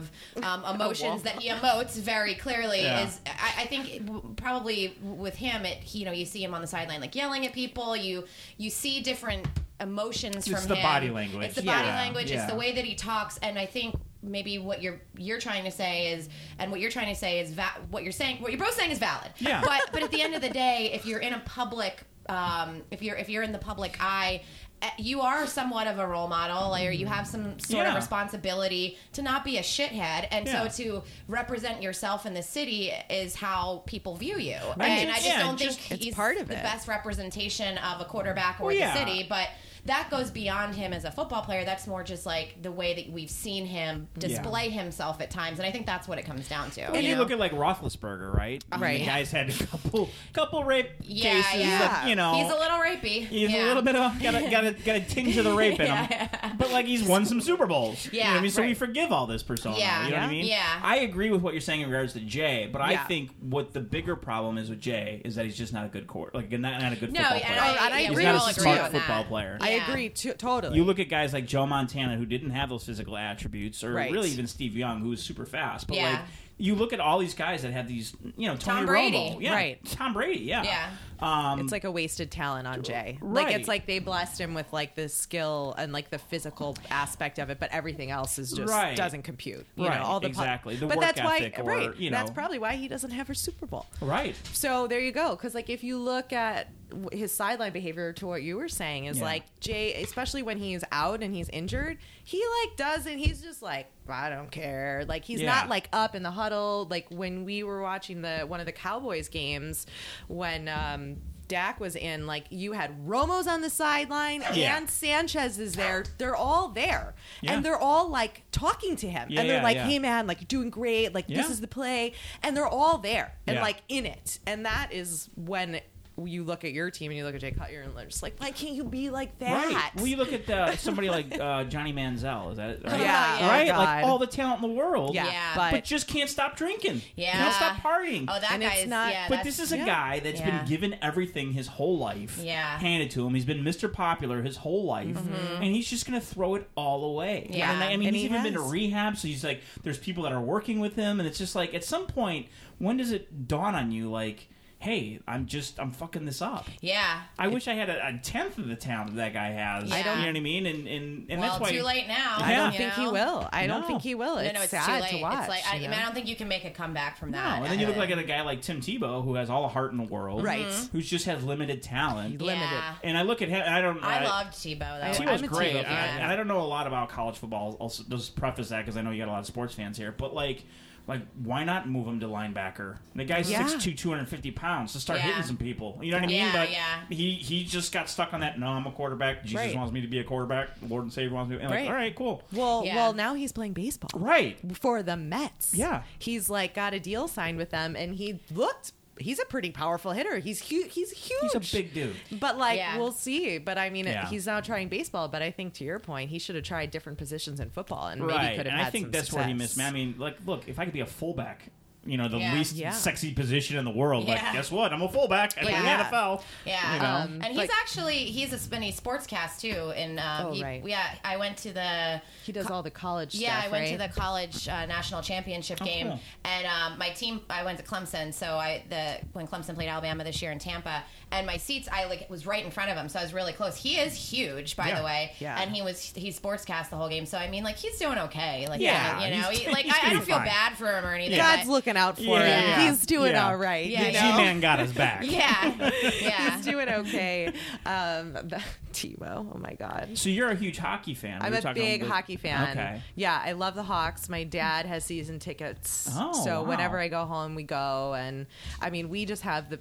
um, 0.43 0.63
emotions 0.75 1.23
that 1.23 1.41
he 1.41 1.49
emotes 1.49 1.93
very 1.99 2.35
clearly 2.35 2.81
Yeah. 2.83 3.05
is. 3.05 3.19
I, 3.25 3.63
I 3.63 3.65
think 3.65 4.05
w- 4.05 4.33
probably 4.35 4.97
with 5.01 5.35
him, 5.35 5.65
it 5.65 5.77
he, 5.77 5.99
you 5.99 6.05
know 6.05 6.11
you 6.11 6.25
see 6.25 6.43
him 6.43 6.53
on 6.53 6.61
the 6.61 6.67
sideline 6.67 7.01
like 7.01 7.15
yelling 7.15 7.45
at 7.45 7.53
people. 7.53 7.95
You 7.95 8.25
you 8.57 8.69
see 8.69 9.01
different 9.01 9.45
emotions 9.79 10.47
It's 10.47 10.49
from 10.49 10.67
the 10.67 10.75
him. 10.75 10.83
body 10.83 11.09
language. 11.09 11.45
It's 11.45 11.55
the 11.55 11.61
body 11.63 11.87
Yeah, 11.87 11.95
language. 11.95 12.31
It's 12.31 12.45
the 12.45 12.55
way 12.55 12.73
that 12.73 12.85
he 12.85 12.95
talks, 12.95 13.37
and 13.39 13.57
I 13.59 13.65
think 13.65 13.95
maybe 14.21 14.57
what 14.57 14.81
you're 14.81 15.01
you're 15.17 15.39
trying 15.39 15.65
to 15.65 15.71
say 15.71 16.13
is, 16.13 16.29
and 16.59 16.71
what 16.71 16.79
you're 16.79 16.91
trying 16.91 17.13
to 17.13 17.19
say 17.19 17.39
is 17.39 17.51
va- 17.51 17.81
what 17.91 18.03
you're 18.03 18.11
saying. 18.11 18.41
What 18.41 18.51
you're 18.51 18.59
both 18.59 18.73
saying 18.75 18.91
is 18.91 18.99
valid. 18.99 19.31
Yeah. 19.39 19.61
But 19.63 19.81
but 19.91 20.03
at 20.03 20.11
the 20.11 20.21
end 20.21 20.33
of 20.35 20.41
the 20.41 20.49
day, 20.49 20.91
if 20.93 21.05
you're 21.05 21.19
in 21.19 21.33
a 21.33 21.39
public, 21.39 22.03
um, 22.29 22.81
if 22.91 23.01
you're 23.01 23.17
if 23.17 23.29
you're 23.29 23.43
in 23.43 23.51
the 23.51 23.59
public 23.59 23.97
eye. 23.99 24.41
Eh, 24.83 24.89
You 24.97 25.21
are 25.21 25.47
somewhat 25.47 25.87
of 25.87 25.97
a 25.97 26.05
role 26.07 26.27
model, 26.27 26.75
or 26.75 26.91
you 26.91 27.07
have 27.07 27.25
some 27.25 27.57
sort 27.59 27.87
of 27.87 27.95
responsibility 27.95 28.97
to 29.13 29.21
not 29.21 29.43
be 29.43 29.57
a 29.57 29.61
shithead, 29.61 30.27
and 30.31 30.45
Yeah. 30.45 30.67
so 30.67 30.83
to 30.83 31.03
represent 31.27 31.81
yourself 31.81 32.25
in 32.25 32.33
the 32.33 32.43
city 32.43 32.91
is 33.09 33.35
how 33.35 33.81
people 33.85 34.15
view 34.15 34.37
you. 34.37 34.57
Right. 34.77 34.89
And 34.89 35.09
I 35.11 35.15
just 35.15 35.25
Yeah, 35.27 35.39
don't 35.39 35.57
just- 35.57 35.79
think 35.79 36.01
he's 36.01 36.13
part 36.15 36.37
of 36.37 36.47
the 36.47 36.57
it. 36.59 36.63
best 36.63 36.87
representation 36.87 37.77
of 37.79 38.01
a 38.01 38.05
quarterback 38.05 38.59
or 38.59 38.67
Well, 38.67 38.75
yeah. 38.75 38.93
the 38.93 38.99
city, 38.99 39.25
but 39.27 39.47
that 39.85 40.09
goes 40.09 40.31
beyond 40.31 40.75
him 40.75 40.93
as 40.93 41.03
a 41.03 41.11
football 41.11 41.41
player. 41.41 41.65
That's 41.65 41.87
more 41.87 42.03
just 42.03 42.25
like 42.25 42.61
the 42.61 42.71
way 42.71 42.93
that 42.95 43.11
we've 43.11 43.29
seen 43.29 43.65
him 43.65 44.07
display 44.17 44.69
himself 44.69 45.19
at 45.21 45.29
times, 45.29 45.59
and 45.59 45.67
I 45.67 45.71
think 45.71 45.85
that's 45.85 46.07
what 46.07 46.17
it 46.17 46.23
comes 46.25 46.47
down 46.47 46.71
to. 46.71 46.81
And 46.93 47.05
you 47.05 47.15
know? 47.15 47.21
look 47.21 47.31
at 47.31 47.39
like 47.39 47.51
Roethlisberger, 47.51 48.33
right? 48.33 48.63
I 48.71 48.77
mean, 48.77 48.83
Right. 48.83 48.99
The 48.99 49.05
guy's 49.05 49.31
had 49.31 49.49
a 49.49 49.65
couple 49.65 50.09
couple 50.33 50.63
rape 50.63 50.89
Yeah, 51.01 51.41
cases. 51.41 51.61
yeah. 51.61 51.79
That, 51.79 52.07
you 52.09 52.15
know, 52.15 52.33
he's 52.35 52.51
a 52.51 52.55
little 52.55 52.77
rapey. 52.77 53.25
He's 53.25 53.51
yeah. 53.51 53.65
a 53.65 53.67
little 53.67 53.83
bit 53.83 53.95
of 53.95 54.21
got 54.21 54.35
a, 54.35 54.41
got 54.49 54.65
a 54.65 54.71
got 54.73 54.95
a 54.95 55.01
tinge 55.01 55.37
of 55.37 55.45
the 55.45 55.53
rape 55.53 55.79
in 55.79 55.87
him, 55.87 56.29
but 56.57 56.71
like 56.71 56.85
he's 56.85 57.03
won 57.03 57.25
some 57.25 57.41
Super 57.41 57.65
Bowls. 57.65 58.07
you 58.11 58.19
know 58.21 58.29
what 58.29 58.37
I 58.37 58.41
mean. 58.41 58.51
So 58.51 58.61
we 58.61 58.73
forgive 58.73 59.11
all 59.11 59.27
this 59.27 59.43
persona. 59.43 59.77
Yeah. 59.77 60.05
you 60.05 60.11
know 60.11 60.17
what 60.17 60.23
I 60.23 60.31
mean. 60.31 60.45
Yeah. 60.45 60.79
I 60.81 60.97
agree 60.99 61.29
with 61.29 61.41
what 61.41 61.53
you're 61.53 61.61
saying 61.61 61.81
in 61.81 61.89
regards 61.89 62.13
to 62.13 62.19
Jay, 62.19 62.69
but 62.71 62.81
I 62.81 62.97
think 62.97 63.31
what 63.41 63.73
the 63.73 63.81
bigger 63.81 64.15
problem 64.15 64.57
is 64.57 64.69
with 64.69 64.79
Jay 64.79 65.21
is 65.25 65.35
that 65.35 65.45
he's 65.45 65.57
just 65.57 65.73
not 65.73 65.85
a 65.85 65.89
good 65.89 66.07
court, 66.07 66.33
like 66.35 66.51
not, 66.51 66.81
not 66.81 66.93
a 66.93 66.95
good 66.95 67.11
No, 67.13 67.21
football 67.21 67.39
player. 67.39 67.59
I, 67.59 67.89
I 67.91 67.99
yeah, 67.99 68.09
he's 68.09 68.17
not 68.19 68.49
a 68.49 68.53
smart 68.53 68.91
football 68.91 69.23
player. 69.25 69.57
I 69.61 69.72
Yeah. 69.75 69.89
agree 69.89 70.09
to, 70.09 70.33
totally. 70.33 70.77
You 70.77 70.83
look 70.83 70.99
at 70.99 71.09
guys 71.09 71.33
like 71.33 71.45
Joe 71.47 71.65
Montana 71.65 72.15
who 72.17 72.25
didn't 72.25 72.51
have 72.51 72.69
those 72.69 72.85
physical 72.85 73.17
attributes, 73.17 73.83
or 73.83 73.93
Right. 73.93 74.11
really 74.11 74.29
even 74.29 74.47
Steve 74.47 74.75
Young 74.75 75.01
who 75.01 75.09
was 75.09 75.21
super 75.21 75.45
fast. 75.45 75.87
But 75.87 75.97
Yeah. 75.97 76.09
like 76.11 76.19
you 76.57 76.75
look 76.75 76.93
at 76.93 76.99
all 76.99 77.17
these 77.19 77.33
guys 77.33 77.63
that 77.63 77.71
have 77.73 77.87
these, 77.87 78.15
you 78.37 78.47
know, 78.47 78.55
Tony 78.55 78.77
Tom 78.79 78.85
Brady. 78.85 79.17
Romo, 79.17 79.41
yeah, 79.41 79.53
Right. 79.53 79.85
Tom 79.85 80.13
Brady, 80.13 80.41
yeah, 80.43 80.63
Yeah. 80.63 80.89
Um, 81.23 81.59
it's 81.61 81.71
like 81.71 81.83
a 81.85 81.91
wasted 81.91 82.29
talent 82.31 82.67
on 82.67 82.83
Jay. 82.83 83.17
Right. 83.21 83.45
Like 83.45 83.55
it's 83.55 83.67
like 83.67 83.85
they 83.87 83.99
blessed 83.99 84.39
him 84.39 84.53
with 84.53 84.71
like 84.73 84.95
the 84.95 85.07
skill 85.09 85.73
and 85.77 85.93
like 85.93 86.09
the 86.09 86.17
physical 86.19 86.75
aspect 86.91 87.39
of 87.39 87.49
it, 87.49 87.59
but 87.59 87.71
everything 87.71 88.11
else 88.11 88.37
is 88.37 88.51
just 88.51 88.71
Right. 88.73 88.95
doesn't 88.95 89.23
compute. 89.23 89.65
You 89.75 89.87
Right, 89.87 89.99
know, 89.99 90.05
all 90.05 90.19
the 90.19 90.27
exactly. 90.27 90.75
The 90.75 90.87
but 90.87 90.99
that's 90.99 91.21
why, 91.21 91.51
or, 91.57 91.63
right? 91.63 91.95
you 91.97 92.09
That's 92.09 92.31
probably 92.31 92.59
why 92.59 92.73
he 92.75 92.87
doesn't 92.87 93.11
have 93.11 93.29
a 93.29 93.35
Super 93.35 93.65
Bowl. 93.65 93.85
right. 94.01 94.35
So 94.53 94.87
there 94.87 94.99
you 94.99 95.11
go. 95.11 95.31
Because 95.31 95.55
like 95.55 95.69
if 95.69 95.83
you 95.83 95.97
look 95.97 96.33
at 96.33 96.67
his 97.11 97.31
sideline 97.33 97.71
behavior 97.71 98.13
to 98.13 98.27
what 98.27 98.43
you 98.43 98.55
were 98.55 98.67
saying 98.69 99.05
is 99.05 99.17
Yeah. 99.17 99.23
like 99.23 99.59
Jay, 99.59 100.03
especially 100.03 100.43
when 100.43 100.57
he's 100.59 100.83
out 100.91 101.23
and 101.23 101.33
he's 101.33 101.49
injured, 101.49 101.97
he 102.23 102.43
like 102.61 102.77
does 102.77 103.07
it. 103.07 103.17
He's 103.17 103.41
just 103.41 103.61
like 103.63 103.87
I 104.07 104.29
don't 104.29 104.51
care. 104.51 105.03
Like 105.07 105.23
he's 105.25 105.41
Yeah. 105.41 105.55
not 105.55 105.69
like 105.69 105.87
up 105.93 106.13
in 106.13 106.21
the 106.23 106.29
huddle. 106.31 106.85
Like 106.91 107.07
when 107.09 107.45
we 107.45 107.63
were 107.63 107.81
watching 107.81 108.21
the 108.21 108.39
one 108.41 108.59
of 108.59 108.65
the 108.65 108.71
Cowboys 108.73 109.29
games 109.29 109.85
when. 110.27 110.67
um 110.67 111.12
Dak 111.53 111.79
was 111.79 111.95
in, 111.95 112.25
like 112.25 112.45
you 112.49 112.71
had 112.71 113.07
Romo's 113.07 113.45
on 113.45 113.61
the 113.61 113.69
sideline 113.69 114.43
Yeah. 114.55 114.75
and 114.75 114.89
Sanchez 114.89 115.59
is 115.59 115.75
there. 115.75 116.03
They're 116.17 116.35
all 116.35 116.69
there. 116.69 117.13
Yeah. 117.41 117.53
And 117.53 117.63
they're 117.63 117.77
all 117.77 118.09
like 118.09 118.41
talking 118.51 118.95
to 118.95 119.07
him. 119.07 119.27
Yeah, 119.29 119.41
and 119.41 119.49
they're 119.49 119.61
like, 119.61 119.77
hey 119.77 119.99
man, 119.99 120.25
like 120.25 120.41
you're 120.41 120.47
doing 120.47 120.71
great. 120.71 121.13
Like 121.13 121.27
this 121.27 121.51
is 121.51 121.61
the 121.61 121.67
play. 121.67 122.13
And 122.41 122.57
they're 122.57 122.65
all 122.65 122.97
there 122.97 123.35
and 123.45 123.59
like 123.59 123.83
in 123.87 124.07
it. 124.07 124.39
And 124.47 124.65
that 124.65 124.87
is 124.91 125.29
when 125.35 125.79
you 126.25 126.43
look 126.43 126.63
at 126.63 126.73
your 126.73 126.91
team 126.91 127.09
and 127.09 127.17
you 127.17 127.23
look 127.25 127.33
at 127.33 127.41
Jay 127.41 127.51
Cutler 127.51 127.81
and 127.81 127.97
they're 127.97 128.05
just 128.05 128.21
like, 128.21 128.35
why 128.37 128.51
can't 128.51 128.75
you 128.75 128.83
be 128.83 129.09
like 129.09 129.39
that? 129.39 129.65
Right. 129.73 129.95
Well, 129.95 130.05
you 130.05 130.15
look 130.17 130.31
at 130.31 130.47
uh, 130.47 130.75
somebody 130.77 131.09
like 131.09 131.39
uh, 131.39 131.63
Johnny 131.63 131.91
Manziel. 131.91 132.51
Is 132.51 132.57
that 132.57 132.69
it? 132.69 132.81
Right? 132.85 132.99
Yeah. 133.01 133.37
Oh, 133.41 133.47
Right. 133.47 133.67
God. 133.67 133.77
Like 133.79 134.05
all 134.05 134.19
the 134.19 134.27
talent 134.27 134.61
in 134.63 134.69
the 134.69 134.75
world. 134.75 135.15
yeah, 135.15 135.25
Yeah. 135.25 135.51
but, 135.55 135.71
But 135.71 135.83
just 135.85 136.07
can't 136.07 136.29
stop 136.29 136.55
drinking. 136.55 137.01
Yeah. 137.15 137.31
Can't 137.31 137.53
stop 137.55 137.77
partying. 137.77 138.25
Oh, 138.27 138.39
that 138.39 138.51
And 138.51 138.61
it's 138.63 138.73
guy's 138.75 138.87
not- 138.87 139.11
Yeah, 139.11 139.25
But 139.27 139.43
this 139.43 139.57
is 139.59 139.71
a 139.71 139.77
yeah. 139.77 139.85
guy 139.87 140.19
that's 140.19 140.39
Yeah. 140.39 140.59
been 140.59 140.67
given 140.69 140.95
everything 141.01 141.53
his 141.53 141.65
whole 141.65 141.97
life. 141.97 142.39
Yeah. 142.39 142.77
Handed 142.77 143.09
to 143.11 143.25
him. 143.25 143.33
He's 143.33 143.45
been 143.45 143.63
Mr. 143.63 143.91
Popular 143.91 144.43
his 144.43 144.57
whole 144.57 144.83
life. 144.85 145.17
And 145.55 145.63
he's 145.75 145.89
just 145.89 146.05
going 146.07 146.19
to 146.19 146.25
throw 146.25 146.53
it 146.55 146.69
all 146.75 147.05
away. 147.05 147.47
Yeah. 147.49 147.71
And 147.71 147.83
I 147.83 147.97
mean, 147.97 148.09
And 148.09 148.15
he's 148.15 148.29
he 148.29 148.29
even 148.29 148.43
been 148.43 148.53
to 148.53 148.61
rehab. 148.61 149.17
So 149.17 149.27
he's 149.27 149.43
like, 149.43 149.61
there's 149.81 149.97
people 149.97 150.23
that 150.23 150.31
are 150.31 150.41
working 150.41 150.79
with 150.79 150.95
him. 150.95 151.19
And 151.19 151.27
it's 151.27 151.39
just 151.39 151.55
like, 151.55 151.73
at 151.73 151.83
some 151.83 152.05
point, 152.05 152.47
when 152.77 152.97
does 152.97 153.11
it 153.11 153.47
dawn 153.47 153.73
on 153.73 153.91
you, 153.91 154.11
like, 154.11 154.47
hey, 154.83 155.19
I'm 155.27 155.45
just, 155.45 155.79
I'm 155.79 155.91
fucking 155.91 156.25
this 156.25 156.41
up? 156.41 156.67
yeah. 156.81 157.21
I 157.39 157.47
wish 157.47 157.67
I 157.69 157.73
had 157.73 157.89
a, 157.89 158.07
a 158.07 158.19
tenth 158.21 158.57
of 158.57 158.67
the 158.67 158.75
talent 158.75 159.15
that 159.15 159.33
guy 159.33 159.49
has. 159.51 159.89
I 159.91 160.03
don't- 160.03 160.17
You 160.19 160.25
know 160.25 160.31
what 160.31 160.37
I 160.37 160.39
mean? 160.41 160.65
And 160.65 160.87
and, 160.87 161.25
and 161.29 161.39
well, 161.41 161.51
that's 161.51 161.61
why 161.61 161.71
too 161.71 161.83
late 161.83 162.07
now. 162.07 162.35
I 162.39 162.53
don't 162.55 162.73
you 162.73 162.77
think 162.79 162.93
he 162.93 163.07
will. 163.07 163.47
I 163.53 163.65
don't 163.65 163.81
No. 163.81 163.87
think 163.87 164.01
he 164.01 164.13
will. 164.15 164.35
No, 164.35 164.41
It's, 164.41 164.53
no, 164.53 164.61
it's 164.61 164.71
sad 164.71 164.85
too 164.97 165.01
late. 165.03 165.11
to 165.11 165.21
watch. 165.21 165.39
it's 165.39 165.49
like 165.49 165.63
I, 165.71 165.77
you 165.77 165.85
I, 165.85 165.89
mean. 165.89 165.99
I 165.99 166.03
don't 166.03 166.13
think 166.13 166.27
you 166.27 166.35
can 166.35 166.47
make 166.49 166.65
a 166.65 166.69
comeback 166.71 167.17
from 167.17 167.31
No, 167.31 167.37
that. 167.37 167.61
and 167.61 167.71
then 167.71 167.79
you 167.79 167.87
look 167.87 167.95
like 167.95 168.11
at 168.11 168.17
a 168.19 168.23
guy 168.23 168.41
like 168.41 168.61
Tim 168.61 168.81
Tebow 168.81 169.23
who 169.23 169.35
has 169.35 169.49
all 169.49 169.61
the 169.61 169.69
heart 169.69 169.91
in 169.91 169.97
the 169.97 170.03
world, 170.03 170.43
Right. 170.43 170.65
Mm-hmm. 170.65 170.97
Who's 170.97 171.09
just 171.09 171.25
has 171.25 171.43
limited 171.43 171.81
talent. 171.81 172.41
limited. 172.41 172.69
Yeah. 172.69 172.95
And 173.05 173.17
I 173.17 173.21
look 173.21 173.41
at 173.41 173.47
him, 173.49 173.63
I 173.65 173.79
don't. 173.81 174.03
I 174.03 174.25
loved 174.25 174.51
Tebow 174.53 174.79
though. 174.79 175.23
Tebow's 175.23 175.41
I'm 175.43 175.47
great, 175.47 175.73
Tebow 175.75 175.79
I- 175.79 175.83
fan. 175.83 176.21
and 176.21 176.31
I 176.31 176.35
don't 176.35 176.47
know 176.47 176.59
a 176.59 176.67
lot 176.67 176.87
about 176.87 177.09
college 177.09 177.37
football. 177.37 177.77
I'll 177.79 177.89
just 177.89 178.35
preface 178.35 178.69
that 178.69 178.79
because 178.81 178.97
I 178.97 179.01
know 179.01 179.11
you 179.11 179.19
got 179.23 179.29
a 179.29 179.31
lot 179.31 179.39
of 179.39 179.45
sports 179.45 179.73
fans 179.73 179.97
here. 179.97 180.11
But 180.11 180.33
like, 180.33 180.63
like 181.07 181.21
why 181.43 181.63
not 181.63 181.87
move 181.89 182.07
him 182.07 182.19
to 182.21 182.27
linebacker? 182.27 182.97
The 183.15 183.25
guy's 183.25 183.49
Yeah. 183.51 183.63
6'2", 183.67 183.97
250 183.97 184.51
pounds 184.51 184.93
to 184.93 184.99
start 184.99 185.19
Yeah. 185.19 185.25
hitting 185.27 185.43
some 185.43 185.57
people. 185.57 185.99
You 186.01 186.11
know 186.11 186.17
what 186.17 186.23
I 186.23 186.27
mean? 186.27 186.35
Yeah, 186.37 186.51
but 186.53 186.71
yeah. 186.71 187.01
he 187.09 187.31
he 187.33 187.63
just 187.63 187.91
got 187.91 188.09
stuck 188.09 188.33
on 188.33 188.39
that. 188.39 188.59
No, 188.59 188.67
I'm 188.67 188.85
a 188.87 188.91
quarterback. 188.91 189.43
Jesus 189.43 189.55
Right. 189.57 189.75
wants 189.75 189.91
me 189.91 190.01
to 190.01 190.07
be 190.07 190.19
a 190.19 190.23
quarterback. 190.23 190.69
Lord 190.87 191.03
and 191.03 191.11
Savior 191.13 191.33
wants 191.35 191.49
me. 191.49 191.57
And 191.57 191.69
like, 191.69 191.79
Right. 191.79 191.87
all 191.87 191.93
right, 191.93 192.15
cool. 192.15 192.41
Well, 192.53 192.83
Yeah. 192.85 192.95
well, 192.95 193.13
now 193.13 193.33
he's 193.33 193.51
playing 193.51 193.73
baseball. 193.73 194.09
Right. 194.13 194.57
for 194.79 195.03
the 195.03 195.17
Mets. 195.17 195.73
Yeah. 195.73 196.03
he's 196.19 196.49
like 196.49 196.73
got 196.73 196.93
a 196.93 196.99
deal 196.99 197.27
signed 197.27 197.57
with 197.57 197.69
them, 197.71 197.95
and 197.95 198.15
he 198.15 198.39
looked. 198.51 198.93
He's 199.19 199.39
a 199.39 199.45
pretty 199.45 199.69
powerful 199.71 200.11
hitter. 200.11 200.39
He's 200.39 200.59
huge. 200.59 200.93
He's 200.93 201.11
huge. 201.11 201.51
He's 201.53 201.55
a 201.55 201.75
big 201.77 201.93
dude. 201.93 202.15
But 202.39 202.57
like, 202.57 202.77
Yeah. 202.77 202.97
we'll 202.97 203.11
see. 203.11 203.59
But 203.59 203.77
I 203.77 203.89
mean, 203.89 204.05
Yeah. 204.05 204.27
he's 204.27 204.47
now 204.47 204.59
trying 204.59 204.89
baseball. 204.89 205.27
But 205.27 205.41
I 205.43 205.51
think 205.51 205.73
to 205.75 205.83
your 205.83 205.99
point, 205.99 206.29
he 206.31 206.39
should 206.39 206.55
have 206.55 206.63
tried 206.63 206.89
different 206.91 207.17
positions 207.19 207.59
in 207.59 207.69
football, 207.69 208.07
and 208.07 208.21
maybe 208.21 208.33
right. 208.33 208.55
could 208.57 208.65
have 208.65 208.73
and 208.73 208.81
had 208.81 208.87
I 208.87 208.89
think 208.89 209.05
some 209.05 209.11
that's 209.11 209.31
where 209.31 209.43
he 209.43 209.51
success. 209.51 209.77
missed. 209.77 209.77
me. 209.77 209.85
I 209.85 209.91
mean, 209.91 210.15
like, 210.17 210.37
look, 210.45 210.67
if 210.67 210.79
I 210.79 210.85
could 210.85 210.93
be 210.93 211.01
a 211.01 211.05
fullback, 211.05 211.65
you 212.05 212.17
know, 212.17 212.27
the 212.27 212.37
Yeah. 212.37 212.53
least 212.53 212.75
Yeah. 212.75 212.91
sexy 212.91 213.33
position 213.33 213.77
in 213.77 213.85
the 213.85 213.91
world, 213.91 214.27
like, 214.27 214.41
guess 214.53 214.69
what? 214.71 214.91
I'm 214.91 215.01
a 215.01 215.07
fullback 215.09 215.55
in 215.57 215.67
Yeah. 215.67 215.81
the 215.81 216.03
NFL. 216.03 216.43
Yeah, 216.65 216.93
You 216.95 216.99
know? 217.01 217.05
Um, 217.07 217.33
and 217.35 217.45
he's 217.47 217.57
like- 217.57 217.69
actually 217.81 218.17
he's 218.25 218.51
a 218.51 218.59
spinny 218.59 218.91
sportscast 218.91 219.59
too. 219.61 219.91
And 219.95 220.19
um, 220.19 220.47
Oh, 220.47 220.51
he, 220.51 220.63
right. 220.63 220.83
yeah, 220.85 221.15
I 221.23 221.37
went 221.37 221.57
to 221.59 221.71
the 221.73 222.21
He 222.45 222.51
does 222.51 222.69
all 222.69 222.83
the 222.83 222.91
college 222.91 223.35
yeah, 223.35 223.53
stuff. 223.61 223.65
I 223.65 223.71
went 223.71 223.87
to 223.89 223.97
the 223.97 224.09
college 224.09 224.67
uh, 224.67 224.85
national 224.85 225.21
championship 225.21 225.79
Oh, 225.81 225.85
game, 225.85 226.07
cool. 226.09 226.19
and 226.45 226.67
um, 226.67 226.97
my 226.97 227.09
team. 227.11 227.41
I 227.49 227.63
went 227.63 227.77
to 227.79 227.85
Clemson, 227.85 228.33
so 228.33 228.57
I 228.57 228.83
the 228.89 229.19
when 229.33 229.47
Clemson 229.47 229.75
played 229.75 229.87
Alabama 229.89 230.23
this 230.23 230.41
year 230.41 230.51
in 230.51 230.59
Tampa, 230.59 231.03
and 231.31 231.47
my 231.47 231.57
seats 231.57 231.87
I 231.91 232.05
like 232.05 232.29
was 232.29 232.45
right 232.45 232.63
in 232.65 232.71
front 232.71 232.91
of 232.91 232.97
him, 232.97 233.07
so 233.09 233.19
I 233.19 233.23
was 233.23 233.33
really 233.33 233.53
close. 233.53 233.77
He 233.77 233.97
is 233.97 234.13
huge, 234.15 234.75
by 234.75 234.89
Yeah. 234.89 234.99
the 234.99 235.05
way, 235.05 235.31
Yeah. 235.39 235.59
and 235.61 235.73
he 235.73 235.81
was 235.81 236.11
he 236.15 236.29
sportscast 236.31 236.89
the 236.89 236.97
whole 236.97 237.09
game. 237.09 237.25
So 237.25 237.37
I 237.37 237.49
mean, 237.49 237.63
like 237.63 237.77
he's 237.77 237.97
doing 237.97 238.17
okay. 238.17 238.67
Like 238.67 238.81
Yeah, 238.81 239.23
you 239.23 239.29
know, 239.41 239.49
he's- 239.49 239.59
he, 239.63 239.71
like 239.71 239.85
he's 239.85 239.93
I, 239.93 240.09
I 240.09 240.13
don't 240.13 240.25
feel 240.25 240.37
fine. 240.37 240.47
bad 240.47 240.73
for 240.77 240.87
him 240.97 241.05
or 241.05 241.13
anything. 241.13 241.37
God's 241.37 241.63
but- 241.65 241.71
looking 241.93 241.97
out 242.01 242.15
for 242.17 242.21
Yeah, 242.39 242.59
him. 242.61 242.69
yeah. 242.69 242.89
He's 242.91 243.05
doing 243.05 243.33
Yeah. 243.33 243.47
all 243.47 243.57
right. 243.57 243.85
Yeah, 243.89 244.07
you 244.07 244.13
know? 244.13 244.37
G-Man 244.37 244.59
got 244.59 244.79
his 244.79 244.91
back. 244.93 245.23
Yeah, 245.33 245.91
yeah. 246.21 246.51
He's 246.57 246.65
doing 246.65 246.89
okay. 246.89 247.47
Um, 247.85 248.33
but- 248.33 248.61
Tebow, 248.93 249.51
oh 249.53 249.57
my 249.57 249.73
god. 249.73 250.09
So 250.13 250.29
you're 250.29 250.51
a 250.51 250.55
huge 250.55 250.77
hockey 250.77 251.15
fan. 251.15 251.41
I'm 251.41 251.51
were 251.51 251.57
a 251.67 251.73
big 251.73 252.03
about- 252.03 252.13
hockey 252.13 252.35
fan. 252.35 252.69
Okay. 252.77 253.01
Yeah, 253.15 253.41
I 253.43 253.53
love 253.53 253.73
the 253.73 253.81
Hawks. 253.83 254.29
My 254.29 254.43
dad 254.43 254.85
has 254.85 255.03
season 255.03 255.39
tickets. 255.39 256.07
Oh, 256.13 256.31
so 256.45 256.61
wow. 256.61 256.69
whenever 256.69 256.99
I 256.99 257.07
go 257.07 257.25
home, 257.25 257.55
we 257.55 257.63
go. 257.63 258.13
And 258.13 258.45
I 258.79 258.91
mean, 258.91 259.09
we 259.09 259.25
just 259.25 259.41
have 259.41 259.69
the. 259.71 259.79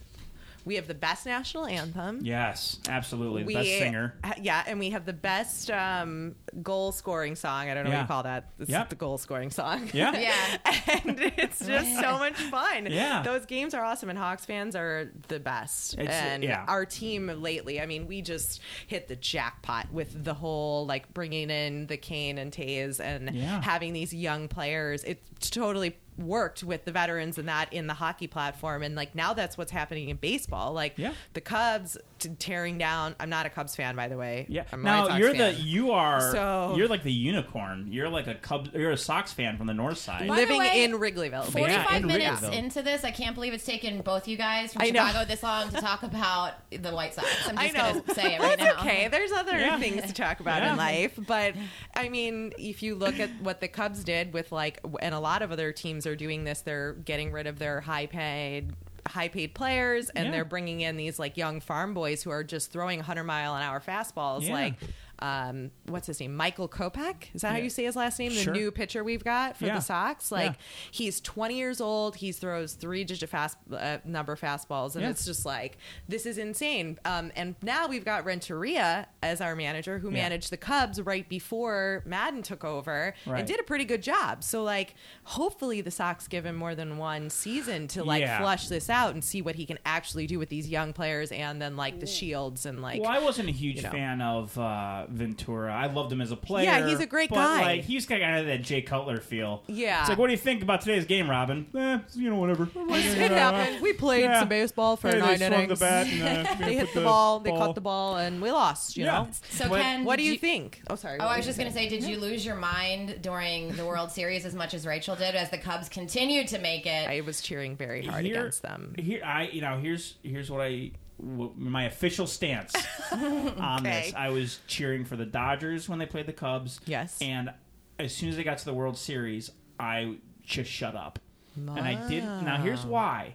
We 0.65 0.77
have 0.77 0.87
the 0.87 0.95
best 0.95 1.27
national 1.27 1.67
anthem. 1.67 2.21
Yes, 2.23 2.79
absolutely. 2.89 3.45
We, 3.45 3.55
Best 3.55 3.69
singer. 3.69 4.15
Yeah, 4.41 4.63
and 4.67 4.79
we 4.79 4.91
have 4.91 5.05
the 5.05 5.13
best 5.13 5.71
um, 5.71 6.37
goal 6.63 6.93
scoring 6.93 7.35
song. 7.35 7.69
I 7.69 7.75
don't 7.75 7.85
know 7.85 7.91
what 7.91 7.97
Yeah. 7.97 8.03
you 8.03 8.07
call 8.09 8.23
that. 8.23 8.51
It's 8.61 8.71
Yep. 8.71 8.91
the 8.91 8.95
goal 8.97 9.19
scoring 9.19 9.51
song. 9.51 9.91
Yeah. 9.93 10.13
Yeah. 10.23 10.59
and 11.05 11.19
it's 11.37 11.67
just 11.67 12.01
so 12.01 12.19
much 12.19 12.35
fun. 12.35 12.87
Yeah. 12.87 13.23
Those 13.23 13.45
games 13.47 13.75
are 13.75 13.83
awesome, 13.85 14.09
and 14.09 14.19
Hawks 14.19 14.45
fans 14.45 14.77
are 14.77 15.11
the 15.29 15.41
best. 15.41 15.95
It's- 15.95 16.15
and 16.15 16.45
yeah. 16.45 16.65
our 16.69 16.85
team 16.87 17.27
lately, 17.43 17.81
I 17.81 17.87
mean, 17.87 18.07
we 18.07 18.23
just 18.23 18.61
hit 18.87 19.09
the 19.09 19.17
jackpot 19.17 19.93
with 19.93 20.23
the 20.25 20.35
whole 20.35 20.87
like 20.87 21.13
bringing 21.13 21.51
in 21.51 21.87
the 21.89 21.97
Kane 21.97 22.39
and 22.39 22.53
Toews 22.53 23.01
and 23.01 23.31
Yeah. 23.35 23.61
having 23.63 23.93
these 23.93 24.15
young 24.15 24.49
players. 24.49 25.03
It 25.05 25.23
totally 25.41 25.97
worked 26.19 26.63
with 26.63 26.85
the 26.85 26.93
veterans 26.93 27.39
and 27.39 27.49
that 27.49 27.73
in 27.73 27.87
the 27.87 27.95
hockey 27.95 28.27
platform 28.27 28.83
and 28.83 28.95
like 28.95 29.15
now 29.15 29.33
that's 29.33 29.57
what's 29.57 29.73
happening 29.73 30.11
in 30.11 30.17
baseball 30.17 30.73
like 30.73 30.93
Yeah. 30.99 31.15
the 31.33 31.41
cubs 31.41 31.97
t- 32.23 32.31
tearing 32.39 32.79
down 32.79 33.15
i'm 33.21 33.29
not 33.31 33.45
a 33.47 33.51
cubs 33.51 33.75
fan 33.77 33.97
by 33.97 34.09
the 34.09 34.17
way 34.17 34.47
Yeah. 34.49 34.65
I'm 34.73 34.83
now 34.83 35.17
you're 35.17 35.35
fan. 35.35 35.55
the 35.55 35.61
you 35.61 35.91
are 35.93 36.33
So- 36.33 36.75
you're 36.77 36.89
like 36.89 37.03
the 37.03 37.13
unicorn. 37.13 37.89
You're 37.91 38.09
like 38.09 38.27
a 38.27 38.35
Cubs. 38.35 38.71
You're 38.73 38.91
a 38.93 38.97
Sox 38.97 39.33
fan 39.33 39.57
from 39.59 39.67
the 39.67 39.75
north 39.75 39.99
side. 39.99 40.29
By 40.29 40.37
living 40.37 40.59
way, 40.59 40.85
in 40.85 40.93
wrigleyville 40.93 41.45
45 41.45 41.69
Yeah, 41.69 41.97
in 41.97 42.07
minutes 42.07 42.41
Wrigleyville. 42.41 42.53
into 42.53 42.83
this, 42.83 43.05
I 43.05 43.11
can't 43.11 43.35
believe 43.35 43.53
it's 43.53 43.65
taken 43.65 44.01
both 44.01 44.27
you 44.29 44.37
guys 44.37 44.73
from 44.73 44.83
I 44.83 44.91
know. 44.91 45.07
Chicago 45.07 45.25
this 45.27 45.43
long 45.43 45.69
to 45.71 45.81
talk 45.81 46.03
about 46.03 46.55
the 46.71 46.93
White 46.93 47.15
Sox. 47.15 47.29
I'm 47.49 47.59
I 47.59 47.69
just 47.69 47.77
know. 47.77 47.93
going 47.93 48.03
to 48.05 48.15
say 48.15 48.35
it 48.37 48.41
right 48.41 48.59
That's 48.59 48.77
now. 48.77 48.81
okay. 48.83 49.09
There's 49.09 49.33
other 49.33 49.59
Yeah. 49.59 49.79
things 49.79 50.03
to 50.03 50.13
talk 50.13 50.41
about 50.41 50.63
Yeah. 50.63 50.73
in 50.73 50.77
life, 50.79 51.19
but 51.27 51.55
I 51.95 52.09
mean, 52.09 52.53
if 52.59 52.83
you 52.83 52.95
look 52.95 53.19
at 53.21 53.31
what 53.43 53.61
the 53.61 53.69
Cubs 53.69 54.05
did 54.05 54.33
with 54.33 54.53
like, 54.53 54.81
and 55.01 55.15
a 55.15 55.21
lot 55.21 55.43
of 55.43 55.53
other 55.53 55.73
teams 55.73 56.07
are 56.07 56.17
doing 56.17 56.45
this, 56.45 56.61
they're 56.63 56.93
getting 56.95 57.33
rid 57.33 57.47
of 57.47 57.59
their 57.59 57.81
high 57.81 58.07
paid. 58.07 58.73
High 59.07 59.29
paid 59.29 59.55
players, 59.55 60.11
and 60.11 60.27
Yeah. 60.27 60.31
they're 60.31 60.45
bringing 60.45 60.81
in 60.81 60.97
these 60.97 61.19
like 61.19 61.37
young 61.37 61.61
farm 61.61 61.93
boys 61.95 62.23
who 62.23 62.31
are 62.31 62.45
just 62.45 62.71
throwing 62.73 63.01
100 63.01 63.25
mile 63.25 63.55
an 63.57 63.63
hour 63.63 63.81
fastballs. 63.81 64.43
Yeah. 64.47 64.53
Like, 64.55 64.75
um, 65.23 65.71
what's 65.87 66.09
his 66.09 66.19
name? 66.21 66.37
Michael 66.37 66.69
Kopech. 66.69 67.27
Is 67.33 67.43
that 67.43 67.53
how 67.53 67.59
you 67.59 67.71
say 67.71 67.85
his 67.85 67.95
last 67.97 68.19
name? 68.19 68.31
The 68.35 68.41
Sure. 68.43 68.53
new 68.53 68.71
pitcher 68.73 69.05
we've 69.05 69.23
got 69.23 69.57
for 69.57 69.67
Yeah. 69.67 69.77
the 69.77 69.81
Sox. 69.81 70.33
Like, 70.33 70.51
Yeah. 70.53 70.57
he's 70.91 71.21
20 71.21 71.57
years 71.57 71.81
old. 71.81 72.17
He 72.17 72.33
throws 72.33 72.73
three 72.75 73.05
digit 73.05 73.29
fast 73.31 73.57
uh, 73.73 73.99
number 74.05 74.35
fastballs, 74.37 74.95
and 74.97 75.05
Yeah. 75.05 75.11
it's 75.11 75.25
just 75.25 75.47
like 75.47 75.79
this 76.09 76.27
is 76.27 76.39
insane. 76.39 76.99
Um, 77.05 77.31
and 77.37 77.55
now 77.63 77.87
we've 77.87 78.05
got 78.05 78.25
Renteria 78.25 79.07
as 79.23 79.41
our 79.41 79.55
manager, 79.55 80.01
who 80.01 80.09
Yeah. 80.11 80.23
managed 80.23 80.51
the 80.51 80.57
Cubs 80.57 81.01
right 81.01 81.29
before 81.29 82.03
Maddon 82.05 82.43
took 82.43 82.65
over 82.65 83.15
Right. 83.25 83.39
and 83.39 83.47
did 83.47 83.61
a 83.61 83.63
pretty 83.63 83.85
good 83.85 84.03
job. 84.03 84.43
So 84.43 84.63
like, 84.65 84.95
hopefully 85.25 85.81
the 85.81 85.91
Sox 85.93 86.27
give 86.27 86.45
him 86.45 86.57
more 86.57 86.75
than 86.75 86.97
one 86.99 87.31
season 87.31 87.87
to 87.89 88.03
like 88.03 88.23
Yeah. 88.23 88.39
flush 88.41 88.67
this 88.69 88.91
out 88.91 89.15
and 89.15 89.23
see 89.23 89.41
what 89.41 89.55
he 89.55 89.67
can 89.67 89.79
actually 89.87 90.27
do 90.27 90.39
with 90.39 90.49
these 90.49 90.69
young 90.69 90.93
players, 90.93 91.31
and 91.31 91.63
then 91.63 91.77
like 91.77 92.01
the 92.01 92.07
Shields 92.07 92.67
and 92.67 92.83
like. 92.83 93.01
well, 93.01 93.11
I 93.11 93.19
wasn't 93.21 93.49
a 93.49 93.53
huge 93.53 93.77
you 93.77 93.83
know. 93.83 93.91
fan 93.91 94.21
of 94.21 94.59
uh, 94.59 95.07
Ventura. 95.13 95.73
I 95.73 95.87
loved 95.87 96.13
him 96.13 96.21
as 96.21 96.31
a 96.31 96.37
player. 96.37 96.65
Yeah, 96.65 96.87
he's 96.89 97.01
a 97.01 97.07
great 97.07 97.31
but, 97.31 97.37
guy. 97.37 97.61
Like, 97.63 97.83
he's 97.85 98.07
got 98.07 98.21
kind 98.21 98.39
of 98.41 98.47
that 98.47 98.63
Jay 98.63 98.83
Cutler 98.83 99.19
feel. 99.21 99.63
Yeah. 99.67 100.01
It's 100.01 100.09
like, 100.09 100.19
what 100.19 100.27
do 100.27 100.33
you 100.33 100.39
think 100.39 100.63
about 100.63 100.81
today's 100.81 101.05
game, 101.05 101.29
Robin? 101.29 101.67
Eh, 101.77 101.99
you 102.15 102.31
know, 102.31 102.37
whatever. 102.37 102.65
it 102.75 103.31
happened. 103.31 103.81
We 103.83 103.93
played 103.93 104.23
Yeah. 104.25 104.41
some 104.41 104.49
baseball 104.49 104.97
for 104.97 105.09
Hey, 105.09 105.19
nine 105.19 105.39
they 105.39 105.47
swung 105.49 105.53
innings. 105.65 105.79
the 105.79 105.85
bat 105.85 106.07
and, 106.07 106.47
uh, 106.49 106.55
they 106.67 106.75
hit 106.77 106.87
put 106.89 106.95
the, 106.95 107.01
ball, 107.03 107.41
they 107.41 107.51
caught 107.51 107.75
the 107.75 107.81
ball, 107.81 108.17
and 108.17 108.41
we 108.41 108.51
lost. 108.51 108.97
You 108.97 109.05
Yeah. 109.05 109.13
know. 109.13 109.29
So, 109.51 109.69
What- 109.69 109.81
Ken, 109.83 110.05
What 110.05 110.17
do 110.19 110.25
did 110.25 110.33
you 110.33 110.39
think? 110.39 110.83
Oh, 110.89 110.97
sorry. 110.97 111.19
Oh, 111.21 111.27
I 111.27 111.37
was 111.37 111.47
just 111.47 111.59
going 111.59 111.69
to 111.71 111.75
say, 111.75 111.89
did 111.89 112.03
you 112.05 112.19
lose 112.19 112.45
your 112.45 112.57
mind 112.57 113.19
during 113.23 113.73
the 113.77 113.85
World 113.87 114.11
Series 114.11 114.45
as 114.47 114.55
much 114.55 114.75
as 114.75 114.87
Rachel 114.87 115.17
did 115.17 115.35
as 115.35 115.51
the 115.51 115.59
Cubs 115.59 115.89
continued 115.89 116.49
to 116.49 116.59
make 116.59 116.87
it? 116.87 117.09
I 117.09 117.21
was 117.21 117.41
cheering 117.41 117.77
very 117.77 118.05
hard 118.07 118.25
Here- 118.25 118.39
against 118.41 118.63
them. 118.63 118.95
Here, 118.99 119.23
I 119.25 119.45
you 119.45 119.61
know, 119.61 119.79
here's 119.79 120.15
here's 120.23 120.51
what 120.51 120.61
I 120.63 120.91
w- 121.23 121.53
my 121.57 121.85
official 121.85 122.27
stance 122.27 122.75
on 123.13 123.87
Okay. 123.87 124.03
this. 124.07 124.15
I 124.15 124.29
was 124.31 124.59
cheering 124.67 125.05
for 125.05 125.17
the 125.17 125.25
Dodgers 125.27 125.89
when 125.89 125.99
they 125.99 126.07
played 126.07 126.27
the 126.27 126.33
Cubs. 126.33 126.81
Yes. 126.87 127.19
and 127.21 127.53
as 127.99 128.15
soon 128.15 128.29
as 128.31 128.37
they 128.37 128.43
got 128.45 128.59
to 128.59 128.65
the 128.65 128.75
World 128.75 128.99
Series, 128.99 129.51
I 129.79 130.17
just 130.45 130.71
shut 130.71 130.97
up, 130.97 131.19
and 131.57 131.71
I 131.81 132.09
did. 132.09 132.25
Now 132.25 132.57
here's 132.63 132.85
why. 132.85 133.35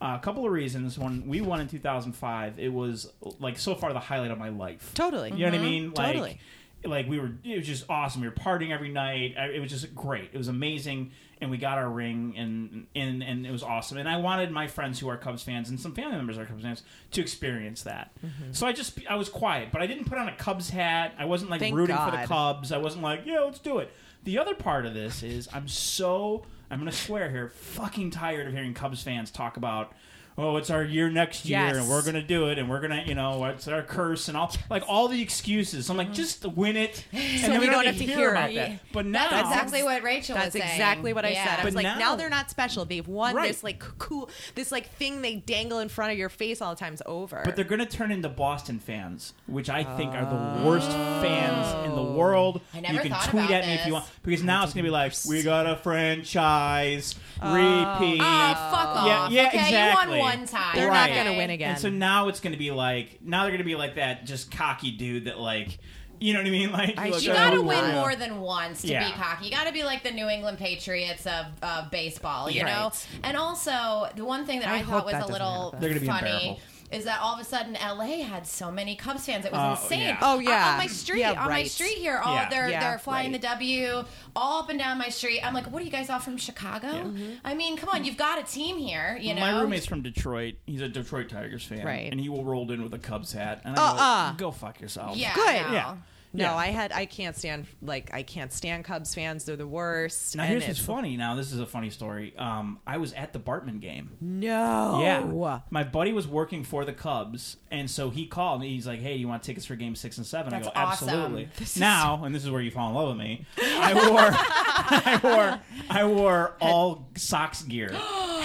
Uh, 0.00 0.16
a 0.16 0.22
couple 0.22 0.44
of 0.46 0.52
reasons. 0.52 0.96
When 0.98 1.26
we 1.26 1.40
won 1.40 1.60
in 1.60 1.66
2005, 1.68 2.58
it 2.58 2.72
was 2.72 3.12
like 3.40 3.58
so 3.58 3.74
far 3.74 3.92
the 3.92 3.98
highlight 4.00 4.30
of 4.30 4.38
my 4.38 4.48
life. 4.48 4.92
Totally. 4.94 5.30
You 5.32 5.38
know 5.38 5.44
what 5.46 5.54
I 5.54 5.62
mean? 5.62 5.92
Like, 5.92 6.06
Totally. 6.06 6.40
Like 6.84 7.08
we 7.08 7.18
were, 7.18 7.32
it 7.44 7.56
was 7.56 7.66
just 7.66 7.84
awesome. 7.88 8.20
We 8.20 8.28
were 8.28 8.34
partying 8.34 8.72
every 8.72 8.90
night. 8.90 9.34
It 9.36 9.60
was 9.60 9.70
just 9.70 9.94
great. 9.94 10.30
It 10.32 10.38
was 10.38 10.48
amazing, 10.48 11.10
and 11.40 11.50
we 11.50 11.58
got 11.58 11.76
our 11.76 11.88
ring, 11.88 12.34
and 12.36 12.86
and 12.94 13.22
and 13.22 13.44
it 13.44 13.50
was 13.50 13.62
awesome. 13.62 13.98
And 13.98 14.08
I 14.08 14.16
wanted 14.18 14.50
my 14.52 14.68
friends 14.68 15.00
who 15.00 15.08
are 15.08 15.16
Cubs 15.16 15.42
fans 15.42 15.70
and 15.70 15.80
some 15.80 15.92
family 15.92 16.16
members 16.16 16.38
are 16.38 16.46
Cubs 16.46 16.62
fans 16.62 16.82
to 17.12 17.20
experience 17.20 17.82
that. 17.82 18.12
Mm-hmm. 18.24 18.52
So 18.52 18.66
I 18.66 18.72
just 18.72 18.98
I 19.10 19.16
was 19.16 19.28
quiet, 19.28 19.70
but 19.72 19.82
I 19.82 19.86
didn't 19.86 20.04
put 20.04 20.18
on 20.18 20.28
a 20.28 20.36
Cubs 20.36 20.70
hat. 20.70 21.14
I 21.18 21.24
wasn't 21.24 21.50
like 21.50 21.60
Thank 21.60 21.74
rooting 21.74 21.96
for 21.96 22.12
the 22.12 22.24
Cubs. 22.26 22.70
I 22.70 22.78
wasn't 22.78 23.02
like, 23.02 23.22
yeah, 23.24 23.40
let's 23.40 23.58
do 23.58 23.78
it. 23.78 23.90
The 24.24 24.38
other 24.38 24.54
part 24.54 24.86
of 24.86 24.94
this 24.94 25.22
is 25.22 25.48
I'm 25.52 25.68
so 25.68 26.44
I'm 26.70 26.78
gonna 26.78 26.92
swear 26.92 27.30
here, 27.30 27.48
fucking 27.48 28.10
tired 28.10 28.46
of 28.46 28.52
hearing 28.52 28.74
Cubs 28.74 29.02
fans 29.02 29.30
talk 29.30 29.56
about. 29.56 29.92
Oh, 30.40 30.56
it's 30.56 30.70
our 30.70 30.84
year 30.84 31.10
next 31.10 31.44
year, 31.46 31.58
Yes. 31.58 31.76
and 31.76 31.88
we're 31.88 32.02
gonna 32.02 32.22
do 32.22 32.48
it, 32.48 32.58
and 32.58 32.70
we're 32.70 32.80
gonna, 32.80 33.02
you 33.04 33.16
know, 33.16 33.44
it's 33.46 33.66
our 33.66 33.82
curse, 33.82 34.28
and 34.28 34.36
all 34.36 34.54
like 34.70 34.84
all 34.88 35.08
the 35.08 35.20
excuses. 35.20 35.90
I'm 35.90 35.96
like, 35.96 36.06
mm-hmm. 36.08 36.14
just 36.14 36.46
win 36.46 36.76
it, 36.76 37.04
and 37.12 37.40
So 37.40 37.48
then 37.48 37.60
we 37.60 37.66
don't 37.66 37.74
don't 37.74 37.86
have 37.86 37.98
to 37.98 38.04
hear 38.04 38.30
about 38.30 38.50
it. 38.50 38.54
that. 38.54 38.80
But 38.92 39.06
now, 39.06 39.28
That's 39.30 39.48
exactly 39.48 39.82
what 39.82 40.02
Rachel 40.02 40.34
That's 40.36 40.54
was 40.54 40.62
saying. 40.62 40.72
exactly 40.74 41.12
what 41.12 41.24
I 41.24 41.30
Yeah. 41.30 41.44
said. 41.44 41.60
I 41.60 41.64
was 41.64 41.74
But 41.74 41.84
like, 41.84 41.98
now, 41.98 41.98
now- 41.98 42.16
they're 42.16 42.30
not 42.30 42.50
special. 42.50 42.84
They've 42.84 43.06
won 43.06 43.34
Right. 43.34 43.48
this 43.48 43.64
like 43.64 43.82
cool, 43.98 44.30
this 44.54 44.70
like 44.70 44.90
thing 44.94 45.22
they 45.22 45.36
dangle 45.36 45.80
in 45.80 45.88
front 45.88 46.12
of 46.12 46.18
your 46.18 46.28
face 46.28 46.62
all 46.62 46.74
the 46.74 46.78
time's 46.78 47.02
over. 47.04 47.42
But 47.44 47.56
they're 47.56 47.64
going 47.64 47.80
to 47.80 47.86
turn 47.86 48.10
into 48.12 48.28
Boston 48.28 48.78
fans, 48.78 49.32
which 49.46 49.68
I 49.68 49.82
think 49.96 50.12
are 50.14 50.24
the 50.24 50.64
worst 50.66 50.90
fans 50.90 51.86
in 51.86 51.96
the 51.96 52.02
oh. 52.02 52.12
world. 52.12 52.60
I 52.74 52.80
never 52.80 52.94
you 52.94 53.00
can 53.00 53.10
thought 53.10 53.28
tweet 53.28 53.44
about 53.46 53.54
at 53.62 53.66
me 53.66 53.74
if 53.74 53.86
you 53.86 53.92
want, 53.94 54.04
because 54.22 54.42
now 54.42 54.62
it's 54.64 54.72
going 54.72 54.84
to 54.84 54.88
be 54.88 54.92
like, 54.92 55.12
we 55.28 55.42
got 55.42 55.66
a 55.66 55.76
franchise 55.76 57.14
repeat. 57.42 58.20
Oh, 58.20 58.24
ah, 58.24 58.68
fuck 58.72 58.96
off. 59.02 59.06
Yeah, 59.06 59.42
yeah, 59.42 59.48
okay, 59.48 59.58
exactly. 59.66 60.16
you 60.16 60.20
won 60.22 60.38
one 60.38 60.46
time. 60.46 60.74
They're 60.76 60.90
not 60.90 61.10
gonna 61.10 61.36
win 61.36 61.50
again. 61.50 61.70
And 61.72 61.78
so 61.78 61.88
now 61.90 62.28
it's 62.28 62.40
going 62.40 62.52
to 62.52 62.58
be 62.58 62.70
like, 62.70 63.18
now 63.22 63.42
they're 63.42 63.50
going 63.50 63.58
to 63.58 63.64
be 63.64 63.74
like 63.76 63.96
that 63.96 64.24
just 64.24 64.50
cocky 64.50 64.90
dude 64.90 65.26
that 65.26 65.38
like, 65.38 65.78
you 66.20 66.32
know 66.34 66.40
what 66.40 66.48
I 66.48 66.50
mean? 66.50 66.72
Like, 66.78 66.98
I 66.98 67.10
look, 67.10 67.22
You 67.22 67.32
gotta 67.32 67.60
win 67.62 67.84
yeah. 67.84 67.94
more 67.94 68.16
than 68.16 68.40
once 68.40 68.82
to 68.82 68.88
Yeah. 68.88 69.06
be 69.08 69.12
cocky. 69.14 69.44
You 69.46 69.50
gotta 69.50 69.72
be 69.72 69.84
like 69.84 70.02
the 70.02 70.10
New 70.10 70.28
England 70.28 70.58
Patriots 70.58 71.26
of, 71.26 71.46
of 71.62 71.90
baseball, 71.90 72.50
you 72.50 72.62
Right. 72.64 72.72
know? 72.74 72.90
And 73.22 73.36
also, 73.36 74.08
the 74.16 74.24
one 74.24 74.44
thing 74.46 74.60
that 74.60 74.68
I, 74.68 74.78
I 74.78 74.82
thought 74.82 75.04
was 75.04 75.12
that 75.12 75.18
a 75.18 75.26
doesn't 75.26 75.32
little 75.32 75.64
happen. 75.72 75.80
They're 75.80 75.90
gonna 75.90 76.00
be 76.00 76.06
funny 76.06 76.30
unbearable. 76.30 76.60
Is 76.90 77.04
that 77.04 77.20
all 77.20 77.34
of 77.34 77.40
a 77.40 77.44
sudden 77.44 77.74
LA 77.74 78.22
had 78.24 78.46
so 78.46 78.70
many 78.70 78.96
Cubs 78.96 79.26
fans. 79.26 79.44
It 79.44 79.52
was 79.52 79.60
Oh, 79.78 79.82
insane. 79.82 80.00
yeah. 80.00 80.18
Oh, 80.22 80.38
yeah. 80.38 80.72
On, 80.72 80.78
my 80.78 80.86
street, 80.86 81.20
Yeah, 81.20 81.32
on 81.42 81.48
my 81.50 81.64
street 81.64 81.98
here, 81.98 82.18
all 82.18 82.34
Yeah. 82.34 82.48
they're 82.48 82.70
Yeah, 82.70 82.80
they're 82.80 82.98
flying 82.98 83.32
right. 83.32 83.40
the 83.40 83.46
W 83.48 84.04
all 84.34 84.60
up 84.62 84.70
and 84.70 84.78
down 84.78 84.96
my 84.98 85.08
street. 85.10 85.40
I'm 85.42 85.52
like, 85.54 85.70
what 85.70 85.82
are 85.82 85.84
you 85.84 85.90
guys 85.90 86.08
all 86.08 86.18
from 86.18 86.36
Chicago? 86.38 86.88
Mm-hmm. 86.88 87.32
I 87.44 87.54
mean, 87.54 87.76
come 87.76 87.90
on, 87.90 88.04
you've 88.04 88.16
got 88.16 88.38
a 88.38 88.42
team 88.42 88.78
here, 88.78 89.18
you 89.20 89.34
know? 89.34 89.40
My 89.42 89.60
roommate's 89.60 89.86
from 89.86 90.00
Detroit. 90.02 90.54
He's 90.66 90.80
a 90.80 90.88
Detroit 90.88 91.28
Tigers 91.28 91.64
fan, 91.64 91.84
Right. 91.84 92.10
And 92.10 92.18
he 92.20 92.28
will 92.28 92.44
rolled 92.44 92.70
in 92.70 92.82
with 92.82 92.94
a 92.94 92.98
Cubs 92.98 93.32
hat, 93.32 93.60
and 93.64 93.76
I 93.78 93.82
Uh-uh. 93.82 94.32
go, 94.32 94.46
go 94.46 94.50
fuck 94.50 94.80
yourself. 94.80 95.16
yeah, 95.16 95.34
Good. 95.34 95.44
no. 95.66 95.72
Yeah. 95.72 95.94
No, 96.32 96.44
Yeah. 96.44 96.54
I 96.54 96.66
had 96.68 96.92
I 96.92 97.06
can't 97.06 97.36
stand 97.36 97.66
like 97.82 98.10
I 98.12 98.22
can't 98.22 98.52
stand 98.52 98.84
Cubs 98.84 99.14
fans. 99.14 99.44
They're 99.44 99.56
the 99.56 99.66
worst. 99.66 100.36
Now 100.36 100.42
and 100.44 100.50
here's 100.52 100.66
what's 100.66 100.78
funny. 100.80 101.16
Now 101.16 101.34
this 101.34 101.52
is 101.52 101.60
a 101.60 101.66
funny 101.66 101.90
story. 101.90 102.34
Um, 102.36 102.78
I 102.86 102.98
was 102.98 103.12
at 103.14 103.32
the 103.32 103.38
Bartman 103.38 103.80
game. 103.80 104.10
No. 104.20 105.00
Yeah, 105.02 105.60
my 105.70 105.84
buddy 105.84 106.12
was 106.12 106.26
working 106.28 106.64
for 106.64 106.84
the 106.84 106.92
Cubs, 106.92 107.56
and 107.70 107.90
so 107.90 108.10
he 108.10 108.26
called 108.26 108.60
me. 108.60 108.68
He's 108.74 108.86
like, 108.86 109.00
"Hey, 109.00 109.16
you 109.16 109.28
want 109.28 109.42
tickets 109.42 109.66
for 109.66 109.76
Game 109.76 109.94
Six 109.94 110.18
and 110.18 110.26
7? 110.26 110.52
I 110.52 110.60
go, 110.60 110.70
awesome. 110.74 111.08
"Absolutely." 111.08 111.48
This 111.58 111.76
is- 111.76 111.80
Now, 111.80 112.24
and 112.24 112.34
this 112.34 112.44
is 112.44 112.50
where 112.50 112.60
you 112.62 112.70
fall 112.70 112.88
in 112.90 112.94
love 112.94 113.08
with 113.08 113.18
me. 113.18 113.46
I 113.62 113.94
wore, 113.94 114.30
I 114.32 115.20
wore, 115.22 115.60
I 115.90 116.04
wore 116.04 116.54
all 116.60 117.08
Sox 117.16 117.62
gear, 117.62 117.90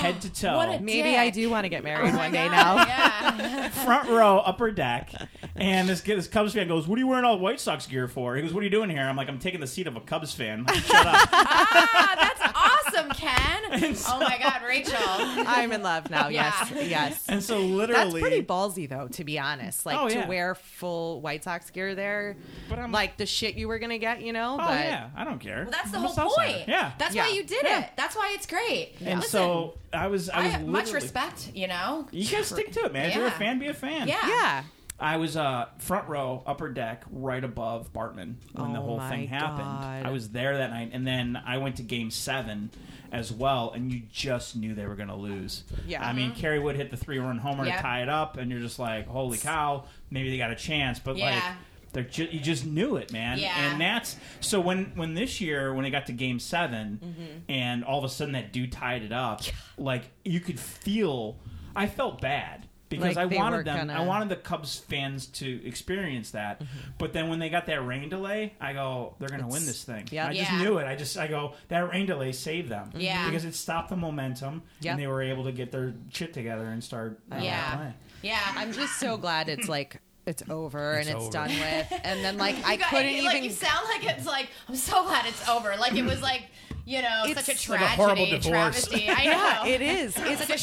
head 0.04 0.22
to 0.22 0.34
toe. 0.34 0.56
What 0.56 0.70
a 0.70 0.80
Maybe 0.80 1.10
dick. 1.12 1.20
I 1.20 1.30
do 1.30 1.50
want 1.50 1.66
to 1.66 1.70
get 1.70 1.84
married 1.84 2.10
Oh 2.10 2.14
my 2.14 2.18
one 2.18 2.32
day 2.32 2.48
God, 2.48 2.52
now. 2.52 2.76
Yeah. 2.86 3.70
front 3.86 4.10
row, 4.10 4.38
upper 4.40 4.72
deck, 4.72 5.12
and 5.56 5.88
this 5.90 6.02
this 6.02 6.28
Cubs 6.28 6.54
fan 6.54 6.68
goes, 6.68 6.88
"What 6.88 6.98
are 6.98 7.00
you 7.00 7.08
wearing 7.08 7.26
all 7.26 7.40
White 7.40 7.60
Sox 7.60 7.86
gear 7.88 8.08
for?" 8.08 8.36
He 8.36 8.42
goes, 8.42 8.54
"What 8.54 8.62
are 8.62 8.64
you 8.66 8.70
doing 8.70 8.90
here?" 8.90 9.02
I'm 9.02 9.16
like, 9.16 9.28
"I'm 9.30 9.40
taking 9.40 9.60
the 9.60 9.68
seat 9.68 9.88
of 9.88 9.96
a 9.96 10.02
Cubs 10.02 10.34
fan." 10.34 10.64
Like, 10.66 10.76
Shut 10.78 11.06
up. 11.08 11.30
ah, 11.32 12.16
that's 12.20 12.42
awesome, 12.56 12.83
Ken. 13.16 13.96
oh 14.08 14.20
my 14.20 14.38
God, 14.42 14.62
Rachel. 14.68 14.94
I'm 14.98 15.72
in 15.72 15.82
love 15.84 16.10
now. 16.10 16.28
Yes, 16.30 16.72
Yeah. 16.76 16.82
yes. 16.82 17.26
And 17.30 17.44
so 17.44 17.60
literally, 17.60 17.94
That's 17.94 18.14
literally, 18.14 18.22
pretty 18.22 18.46
ballsy, 18.46 18.88
though, 18.90 19.08
to 19.10 19.24
be 19.24 19.40
honest. 19.40 19.86
Like 19.86 19.98
Oh, 20.00 20.10
to 20.10 20.26
wear 20.28 20.56
full 20.56 21.22
White 21.22 21.44
Sox 21.44 21.70
gear 21.70 21.96
there, 21.96 22.36
But 22.70 22.80
I'm- 22.80 22.92
like 22.92 23.18
the 23.18 23.26
shit 23.26 23.56
you 23.56 23.68
were 23.68 23.80
gonna 23.80 23.98
get, 23.98 24.22
you 24.22 24.34
know. 24.34 24.54
Oh 24.56 24.58
but 24.58 24.86
yeah, 24.86 25.10
I 25.16 25.24
don't 25.24 25.40
care. 25.40 25.64
Well, 25.64 25.72
that's 25.72 25.92
the 25.92 25.98
I'm 25.98 26.04
whole 26.06 26.30
point. 26.36 26.68
Yeah, 26.68 26.92
That's 26.98 27.16
Yeah. 27.16 27.24
why 27.28 27.34
you 27.34 27.44
did 27.44 27.64
Yeah. 27.66 27.82
it. 27.82 27.90
That's 27.96 28.16
why 28.16 28.32
it's 28.36 28.46
great. 28.46 28.94
and 29.02 29.20
Listen, 29.20 29.32
so 29.32 29.78
I 29.94 30.08
was, 30.08 30.30
I 30.30 30.40
I 30.40 30.44
was 30.44 30.52
have 30.54 30.66
much 30.68 30.92
respect, 30.92 31.52
you 31.54 31.68
know? 31.68 32.08
You 32.12 32.30
gotta 32.30 32.44
stick 32.44 32.72
to 32.74 32.86
it, 32.86 32.94
man. 32.94 33.10
If 33.10 33.16
you're 33.16 33.28
a 33.28 33.32
fan, 33.32 33.60
be 33.60 33.68
a 33.68 33.74
fan. 33.74 34.08
Yeah. 34.08 34.18
yeah. 34.28 34.64
I 35.00 35.18
was 35.18 35.36
uh, 35.36 35.66
front 35.80 36.08
row, 36.08 36.44
upper 36.46 36.70
deck, 36.70 37.04
right 37.12 37.44
above 37.44 37.92
Bartman 37.92 38.36
when 38.54 38.74
the 38.74 38.80
Oh 38.80 38.84
whole 38.84 38.98
my 38.98 39.10
thing 39.10 39.28
happened. 39.28 39.58
God. 39.66 40.06
I 40.06 40.12
was 40.12 40.30
there 40.30 40.58
that 40.58 40.70
night, 40.70 40.92
and 40.94 41.06
then 41.06 41.42
I 41.46 41.58
went 41.58 41.78
to 41.78 41.84
Game 41.84 42.10
Seven 42.12 42.70
as 43.12 43.32
well, 43.32 43.72
and 43.76 43.92
you 43.92 44.04
just 44.12 44.56
knew 44.56 44.74
they 44.76 44.86
were 44.86 44.96
going 44.96 45.10
to 45.10 45.16
lose. 45.16 45.64
Yeah. 45.88 46.06
I 46.08 46.14
mean, 46.14 46.32
Kerry 46.34 46.60
Wood 46.60 46.76
hit 46.78 46.90
the 46.90 46.98
three-run 46.98 47.38
homer 47.40 47.66
Yep. 47.66 47.76
to 47.76 47.82
tie 47.82 48.02
it 48.04 48.10
up, 48.10 48.38
and 48.38 48.50
you're 48.50 48.60
just 48.62 48.80
like, 48.80 49.08
"Holy 49.08 49.38
cow! 49.38 49.86
Maybe 50.10 50.30
they 50.30 50.38
got 50.38 50.52
a 50.52 50.56
chance." 50.56 51.00
But 51.00 51.18
like, 51.18 51.34
Yeah. 51.36 51.56
they're 51.92 52.04
ju- 52.04 52.30
you 52.32 52.40
just 52.40 52.66
knew 52.66 52.96
it, 52.96 53.12
man. 53.12 53.40
Yeah. 53.40 53.54
And 53.72 53.82
that's 53.82 54.16
so 54.40 54.62
when 54.62 54.94
when 54.96 55.16
this 55.16 55.42
year 55.42 55.74
when 55.74 55.86
it 55.86 55.92
got 55.92 56.06
to 56.06 56.14
Game 56.14 56.40
7 56.40 57.00
Mm-hmm. 57.04 57.52
and 57.52 57.84
all 57.84 57.98
of 58.00 58.06
a 58.06 58.10
sudden 58.10 58.34
that 58.34 58.54
dude 58.54 58.72
tied 58.72 59.04
it 59.04 59.12
up, 59.12 59.42
like 59.78 60.12
you 60.24 60.40
could 60.40 60.60
feel. 60.60 61.40
I 61.76 61.88
felt 61.88 62.22
bad 62.22 62.68
because 62.98 63.16
Like 63.16 63.32
I 63.32 63.36
wanted 63.38 63.66
them. 63.66 63.78
gonna- 63.88 63.94
I 64.02 64.06
wanted 64.06 64.30
the 64.30 64.36
Cubs 64.36 64.78
fans 64.80 65.28
to 65.28 65.66
experience 65.68 66.32
that. 66.32 66.60
Mm-hmm. 66.60 66.78
But 66.98 67.14
then 67.14 67.30
when 67.30 67.40
they 67.40 67.50
got 67.50 67.66
that 67.68 67.86
rain 67.86 68.10
delay, 68.10 68.54
I 68.62 68.74
go, 68.74 69.16
they're 69.20 69.30
going 69.30 69.42
to 69.42 69.48
win 69.48 69.66
this 69.66 69.84
thing. 69.84 70.08
Yep. 70.12 70.30
I 70.30 70.34
just 70.34 70.52
Yeah. 70.52 70.62
knew 70.62 70.78
it. 70.78 70.86
I 70.88 70.96
just 70.96 71.18
I 71.18 71.28
go 71.28 71.54
that 71.70 71.90
rain 71.92 72.06
delay 72.06 72.32
saved 72.32 72.70
them. 72.70 72.90
Yeah. 72.96 73.26
because 73.26 73.46
it 73.46 73.56
stopped 73.56 73.90
the 73.90 73.96
momentum 73.98 74.64
Yep. 74.82 74.92
and 74.94 75.02
they 75.02 75.08
were 75.08 75.22
able 75.22 75.44
to 75.46 75.52
get 75.52 75.72
their 75.72 75.94
shit 76.12 76.34
together 76.34 76.66
and 76.68 76.84
start. 76.84 77.20
uh, 77.32 77.40
Yeah. 77.42 77.76
playing. 77.76 77.94
Yeah. 78.22 78.40
I'm 78.56 78.72
just 78.74 79.00
so 79.00 79.18
glad 79.18 79.50
it's 79.50 79.68
like 79.68 80.00
it's 80.26 80.44
over 80.50 80.94
It's 80.94 81.08
and 81.10 81.18
it's 81.18 81.26
over. 81.26 81.32
done 81.32 81.50
with. 81.50 81.94
And 82.04 82.24
then 82.24 82.38
like 82.38 82.56
I 82.66 82.76
got- 82.78 82.90
couldn't 82.90 83.24
like, 83.26 83.36
even. 83.36 83.44
You 83.46 83.50
sound 83.52 83.88
like 83.90 84.06
it's 84.18 84.26
like 84.26 84.48
I'm 84.70 84.76
so 84.76 85.04
glad 85.04 85.26
it's 85.26 85.48
over. 85.50 85.76
Like 85.80 85.96
it 85.96 86.06
was 86.06 86.22
like 86.32 86.44
you 86.86 87.02
know 87.02 87.24
It's 87.26 87.46
such 87.46 87.66
a 87.70 87.72
like 87.72 87.80
a 87.80 87.84
tragedy, 87.86 87.96
horrible 88.02 88.26
divorce. 88.26 88.44
travesty. 88.50 89.10
I 89.10 89.14
know 89.26 89.32
yeah, 89.32 89.66
it 89.68 89.82
is. 89.82 90.18
It's 90.18 90.42
It's 90.42 90.42
such 90.42 90.50
a 90.50 90.54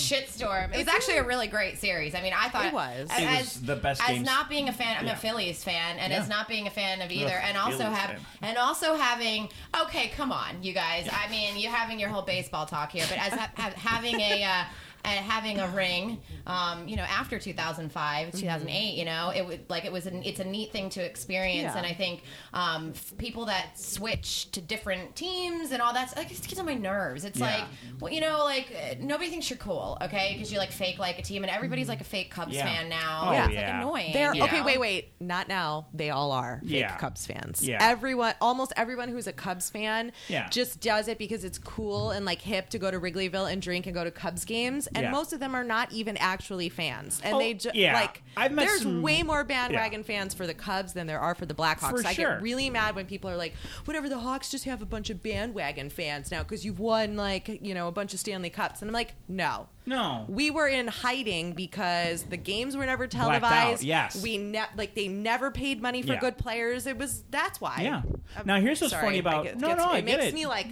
shitstorm. 0.45 0.65
It 0.67 0.71
was 0.73 0.81
it's 0.81 0.89
actually 0.91 1.17
a 1.17 1.25
really 1.27 1.47
great 1.47 1.79
series. 1.79 2.15
I 2.15 2.21
mean, 2.21 2.35
I 2.37 2.49
thought 2.51 2.67
It 2.67 2.75
was. 2.75 3.09
As, 3.11 3.21
It 3.23 3.39
was 3.39 3.61
the 3.63 3.77
best 3.77 4.03
As 4.03 4.09
games. 4.17 4.27
not 4.27 4.51
being 4.51 4.69
a 4.69 4.73
fan, 4.73 4.97
I'm 4.99 5.07
Yeah. 5.07 5.13
a 5.15 5.17
Phillies 5.17 5.65
fan, 5.65 5.99
and 5.99 6.13
Yeah. 6.13 6.21
as 6.21 6.29
not 6.29 6.47
being 6.47 6.67
a 6.67 6.71
fan 6.71 7.01
of 7.01 7.11
either, 7.11 7.33
Ugh, 7.37 7.43
and 7.45 7.57
also 7.57 7.79
Phillies 7.79 7.97
have, 7.97 8.11
fan. 8.11 8.21
and 8.43 8.59
also 8.59 8.97
having. 8.97 9.49
Okay, 9.83 10.09
come 10.09 10.31
on, 10.31 10.63
you 10.63 10.75
guys. 10.75 11.09
I 11.11 11.31
mean, 11.31 11.57
you're 11.59 11.73
having 11.73 11.99
your 11.99 12.11
whole 12.11 12.23
baseball 12.23 12.67
talk 12.67 12.93
here, 12.93 13.07
but 13.09 13.19
as 13.19 13.33
ha- 13.33 13.51
ha- 13.57 13.73
having 13.77 14.21
a. 14.21 14.45
Uh, 14.45 14.65
and 15.05 15.25
having 15.25 15.59
a 15.59 15.69
ring, 15.69 16.19
um, 16.47 16.87
you 16.89 16.97
know, 16.97 17.03
after 17.05 17.39
2005, 17.39 18.33
2008, 18.33 18.95
you 18.95 19.05
know, 19.05 19.31
it 19.35 19.47
would 19.47 19.69
like 19.69 19.85
it 19.85 19.93
was 19.93 20.07
an, 20.07 20.23
it's 20.25 20.41
a 20.41 20.45
neat 20.45 20.73
thing 20.73 20.91
to 20.91 21.05
experience, 21.05 21.73
Yeah. 21.73 21.77
and 21.79 21.87
I 21.87 21.93
think 21.95 22.23
um, 22.53 22.91
f- 22.95 23.13
people 23.19 23.47
that 23.47 23.79
switch 23.79 24.51
to 24.53 24.61
different 24.61 25.17
teams 25.17 25.71
and 25.73 25.81
all 25.83 25.93
that, 25.95 26.15
like 26.17 26.31
it 26.31 26.41
gets 26.47 26.59
on 26.59 26.67
my 26.67 26.75
nerves. 26.75 27.25
It's 27.25 27.39
Yeah. 27.39 27.47
like, 27.47 27.65
well, 28.01 28.13
you 28.13 28.21
know, 28.21 28.45
like 28.45 28.75
uh, 28.75 28.95
nobody 29.01 29.31
thinks 29.31 29.49
you're 29.51 29.57
cool, 29.59 29.99
okay, 30.03 30.35
because 30.35 30.53
you 30.53 30.59
like 30.59 30.73
fake 30.73 30.99
like 30.99 31.19
a 31.19 31.23
team, 31.23 31.43
and 31.45 31.51
everybody's 31.51 31.89
like 31.89 32.01
a 32.01 32.05
fake 32.05 32.31
Cubs 32.31 32.55
Yeah. 32.55 32.65
fan 32.65 32.89
now. 32.89 33.23
Oh, 33.25 33.31
it's 33.33 33.47
like 33.47 33.55
yeah. 33.55 33.81
annoying. 33.81 34.13
They're 34.13 34.31
okay. 34.33 34.59
know? 34.59 34.65
Wait, 34.65 34.81
wait. 34.81 35.13
Not 35.21 35.49
now. 35.49 35.87
They 35.95 36.11
all 36.11 36.33
are 36.33 36.61
fake 36.63 36.71
Yeah. 36.81 36.97
Cubs 36.97 37.27
fans. 37.27 37.67
Yeah. 37.67 37.79
Everyone, 37.81 38.35
almost 38.41 38.73
everyone 38.77 39.09
who's 39.09 39.27
a 39.27 39.33
Cubs 39.33 39.71
fan, 39.71 40.13
Yeah. 40.29 40.49
just 40.51 40.81
does 40.81 41.09
it 41.09 41.19
because 41.19 41.45
it's 41.45 41.59
cool 41.59 42.11
and 42.11 42.25
like 42.25 42.41
hip 42.43 42.69
to 42.71 42.79
go 42.79 42.91
to 42.91 42.99
Wrigleyville 43.01 43.51
and 43.51 43.61
drink 43.63 43.87
and 43.87 43.95
go 43.95 44.05
to 44.05 44.11
Cubs 44.11 44.45
games. 44.45 44.89
And 44.95 45.05
Yeah. 45.05 45.11
most 45.11 45.33
of 45.33 45.41
them 45.41 45.55
are 45.55 45.65
not 45.65 45.93
even 45.93 46.17
actually 46.17 46.69
fans. 46.69 47.21
And 47.25 47.35
Oh, 47.37 47.39
they 47.39 47.55
just 47.55 47.75
yeah. 47.75 47.95
like 47.95 48.23
there's 48.51 48.83
some- 48.83 49.03
way 49.03 49.23
more 49.23 49.45
bandwagon 49.45 50.03
fans 50.05 50.35
for 50.35 50.47
the 50.47 50.55
Cubs 50.55 50.93
than 50.95 51.07
there 51.07 51.21
are 51.21 51.35
for 51.35 51.47
the 51.47 51.55
Blackhawks. 51.55 52.01
For 52.03 52.07
I 52.07 52.13
sure. 52.13 52.35
get 52.35 52.43
really 52.43 52.71
mad 52.71 52.95
when 52.97 53.07
people 53.07 53.31
are 53.31 53.37
like, 53.37 53.55
"Whatever, 53.85 54.09
the 54.09 54.19
Hawks 54.19 54.51
just 54.51 54.65
have 54.65 54.83
a 54.83 54.87
bunch 54.87 55.11
of 55.11 55.23
bandwagon 55.23 55.91
fans 55.91 56.31
now 56.31 56.43
because 56.43 56.65
you've 56.65 56.81
won 56.81 57.17
like 57.17 57.49
you 57.63 57.75
know 57.75 57.89
a 57.89 57.93
bunch 57.93 58.15
of 58.15 58.21
Stanley 58.21 58.51
Cups." 58.51 58.83
And 58.83 58.89
I'm 58.91 58.95
like, 58.95 59.15
no. 59.29 59.69
No. 59.87 60.27
We 60.29 60.51
were 60.51 60.69
in 60.69 60.87
hiding 60.89 61.53
because 61.53 62.23
the 62.25 62.37
games 62.37 62.77
were 62.77 62.87
never 62.87 63.07
televised. 63.07 63.83
yes. 63.83 64.23
We 64.23 64.37
ne- 64.39 64.63
like 64.77 64.95
they 64.95 65.09
never 65.09 65.51
paid 65.51 65.81
money 65.83 66.03
for 66.03 66.13
Yeah. 66.13 66.21
good 66.21 66.37
players. 66.39 66.87
It 66.87 66.99
was 66.99 67.25
that's 67.31 67.61
why. 67.61 67.81
Yeah. 67.83 68.03
Um, 68.37 68.43
Now, 68.45 68.61
here's 68.61 68.81
what's 68.81 68.93
sorry, 68.93 69.07
funny 69.07 69.19
about- 69.19 69.47
it 69.47 69.57
no, 69.59 69.69
gets- 69.69 69.79
no, 69.79 69.91
I 69.91 69.99
it 69.99 70.07
get 70.07 70.19
makes 70.21 70.35
me 70.35 70.47
like 70.47 70.67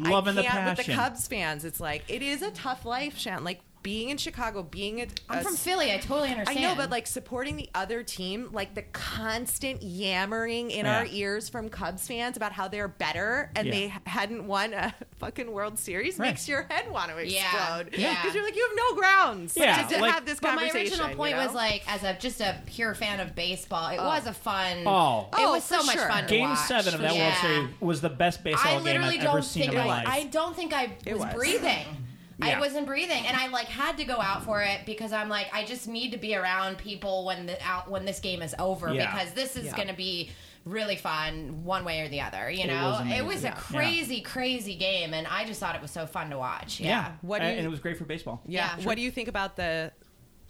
Loving 0.00 0.32
I 0.38 0.42
the 0.42 0.48
can't 0.48 0.78
with 0.78 0.86
the. 0.86 0.92
Cubs 0.94 1.28
fans. 1.28 1.64
It's 1.64 1.78
like 1.80 2.04
it 2.08 2.22
is 2.22 2.42
a 2.42 2.50
tough 2.52 2.84
life, 2.84 3.18
Shan. 3.18 3.44
Like 3.44 3.60
being 3.84 4.08
in 4.08 4.16
Chicago, 4.16 4.62
being 4.62 5.02
a, 5.02 5.06
I'm 5.28 5.44
from 5.44 5.54
Philly. 5.56 5.92
I 5.92 5.98
totally 5.98 6.30
understand. 6.30 6.58
I 6.58 6.62
know, 6.68 6.74
but 6.74 6.90
like 6.90 7.06
supporting 7.06 7.56
the 7.56 7.68
other 7.74 8.02
team, 8.02 8.48
like 8.50 8.74
the 8.74 8.80
constant 8.82 9.82
yammering 9.82 10.70
in 10.70 10.86
our 10.86 11.04
ears 11.06 11.48
from 11.50 11.68
Cubs 11.68 12.08
fans 12.08 12.36
about 12.38 12.50
how 12.52 12.66
they're 12.66 12.88
better 12.88 13.50
and 13.54 13.66
Yeah. 13.66 13.72
they 13.72 13.92
hadn't 14.06 14.46
won 14.46 14.72
a 14.72 14.94
fucking 15.18 15.52
World 15.52 15.78
Series 15.78 16.18
Right. 16.18 16.28
makes 16.30 16.48
your 16.48 16.62
head 16.62 16.90
want 16.90 17.10
to 17.10 17.18
explode. 17.18 17.90
Yeah. 17.92 18.14
because 18.22 18.34
you're 18.34 18.42
like 18.42 18.56
you 18.56 18.66
have 18.66 18.76
no 18.76 18.96
grounds. 18.96 19.54
Yeah, 19.54 19.82
to, 19.86 19.94
to 19.96 20.00
like- 20.00 20.14
have 20.14 20.24
this 20.24 20.40
But 20.40 20.54
my 20.54 20.62
conversation. 20.62 20.92
original 20.94 21.10
you 21.10 21.16
point 21.16 21.36
know? 21.36 21.44
was 21.44 21.54
like, 21.54 21.84
as 21.86 22.02
a 22.04 22.14
just 22.18 22.40
a 22.40 22.56
pure 22.64 22.94
fan 22.94 23.20
of 23.20 23.34
baseball, 23.34 23.90
it 23.90 23.98
oh. 24.00 24.06
was 24.06 24.26
a 24.26 24.32
fun. 24.32 24.84
Oh. 24.86 25.28
it 25.32 25.38
Oh, 25.40 25.58
so 25.58 25.80
for 25.80 25.86
much 25.86 25.96
sure. 25.96 26.08
fun. 26.08 26.22
to 26.24 26.28
Game 26.30 26.48
watch. 26.48 26.58
seven 26.60 26.94
of 26.94 27.00
that 27.02 27.14
Yeah. 27.14 27.22
World 27.28 27.34
Series 27.42 27.80
was 27.80 28.00
the 28.00 28.08
best 28.08 28.42
baseball 28.42 28.78
I 28.80 28.82
game 28.82 29.02
I've 29.04 29.14
ever 29.16 29.22
don't 29.24 29.42
seen 29.44 29.64
think 29.64 29.74
in 29.74 29.78
my 29.78 29.84
I, 29.84 29.88
life. 29.88 30.06
I 30.08 30.24
don't 30.24 30.56
think 30.56 30.72
I 30.72 30.96
was, 31.06 31.18
was. 31.18 31.34
breathing. 31.34 31.84
I 32.42 32.58
wasn't 32.60 32.86
breathing, 32.86 33.26
and 33.26 33.36
I 33.36 33.48
like 33.48 33.66
had 33.66 33.96
to 33.98 34.04
go 34.04 34.20
out 34.20 34.44
for 34.44 34.62
it 34.62 34.80
because 34.86 35.12
I'm 35.12 35.28
like, 35.28 35.48
I 35.52 35.64
just 35.64 35.86
need 35.88 36.12
to 36.12 36.18
be 36.18 36.34
around 36.36 36.78
people 36.78 37.24
when 37.24 37.46
the 37.46 37.62
out 37.62 37.90
when 37.90 38.04
this 38.04 38.20
game 38.20 38.42
is 38.42 38.54
over 38.58 38.92
Yeah. 38.92 39.10
because 39.12 39.32
this 39.34 39.56
is 39.56 39.66
Yeah. 39.66 39.76
going 39.76 39.88
to 39.88 39.94
be 39.94 40.30
really 40.64 40.96
fun 40.96 41.62
one 41.64 41.84
way 41.84 42.00
or 42.00 42.08
the 42.08 42.22
other. 42.22 42.50
You 42.50 42.64
It 42.64 42.66
know, 42.68 42.90
was 42.90 43.06
it 43.12 43.24
was 43.24 43.44
a 43.44 43.48
Yeah. 43.48 43.54
crazy, 43.54 44.20
crazy 44.22 44.74
game, 44.76 45.12
and 45.14 45.26
I 45.26 45.44
just 45.44 45.60
thought 45.60 45.74
it 45.74 45.82
was 45.82 45.90
so 45.90 46.06
fun 46.06 46.30
to 46.30 46.38
watch. 46.38 46.80
yeah. 46.80 46.88
Yeah. 46.88 47.12
What 47.22 47.38
do 47.40 47.44
and, 47.44 47.52
you- 47.52 47.58
and 47.58 47.66
it 47.66 47.70
was 47.70 47.80
great 47.80 47.96
for 47.98 48.04
baseball. 48.04 48.42
Yeah. 48.46 48.76
Yeah. 48.78 48.84
What 48.86 48.96
do 48.96 49.02
you 49.02 49.10
think 49.10 49.28
about 49.28 49.56
the 49.56 49.92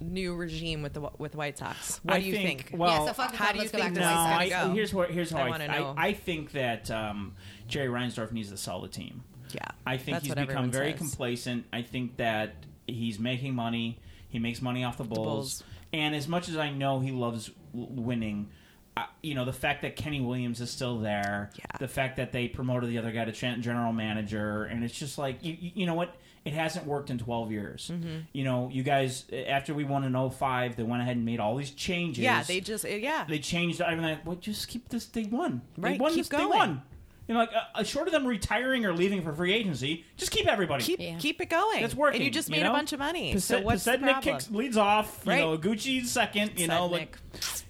new 0.00 0.34
regime 0.34 0.82
with 0.82 0.92
the 0.94 1.00
with 1.18 1.32
the 1.32 1.38
White 1.38 1.58
Sox? 1.58 2.00
What 2.02 2.14
I 2.16 2.20
do 2.20 2.26
you 2.26 2.32
think? 2.36 2.70
Well, 2.74 2.90
yeah, 2.90 3.06
so 3.06 3.12
fuck 3.12 3.34
how 3.34 3.52
do 3.52 3.58
you 3.58 3.68
think 3.68 3.82
back 3.84 3.94
to 3.94 4.00
this 4.00 4.08
no, 4.08 4.14
the 4.14 4.20
is 4.22 4.30
White 4.30 4.40
I, 4.40 4.48
gonna 4.48 4.68
go? 4.68 4.74
here's 4.74 4.94
what 4.94 5.10
here's 5.10 5.30
how 5.30 5.38
I 5.38 5.46
I, 5.46 5.50
wanna 5.50 5.94
I. 5.96 6.06
I 6.08 6.12
think 6.12 6.52
that 6.52 6.90
um, 6.90 7.34
Jerry 7.68 7.88
Reinsdorf 7.88 8.32
needs 8.32 8.50
to 8.50 8.56
sell 8.56 8.80
the 8.80 8.88
team. 8.88 9.22
Yeah, 9.54 9.68
I 9.86 9.96
think 9.96 10.16
that's 10.16 10.24
he's 10.26 10.30
what 10.30 10.38
become 10.38 10.50
everyone 10.50 10.70
very 10.70 10.90
says. 10.92 10.98
complacent. 10.98 11.64
I 11.72 11.82
think 11.82 12.16
that 12.18 12.54
he's 12.86 13.18
making 13.18 13.54
money. 13.54 14.00
He 14.28 14.38
makes 14.38 14.60
money 14.60 14.84
off 14.84 14.96
the 14.98 15.04
Bulls. 15.04 15.26
Bulls. 15.26 15.64
And 15.92 16.14
as 16.14 16.26
much 16.26 16.48
as 16.48 16.56
I 16.56 16.70
know 16.70 17.00
he 17.00 17.12
loves 17.12 17.50
w- 17.72 18.00
winning, 18.02 18.50
uh, 18.96 19.04
you 19.22 19.34
know, 19.34 19.44
the 19.44 19.52
fact 19.52 19.82
that 19.82 19.94
Kenny 19.96 20.20
Williams 20.20 20.60
is 20.60 20.70
still 20.70 20.98
there, 20.98 21.50
Yeah. 21.56 21.64
the 21.78 21.88
fact 21.88 22.16
that 22.16 22.32
they 22.32 22.48
promoted 22.48 22.90
the 22.90 22.98
other 22.98 23.12
guy 23.12 23.24
to 23.24 23.32
gen- 23.32 23.62
general 23.62 23.92
manager, 23.92 24.64
and 24.64 24.82
it's 24.84 24.98
just 24.98 25.18
like, 25.18 25.44
you, 25.44 25.56
you 25.60 25.70
you 25.76 25.86
know 25.86 25.94
what? 25.94 26.16
It 26.44 26.52
hasn't 26.52 26.84
worked 26.86 27.08
in 27.08 27.16
12 27.18 27.52
years. 27.52 27.90
Mm-hmm. 27.92 28.18
You 28.34 28.44
know, 28.44 28.68
you 28.70 28.82
guys, 28.82 29.24
after 29.46 29.72
we 29.72 29.82
won 29.84 30.04
in 30.04 30.30
05, 30.30 30.76
they 30.76 30.82
went 30.82 31.00
ahead 31.00 31.16
and 31.16 31.24
made 31.24 31.40
all 31.40 31.56
these 31.56 31.70
changes. 31.70 32.22
Yeah, 32.22 32.42
they 32.42 32.60
just 32.60 32.84
yeah. 32.84 33.24
They 33.26 33.38
changed. 33.38 33.80
I'm 33.80 34.02
like, 34.02 34.26
well, 34.26 34.36
just 34.36 34.68
keep 34.68 34.88
this. 34.90 35.06
They 35.06 35.22
won. 35.24 35.62
They 35.78 35.82
Right, 35.90 36.00
won 36.00 36.10
keep 36.10 36.18
this. 36.20 36.28
They 36.28 36.36
going. 36.38 36.50
won. 36.50 36.82
You 37.26 37.32
know, 37.34 37.40
like 37.40 37.50
uh, 37.74 37.82
short 37.84 38.06
of 38.06 38.12
them 38.12 38.26
retiring 38.26 38.84
or 38.84 38.92
leaving 38.92 39.22
for 39.22 39.32
free 39.32 39.52
agency, 39.54 40.04
just 40.18 40.30
keep 40.30 40.46
everybody. 40.46 40.84
keep 40.84 41.00
Yeah. 41.00 41.16
keep 41.18 41.40
it 41.40 41.48
going. 41.48 41.82
It's 41.82 41.94
working. 41.94 42.16
and 42.20 42.24
you 42.26 42.30
just 42.30 42.48
you 42.50 42.56
made 42.56 42.64
know? 42.64 42.70
a 42.70 42.72
bunch 42.74 42.92
of 42.92 42.98
money. 42.98 43.32
Pase- 43.32 43.44
so 43.46 43.60
what's 43.62 43.84
the 43.84 43.92
Podsednik 43.92 44.00
problem? 44.00 44.22
kicks 44.22 44.50
leads 44.50 44.76
off. 44.76 45.22
You 45.24 45.30
Right. 45.32 45.38
know, 45.40 45.56
Gucci's 45.56 46.10
second. 46.10 46.60
You 46.60 46.66
know, 46.68 46.84
like 46.86 47.16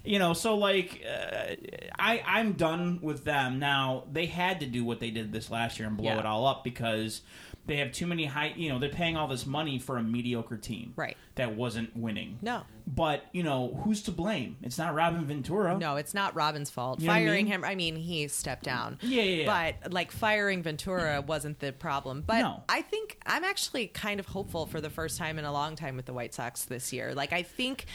you 0.04 0.18
know, 0.18 0.32
so 0.32 0.56
like 0.56 1.04
uh, 1.06 1.54
I 1.98 2.20
I'm 2.26 2.54
done 2.54 2.98
with 3.00 3.24
them 3.24 3.60
now. 3.60 4.04
They 4.12 4.26
had 4.26 4.58
to 4.60 4.66
do 4.66 4.84
what 4.84 4.98
they 4.98 5.10
did 5.10 5.32
this 5.32 5.50
last 5.52 5.78
year 5.78 5.86
and 5.86 5.96
blow 5.96 6.06
Yeah. 6.10 6.18
it 6.18 6.26
all 6.26 6.46
up 6.48 6.64
because 6.64 7.22
they 7.66 7.76
have 7.78 7.92
too 7.92 8.06
many 8.06 8.24
high. 8.26 8.52
You 8.56 8.68
know, 8.70 8.78
they're 8.78 8.88
paying 8.90 9.16
all 9.16 9.26
this 9.28 9.46
money 9.46 9.78
for 9.78 9.96
a 9.96 10.02
mediocre 10.02 10.56
team, 10.56 10.92
Right. 10.96 11.16
That 11.36 11.56
wasn't 11.56 11.96
winning. 11.96 12.38
No. 12.42 12.62
but 12.86 13.24
you 13.32 13.42
know, 13.42 13.80
who's 13.82 14.02
to 14.02 14.12
blame? 14.12 14.56
It's 14.62 14.78
not 14.78 14.94
Robin 14.94 15.24
Ventura. 15.24 15.76
No, 15.78 15.96
it's 15.96 16.14
not 16.14 16.34
Robin's 16.36 16.70
fault. 16.70 17.00
You 17.00 17.08
what 17.08 17.14
I 17.14 17.24
firing 17.24 17.44
mean? 17.46 17.52
him, 17.52 17.64
I 17.64 17.74
mean, 17.74 17.96
he 17.96 18.28
stepped 18.28 18.62
down. 18.64 18.98
Yeah, 19.02 19.22
yeah, 19.22 19.42
yeah. 19.44 19.72
But 19.82 19.92
like 19.92 20.12
firing 20.12 20.62
Ventura 20.62 21.20
wasn't 21.26 21.58
the 21.58 21.72
problem. 21.72 22.22
But 22.26 22.40
No. 22.40 22.62
I 22.68 22.82
think 22.82 23.18
I'm 23.26 23.42
actually 23.44 23.86
kind 23.88 24.20
of 24.20 24.26
hopeful 24.26 24.66
for 24.66 24.80
the 24.80 24.90
first 24.90 25.18
time 25.18 25.38
in 25.38 25.44
a 25.44 25.52
long 25.52 25.74
time 25.76 25.96
with 25.96 26.04
the 26.06 26.12
White 26.12 26.34
Sox 26.34 26.66
this 26.66 26.92
year. 26.92 27.14
Like 27.14 27.32
I 27.32 27.42
think 27.42 27.86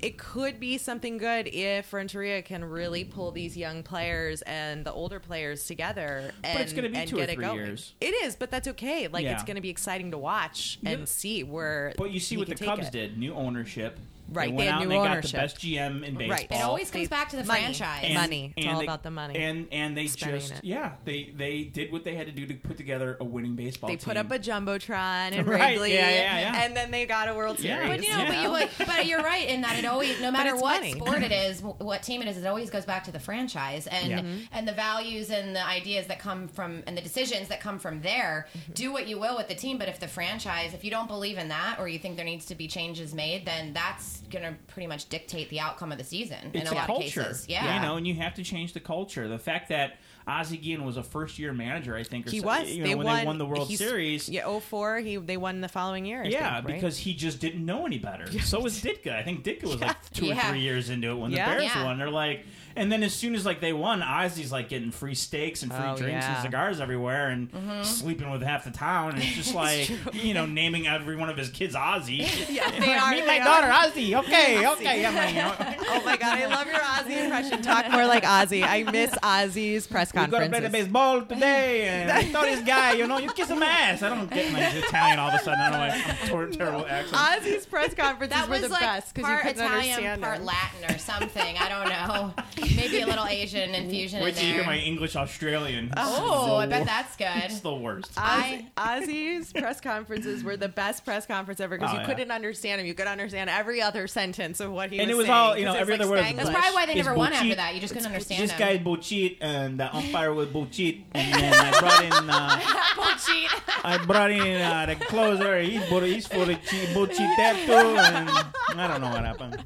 it 0.00 0.18
could 0.18 0.60
be 0.60 0.78
something 0.78 1.18
good 1.18 1.48
if 1.48 1.92
Renteria 1.92 2.42
can 2.42 2.64
really 2.64 3.04
pull 3.04 3.30
these 3.30 3.56
young 3.56 3.82
players 3.82 4.42
and 4.42 4.84
the 4.84 4.92
older 4.92 5.18
players 5.20 5.66
together. 5.66 6.32
And, 6.44 6.60
it's 6.60 6.72
gonna 6.72 6.88
be 6.88 6.96
and 6.96 7.08
two 7.08 7.16
or 7.16 7.20
get 7.20 7.30
it 7.30 7.34
three 7.34 7.44
going. 7.44 7.56
years. 7.58 7.92
It 8.00 8.14
is, 8.24 8.36
but 8.36 8.50
that's 8.50 8.68
okay. 8.68 9.08
Like 9.08 9.24
Yeah. 9.24 9.34
it's 9.34 9.44
going 9.44 9.56
to 9.56 9.60
be 9.62 9.70
exciting 9.70 10.10
to 10.12 10.18
watch 10.18 10.78
and 10.84 11.00
Yeah. 11.00 11.04
see 11.06 11.42
where. 11.44 11.92
But 11.96 12.10
you 12.12 12.20
see 12.20 12.36
what 12.36 12.48
the 12.48 12.54
Cubs 12.54 12.88
it. 12.88 12.92
did: 12.92 13.18
new 13.18 13.34
ownership. 13.34 13.98
Right, 14.28 14.46
They 14.46 14.50
they 14.50 14.56
went 14.56 14.68
had 14.68 14.74
out 14.74 14.80
and 14.82 14.90
new 14.90 14.94
they 14.96 15.00
ownership. 15.00 15.22
got 15.22 15.30
the 15.32 15.36
best 15.38 15.56
GM 15.58 16.04
in 16.04 16.14
baseball. 16.16 16.28
Right. 16.36 16.46
It 16.50 16.62
always 16.64 16.90
comes 16.90 17.08
back 17.08 17.28
to 17.30 17.36
the 17.36 17.44
money. 17.44 17.60
franchise. 17.60 18.00
And- 18.04 18.14
Money. 18.14 18.52
It's 18.56 18.66
all 18.66 18.78
they- 18.78 18.84
about 18.84 19.02
the 19.02 19.10
money. 19.10 19.36
And 19.38 19.68
and 19.70 19.96
they 19.96 20.06
Spending 20.08 20.40
just 20.40 20.52
it. 20.54 20.60
yeah 20.64 20.92
they 21.04 21.32
they 21.36 21.62
did 21.64 21.92
what 21.92 22.02
they 22.04 22.14
had 22.16 22.26
to 22.26 22.32
do 22.32 22.46
to 22.46 22.54
put 22.54 22.76
together 22.76 23.16
a 23.20 23.24
winning 23.24 23.54
baseball. 23.54 23.88
Team. 23.88 23.96
They 23.96 24.00
team. 24.00 24.06
put 24.06 24.16
up 24.16 24.30
a 24.32 24.38
jumbotron 24.38 25.32
and 25.32 25.46
Right, 25.46 25.70
Wrigley, 25.72 25.94
yeah, 25.94 26.10
yeah, 26.10 26.38
yeah. 26.40 26.64
and 26.64 26.76
then 26.76 26.90
they 26.90 27.06
got 27.06 27.28
a 27.28 27.34
World 27.34 27.60
Yeah. 27.60 27.78
Series. 27.84 27.88
But 27.98 28.06
you 28.08 28.16
know, 28.16 28.50
but, 28.52 28.60
you, 28.78 28.86
but 28.86 29.06
you're 29.06 29.22
right 29.22 29.48
in 29.48 29.60
that 29.62 29.78
it 29.78 29.84
always, 29.84 30.20
no 30.20 30.30
matter 30.30 30.56
what 30.56 30.76
funny. 30.80 30.92
sport 30.92 31.22
it 31.22 31.32
is, 31.46 31.62
what 31.62 32.02
team 32.02 32.22
it 32.22 32.28
is, 32.28 32.36
it 32.38 32.46
always 32.46 32.70
goes 32.70 32.84
back 32.84 33.04
to 33.04 33.12
the 33.12 33.20
franchise 33.20 33.86
and 33.86 34.08
Yeah. 34.10 34.20
Mm-hmm. 34.20 34.38
and 34.52 34.66
the 34.66 34.72
values 34.72 35.30
and 35.30 35.54
the 35.54 35.64
ideas 35.64 36.06
that 36.08 36.18
come 36.18 36.48
from 36.48 36.82
and 36.86 36.96
the 36.96 37.02
decisions 37.02 37.48
that 37.48 37.60
come 37.60 37.78
from 37.78 38.00
there. 38.02 38.48
Mm-hmm. 38.56 38.72
Do 38.72 38.92
what 38.92 39.06
you 39.08 39.18
will 39.18 39.36
with 39.36 39.48
the 39.48 39.54
team, 39.54 39.78
but 39.78 39.88
if 39.88 40.00
the 40.00 40.08
franchise, 40.08 40.74
if 40.74 40.84
you 40.84 40.90
don't 40.90 41.08
believe 41.08 41.38
in 41.38 41.48
that, 41.48 41.76
or 41.78 41.88
you 41.88 41.98
think 41.98 42.16
there 42.16 42.24
needs 42.24 42.46
to 42.46 42.54
be 42.54 42.66
changes 42.68 43.14
made, 43.14 43.44
then 43.46 43.72
that's 43.72 44.15
gonna 44.30 44.56
pretty 44.68 44.86
much 44.86 45.08
dictate 45.08 45.48
the 45.50 45.60
outcome 45.60 45.92
of 45.92 45.98
the 45.98 46.04
season 46.04 46.50
in 46.54 46.66
a 46.66 46.70
a 46.70 46.74
lot 46.74 46.86
culture. 46.86 47.20
of 47.20 47.26
cases. 47.28 47.46
Yeah, 47.48 47.76
you 47.76 47.82
know, 47.86 47.96
and 47.96 48.06
you 48.06 48.14
have 48.14 48.34
to 48.34 48.42
change 48.44 48.72
the 48.72 48.80
culture. 48.80 49.28
The 49.28 49.38
fact 49.38 49.68
that 49.70 49.98
Ozzie 50.28 50.56
Guillen 50.56 50.84
was 50.84 50.96
a 50.96 51.02
first 51.02 51.38
year 51.38 51.52
manager, 51.52 51.94
I 51.94 52.02
think, 52.02 52.26
or 52.26 52.30
He 52.30 52.40
so- 52.40 52.46
was. 52.46 52.68
You 52.70 52.82
know, 52.82 52.88
they 52.88 52.94
when 52.96 53.06
won, 53.06 53.16
they 53.20 53.24
won 53.26 53.38
the 53.38 53.46
World 53.46 53.70
Series. 53.70 54.28
Yeah, 54.28 54.46
04, 54.60 54.98
He 54.98 55.16
they 55.16 55.36
won 55.36 55.60
the 55.60 55.68
following 55.68 56.04
year. 56.04 56.22
I 56.24 56.26
Yeah, 56.28 56.56
think, 56.56 56.66
right? 56.68 56.74
because 56.74 56.98
he 56.98 57.14
just 57.14 57.40
didn't 57.40 57.64
know 57.64 57.86
any 57.86 57.98
better. 57.98 58.26
So 58.40 58.60
was 58.60 58.80
Ditka. 58.82 59.14
I 59.14 59.22
think 59.22 59.44
Ditka 59.44 59.64
was 59.64 59.80
like 59.80 60.10
two 60.12 60.30
or 60.30 60.34
three 60.34 60.60
years 60.60 60.90
into 60.90 61.10
it 61.10 61.14
when 61.14 61.30
Yeah. 61.30 61.48
the 61.54 61.60
Bears 61.60 61.72
Yeah. 61.74 61.84
won. 61.84 61.98
They're 61.98 62.10
like, 62.10 62.44
and 62.76 62.92
then 62.92 63.02
as 63.02 63.14
soon 63.14 63.34
as 63.34 63.44
like 63.46 63.60
they 63.60 63.72
won, 63.72 64.02
Ozzie's 64.02 64.52
like 64.52 64.68
getting 64.68 64.90
free 64.90 65.14
steaks 65.14 65.62
and 65.62 65.72
free 65.72 65.84
Oh, 65.84 65.96
drinks 65.96 66.26
and 66.26 66.42
cigars 66.42 66.80
everywhere 66.80 67.28
and 67.30 67.50
Mm-hmm. 67.50 67.82
sleeping 67.84 68.30
with 68.30 68.42
half 68.42 68.64
the 68.64 68.70
town. 68.70 69.10
And 69.14 69.18
it's 69.22 69.34
just 69.34 69.54
like 69.64 69.90
you 70.14 70.34
know 70.34 70.46
naming 70.46 70.86
every 70.86 71.16
one 71.16 71.28
of 71.30 71.36
his 71.36 71.48
kids 71.50 71.74
Ozzie. 71.74 72.26
yeah, 72.48 72.66
Like, 72.66 72.88
are. 73.02 73.10
Meet 73.10 73.20
they 73.20 73.26
my 73.26 73.38
are. 73.40 73.44
daughter 73.44 73.72
Ozzie. 73.72 74.14
Okay, 74.26 74.66
okay. 74.68 75.04
I'm 75.06 75.14
like, 75.14 75.34
you 75.34 75.40
know, 75.42 75.54
Oh 75.88 76.02
my 76.04 76.16
god, 76.16 76.38
I 76.38 76.46
love 76.46 76.66
your 76.66 76.80
Ozzie 76.82 77.18
impression. 77.24 77.62
Talk 77.62 77.90
more 77.90 78.06
like 78.06 78.24
Ozzie. 78.24 78.62
I 78.64 78.82
miss 78.90 79.14
Ozzie's 79.22 79.86
press 79.86 80.12
conferences. 80.12 80.48
we 80.48 80.52
gotta 80.52 80.68
play 80.70 80.80
the 80.80 80.84
baseball 80.84 81.22
today, 81.22 81.88
and 81.88 82.10
I 82.10 82.24
saw 82.30 82.42
this 82.42 82.62
guy. 82.62 82.92
You 82.92 83.06
know, 83.06 83.18
you 83.18 83.30
kiss 83.32 83.48
him 83.48 83.62
ass. 83.62 84.02
I 84.02 84.08
don't 84.10 84.30
get 84.30 84.52
my 84.52 84.60
Italian 84.66 85.18
all 85.18 85.28
of 85.30 85.40
a 85.40 85.44
sudden. 85.44 85.60
I 85.60 85.70
don't 85.70 85.78
why 85.80 86.16
I'm 86.22 86.28
tor- 86.28 86.46
terrible 86.48 86.86
accent. 86.86 87.14
Ozzie's 87.20 87.66
press 87.66 87.94
conferences 87.94 88.36
That 88.36 88.48
were 88.48 88.52
was 88.54 88.62
the 88.62 88.68
like 88.68 88.80
best 88.80 89.14
because 89.14 89.28
you 89.28 89.34
part 89.34 89.42
couldn't 89.46 89.62
Italian, 89.64 89.94
understand 89.94 90.22
part 90.22 90.36
them. 90.38 90.46
Latin 90.46 90.94
or 90.94 90.98
something. 90.98 91.56
I 91.58 91.68
don't 91.68 91.88
know. 91.88 92.34
Maybe 92.74 93.00
a 93.02 93.06
little 93.06 93.26
Asian 93.26 93.74
infusion 93.74 94.22
Wait 94.22 94.30
in 94.30 94.34
till 94.34 94.48
you 94.48 94.54
hear 94.54 94.64
my 94.64 94.78
English 94.78 95.14
Australian. 95.16 95.92
oh, 95.96 96.56
I 96.56 96.66
bet 96.66 96.86
that's 96.86 97.14
good. 97.16 97.26
It's 97.36 97.54
good. 97.54 97.62
the 97.62 97.74
worst. 97.74 98.10
I- 98.16 98.66
Ozzie's 98.76 99.52
press 99.52 99.80
conferences 99.80 100.42
were 100.42 100.56
the 100.56 100.68
best 100.68 101.04
press 101.04 101.26
conference 101.26 101.60
ever 101.60 101.76
because 101.76 101.90
Oh, 101.90 101.94
you 101.94 102.00
yeah. 102.00 102.06
couldn't 102.06 102.30
understand 102.30 102.80
him. 102.80 102.86
You 102.86 102.94
could 102.94 103.06
understand 103.06 103.50
every 103.50 103.80
other 103.82 104.06
sentence 104.06 104.60
of 104.60 104.70
what 104.72 104.90
he 104.90 104.98
And 104.98 105.08
was 105.08 105.14
it 105.14 105.18
was 105.18 105.26
saying. 105.26 105.36
all, 105.38 105.58
you 105.58 105.64
know, 105.64 105.72
'cause 105.72 105.80
every 105.82 105.94
it's 105.94 106.02
other 106.02 106.10
word 106.10 106.20
like 106.20 106.36
was 106.36 106.46
That's 106.48 106.58
probably 106.58 106.74
why 106.74 106.86
they 106.86 106.94
never 106.94 107.14
won 107.14 107.32
after 107.32 107.54
that. 107.54 107.74
You 107.74 107.80
just 107.80 107.92
couldn't 107.92 108.06
understand 108.06 108.42
This 108.42 108.50
them. 108.52 108.58
guy's 108.60 108.78
bullshit, 108.80 109.36
and 109.40 109.78
the 109.80 109.94
umpire 109.94 110.32
was 110.32 110.48
bullshit. 110.48 110.96
And 111.12 111.34
then 111.34 111.52
I 111.54 111.78
brought 111.80 112.04
in, 112.04 112.30
uh, 112.30 112.60
bullshit. 112.96 113.50
I 113.84 113.98
brought 114.04 114.30
in 114.30 114.60
uh, 114.62 114.86
the 114.86 114.94
closer. 115.06 115.60
He's 115.60 115.82
he's 115.84 116.26
full 116.26 116.42
of 116.48 116.64
cheat, 116.66 116.92
bullshit 116.94 117.16
that 117.18 117.56
too. 117.66 118.72
And 118.72 118.80
I 118.80 118.88
don't 118.88 119.00
know 119.00 119.08
what 119.10 119.24
happened. 119.24 119.62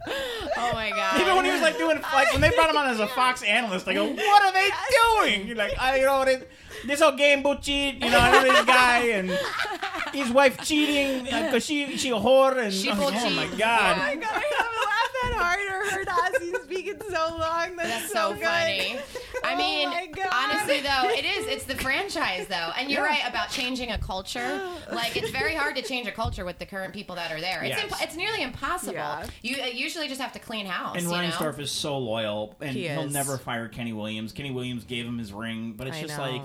Oh 0.60 0.72
my 0.74 0.90
god. 1.00 1.20
Even 1.20 1.36
when 1.36 1.44
he 1.44 1.50
was 1.50 1.60
like 1.62 1.78
doing, 1.78 2.00
like 2.12 2.32
when 2.32 2.40
they 2.40 2.50
brought 2.50 2.70
him 2.70 2.76
on 2.76 2.88
as 2.88 3.00
a 3.00 3.06
Fox 3.08 3.42
analyst, 3.42 3.88
I 3.88 3.94
go, 3.94 4.06
what 4.06 4.42
are 4.42 4.52
they 4.52 4.68
doing? 5.26 5.46
You're 5.46 5.56
like, 5.56 5.72
I, 5.78 5.98
you 5.98 6.06
know, 6.06 6.24
this, 6.24 6.44
this 6.86 7.00
whole 7.00 7.12
game 7.16 7.42
bullshit. 7.42 7.94
You 7.96 8.10
know, 8.10 8.18
I 8.18 8.30
know 8.32 8.42
this 8.42 8.64
guy 8.64 8.98
and 9.08 9.30
his 10.12 10.30
wife 10.30 10.58
cheating 10.64 11.24
because 11.24 11.64
she 11.64 11.96
she 11.96 12.10
a 12.10 12.14
whore 12.14 12.56
and 12.58 12.72
She 12.72 12.90
oh 12.90 12.94
bull 12.96 13.10
my 13.10 13.48
god. 13.56 13.96
Oh 13.96 14.00
my 14.00 14.16
god, 14.16 14.30
I 14.32 14.70
laughed 14.86 15.16
that 15.22 15.32
hard 15.36 15.60
or 15.68 15.90
heard 15.90 16.08
Ozzie 16.08 16.52
speak 16.70 16.86
in 16.86 17.00
so 17.00 17.36
long. 17.38 17.76
That's, 17.76 17.88
That's 17.88 18.12
so, 18.12 18.32
good. 18.34 18.42
funny. 18.44 18.98
I 19.44 19.54
Oh 19.54 19.56
mean, 19.56 19.88
my 19.90 20.06
God. 20.06 20.28
honestly 20.32 20.80
though, 20.80 21.08
it 21.10 21.24
is. 21.24 21.46
It's 21.46 21.64
the 21.64 21.76
franchise 21.76 22.46
though, 22.48 22.70
and 22.78 22.90
you're 22.90 23.02
right 23.02 23.22
about 23.26 23.50
changing 23.50 23.90
a 23.90 23.98
culture. 23.98 24.60
Like 24.90 25.16
it's 25.16 25.30
very 25.30 25.54
hard 25.54 25.76
to 25.76 25.82
change 25.82 26.08
a 26.08 26.12
culture 26.12 26.44
with 26.44 26.58
the 26.58 26.66
current 26.66 26.92
people 26.92 27.14
that 27.14 27.30
are 27.30 27.40
there. 27.40 27.62
It's 27.62 27.76
Yes. 27.76 27.84
imp- 27.92 28.02
it's 28.02 28.16
nearly 28.16 28.42
impossible. 28.42 28.94
Yeah. 28.94 29.26
You 29.42 29.62
uh, 29.62 29.66
usually 29.66 30.08
just 30.08 30.20
have 30.20 30.32
to 30.32 30.38
clean 30.38 30.66
house. 30.66 30.96
And 30.96 31.04
you 31.04 31.10
know? 31.10 31.16
Reinsdorf 31.16 31.58
is 31.60 31.70
so 31.70 31.96
loyal, 31.98 32.56
and 32.60 32.70
He 32.70 32.88
he 32.88 32.96
will 32.96 33.08
never 33.08 33.38
fire 33.38 33.68
Kenny 33.68 33.92
Williams. 33.92 34.32
Kenny 34.32 34.50
Williams 34.50 34.84
gave 34.84 35.06
him 35.06 35.18
his 35.18 35.32
ring, 35.32 35.74
but 35.76 35.86
it's 35.86 35.98
I 35.98 36.02
just 36.02 36.18
know. 36.18 36.24
like, 36.24 36.42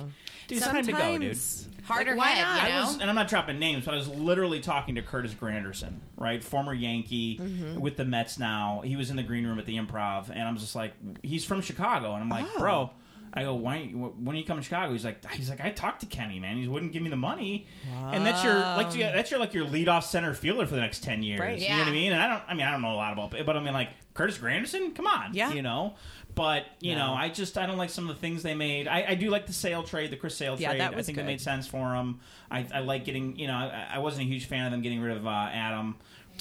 dude, 0.48 0.58
it's 0.58 0.68
time 0.68 0.86
to 0.86 0.92
go, 0.92 1.18
dude. 1.18 1.38
Sometimes- 1.38 1.70
harder 1.86 2.12
Like, 2.12 2.18
why 2.20 2.28
head. 2.32 2.42
not? 2.44 2.56
You 2.70 2.76
I 2.76 2.80
know. 2.80 2.86
was, 2.88 3.00
and 3.00 3.10
I'm 3.10 3.16
not 3.16 3.28
dropping 3.28 3.60
names, 3.60 3.86
but 3.86 3.94
I 3.94 3.98
was 3.98 4.08
literally 4.08 4.60
talking 4.60 4.96
to 4.96 5.02
Curtis 5.04 5.34
Granderson, 5.36 6.00
right, 6.18 6.44
former 6.44 6.74
Yankee 6.74 7.38
Mm-hmm. 7.40 7.80
with 7.80 7.96
the 7.98 8.06
Mets 8.06 8.40
now. 8.40 8.82
He 8.84 8.96
was 8.96 9.10
in 9.12 9.18
the 9.18 9.24
green 9.24 9.46
room 9.46 9.60
at 9.60 9.66
the 9.68 9.78
Improv, 9.78 10.30
and 10.32 10.42
I'm 10.42 10.58
just 10.58 10.76
like, 10.76 10.94
he's 11.22 11.46
from 11.46 11.62
Chicago, 11.62 12.14
and 12.14 12.24
I'm 12.24 12.30
like, 12.30 12.46
Oh. 12.56 12.60
bro. 12.60 12.90
I 13.38 13.44
go, 13.44 13.54
why? 13.56 13.88
When 13.88 14.34
are 14.34 14.40
you 14.40 14.46
coming 14.46 14.64
to 14.64 14.66
Chicago? 14.70 14.94
He's 14.94 15.04
like, 15.04 15.30
he's 15.32 15.50
like, 15.50 15.60
I 15.60 15.70
talked 15.70 16.00
to 16.02 16.06
Kenny, 16.06 16.40
man. 16.40 16.56
He 16.56 16.70
wouldn't 16.70 16.94
give 16.94 17.04
me 17.04 17.10
the 17.10 17.18
money, 17.18 17.68
and 17.94 18.26
that's 18.26 18.42
your 18.46 18.54
like, 18.56 18.94
that's 18.94 19.30
your 19.30 19.42
like 19.42 19.54
your 19.54 19.66
leadoff 19.66 20.04
center 20.04 20.34
fielder 20.34 20.66
for 20.66 20.76
the 20.76 20.80
next 20.80 21.04
ten 21.04 21.22
years. 21.22 21.42
Right. 21.42 21.60
You 21.60 21.68
know 21.68 21.80
what 21.80 21.84
I 21.84 21.90
Yeah. 21.90 21.92
mean? 21.94 22.12
And 22.14 22.22
I 22.22 22.30
don't, 22.30 22.44
I 22.48 22.54
mean, 22.54 22.66
I 22.66 22.72
don't 22.72 22.82
know 22.82 22.94
a 22.94 22.96
lot 22.96 23.12
about, 23.12 23.34
it, 23.34 23.46
but 23.46 23.58
I 23.58 23.60
mean, 23.60 23.74
like 23.74 23.90
Curtis 24.14 24.38
Granderson, 24.38 24.96
come 24.96 25.06
on, 25.06 25.34
Yeah. 25.34 25.52
you 25.52 25.62
know. 25.62 25.96
But 26.36 26.66
you 26.82 26.96
No. 26.96 27.08
know, 27.08 27.14
I 27.14 27.30
just 27.30 27.58
I 27.58 27.66
don't 27.66 27.78
like 27.78 27.90
some 27.90 28.10
of 28.10 28.16
the 28.16 28.22
things 28.22 28.44
they 28.44 28.56
made. 28.56 28.88
I, 28.88 29.06
I 29.10 29.16
do 29.16 29.30
like 29.30 29.48
the 29.48 29.54
sale 29.54 29.84
trade, 29.84 30.12
the 30.12 30.18
Chris 30.18 30.36
Sale 30.36 30.58
Yeah, 30.60 30.70
trade. 30.70 30.82
that 30.82 30.94
I 30.94 31.02
think 31.02 31.16
good. 31.18 31.22
it 31.24 31.26
made 31.26 31.40
sense 31.42 31.66
for 31.66 31.96
him. 31.96 32.20
I, 32.52 32.68
I 32.74 32.80
like 32.82 33.06
getting, 33.06 33.38
you 33.40 33.48
know, 33.48 33.54
I, 33.54 33.88
I 33.94 34.00
wasn't 34.00 34.24
a 34.24 34.30
huge 34.30 34.46
fan 34.46 34.66
of 34.66 34.72
them 34.72 34.82
getting 34.82 35.00
rid 35.02 35.16
of 35.16 35.26
uh, 35.26 35.30
Adam, 35.30 35.96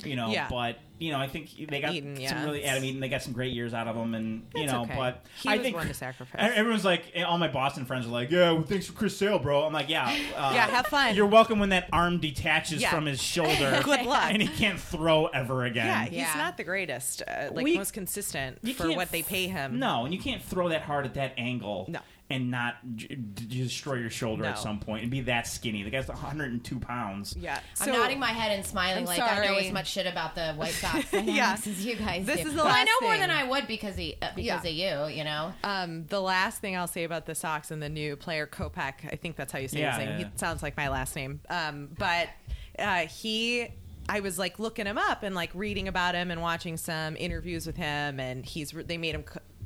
you 0.05 0.17
know, 0.17 0.31
Yeah. 0.31 0.49
but 0.51 0.79
you 1.05 1.13
know, 1.13 1.19
I 1.19 1.27
think 1.29 1.51
they 1.69 1.81
got 1.81 1.93
Eaton, 1.95 2.15
some 2.17 2.23
yeah. 2.23 2.45
really 2.45 2.65
Adam 2.65 2.83
Eaton. 2.85 3.01
They 3.01 3.09
got 3.09 3.23
some 3.23 3.33
great 3.33 3.53
years 3.53 3.75
out 3.75 3.87
of 3.87 3.95
him, 3.97 4.15
and 4.15 4.47
you 4.55 4.63
It's 4.63 4.73
know, 4.73 4.83
okay. 4.83 4.95
but 4.97 5.25
He 5.43 5.49
I 5.49 5.57
was 5.57 5.63
think 5.63 5.77
one 5.77 5.87
to 5.89 5.95
sacrifice. 5.95 6.53
Everyone's 6.55 6.85
like, 6.85 7.05
all 7.27 7.37
my 7.39 7.49
Boston 7.49 7.85
friends 7.85 8.07
are 8.07 8.11
like, 8.11 8.31
yeah, 8.31 8.53
well, 8.53 8.63
thanks 8.63 8.87
for 8.87 8.93
Chris 8.95 9.17
Sale, 9.17 9.39
bro. 9.41 9.65
I'm 9.65 9.73
like, 9.73 9.89
yeah, 9.89 10.05
uh, 10.37 10.53
Yeah, 10.55 10.67
have 10.69 10.87
fun. 10.87 11.15
You're 11.15 11.27
welcome 11.27 11.59
when 11.59 11.69
that 11.69 11.89
arm 11.93 12.19
detaches 12.19 12.81
Yeah. 12.81 12.91
from 12.91 13.07
his 13.07 13.23
shoulder. 13.23 13.81
Good 13.85 14.07
luck. 14.07 14.33
and 14.33 14.41
he 14.41 14.49
can't 14.49 14.81
throw 14.81 15.27
ever 15.27 15.65
again. 15.65 15.87
Yeah, 15.87 16.05
he's 16.05 16.13
Yeah. 16.19 16.35
not 16.37 16.57
the 16.57 16.65
greatest, 16.65 17.23
uh, 17.29 17.51
like 17.53 17.65
We- 17.65 17.77
most 17.77 17.93
consistent 17.93 18.59
for 18.77 18.91
what 18.93 19.11
they 19.11 19.23
pay 19.23 19.47
him. 19.49 19.79
No, 19.79 20.05
and 20.05 20.15
you 20.15 20.21
can't 20.21 20.43
throw 20.43 20.69
that 20.71 20.83
hard 20.83 21.05
at 21.05 21.15
that 21.15 21.35
angle. 21.37 21.87
No. 21.89 22.01
And 22.31 22.51
not 22.51 22.77
j- 22.97 23.15
d- 23.17 23.63
destroy 23.65 23.97
your 23.97 24.09
shoulder 24.09 24.47
at 24.47 24.55
No. 24.57 24.61
some 24.63 24.81
point 24.81 25.03
and 25.03 25.11
be 25.11 25.21
that 25.23 25.47
skinny. 25.47 25.83
The 25.83 25.91
guy's 25.91 26.09
102 26.09 26.79
pounds. 26.81 27.37
Yeah, 27.39 27.61
I'm 27.81 27.93
nodding 27.93 28.19
my 28.19 28.31
head 28.31 28.51
and 28.53 28.65
smiling 28.65 29.01
I'm 29.01 29.05
like 29.05 29.21
I 29.21 29.45
know 29.47 29.57
as 29.57 29.71
much 29.71 29.89
shit 29.91 30.07
about 30.07 30.35
the 30.35 30.55
White 30.55 30.73
Sox 30.73 31.11
dynamics 31.11 31.37
Yeah. 31.37 31.53
as 31.73 31.85
you 31.85 31.97
guys 31.97 32.25
This 32.25 32.41
do. 32.41 32.49
is 32.49 32.55
the 32.55 32.63
but 32.63 32.67
I 32.69 32.71
last 32.71 32.87
know 33.03 33.07
more 33.09 33.19
than 33.19 33.31
I 33.31 33.45
would 33.45 33.67
because 33.67 33.95
he, 33.97 34.17
uh, 34.23 34.31
because 34.35 34.65
Yeah. 34.65 34.97
of 35.03 35.09
you. 35.11 35.17
You 35.19 35.25
know. 35.25 35.53
Um, 35.63 36.07
the 36.07 36.21
last 36.21 36.61
thing 36.63 36.75
I'll 36.77 36.87
say 36.87 37.05
about 37.05 37.27
the 37.27 37.35
Sox 37.35 37.71
and 37.71 37.83
the 37.83 37.91
new 37.91 38.17
player 38.17 38.47
Kopech, 38.47 39.05
I 39.13 39.17
think 39.17 39.37
that's 39.37 39.53
how 39.53 39.59
you 39.59 39.69
say 39.69 39.81
Yeah, 39.81 39.99
his 39.99 40.07
name. 40.09 40.19
yeah, 40.21 40.27
He 40.27 40.33
sounds 40.37 40.63
like 40.63 40.79
my 40.79 40.89
last 40.89 41.15
name. 41.15 41.41
Um, 41.51 41.91
but 41.99 42.31
uh, 42.79 43.01
he, 43.07 43.69
I 44.09 44.21
was 44.21 44.39
like 44.39 44.59
looking 44.59 44.87
him 44.87 44.97
up 44.97 45.25
and 45.25 45.35
like 45.35 45.51
reading 45.55 45.89
about 45.89 46.15
him 46.15 46.31
and 46.31 46.41
watching 46.41 46.79
some 46.79 47.17
interviews 47.19 47.67
with 47.67 47.77
him, 47.77 48.19
and 48.19 48.47
he's 48.47 48.71
they 48.71 48.97
made 48.97 49.15
him. 49.15 49.25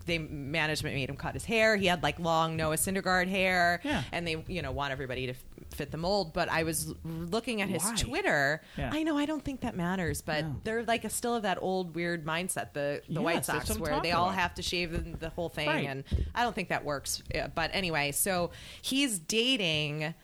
They 0.08 0.18
management 0.18 0.96
made 0.96 1.08
him 1.08 1.16
cut 1.16 1.34
his 1.34 1.44
hair. 1.44 1.76
He 1.76 1.86
had 1.86 2.02
like 2.02 2.18
long 2.18 2.56
Noah 2.56 2.74
Syndergaard 2.76 3.28
hair, 3.28 3.80
Yeah. 3.84 4.02
and 4.10 4.26
they 4.26 4.42
you 4.48 4.60
know 4.62 4.72
want 4.72 4.90
everybody 4.90 5.26
to 5.26 5.32
f- 5.32 5.44
fit 5.70 5.90
the 5.92 5.96
mold. 5.98 6.32
But 6.32 6.48
I 6.50 6.64
was 6.64 6.92
looking 7.04 7.62
at 7.62 7.68
his 7.68 7.84
Why? 7.84 7.94
Twitter. 7.94 8.62
Yeah. 8.76 8.90
I 8.92 9.04
know 9.04 9.16
I 9.16 9.26
don't 9.26 9.44
think 9.44 9.60
that 9.60 9.76
matters, 9.76 10.20
but 10.22 10.44
No. 10.44 10.56
they're 10.64 10.84
like 10.84 11.04
a, 11.04 11.10
still 11.10 11.36
of 11.36 11.42
that 11.44 11.58
old 11.60 11.94
weird 11.94 12.24
mindset. 12.26 12.72
The 12.72 13.02
the 13.08 13.14
Yes, 13.14 13.22
White 13.22 13.44
Sox 13.44 13.68
where 13.78 13.90
they 13.90 13.96
talking 13.96 14.12
all 14.14 14.24
about. 14.30 14.38
have 14.40 14.54
to 14.54 14.62
shave 14.62 14.90
the, 14.92 15.16
the 15.18 15.28
whole 15.28 15.48
thing, 15.48 15.68
Right. 15.68 15.86
and 15.86 16.02
I 16.34 16.42
don't 16.42 16.54
think 16.54 16.70
that 16.70 16.84
works. 16.84 17.22
Uh, 17.34 17.48
But 17.54 17.70
anyway, 17.74 18.10
so 18.12 18.50
he's 18.82 19.18
dating 19.20 20.14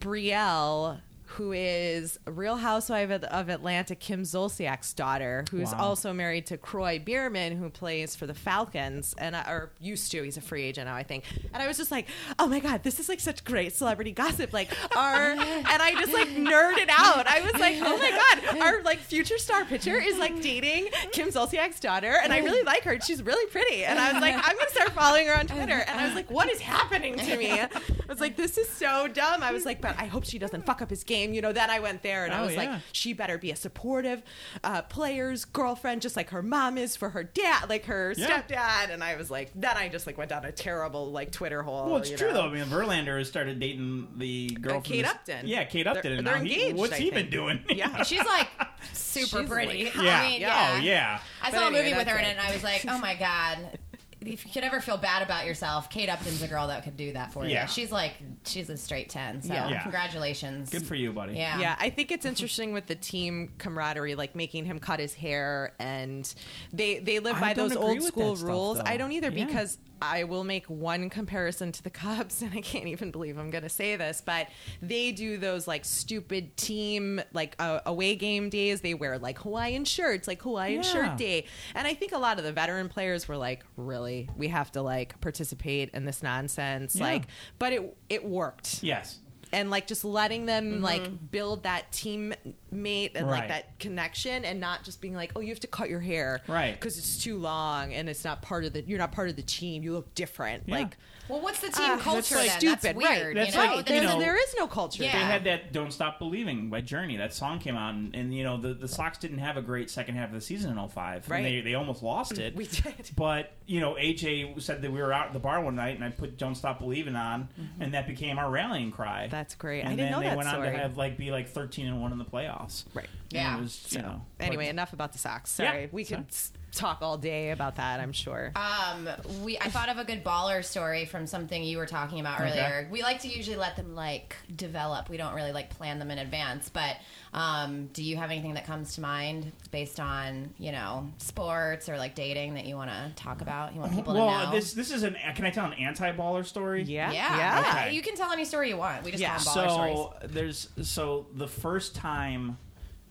Brielle, 0.00 1.00
who 1.26 1.52
is 1.52 2.18
a 2.26 2.32
Real 2.32 2.56
Housewife 2.56 3.10
of, 3.10 3.48
Atlanta, 3.48 3.94
Kim 3.94 4.22
Zolciak's 4.22 4.92
daughter, 4.92 5.44
who's 5.50 5.72
Wow. 5.72 5.78
also 5.80 6.12
married 6.12 6.46
to 6.46 6.56
Kroy 6.56 6.98
Biermann, 6.98 7.56
who 7.56 7.68
plays 7.70 8.14
for 8.14 8.26
the 8.26 8.34
Falcons, 8.34 9.14
and 9.18 9.34
I- 9.36 9.42
or 9.50 9.72
used 9.80 10.10
to. 10.12 10.22
He's 10.22 10.36
a 10.36 10.40
free 10.40 10.62
agent 10.62 10.86
now, 10.88 10.94
I 10.94 11.02
think. 11.02 11.24
And 11.52 11.62
I 11.62 11.66
was 11.66 11.76
just 11.76 11.90
like, 11.90 12.06
oh 12.38 12.46
my 12.46 12.60
god, 12.60 12.82
this 12.82 13.00
is 13.00 13.08
like 13.08 13.20
such 13.20 13.44
great 13.44 13.74
celebrity 13.74 14.12
gossip. 14.12 14.52
Like 14.52 14.70
our, 14.96 15.14
and 15.32 15.66
I 15.66 15.94
just 15.98 16.12
like 16.12 16.28
nerded 16.28 16.88
out. 16.90 17.26
I 17.26 17.40
was 17.40 17.54
like, 17.54 17.76
oh 17.80 17.96
my 17.98 18.10
god, 18.10 18.58
our 18.60 18.82
like 18.82 18.98
future 19.00 19.38
star 19.38 19.64
pitcher 19.64 19.94
is 20.00 20.18
like 20.18 20.40
dating 20.42 20.88
Kim 21.12 21.28
Zolciak's 21.28 21.80
daughter, 21.80 22.14
and 22.22 22.32
I 22.32 22.38
really 22.38 22.62
like 22.64 22.82
her. 22.84 22.98
She's 23.00 23.22
really 23.22 23.46
pretty, 23.50 23.84
and 23.84 23.98
I 23.98 24.12
was 24.12 24.20
like, 24.20 24.34
I'm 24.36 24.56
gonna 24.56 24.70
start 24.70 24.90
following 24.92 25.26
her 25.26 25.38
on 25.38 25.46
Twitter. 25.46 25.84
And 25.86 26.00
I 26.00 26.06
was 26.06 26.14
like, 26.14 26.30
what 26.30 26.50
is 26.50 26.60
happening 26.60 27.16
to 27.16 27.36
me? 27.36 27.50
I 27.52 27.68
was 28.08 28.20
like, 28.20 28.36
this 28.36 28.58
is 28.58 28.68
so 28.68 29.08
dumb. 29.08 29.42
I 29.42 29.52
was 29.52 29.64
like, 29.64 29.80
but 29.80 29.94
I 29.98 30.04
hope 30.06 30.24
she 30.24 30.38
doesn't 30.38 30.64
fuck 30.66 30.80
up 30.82 30.90
his 30.90 31.02
game. 31.02 31.13
You 31.14 31.40
know, 31.40 31.52
then 31.52 31.70
I 31.70 31.78
went 31.80 32.02
there 32.02 32.24
and 32.24 32.34
I 32.34 32.40
Oh, 32.40 32.46
was 32.46 32.56
like, 32.56 32.70
she 32.92 33.12
better 33.12 33.38
be 33.38 33.50
a 33.50 33.56
supportive 33.56 34.22
uh, 34.64 34.82
player's 34.82 35.44
girlfriend, 35.44 36.02
just 36.02 36.16
like 36.16 36.30
her 36.30 36.42
mom 36.42 36.76
is 36.76 36.96
for 36.96 37.10
her 37.10 37.22
dad, 37.22 37.68
like 37.68 37.84
her 37.84 38.12
Yeah. 38.16 38.42
stepdad. 38.42 38.90
And 38.92 39.04
I 39.04 39.16
was 39.16 39.30
like, 39.30 39.50
then 39.54 39.76
I 39.76 39.88
just 39.88 40.06
like 40.06 40.18
went 40.18 40.30
down 40.30 40.44
a 40.44 40.52
terrible 40.52 41.10
like 41.12 41.30
Twitter 41.30 41.62
hole. 41.62 41.86
Well, 41.86 41.96
it's 41.98 42.10
you 42.10 42.16
true 42.16 42.28
know? 42.28 42.34
though. 42.34 42.48
I 42.48 42.52
mean, 42.54 42.64
Verlander 42.64 43.18
has 43.18 43.28
started 43.28 43.60
dating 43.60 44.08
the 44.16 44.48
girl, 44.60 44.78
Uh, 44.78 44.80
Kate 44.80 45.02
the- 45.02 45.10
Upton. 45.10 45.46
Yeah, 45.46 45.64
Kate 45.64 45.86
Upton. 45.86 46.02
They're- 46.02 46.18
and 46.18 46.26
they're 46.26 46.38
now 46.38 46.42
he- 46.44 46.54
engaged, 46.54 46.76
what's 46.78 46.92
I 46.94 46.96
he 46.96 47.10
been 47.10 47.30
doing? 47.30 47.64
Yeah. 47.68 48.02
She's 48.02 48.24
like 48.24 48.48
super 48.92 49.40
She's 49.40 49.48
pretty. 49.48 49.84
like- 49.84 49.94
yeah. 49.96 50.20
I 50.20 50.28
mean, 50.28 50.42
Oh, 50.44 50.76
yeah. 50.82 51.20
I 51.42 51.50
But 51.50 51.58
saw 51.60 51.66
anyway, 51.66 51.80
a 51.80 51.84
movie 51.84 51.96
with 51.96 52.08
her 52.08 52.18
in 52.18 52.24
it, 52.24 52.28
it. 52.28 52.30
and 52.38 52.40
I 52.40 52.52
was 52.52 52.64
like, 52.64 52.84
oh 52.88 52.98
my 52.98 53.14
god. 53.14 53.78
If 54.26 54.44
you 54.46 54.52
could 54.52 54.64
ever 54.64 54.80
feel 54.80 54.96
bad 54.96 55.22
about 55.22 55.46
yourself, 55.46 55.90
Kate 55.90 56.08
Upton's 56.08 56.42
a 56.42 56.48
girl 56.48 56.66
that 56.68 56.82
could 56.84 56.96
do 56.96 57.12
that 57.12 57.32
for 57.32 57.44
you. 57.44 57.50
Yeah. 57.52 57.62
you. 57.62 57.68
She's 57.68 57.92
like 57.92 58.14
she's 58.44 58.68
a 58.70 58.76
straight 58.76 59.08
ten. 59.10 59.42
So 59.42 59.52
Yeah. 59.52 59.68
Yeah. 59.68 59.82
congratulations. 59.82 60.70
Good 60.70 60.86
for 60.86 60.94
you, 60.94 61.12
buddy. 61.12 61.34
Yeah. 61.34 61.58
Yeah, 61.60 61.76
I 61.78 61.90
think 61.90 62.10
it's 62.12 62.24
interesting 62.24 62.72
with 62.72 62.86
the 62.86 62.94
team 62.94 63.52
camaraderie, 63.58 64.14
like 64.14 64.34
making 64.34 64.64
him 64.64 64.78
cut 64.78 65.00
his 65.00 65.14
hair, 65.14 65.72
and 65.78 66.32
they 66.72 66.98
they 66.98 67.18
live 67.18 67.36
I 67.36 67.40
by 67.40 67.54
those 67.54 67.76
old 67.76 68.02
school 68.02 68.36
stuff, 68.36 68.48
rules. 68.48 68.78
though. 68.78 68.84
I 68.86 68.96
don't 68.96 69.12
either 69.12 69.30
Yeah. 69.30 69.44
because 69.46 69.78
I 70.02 70.24
will 70.24 70.44
make 70.44 70.66
one 70.66 71.08
comparison 71.10 71.72
to 71.72 71.82
the 71.82 71.90
Cubs, 71.90 72.42
and 72.42 72.52
I 72.54 72.60
can't 72.60 72.86
even 72.86 73.10
believe 73.10 73.38
I'm 73.38 73.50
going 73.50 73.62
to 73.64 73.68
say 73.70 73.96
this, 73.96 74.22
but 74.24 74.48
they 74.82 75.12
do 75.12 75.36
those 75.36 75.66
like 75.66 75.84
stupid 75.84 76.56
team 76.56 77.20
like 77.32 77.56
uh, 77.58 77.80
away 77.86 78.14
game 78.16 78.50
days. 78.50 78.80
They 78.80 78.94
wear 78.94 79.18
like 79.18 79.38
Hawaiian 79.38 79.84
shirts, 79.84 80.28
like 80.28 80.42
Hawaiian 80.42 80.82
Yeah. 80.82 80.92
shirt 81.08 81.16
day, 81.16 81.46
and 81.74 81.86
I 81.86 81.94
think 81.94 82.12
a 82.12 82.18
lot 82.18 82.38
of 82.38 82.44
the 82.44 82.52
veteran 82.52 82.88
players 82.88 83.26
were 83.28 83.36
like, 83.36 83.64
"Really, 83.76 84.28
we 84.36 84.48
have 84.48 84.70
to 84.72 84.82
like 84.82 85.20
participate 85.20 85.90
in 85.94 86.04
this 86.04 86.22
nonsense?" 86.22 86.96
Yeah. 86.96 87.04
Like, 87.04 87.22
but 87.58 87.72
it 87.72 87.96
it 88.08 88.24
worked 88.24 88.82
Yes. 88.82 89.18
And 89.54 89.70
like 89.70 89.86
just 89.86 90.04
letting 90.04 90.46
them 90.46 90.64
Mm-hmm. 90.74 90.82
like 90.84 91.30
build 91.30 91.62
that 91.62 91.90
teammate 91.92 93.12
and 93.14 93.26
Right. 93.26 93.38
like 93.40 93.48
that 93.48 93.78
connection 93.78 94.44
and 94.44 94.60
not 94.60 94.82
just 94.82 95.00
being 95.00 95.14
like 95.14 95.32
oh 95.36 95.40
you 95.40 95.48
have 95.50 95.60
to 95.60 95.66
cut 95.66 95.88
your 95.88 96.00
hair 96.00 96.40
Right. 96.48 96.72
because 96.78 96.98
it's 96.98 97.22
too 97.22 97.38
long 97.38 97.92
and 97.94 98.08
it's 98.08 98.24
not 98.24 98.42
part 98.42 98.64
of 98.64 98.72
the 98.72 98.82
you're 98.82 98.98
not 98.98 99.12
part 99.12 99.28
of 99.28 99.36
the 99.36 99.42
team 99.42 99.82
you 99.82 99.92
look 99.92 100.14
different 100.14 100.64
Yeah. 100.66 100.74
like 100.76 100.96
Well, 101.28 101.40
what's 101.40 101.60
the 101.60 101.68
team 101.68 101.92
ah, 101.92 101.98
culture 101.98 102.34
that's 102.34 102.48
then? 102.48 102.60
stupid 102.60 102.80
That's 102.82 102.96
right 102.96 103.22
weird. 103.22 103.36
That's 103.36 103.54
you 103.54 103.62
know? 103.62 103.76
like, 103.76 103.86
There's 103.86 104.02
you 104.02 104.08
know- 104.08 104.18
there 104.20 104.36
is 104.36 104.54
no 104.58 104.66
culture 104.66 105.02
Yeah. 105.02 105.12
They 105.12 105.24
had 105.24 105.44
that 105.44 105.72
"Don't 105.72 105.92
Stop 105.92 106.18
Believing" 106.18 106.68
by 106.68 106.80
Journey. 106.82 107.16
That 107.16 107.32
song 107.32 107.58
came 107.58 107.76
out, 107.76 107.94
and, 107.94 108.14
and 108.14 108.34
you 108.34 108.44
know 108.44 108.56
the, 108.58 108.74
the 108.74 108.88
Sox 108.88 109.16
didn't 109.18 109.38
have 109.38 109.56
a 109.56 109.62
great 109.62 109.90
second 109.90 110.16
half 110.16 110.28
of 110.28 110.34
the 110.34 110.40
season 110.40 110.76
in 110.76 110.88
05. 110.88 111.28
Right. 111.28 111.38
And 111.38 111.46
they, 111.46 111.60
they 111.60 111.74
almost 111.74 112.02
lost 112.02 112.38
it. 112.38 112.54
we 112.54 112.66
did 112.66 113.10
But 113.16 113.52
you 113.66 113.80
know, 113.80 113.94
AJ 113.94 114.60
said 114.60 114.82
that 114.82 114.92
we 114.92 115.00
were 115.00 115.12
out 115.12 115.28
at 115.28 115.32
the 115.32 115.38
bar 115.38 115.62
one 115.62 115.76
night, 115.76 115.94
and 115.96 116.04
I 116.04 116.10
put 116.10 116.36
"Don't 116.36 116.54
Stop 116.54 116.78
Believing" 116.78 117.16
on, 117.16 117.48
and 117.80 117.94
that 117.94 118.06
became 118.06 118.38
our 118.38 118.50
rallying 118.50 118.90
cry. 118.90 119.22
Mm-hmm. 119.22 119.30
That's 119.30 119.54
great. 119.54 119.80
And 119.80 119.88
I 119.88 119.90
didn't 119.92 120.10
then 120.10 120.12
know 120.12 120.20
they 120.20 120.28
that 120.28 120.36
went 120.36 120.48
on 120.48 120.62
to 120.62 120.70
have 120.70 120.96
like 120.96 121.16
be 121.16 121.30
like 121.30 121.48
thirteen 121.48 121.86
and 121.86 122.02
one 122.02 122.12
in 122.12 122.18
the 122.18 122.24
playoffs. 122.24 122.84
right 122.92 123.08
And 123.30 123.32
Yeah. 123.32 123.58
It 123.58 123.60
was, 123.62 123.92
you 123.92 124.02
know, 124.02 124.22
anyway 124.40 124.64
but- 124.66 124.70
enough 124.70 124.92
about 124.92 125.12
the 125.12 125.18
Sox 125.18 125.50
sorry 125.50 125.82
Yeah, 125.82 125.88
we 125.90 126.04
could 126.04 126.30
sorry. 126.32 126.60
S- 126.74 126.78
talk 126.80 126.98
all 127.02 127.16
day 127.16 127.50
about 127.50 127.76
that 127.76 128.00
I'm 128.00 128.12
sure 128.12 128.52
Um, 128.56 129.08
we 129.42 129.58
I 129.58 129.68
thought 129.70 129.88
of 129.88 129.98
a 129.98 130.04
good 130.04 130.24
baller 130.24 130.64
story 130.64 131.04
from 131.04 131.26
something 131.26 131.62
you 131.62 131.78
were 131.78 131.86
talking 131.86 132.20
about 132.20 132.40
Okay. 132.40 132.50
earlier. 132.50 132.88
We 132.90 133.02
like 133.02 133.20
to 133.20 133.28
usually 133.28 133.56
let 133.56 133.76
them 133.76 133.94
like 133.94 134.36
develop. 134.54 135.08
We 135.08 135.16
don't 135.16 135.34
really 135.34 135.52
like 135.52 135.70
plan 135.70 135.98
them 135.98 136.10
in 136.10 136.18
advance. 136.18 136.68
But 136.68 136.96
um, 137.32 137.86
do 137.92 138.02
you 138.02 138.16
have 138.16 138.30
anything 138.30 138.54
that 138.54 138.66
comes 138.66 138.94
to 138.94 139.00
mind 139.00 139.52
based 139.70 139.98
on 140.00 140.52
you 140.58 140.72
know 140.72 141.10
sports 141.18 141.88
or 141.88 141.96
like 141.98 142.14
dating 142.14 142.54
that 142.54 142.64
you 142.66 142.76
want 142.76 142.90
to 142.90 143.12
talk 143.16 143.40
about? 143.40 143.74
You 143.74 143.80
want 143.80 143.94
people 143.94 144.14
well, 144.14 144.26
to 144.26 144.30
know? 144.32 144.38
Well, 144.44 144.50
this 144.52 144.72
this 144.72 144.90
is 144.90 145.02
an. 145.02 145.16
Can 145.34 145.44
I 145.44 145.50
tell 145.50 145.66
an 145.66 145.74
anti-baller 145.74 146.44
story? 146.44 146.82
yeah 146.82 147.10
yeah, 147.12 147.36
yeah 147.36 147.60
yeah. 147.60 147.70
Okay. 147.84 147.94
You 147.94 148.02
can 148.02 148.14
tell 148.16 148.32
any 148.32 148.44
story 148.44 148.68
you 148.68 148.76
want. 148.76 149.02
We 149.04 149.10
just 149.10 149.20
Yeah. 149.22 149.36
call 149.38 149.54
them 149.54 149.64
baller 149.68 149.72
stories. 149.72 149.96
So 149.96 150.28
there's 150.28 150.68
so 150.82 151.26
the 151.34 151.48
first 151.48 151.94
time 151.94 152.58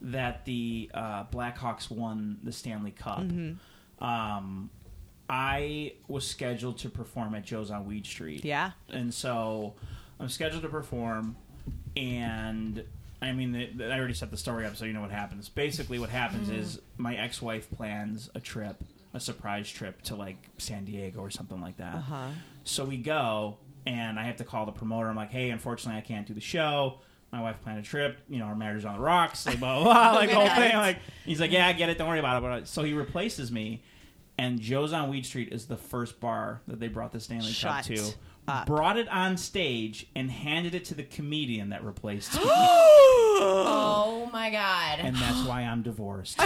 that 0.03 0.45
the 0.45 0.91
uh, 0.93 1.23
Blackhawks 1.25 1.89
won 1.89 2.37
the 2.43 2.51
Stanley 2.51 2.91
Cup, 2.91 3.19
Mm-hmm. 3.21 4.03
um, 4.05 4.69
I 5.29 5.93
was 6.07 6.27
scheduled 6.27 6.77
to 6.79 6.89
perform 6.89 7.33
at 7.35 7.45
Joe's 7.45 7.71
on 7.71 7.85
Weed 7.87 8.05
Street. 8.05 8.43
Yeah. 8.43 8.71
and 8.89 9.13
so 9.13 9.73
I'm 10.19 10.27
scheduled 10.29 10.61
to 10.63 10.69
perform, 10.69 11.37
and 11.95 12.83
I 13.21 13.31
mean, 13.31 13.51
the, 13.53 13.67
the- 13.67 13.91
I 13.91 13.97
already 13.97 14.13
set 14.13 14.31
the 14.31 14.37
story 14.37 14.65
up, 14.65 14.75
so 14.75 14.85
you 14.85 14.93
know 14.93 15.01
what 15.01 15.11
happens. 15.11 15.47
Basically, 15.49 15.97
what 15.99 16.09
happens 16.09 16.49
is 16.49 16.79
my 16.97 17.15
ex-wife 17.15 17.71
plans 17.71 18.29
a 18.35 18.39
trip, 18.39 18.83
a 19.13 19.19
surprise 19.19 19.69
trip 19.69 20.01
to 20.03 20.15
like 20.15 20.37
San 20.57 20.83
Diego 20.85 21.19
or 21.21 21.29
something 21.29 21.61
like 21.61 21.77
that. 21.77 21.95
Uh-huh. 21.95 22.27
So 22.65 22.83
we 22.83 22.97
go, 22.97 23.57
and 23.85 24.19
I 24.19 24.23
have 24.23 24.37
to 24.37 24.43
call 24.43 24.65
the 24.65 24.71
promoter. 24.73 25.07
I'm 25.07 25.15
like, 25.15 25.31
hey, 25.31 25.49
unfortunately, 25.51 25.97
I 25.99 26.01
can't 26.03 26.27
do 26.27 26.33
the 26.33 26.41
show. 26.41 26.99
My 27.33 27.41
wife 27.41 27.55
planned 27.63 27.79
a 27.79 27.81
trip. 27.81 28.19
You 28.29 28.37
know, 28.37 28.45
our 28.45 28.55
marriage 28.55 28.77
is 28.77 28.85
on 28.85 28.93
the 28.93 29.01
rocks. 29.01 29.47
Like, 29.47 29.59
blah, 29.59 29.81
blah, 29.81 29.91
blah, 29.91 30.11
like 30.19 30.29
the 30.29 30.35
whole 30.35 30.47
thing. 30.49 30.75
Like, 30.75 30.99
he's 31.25 31.41
like, 31.41 31.51
yeah, 31.51 31.67
I 31.67 31.73
get 31.73 31.89
it. 31.89 31.97
Don't 31.97 32.07
worry 32.07 32.19
about 32.19 32.37
it. 32.37 32.47
But 32.47 32.67
so 32.67 32.83
he 32.83 32.93
replaces 32.93 33.51
me, 33.51 33.81
and 34.37 34.61
Joe's 34.61 34.93
on 34.93 35.09
Weed 35.09 35.25
Street 35.25 35.49
is 35.51 35.65
the 35.65 35.75
first 35.75 36.19
bar 36.19 36.61
that 36.67 36.79
they 36.79 36.87
brought 36.89 37.11
the 37.11 37.19
Stanley 37.19 37.51
Cup 37.51 37.85
to. 37.85 38.11
up. 38.47 38.67
Brought 38.67 38.97
it 38.99 39.09
on 39.09 39.37
stage 39.37 40.05
and 40.15 40.29
handed 40.29 40.75
it 40.75 40.85
to 40.85 40.93
the 40.93 41.01
comedian 41.03 41.69
that 41.69 41.83
replaced 41.83 42.33
me, 42.35 42.41
Oh 42.45 44.29
my 44.31 44.51
god! 44.51 44.99
and 44.99 45.15
that's 45.15 45.43
why 45.47 45.61
I'm 45.63 45.81
divorced. 45.81 46.37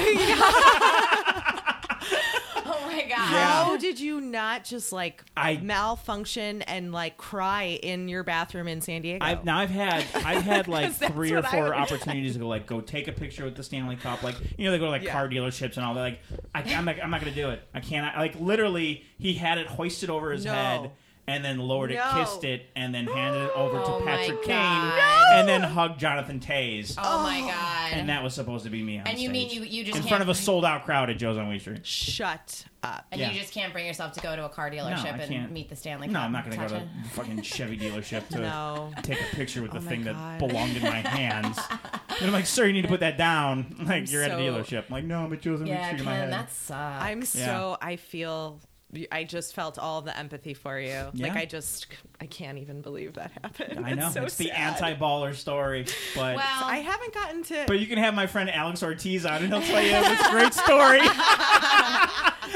my 3.09 3.15
god! 3.15 3.17
How 3.27 3.77
did 3.77 3.99
you 3.99 4.21
not 4.21 4.63
just 4.63 4.91
like 4.91 5.23
I- 5.35 5.57
malfunction 5.57 6.61
and 6.63 6.91
like 6.91 7.17
cry 7.17 7.79
in 7.81 8.07
your 8.07 8.23
bathroom 8.23 8.67
in 8.67 8.81
San 8.81 9.01
Diego? 9.01 9.23
I've 9.25 9.45
now 9.45 9.57
I've 9.59 9.69
had 9.69 10.05
I've 10.15 10.43
had 10.43 10.67
like 10.67 10.85
'Cause 10.87 10.99
that's 10.99 11.13
three 11.13 11.31
or 11.31 11.37
what 11.37 11.45
I 11.45 11.51
four 11.51 11.75
opportunities 11.75 12.33
to 12.33 12.39
go 12.39 12.47
like 12.47 12.65
go 12.67 12.81
take 12.81 13.07
a 13.07 13.11
picture 13.11 13.45
with 13.45 13.55
the 13.55 13.63
Stanley 13.63 13.95
Cup 13.95 14.23
like 14.23 14.35
you 14.57 14.65
know 14.65 14.71
they 14.71 14.79
go 14.79 14.85
to 14.85 14.91
like 14.91 15.03
Yeah. 15.03 15.13
car 15.13 15.27
dealerships 15.29 15.77
and 15.77 15.85
all 15.85 15.93
that 15.95 16.01
like 16.01 16.19
I, 16.53 16.61
I'm 16.73 16.85
like 16.85 16.99
I'm 17.01 17.09
not 17.09 17.19
gonna 17.21 17.33
do 17.33 17.49
it 17.49 17.61
I 17.73 17.79
can't 17.79 18.15
like 18.17 18.39
literally 18.39 19.03
he 19.17 19.33
had 19.33 19.57
it 19.57 19.67
hoisted 19.67 20.09
over 20.09 20.31
his 20.31 20.45
No. 20.45 20.53
head 20.53 20.91
and 21.29 21.43
then 21.43 21.57
lowered 21.59 21.91
it 21.91 21.95
No. 21.95 22.11
kissed 22.13 22.43
it 22.45 22.67
and 22.75 22.95
then 22.95 23.05
handed 23.07 23.43
it 23.43 23.51
over 23.55 23.79
Oh 23.85 23.99
to 23.99 24.05
my 24.05 24.11
Patrick 24.17 24.43
Kane 24.43 24.55
God. 24.55 25.33
and 25.33 25.47
then 25.47 25.61
hugged 25.61 25.99
Jonathan 25.99 26.39
Toews 26.39 26.95
Oh 26.97 27.21
my 27.23 27.41
oh. 27.43 27.47
god! 27.47 27.91
and 27.93 28.09
that 28.09 28.23
was 28.23 28.33
supposed 28.33 28.63
to 28.65 28.69
be 28.69 28.81
me 28.83 28.99
on 28.99 29.07
And 29.07 29.19
you 29.19 29.29
mean 29.29 29.49
stage. 29.49 29.59
you 29.59 29.65
you 29.65 29.83
just 29.83 29.97
in 29.97 30.03
can't 30.03 30.09
front 30.09 30.23
of 30.23 30.29
a 30.29 30.35
sold 30.35 30.63
out 30.65 30.85
crowd 30.85 31.09
at 31.09 31.17
Joe's 31.17 31.37
on 31.37 31.49
Weed 31.49 31.59
Street 31.59 31.85
Shut 31.85 32.65
up. 32.83 33.05
And 33.11 33.19
Yeah. 33.19 33.31
you 33.31 33.39
just 33.39 33.53
can't 33.53 33.73
bring 33.73 33.85
yourself 33.85 34.13
to 34.13 34.21
go 34.21 34.35
to 34.35 34.45
a 34.45 34.49
car 34.49 34.69
dealership 34.71 35.05
I 35.13 35.17
and 35.17 35.31
can't 35.31 35.51
meet 35.51 35.67
the 35.69 35.75
Stanley 35.75 36.07
Cup. 36.07 36.13
no 36.13 36.19
I'm 36.21 36.31
not 36.31 36.45
gonna 36.45 36.55
go 36.55 36.61
touch 36.63 36.71
to 36.71 36.77
it. 36.77 36.87
the 37.03 37.09
fucking 37.09 37.41
Chevy 37.41 37.77
dealership 37.77 38.27
to 38.29 38.39
No. 38.39 38.91
take 39.03 39.19
a 39.21 39.35
picture 39.35 39.61
with 39.61 39.71
oh 39.71 39.73
the 39.75 39.79
Oh 39.79 39.83
my 39.83 39.89
thing 39.89 40.03
that 40.05 40.13
God. 40.15 40.39
belonged 40.39 40.77
in 40.77 40.83
my 40.83 41.01
hands. 41.01 41.57
and 42.19 42.25
I'm 42.27 42.31
like, 42.31 42.45
sir, 42.45 42.65
you 42.65 42.73
need 42.73 42.83
to 42.83 42.87
put 42.87 43.01
that 43.01 43.17
down. 43.17 43.75
Like, 43.83 44.09
you're 44.11 44.23
at 44.23 44.31
a 44.31 44.35
so- 44.35 44.39
dealership. 44.39 44.85
I'm 44.87 44.91
like, 44.93 45.03
no, 45.03 45.25
I'm 45.25 45.33
at 45.33 45.41
Joe's 45.41 45.59
and 45.59 45.67
Yeah, 45.67 45.89
in 45.91 45.97
my 46.05 46.11
Ken, 46.13 46.21
head. 46.23 46.31
that 46.33 46.51
sucks. 46.51 47.03
I'm 47.03 47.23
so 47.25 47.77
I 47.81 47.95
feel 47.97 48.59
I 49.11 49.25
just 49.25 49.53
felt 49.53 49.77
all 49.77 50.01
the 50.01 50.17
empathy 50.17 50.53
for 50.53 50.79
you. 50.79 51.09
Like 51.13 51.35
I 51.35 51.45
just 51.45 51.87
I 52.21 52.25
can't 52.25 52.57
even 52.57 52.81
believe 52.81 53.13
that 53.15 53.31
happened. 53.43 53.85
I 53.85 53.93
know. 53.95 54.05
It's, 54.05 54.13
so 54.13 54.23
it's 54.23 54.37
the 54.37 54.51
anti-baller 54.51 55.35
story. 55.35 55.85
But 56.15 56.37
well, 56.37 56.63
I 56.63 56.77
haven't 56.77 57.13
gotten 57.13 57.43
to 57.43 57.65
but 57.67 57.79
you 57.79 57.87
can 57.87 57.97
have 57.97 58.13
my 58.13 58.27
friend 58.27 58.49
Alex 58.49 58.81
Ortiz 58.83 59.25
on, 59.25 59.43
and 59.43 59.51
he'll 59.51 59.61
tell 59.61 59.83
you 59.83 59.91
this 59.91 60.27
great 60.29 60.53
story 60.53 60.99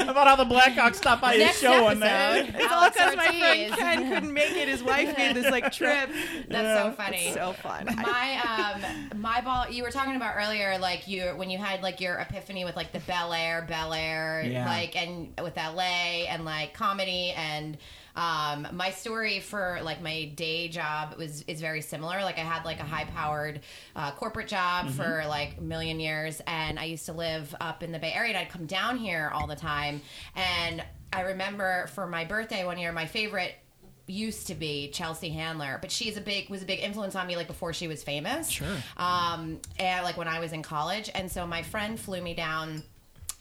about 0.00 0.26
how 0.26 0.36
the 0.36 0.44
Blackhawks 0.44 0.96
stopped 0.96 1.22
by 1.22 1.32
his 1.34 1.40
next 1.44 1.60
show 1.60 1.82
one 1.84 2.02
episode, 2.02 2.52
night. 2.52 2.62
It's 2.62 2.72
all 2.72 2.80
Alex 2.82 2.96
because 2.96 3.16
my 3.16 3.26
friend 3.26 3.60
Ortiz. 3.70 3.74
Ken 3.76 4.12
couldn't 4.12 4.32
make 4.32 4.52
it. 4.52 4.68
His 4.68 4.82
wife 4.82 5.16
made 5.16 5.34
this 5.36 5.50
like 5.50 5.72
trip. 5.72 6.10
That's 6.48 6.80
so 6.82 6.92
funny. 6.92 7.16
It's 7.26 7.34
so 7.34 7.52
fun. 7.52 7.86
My 7.96 8.82
um 9.12 9.20
my 9.20 9.40
ball 9.40 9.70
you 9.70 9.82
were 9.82 9.90
talking 9.90 10.16
about 10.16 10.34
earlier 10.36 10.78
like 10.78 11.06
you 11.08 11.22
when 11.36 11.50
you 11.50 11.58
had 11.58 11.82
like 11.82 12.00
your 12.00 12.16
epiphany 12.18 12.64
with 12.64 12.76
like 12.76 12.92
the 12.92 13.00
Bel 13.00 13.32
Air 13.32 13.64
Bel 13.68 13.92
Air 13.92 14.42
Yeah. 14.46 14.66
like 14.66 14.96
and 14.96 15.28
with 15.42 15.56
LA 15.56 16.24
and 16.28 16.44
like 16.44 16.74
comedy 16.74 17.30
and 17.36 17.76
um 18.16 18.66
my 18.72 18.90
story 18.90 19.40
for 19.40 19.78
like 19.82 20.02
my 20.02 20.26
day 20.36 20.68
job 20.68 21.14
was 21.16 21.42
is 21.42 21.60
very 21.60 21.80
similar 21.80 22.22
like 22.22 22.38
I 22.38 22.42
had 22.42 22.64
like 22.64 22.80
a 22.80 22.84
high 22.84 23.04
powered 23.04 23.60
uh, 23.96 24.12
corporate 24.12 24.48
job 24.48 24.90
for 24.90 25.24
like 25.28 25.56
a 25.58 25.62
million 25.62 26.00
years 26.00 26.40
and 26.46 26.78
I 26.78 26.84
used 26.84 27.06
to 27.06 27.12
live 27.12 27.54
up 27.60 27.82
in 27.82 27.92
the 27.92 27.98
Bay 27.98 28.12
Area 28.12 28.30
and 28.30 28.38
I'd 28.38 28.50
come 28.50 28.66
down 28.66 28.96
here 28.98 29.30
all 29.34 29.46
the 29.46 29.56
time 29.56 30.02
and 30.36 30.84
I 31.12 31.22
remember 31.22 31.86
for 31.88 32.06
my 32.06 32.24
birthday 32.24 32.64
one 32.64 32.78
year 32.78 32.92
my 32.92 33.06
favorite 33.06 33.54
used 34.06 34.48
to 34.48 34.54
be 34.54 34.90
Chelsea 34.90 35.30
Handler, 35.30 35.78
but 35.80 35.90
she's 35.90 36.16
a 36.16 36.20
big 36.20 36.48
was 36.50 36.62
a 36.62 36.66
big 36.66 36.80
influence 36.80 37.14
on 37.14 37.26
me 37.26 37.36
like 37.36 37.46
before 37.46 37.72
she 37.72 37.88
was 37.88 38.02
famous. 38.02 38.48
Sure. 38.48 38.66
Um, 38.96 39.60
and 39.78 40.04
like 40.04 40.16
when 40.16 40.28
I 40.28 40.40
was 40.40 40.52
in 40.52 40.62
college, 40.62 41.10
and 41.14 41.30
so 41.30 41.46
my 41.46 41.62
friend 41.62 41.98
flew 41.98 42.20
me 42.20 42.34
down. 42.34 42.82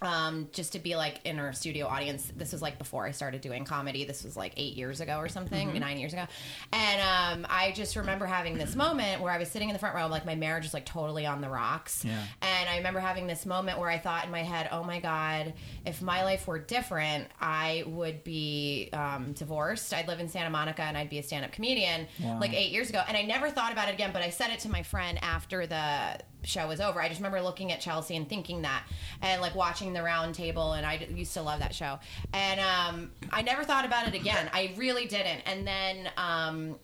Um, 0.03 0.49
just 0.51 0.73
to 0.73 0.79
be 0.79 0.95
like 0.95 1.19
in 1.25 1.37
our 1.37 1.53
studio 1.53 1.85
audience. 1.85 2.31
This 2.35 2.51
was 2.53 2.61
like 2.61 2.79
before 2.79 3.05
I 3.05 3.11
started 3.11 3.41
doing 3.41 3.65
comedy. 3.65 4.03
This 4.03 4.23
was 4.23 4.35
like 4.35 4.53
eight 4.57 4.73
years 4.75 4.99
ago 4.99 5.17
or 5.17 5.27
something, 5.29 5.69
Mm-hmm. 5.69 5.77
nine 5.79 5.99
years 5.99 6.13
ago. 6.13 6.25
And 6.73 7.01
um, 7.43 7.47
I 7.47 7.71
just 7.73 7.95
remember 7.95 8.25
having 8.25 8.57
this 8.57 8.75
moment 8.75 9.21
where 9.21 9.31
I 9.31 9.37
was 9.37 9.49
sitting 9.49 9.69
in 9.69 9.73
the 9.73 9.79
front 9.79 9.95
row, 9.95 10.07
like 10.07 10.25
my 10.25 10.33
marriage 10.33 10.63
was 10.63 10.73
like 10.73 10.87
totally 10.87 11.27
on 11.27 11.39
the 11.41 11.49
rocks. 11.49 12.03
Yeah. 12.03 12.17
And 12.41 12.67
I 12.69 12.77
remember 12.77 12.99
having 12.99 13.27
this 13.27 13.45
moment 13.45 13.77
where 13.77 13.89
I 13.89 13.99
thought 13.99 14.25
in 14.25 14.31
my 14.31 14.41
head, 14.41 14.69
oh 14.71 14.83
my 14.83 14.99
God, 14.99 15.53
if 15.85 16.01
my 16.01 16.23
life 16.23 16.47
were 16.47 16.57
different, 16.57 17.27
I 17.39 17.83
would 17.85 18.23
be 18.23 18.89
um, 18.93 19.33
divorced. 19.33 19.93
I'd 19.93 20.07
live 20.07 20.19
in 20.19 20.29
Santa 20.29 20.49
Monica 20.49 20.81
and 20.81 20.97
I'd 20.97 21.09
be 21.11 21.19
a 21.19 21.23
stand 21.23 21.45
up 21.45 21.51
comedian 21.51 22.07
Wow. 22.23 22.39
like 22.39 22.53
eight 22.53 22.71
years 22.71 22.89
ago. 22.89 23.03
And 23.07 23.15
I 23.15 23.21
never 23.21 23.51
thought 23.51 23.71
about 23.71 23.87
it 23.87 23.93
again, 23.93 24.09
but 24.13 24.23
I 24.23 24.31
said 24.31 24.49
it 24.49 24.59
to 24.61 24.69
my 24.69 24.81
friend 24.81 25.19
after 25.21 25.67
the 25.67 26.19
show 26.43 26.67
was 26.67 26.81
over. 26.81 26.99
I 26.99 27.07
just 27.07 27.19
remember 27.19 27.39
looking 27.39 27.71
at 27.71 27.81
Chelsea 27.81 28.15
and 28.15 28.27
thinking 28.27 28.63
that 28.63 28.83
and 29.21 29.41
like 29.43 29.53
watching 29.53 29.90
the 29.93 30.03
round 30.03 30.35
table. 30.35 30.73
And 30.73 30.85
I 30.85 31.05
used 31.13 31.33
to 31.33 31.41
love 31.41 31.59
that 31.59 31.73
show. 31.75 31.99
And 32.33 32.59
um, 32.59 33.11
I 33.31 33.41
never 33.41 33.63
thought 33.63 33.85
about 33.85 34.07
it 34.07 34.13
again. 34.13 34.49
I 34.53 34.73
really 34.77 35.05
didn't. 35.05 35.41
And 35.45 35.65
then. 35.65 36.09
Um, 36.17 36.75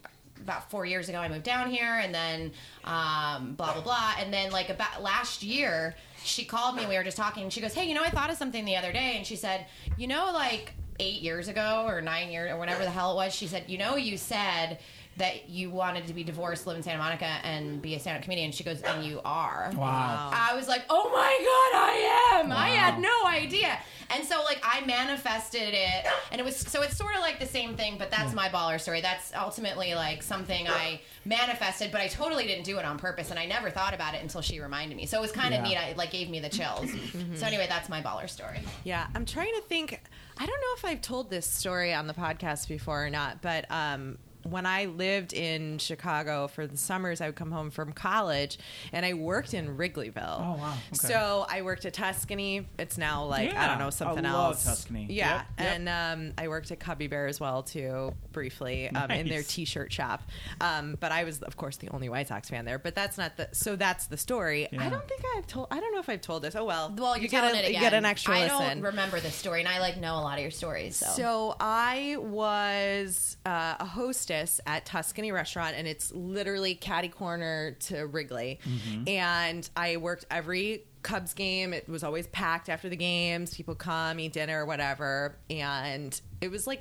about 0.42 0.70
four 0.70 0.86
years 0.86 1.10
ago, 1.10 1.18
I 1.18 1.28
moved 1.28 1.44
down 1.44 1.70
here, 1.70 2.00
and 2.02 2.14
then 2.14 2.52
um, 2.84 3.54
blah 3.56 3.74
blah 3.74 3.82
blah, 3.82 4.14
and 4.20 4.34
then 4.34 4.52
like 4.52 4.70
about 4.70 5.02
last 5.02 5.44
year, 5.44 5.96
she 6.24 6.46
called 6.46 6.76
me. 6.76 6.86
We 6.86 6.96
were 6.96 7.04
just 7.04 7.18
talking. 7.18 7.50
She 7.50 7.62
goes, 7.62 7.74
"Hey, 7.74 7.88
you 7.88 7.94
know, 7.94 8.04
I 8.04 8.10
thought 8.10 8.30
of 8.30 8.38
something 8.38 8.66
the 8.66 8.76
other 8.76 8.92
day," 8.92 9.16
and 9.18 9.26
she 9.26 9.36
said, 9.36 9.66
"You 9.98 10.08
know, 10.08 10.32
like 10.34 10.74
eight 11.00 11.22
years 11.22 11.48
ago 11.48 11.86
or 11.88 12.02
nine 12.02 12.32
years 12.32 12.52
or 12.52 12.58
whatever 12.58 12.84
the 12.84 12.90
hell 12.90 13.14
it 13.14 13.16
was," 13.16 13.34
she 13.34 13.48
said, 13.48 13.66
"You 13.68 13.78
know, 13.78 13.96
you 13.96 14.18
said." 14.18 14.80
That 15.18 15.50
you 15.50 15.70
wanted 15.70 16.06
to 16.08 16.14
be 16.14 16.24
divorced, 16.24 16.68
live 16.68 16.78
in 16.78 16.84
Santa 16.84 17.00
Monica, 17.00 17.26
and 17.44 17.82
be 17.82 17.96
a 17.96 18.00
stand-up 18.00 18.24
comedian. 18.24 18.52
She 18.52 18.64
goes, 18.64 18.82
and 18.82 19.04
you 19.04 19.20
are. 19.26 19.72
Wow. 19.76 20.30
I 20.34 20.56
was 20.56 20.68
like, 20.68 20.84
oh 20.90 21.10
my 21.10 21.38
god, 21.40 21.80
I 21.80 22.40
am. 22.44 22.52
I 22.52 22.70
had 22.70 23.00
no 23.00 23.26
idea. 23.26 23.80
And 24.10 24.24
so 24.24 24.42
like 24.44 24.62
I 24.64 24.86
manifested 24.86 25.74
it, 25.74 26.06
and 26.32 26.40
it 26.40 26.44
was 26.46 26.56
so 26.56 26.82
it's 26.82 26.96
sort 26.96 27.16
of 27.16 27.22
like 27.22 27.40
the 27.40 27.46
same 27.46 27.76
thing, 27.76 27.98
but 27.98 28.10
that's 28.10 28.34
my 28.34 28.48
baller 28.48 28.80
story. 28.80 29.02
That's 29.02 29.34
ultimately 29.36 29.96
like 29.96 30.24
something 30.24 30.66
I 30.70 31.02
manifested, 31.26 31.92
but 31.92 32.00
I 32.00 32.08
totally 32.08 32.46
didn't 32.48 32.64
do 32.64 32.78
it 32.78 32.86
on 32.86 32.98
purpose, 32.98 33.32
and 33.32 33.40
I 33.40 33.46
never 33.46 33.70
thought 33.70 33.94
about 33.94 34.14
it 34.14 34.22
until 34.22 34.40
she 34.42 34.62
reminded 34.62 34.96
me. 34.96 35.08
So 35.08 35.18
it 35.18 35.22
was 35.22 35.34
kind 35.34 35.54
of 35.54 35.60
Yeah. 35.62 35.68
neat. 35.68 35.78
I, 35.78 35.84
it 35.90 35.98
like 35.98 36.12
gave 36.12 36.30
me 36.30 36.40
the 36.40 36.48
chills. 36.50 36.90
So 37.36 37.46
anyway, 37.46 37.66
that's 37.68 37.90
my 37.90 38.02
baller 38.02 38.30
story. 38.30 38.60
Yeah, 38.86 39.08
I'm 39.14 39.26
trying 39.26 39.54
to 39.56 39.62
think. 39.68 40.00
I 40.38 40.46
don't 40.46 40.62
know 40.62 40.74
if 40.78 40.86
I've 40.86 41.02
told 41.02 41.30
this 41.30 41.46
story 41.46 41.94
on 41.94 42.08
the 42.08 42.14
podcast 42.14 42.68
before 42.70 43.06
or 43.06 43.10
not, 43.10 43.42
but 43.42 43.66
um, 43.70 44.20
when 44.50 44.66
I 44.66 44.86
lived 44.86 45.34
in 45.34 45.78
Chicago 45.78 46.48
for 46.48 46.68
the 46.68 46.78
summers, 46.78 47.22
I 47.22 47.28
would 47.28 47.36
come 47.36 47.52
home 47.52 47.70
from 47.70 47.94
college 47.94 48.58
and 48.92 49.06
I 49.06 49.14
worked 49.14 49.54
in 49.54 49.78
Wrigleyville. 49.78 50.40
Oh, 50.40 50.58
wow. 50.60 50.74
Okay. 50.94 50.96
So 51.08 51.46
I 51.50 51.62
worked 51.62 51.86
at 51.86 51.94
Tuscany. 51.94 52.68
It's 52.80 52.98
now 52.98 53.26
like 53.26 53.54
I 53.54 53.68
don't 53.68 53.80
know 53.80 53.90
something 53.90 54.26
I 54.26 54.32
love 54.34 54.54
else. 54.56 54.64
Tuscany. 54.64 55.08
Yeah, 55.10 55.38
Yep, 55.38 55.46
yep. 55.60 55.68
and 55.68 55.90
um, 55.90 56.34
I 56.38 56.48
worked 56.48 56.72
at 56.72 56.80
Cubby 56.80 57.08
Bear 57.08 57.28
as 57.28 57.40
well 57.40 57.64
too, 57.64 58.14
briefly 58.32 58.90
um, 58.90 59.12
in 59.12 59.28
their 59.28 59.44
T-shirt 59.44 59.92
shop. 59.92 60.24
Um, 60.62 60.98
but 61.00 61.12
I 61.12 61.24
was, 61.24 61.42
of 61.42 61.58
course, 61.58 61.78
the 61.78 61.90
only 61.90 62.10
White 62.10 62.28
Sox 62.28 62.50
fan 62.50 62.66
there. 62.66 62.80
But 62.80 62.96
that's 62.96 63.18
not 63.18 63.38
the. 63.38 63.50
So 63.52 63.76
that's 63.76 64.08
the 64.08 64.18
story. 64.18 64.68
I 64.78 64.90
don't 64.90 65.08
think 65.08 65.22
I've 65.36 65.48
told. 65.48 65.68
I 65.72 65.80
don't 65.80 65.94
know 65.94 66.00
if 66.00 66.10
I've 66.10 66.22
told 66.22 66.44
this. 66.44 66.56
Oh 66.56 66.66
well. 66.66 66.94
Well, 66.98 67.16
you're 67.16 67.24
you 67.24 67.30
get 67.30 67.42
telling 67.42 67.56
a, 67.56 67.60
it 67.60 67.70
again. 67.70 67.74
You 67.76 67.80
get 67.82 67.94
an 67.94 68.06
extra 68.06 68.38
I 68.38 68.42
listen. 68.44 68.60
don't 68.60 68.82
remember 68.82 69.20
this 69.20 69.36
story, 69.36 69.60
and 69.60 69.68
I 69.68 69.80
like 69.80 69.98
know 69.98 70.14
a 70.16 70.22
lot 70.22 70.38
of 70.38 70.42
your 70.42 70.52
stories. 70.52 70.96
So, 70.96 71.08
So 71.08 71.56
I 71.60 72.16
was 72.20 73.38
uh, 73.46 73.76
a 73.80 73.86
hostess 73.86 74.37
at 74.66 74.86
Tuscany 74.86 75.32
Restaurant, 75.32 75.76
and 75.78 75.88
it's 75.88 76.12
literally 76.14 76.76
catty 76.76 77.10
corner 77.10 77.78
to 77.82 78.04
Wrigley. 78.08 78.60
And 79.08 79.70
I 79.76 79.98
worked 79.98 80.26
every 80.32 80.84
Cubs 81.04 81.34
game. 81.34 81.74
It 81.74 81.88
was 81.88 82.04
always 82.04 82.28
packed 82.28 82.68
after 82.68 82.90
the 82.90 82.96
games. 82.98 83.54
People 83.56 83.76
come, 83.76 84.20
eat 84.20 84.34
dinner, 84.34 84.66
whatever. 84.66 85.38
And 85.50 86.20
it 86.42 86.50
was 86.52 86.68
like 86.68 86.80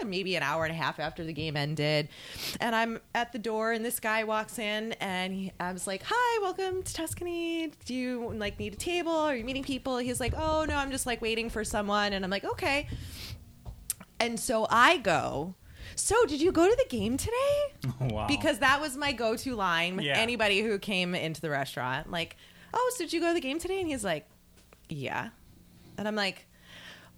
eh, 0.00 0.04
maybe 0.04 0.34
an 0.36 0.42
hour 0.42 0.64
and 0.64 0.72
a 0.72 0.76
half 0.76 0.98
after 0.98 1.22
the 1.22 1.32
game 1.32 1.56
ended. 1.56 2.08
And 2.60 2.74
I'm 2.74 2.98
at 3.14 3.32
the 3.32 3.38
door, 3.38 3.72
and 3.72 3.84
this 3.84 4.00
guy 4.00 4.24
walks 4.24 4.58
in, 4.58 4.92
and 4.94 5.32
he, 5.32 5.52
I 5.60 5.72
was 5.72 5.86
like, 5.86 6.02
"Hi, 6.04 6.38
welcome 6.42 6.82
to 6.82 6.92
Tuscany. 6.94 7.70
Do 7.84 7.94
you 7.94 8.32
like 8.34 8.58
need 8.58 8.72
a 8.72 8.76
table? 8.76 9.12
Are 9.12 9.36
you 9.36 9.44
meeting 9.44 9.62
people?" 9.62 9.98
He's 9.98 10.18
like, 10.18 10.34
"Oh 10.36 10.64
no, 10.68 10.74
I'm 10.74 10.90
just 10.90 11.06
like 11.06 11.22
waiting 11.22 11.48
for 11.48 11.62
someone." 11.62 12.12
And 12.14 12.24
I'm 12.24 12.30
like, 12.30 12.44
"Okay." 12.44 12.88
And 14.20 14.40
so 14.40 14.66
I 14.68 14.96
go, 14.96 15.54
So, 15.98 16.24
did 16.26 16.40
you 16.40 16.52
go 16.52 16.68
to 16.68 16.76
the 16.76 16.88
game 16.88 17.16
today? 17.16 17.60
wow. 18.00 18.26
Because 18.26 18.58
that 18.60 18.80
was 18.80 18.96
my 18.96 19.12
go 19.12 19.36
to 19.36 19.54
line 19.56 19.96
with 19.96 20.04
Yeah. 20.04 20.16
anybody 20.18 20.60
who 20.62 20.78
came 20.78 21.14
into 21.14 21.40
the 21.40 21.50
restaurant. 21.50 22.10
Like, 22.10 22.36
oh, 22.72 22.92
so 22.96 23.04
did 23.04 23.12
you 23.12 23.20
go 23.20 23.28
to 23.28 23.34
the 23.34 23.40
game 23.40 23.58
today? 23.58 23.80
And 23.80 23.88
he's 23.88 24.04
like, 24.04 24.26
yeah. 24.88 25.30
And 25.96 26.06
I'm 26.06 26.14
like, 26.14 26.46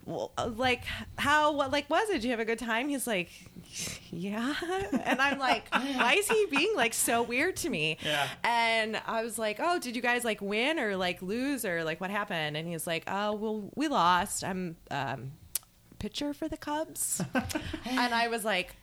well, 0.05 0.31
uh, 0.35 0.47
like, 0.55 0.83
how, 1.19 1.53
what, 1.53 1.69
like, 1.71 1.87
was 1.89 2.09
it? 2.09 2.13
Did 2.13 2.23
you 2.23 2.31
have 2.31 2.39
a 2.39 2.45
good 2.45 2.57
time? 2.57 2.89
He's 2.89 3.05
like, 3.05 3.29
yeah. 4.09 4.55
And 5.05 5.21
I'm 5.21 5.37
like, 5.37 5.67
why 5.69 6.15
is 6.17 6.27
he 6.27 6.47
being 6.49 6.73
like 6.75 6.93
so 6.95 7.21
weird 7.21 7.55
to 7.57 7.69
me? 7.69 7.97
Yeah. 8.03 8.27
And 8.43 8.99
I 9.05 9.23
was 9.23 9.37
like, 9.37 9.59
oh, 9.61 9.77
did 9.79 9.95
you 9.95 10.01
guys 10.01 10.23
like 10.25 10.41
win 10.41 10.79
or 10.79 10.95
like 10.97 11.21
lose 11.21 11.65
or 11.65 11.83
like 11.83 12.01
what 12.01 12.09
happened? 12.09 12.57
And 12.57 12.67
he's 12.67 12.87
like, 12.87 13.03
oh, 13.07 13.33
well, 13.35 13.69
we 13.75 13.87
lost. 13.87 14.43
I'm, 14.43 14.75
um, 14.89 15.33
pitcher 16.01 16.33
for 16.33 16.47
the 16.47 16.57
Cubs. 16.57 17.21
and 17.85 18.13
I 18.13 18.27
was 18.27 18.43
like, 18.43 18.75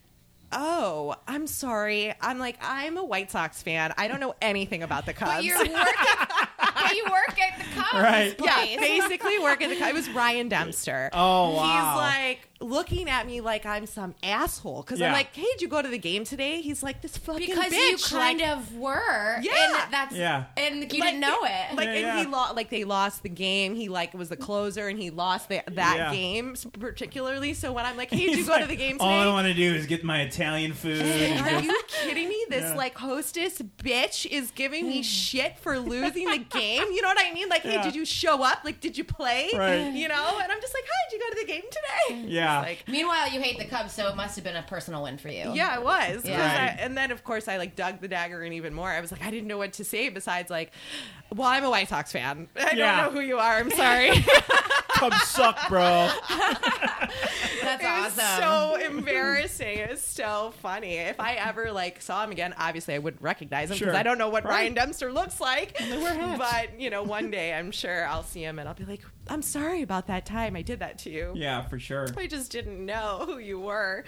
Oh, 0.51 1.15
I'm 1.27 1.47
sorry. 1.47 2.15
I'm 2.23 2.39
like, 2.39 2.57
I'm 2.63 2.97
a 2.97 3.05
White 3.05 3.31
Sox 3.31 3.63
fan. 3.63 3.93
I 3.99 4.09
don't 4.09 4.19
know 4.21 4.35
anything 4.41 4.83
about 4.83 5.05
the 5.05 5.13
Cubs. 5.13 5.33
but 5.33 5.45
you're 5.45 5.59
working. 5.59 5.75
but 5.75 6.95
you 6.97 7.05
work 7.05 7.39
at 7.39 7.59
the 7.59 7.65
Cubs 7.75 8.03
Right. 8.03 8.35
yeah, 8.43 8.81
basically 8.81 9.39
work 9.41 9.61
at 9.61 9.69
the 9.69 9.77
Cubs. 9.77 9.91
It 9.91 9.95
was 9.95 10.09
Ryan 10.11 10.49
Dempster. 10.49 11.11
Oh, 11.13 11.55
wow. 11.55 11.65
He's 11.75 12.01
like 12.01 12.48
looking 12.61 13.09
at 13.09 13.25
me 13.27 13.41
like 13.41 13.65
I'm 13.65 13.87
some 13.87 14.15
asshole 14.23 14.83
because 14.83 14.99
Yeah. 14.99 15.07
I'm 15.09 15.13
like, 15.13 15.33
Hey, 15.35 15.43
did 15.53 15.63
you 15.63 15.69
go 15.69 15.81
to 15.81 15.89
the 15.89 15.99
game 15.99 16.25
today? 16.25 16.61
He's 16.61 16.83
like, 16.83 17.03
This 17.03 17.17
fucking 17.17 17.47
because 17.47 17.73
bitch. 17.73 18.11
you 18.13 18.19
kind 18.19 18.41
like, 18.41 18.49
of 18.51 18.75
were. 18.77 19.39
Yeah. 19.43 19.53
and 19.85 19.93
that's 19.93 20.15
Yeah. 20.17 20.45
and 20.57 20.77
you 20.77 20.81
like, 20.81 20.91
didn't 21.11 21.21
know 21.21 21.45
it. 21.45 21.75
Like, 21.77 21.87
Yeah, 21.87 21.93
and 21.93 22.01
yeah. 22.01 22.19
he 22.21 22.27
lost. 22.27 22.57
Like 22.57 22.71
they 22.71 22.83
lost 22.85 23.23
the 23.23 23.29
game. 23.29 23.75
He 23.77 23.89
like 23.89 24.13
was 24.15 24.29
the 24.29 24.37
closer, 24.37 24.89
and 24.89 24.99
he 24.99 25.11
lost 25.11 25.49
the, 25.49 25.63
that 25.71 25.97
Yeah. 25.99 26.13
game 26.13 26.57
particularly. 26.81 27.55
So 27.55 27.73
when 27.73 27.85
I'm 27.87 27.97
like, 27.97 28.11
"Hey, 28.11 28.27
did 28.27 28.39
you 28.39 28.47
go 28.47 28.53
like, 28.53 28.63
to 28.63 28.69
the 28.69 28.77
game 28.77 28.93
Today? 28.99 29.05
All 29.05 29.21
I 29.21 29.27
want 29.29 29.47
to 29.47 29.55
do 29.55 29.75
is 29.75 29.87
get 29.87 30.03
my 30.03 30.23
Italian 30.23 30.73
food. 30.73 31.01
Are 31.03 31.61
you 31.61 31.81
kidding 31.89 32.29
me? 32.29 32.45
This 32.49 32.63
Yeah. 32.71 32.75
like 32.77 32.97
hostess 32.97 33.59
bitch 33.63 34.27
is 34.27 34.51
giving 34.51 34.87
me 34.89 35.03
shit 35.03 35.59
for 35.59 35.79
losing 35.79 36.29
the 36.29 36.39
game. 36.51 36.83
You 36.93 37.03
know 37.03 37.09
what 37.09 37.19
I 37.25 37.33
mean? 37.33 37.49
Like, 37.49 37.63
hey, 37.63 37.81
did 37.83 37.95
you 37.95 38.05
show 38.05 38.43
up? 38.43 38.59
Like, 38.65 38.81
did 38.81 38.99
you 38.99 39.05
play? 39.05 39.51
Right. 39.55 39.93
You 39.93 40.09
know? 40.09 40.39
And 40.43 40.51
I'm 40.51 40.61
just 40.61 40.75
like, 40.75 40.85
hi, 40.87 41.11
did 41.11 41.19
you 41.21 41.25
go 41.27 41.35
to 41.35 41.47
the 41.47 41.53
game 41.53 41.63
today? 41.71 42.29
Yeah. 42.33 42.48
Like, 42.63 42.85
Meanwhile, 42.89 43.31
you 43.31 43.41
hate 43.41 43.59
the 43.59 43.65
Cubs, 43.65 43.93
so 43.93 44.09
it 44.09 44.17
must 44.17 44.35
have 44.37 44.45
been 44.45 44.57
a 44.57 44.63
personal 44.63 45.03
win 45.03 45.19
for 45.19 45.29
you. 45.29 45.53
yeah, 45.55 45.77
it 45.77 45.83
was. 45.85 46.23
'Cause 46.23 46.25
Yeah. 46.31 46.75
I- 46.77 46.83
and 46.83 46.97
then, 46.97 47.11
of 47.11 47.23
course, 47.25 47.49
I 47.49 47.57
like 47.59 47.77
dug 47.77 48.01
the 48.01 48.09
dagger 48.09 48.43
in 48.43 48.53
even 48.53 48.75
more. 48.75 48.91
I 48.91 49.01
was 49.01 49.13
like, 49.13 49.25
I 49.25 49.31
didn't 49.31 49.47
know 49.49 49.59
what 49.59 49.73
to 49.75 49.85
say 49.85 50.09
besides 50.09 50.51
like, 50.51 50.73
well, 51.35 51.49
I'm 51.49 51.65
a 51.65 51.71
White 51.71 51.89
Sox 51.89 52.13
fan. 52.13 52.49
I 52.57 52.73
Yeah. 52.75 53.03
don't 53.03 53.15
know 53.15 53.21
who 53.21 53.27
you 53.27 53.39
are. 53.39 53.57
I'm 53.59 53.71
sorry. 53.71 54.11
Cubs 54.89 55.23
suck, 55.29 55.69
bro. 55.69 56.11
that's 56.29 57.83
It 57.83 57.83
was 57.83 57.83
awesome. 58.17 58.43
so 58.43 58.77
embarrassing. 58.97 59.79
It 59.79 59.91
was 59.91 60.01
so 60.03 60.53
funny. 60.63 60.95
If 60.95 61.19
I 61.21 61.35
ever 61.35 61.73
like 61.73 62.01
saw 62.01 62.23
him 62.25 62.31
again, 62.31 62.55
obviously 62.57 62.95
I 62.95 62.99
wouldn't 62.99 63.23
recognize 63.23 63.71
him 63.71 63.75
because 63.75 63.93
Sure. 63.93 63.97
I 63.97 64.03
don't 64.03 64.19
know 64.19 64.29
what 64.29 64.45
Right. 64.45 64.51
Ryan 64.53 64.75
Dempster 64.75 65.13
looks 65.13 65.41
like. 65.41 65.77
they 65.79 65.99
wear 65.99 66.15
hats. 66.15 66.39
But 66.39 66.81
you 66.81 66.91
know, 66.91 67.03
one 67.03 67.31
day 67.33 67.53
I'm 67.55 67.71
sure 67.71 68.07
I'll 68.07 68.23
see 68.23 68.43
him 68.43 68.59
and 68.59 68.69
I'll 68.69 68.75
be 68.75 68.85
like, 68.85 69.03
"I'm 69.29 69.43
sorry 69.43 69.83
about 69.83 70.07
that 70.07 70.25
time 70.27 70.57
I 70.57 70.63
did 70.63 70.79
that 70.81 70.99
to 71.01 71.11
you. 71.11 71.33
Yeah, 71.35 71.63
for 71.63 71.79
sure. 71.79 72.07
I 72.17 72.27
just 72.27 72.51
didn't 72.53 72.85
know 72.85 73.25
who 73.27 73.39
you 73.39 73.59
were." 73.61 74.05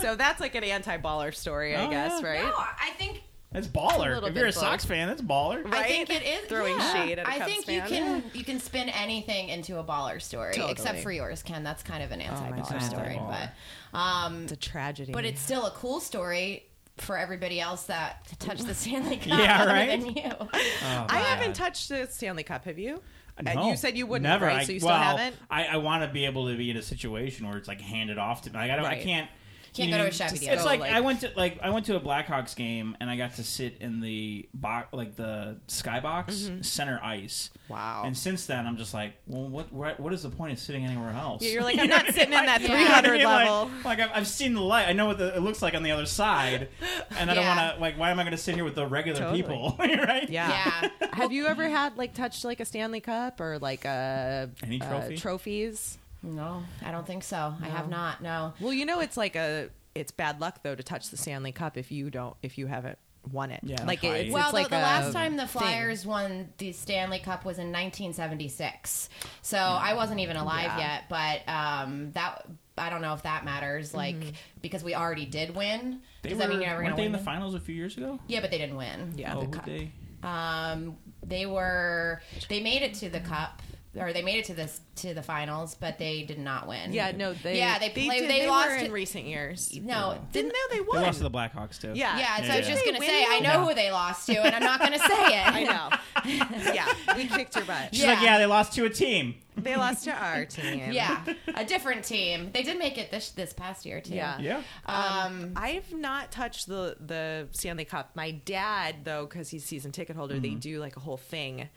so 0.00 0.16
that's 0.16 0.40
like 0.40 0.54
an 0.54 0.64
anti-baller 0.64 1.34
story, 1.34 1.76
I 1.76 1.86
Oh, 1.86 1.90
guess, 1.90 2.20
yeah. 2.22 2.28
right? 2.28 2.42
no, 2.44 2.54
I 2.56 2.90
think 2.98 3.22
That's 3.56 3.68
baller. 3.68 4.18
If 4.18 4.34
you're 4.34 4.44
a 4.44 4.48
bit 4.48 4.54
Sox 4.54 4.84
fan, 4.84 5.08
that's 5.08 5.22
baller. 5.22 5.64
Right? 5.64 5.74
I 5.74 5.82
think 5.84 6.10
it 6.10 6.22
is 6.22 6.46
Throwing 6.46 6.76
yeah. 6.76 6.92
shade 6.92 7.18
at 7.18 7.26
a 7.26 7.30
I 7.30 7.38
Cubs 7.38 7.50
think 7.52 7.64
fan. 7.64 7.74
you 7.74 7.82
can 7.88 8.22
you 8.34 8.44
can 8.44 8.60
spin 8.60 8.90
anything 8.90 9.48
into 9.48 9.78
a 9.78 9.84
baller 9.84 10.20
story, 10.20 10.52
Totally. 10.52 10.72
except 10.72 10.98
for 10.98 11.10
yours, 11.10 11.42
Ken. 11.42 11.64
That's 11.64 11.82
kind 11.82 12.02
of 12.02 12.12
an 12.12 12.20
anti-baller 12.20 12.70
God. 12.70 12.82
story, 12.82 13.14
Anti-baller. 13.14 13.50
but 13.92 13.98
um, 13.98 14.42
It's 14.42 14.52
a 14.52 14.56
tragedy. 14.56 15.10
but 15.10 15.24
it's 15.24 15.40
still 15.40 15.64
a 15.64 15.70
cool 15.70 16.00
story 16.00 16.66
for 16.98 17.16
everybody 17.16 17.58
else 17.58 17.84
that 17.84 18.26
touched 18.38 18.66
the 18.66 18.74
Stanley 18.74 19.16
Cup 19.16 19.26
Yeah, 19.38 19.62
other 19.62 19.72
right? 19.72 19.88
than 20.02 20.14
you. 20.14 20.30
Oh, 20.42 21.06
I 21.08 21.20
haven't 21.20 21.54
touched 21.54 21.88
the 21.88 22.06
Stanley 22.10 22.42
Cup. 22.42 22.66
Have 22.66 22.78
you? 22.78 23.00
No, 23.42 23.70
you 23.70 23.76
said 23.76 23.96
you 23.96 24.06
wouldn't, 24.06 24.24
Never. 24.24 24.44
right? 24.46 24.60
I, 24.60 24.64
so 24.64 24.72
you 24.72 24.80
still 24.80 24.90
well, 24.90 25.16
haven't. 25.16 25.36
I, 25.50 25.64
I 25.66 25.76
want 25.78 26.02
to 26.02 26.08
be 26.08 26.26
able 26.26 26.48
to 26.48 26.56
be 26.56 26.70
in 26.70 26.76
a 26.76 26.82
situation 26.82 27.48
where 27.48 27.56
it's 27.56 27.68
like 27.68 27.80
handed 27.80 28.18
off 28.18 28.42
to 28.42 28.50
me. 28.50 28.58
Like, 28.58 28.70
I 28.70 28.76
don't. 28.76 28.84
I 28.84 29.02
can't. 29.02 29.28
Can't 29.76 29.90
you 29.90 29.96
go 29.96 30.02
to 30.02 30.08
a 30.08 30.12
Chevy. 30.12 30.46
It's 30.46 30.64
like, 30.64 30.80
like- 30.80 30.92
I 30.92 31.00
went 31.00 31.20
to 31.20 31.32
like 31.36 31.58
I 31.62 31.70
went 31.70 31.86
to 31.86 31.96
a 31.96 32.00
Blackhawks 32.00 32.54
game 32.56 32.96
and 33.00 33.10
I 33.10 33.16
got 33.16 33.34
to 33.36 33.44
sit 33.44 33.76
in 33.80 34.00
the 34.00 34.48
box 34.54 34.88
like 34.92 35.16
the 35.16 35.58
skybox 35.68 36.64
center 36.64 37.00
ice. 37.02 37.50
Mm-hmm. 37.50 37.72
Wow. 37.72 38.02
And 38.06 38.16
since 38.16 38.46
then, 38.46 38.66
I'm 38.66 38.76
just 38.76 38.94
like, 38.94 39.14
well, 39.26 39.48
what 39.48 39.72
what, 39.72 39.98
what 40.00 40.12
is 40.12 40.22
the 40.22 40.30
point 40.30 40.52
of 40.52 40.58
sitting 40.58 40.84
anywhere 40.84 41.10
else? 41.10 41.42
Yeah, 41.42 41.50
you're 41.50 41.62
like, 41.62 41.78
I'm 41.80 41.88
not 41.88 42.06
sitting 42.06 42.32
in 42.32 42.46
that 42.46 42.60
300 42.62 43.16
You 43.18 43.22
know 43.24 43.28
what 43.30 43.36
I 43.36 43.44
mean? 43.44 43.46
level. 43.52 43.70
Like, 43.84 43.84
like 43.98 44.00
I've, 44.00 44.16
I've 44.18 44.26
seen 44.28 44.54
the 44.54 44.60
light. 44.60 44.88
I 44.88 44.92
know 44.92 45.06
what 45.06 45.18
the, 45.18 45.36
it 45.36 45.40
looks 45.40 45.62
like 45.62 45.74
on 45.74 45.82
the 45.82 45.90
other 45.90 46.06
side, 46.06 46.68
and 47.18 47.30
I 47.30 47.34
don't 47.34 47.44
want 47.44 47.74
to. 47.76 47.80
Like, 47.80 47.98
why 47.98 48.10
am 48.10 48.18
I 48.18 48.22
going 48.22 48.32
to 48.32 48.38
sit 48.38 48.54
here 48.54 48.64
with 48.64 48.74
the 48.74 48.86
regular 48.86 49.18
Totally. 49.18 49.42
people? 49.42 49.76
right? 49.78 50.28
Yeah. 50.28 50.48
Yeah. 50.82 51.08
Have 51.12 51.32
you 51.32 51.46
ever 51.46 51.68
had 51.68 51.96
like 51.96 52.14
touched 52.14 52.44
like 52.44 52.60
a 52.60 52.64
Stanley 52.64 53.00
Cup 53.00 53.40
or 53.40 53.58
like 53.58 53.84
a 53.84 54.50
Any 54.62 54.80
uh, 54.80 54.88
trophy? 54.88 55.16
trophies? 55.16 55.98
No, 56.26 56.62
I 56.84 56.90
don't 56.90 57.06
think 57.06 57.22
so. 57.24 57.54
I 57.62 57.66
have 57.68 57.88
not. 57.88 58.22
No. 58.22 58.52
Well, 58.60 58.72
you 58.72 58.84
know 58.84 59.00
it's 59.00 59.16
like 59.16 59.36
a 59.36 59.70
it's 59.94 60.10
bad 60.12 60.40
luck 60.40 60.62
though 60.62 60.74
to 60.74 60.82
touch 60.82 61.08
the 61.10 61.16
Stanley 61.16 61.52
Cup 61.52 61.76
if 61.78 61.90
you 61.90 62.10
don't 62.10 62.36
if 62.42 62.58
you 62.58 62.66
haven't 62.66 62.98
won 63.32 63.50
it. 63.50 63.60
Yeah, 63.62 63.82
like 63.84 64.00
high. 64.02 64.16
it's, 64.18 64.32
Well, 64.32 64.44
it's 64.44 64.52
like 64.52 64.66
the, 64.66 64.76
the 64.76 64.82
a 64.82 64.82
last 64.82 65.12
time 65.12 65.36
the 65.36 65.46
thing. 65.46 65.62
Flyers 65.62 66.04
won 66.06 66.50
the 66.58 66.72
Stanley 66.72 67.18
Cup 67.18 67.44
was 67.44 67.58
in 67.58 67.72
1976. 67.72 69.08
So 69.42 69.56
I 69.58 69.94
wasn't 69.94 70.20
even 70.20 70.36
alive 70.36 70.72
Yeah. 70.76 70.78
yet, 70.78 71.04
but 71.08 71.48
um, 71.52 72.12
that 72.12 72.46
I 72.78 72.90
don't 72.90 73.02
know 73.02 73.14
if 73.14 73.22
that 73.22 73.44
matters. 73.44 73.94
Like 73.94 74.16
because 74.62 74.84
we 74.84 74.94
already 74.94 75.26
did 75.26 75.54
win. 75.56 76.00
They 76.22 76.30
Does 76.30 76.38
were, 76.38 76.42
that 76.44 76.50
mean 76.50 76.60
you're 76.60 76.68
never 76.70 76.82
weren't 76.82 76.90
gonna 76.90 76.96
they 76.96 77.02
win? 77.08 77.14
in 77.14 77.18
the 77.18 77.24
finals 77.24 77.54
a 77.54 77.60
few 77.60 77.74
years 77.74 77.96
ago? 77.96 78.18
Yeah, 78.26 78.40
but 78.40 78.50
they 78.50 78.58
didn't 78.58 78.76
win. 78.76 79.14
Yeah. 79.16 79.34
oh, 79.34 79.40
the 79.40 79.46
who 79.46 79.52
cup. 79.52 79.64
they? 79.66 79.92
Um, 80.22 80.96
they 81.24 81.46
were 81.46 82.20
they 82.48 82.60
made 82.62 82.82
it 82.82 82.94
to 82.94 83.08
the 83.08 83.20
cup. 83.20 83.62
Or 83.98 84.12
they 84.12 84.22
made 84.22 84.38
it 84.38 84.44
to 84.46 84.54
this 84.54 84.80
to 84.96 85.14
the 85.14 85.22
finals, 85.22 85.74
but 85.74 85.98
they 85.98 86.22
did 86.24 86.38
not 86.38 86.68
win. 86.68 86.92
Yeah, 86.92 87.12
no, 87.12 87.32
they 87.32 87.58
yeah 87.58 87.78
they 87.78 87.88
played. 87.90 88.10
did- 88.10 88.30
They, 88.30 88.40
they 88.42 88.48
lost 88.48 88.68
were 88.68 88.76
it- 88.76 88.84
in 88.86 88.92
recent 88.92 89.24
years. 89.24 89.74
No, 89.82 90.18
Didn't 90.32 90.48
know 90.52 90.54
they 90.70 90.78
They 90.78 91.04
lost 91.06 91.18
to 91.18 91.24
the 91.24 91.30
Blackhawks 91.30 91.80
too. 91.80 91.92
yeah, 91.94 92.18
Yeah, 92.18 92.36
so 92.38 92.42
Yeah, 92.44 92.54
I 92.54 92.58
was 92.58 92.66
just 92.68 92.84
gonna 92.84 93.00
say 93.00 93.24
I 93.28 93.40
know 93.40 93.50
Yeah. 93.52 93.64
who 93.66 93.74
they 93.74 93.90
lost 93.90 94.26
to, 94.26 94.38
and 94.42 94.54
I'm 94.54 94.62
not 94.62 94.80
gonna 94.80 94.98
say 94.98 95.06
it. 95.08 95.46
I 95.46 95.62
know. 95.64 95.90
yeah, 96.74 96.92
we 97.16 97.26
kicked 97.26 97.56
your 97.56 97.64
butt. 97.64 97.88
She's 97.94 98.02
Yeah. 98.04 98.14
like, 98.14 98.22
yeah, 98.22 98.38
they 98.38 98.46
lost 98.46 98.72
to 98.74 98.84
a 98.84 98.90
team. 98.90 99.34
They 99.56 99.74
lost 99.76 100.04
to 100.04 100.12
our 100.12 100.44
team. 100.44 100.92
Yeah, 100.92 101.24
a 101.54 101.64
different 101.64 102.04
team. 102.04 102.50
They 102.52 102.62
did 102.62 102.78
make 102.78 102.98
it 102.98 103.10
this 103.10 103.30
this 103.30 103.52
past 103.52 103.86
year 103.86 104.00
too. 104.00 104.14
Yeah. 104.14 104.38
Yeah. 104.38 104.62
Um, 104.84 105.52
I've 105.56 105.92
not 105.92 106.30
touched 106.30 106.66
the 106.68 106.96
the 107.00 107.48
Stanley 107.52 107.84
Cup. 107.84 108.10
My 108.14 108.30
dad, 108.32 108.96
though, 109.04 109.24
because 109.26 109.48
he's 109.48 109.64
season 109.64 109.92
ticket 109.92 110.14
holder, 110.16 110.38
they 110.38 110.50
do 110.50 110.78
like 110.80 110.96
a 110.96 111.00
whole 111.00 111.16
thing 111.16 111.68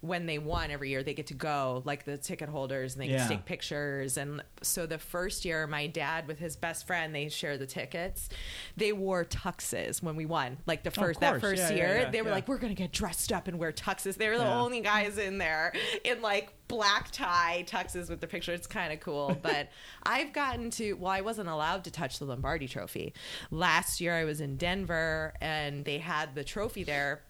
when 0.00 0.26
they 0.26 0.38
won 0.38 0.70
every 0.70 0.90
year. 0.90 1.02
They 1.02 1.14
get 1.14 1.28
to 1.28 1.34
go 1.34 1.82
like 1.84 2.04
the 2.04 2.18
ticket 2.18 2.48
holders 2.48 2.94
and 2.94 3.02
they 3.02 3.08
Yeah. 3.08 3.18
can 3.18 3.28
take 3.28 3.44
pictures. 3.44 4.16
And 4.16 4.42
so 4.62 4.86
the 4.86 4.98
first 4.98 5.44
year, 5.44 5.66
my 5.66 5.86
dad 5.86 6.26
with 6.28 6.38
his 6.38 6.56
best 6.56 6.86
friend, 6.86 7.14
they 7.14 7.28
share 7.28 7.56
the 7.56 7.66
tickets. 7.66 8.28
They 8.76 8.92
wore 8.92 9.24
tuxes 9.24 10.02
when 10.02 10.16
we 10.16 10.26
won. 10.26 10.58
Like 10.66 10.82
the 10.82 10.90
Oh, 10.90 11.02
first 11.02 11.20
that 11.20 11.40
first 11.40 11.62
Yeah, 11.62 11.70
yeah, 11.70 11.76
year, 11.76 11.98
yeah, 12.02 12.10
they 12.10 12.22
were 12.22 12.28
yeah. 12.28 12.34
like, 12.34 12.48
"We're 12.48 12.58
gonna 12.58 12.74
get 12.74 12.92
dressed 12.92 13.32
up 13.32 13.48
and 13.48 13.58
wear 13.58 13.72
tuxes." 13.72 14.16
They 14.16 14.28
were 14.28 14.38
the 14.38 14.44
Yeah. 14.44 14.60
only 14.60 14.80
guys 14.80 15.18
in 15.18 15.38
there 15.38 15.72
in 16.04 16.20
like 16.22 16.52
black 16.68 17.10
tie 17.10 17.64
tuxes 17.66 18.08
with 18.08 18.20
the 18.20 18.26
picture. 18.26 18.52
It's 18.52 18.66
kind 18.66 18.92
of 18.92 19.00
cool. 19.00 19.36
But 19.42 19.70
I've 20.02 20.32
gotten 20.32 20.70
to, 20.72 20.92
well, 20.94 21.10
I 21.10 21.22
wasn't 21.22 21.48
allowed 21.48 21.84
to 21.84 21.90
touch 21.90 22.18
the 22.18 22.24
Lombardi 22.26 22.68
trophy. 22.68 23.14
Last 23.50 24.00
year 24.00 24.14
I 24.14 24.24
was 24.24 24.40
in 24.40 24.56
Denver 24.56 25.34
and 25.40 25.84
they 25.84 25.98
had 25.98 26.34
the 26.34 26.44
trophy 26.44 26.84
there. 26.84 27.22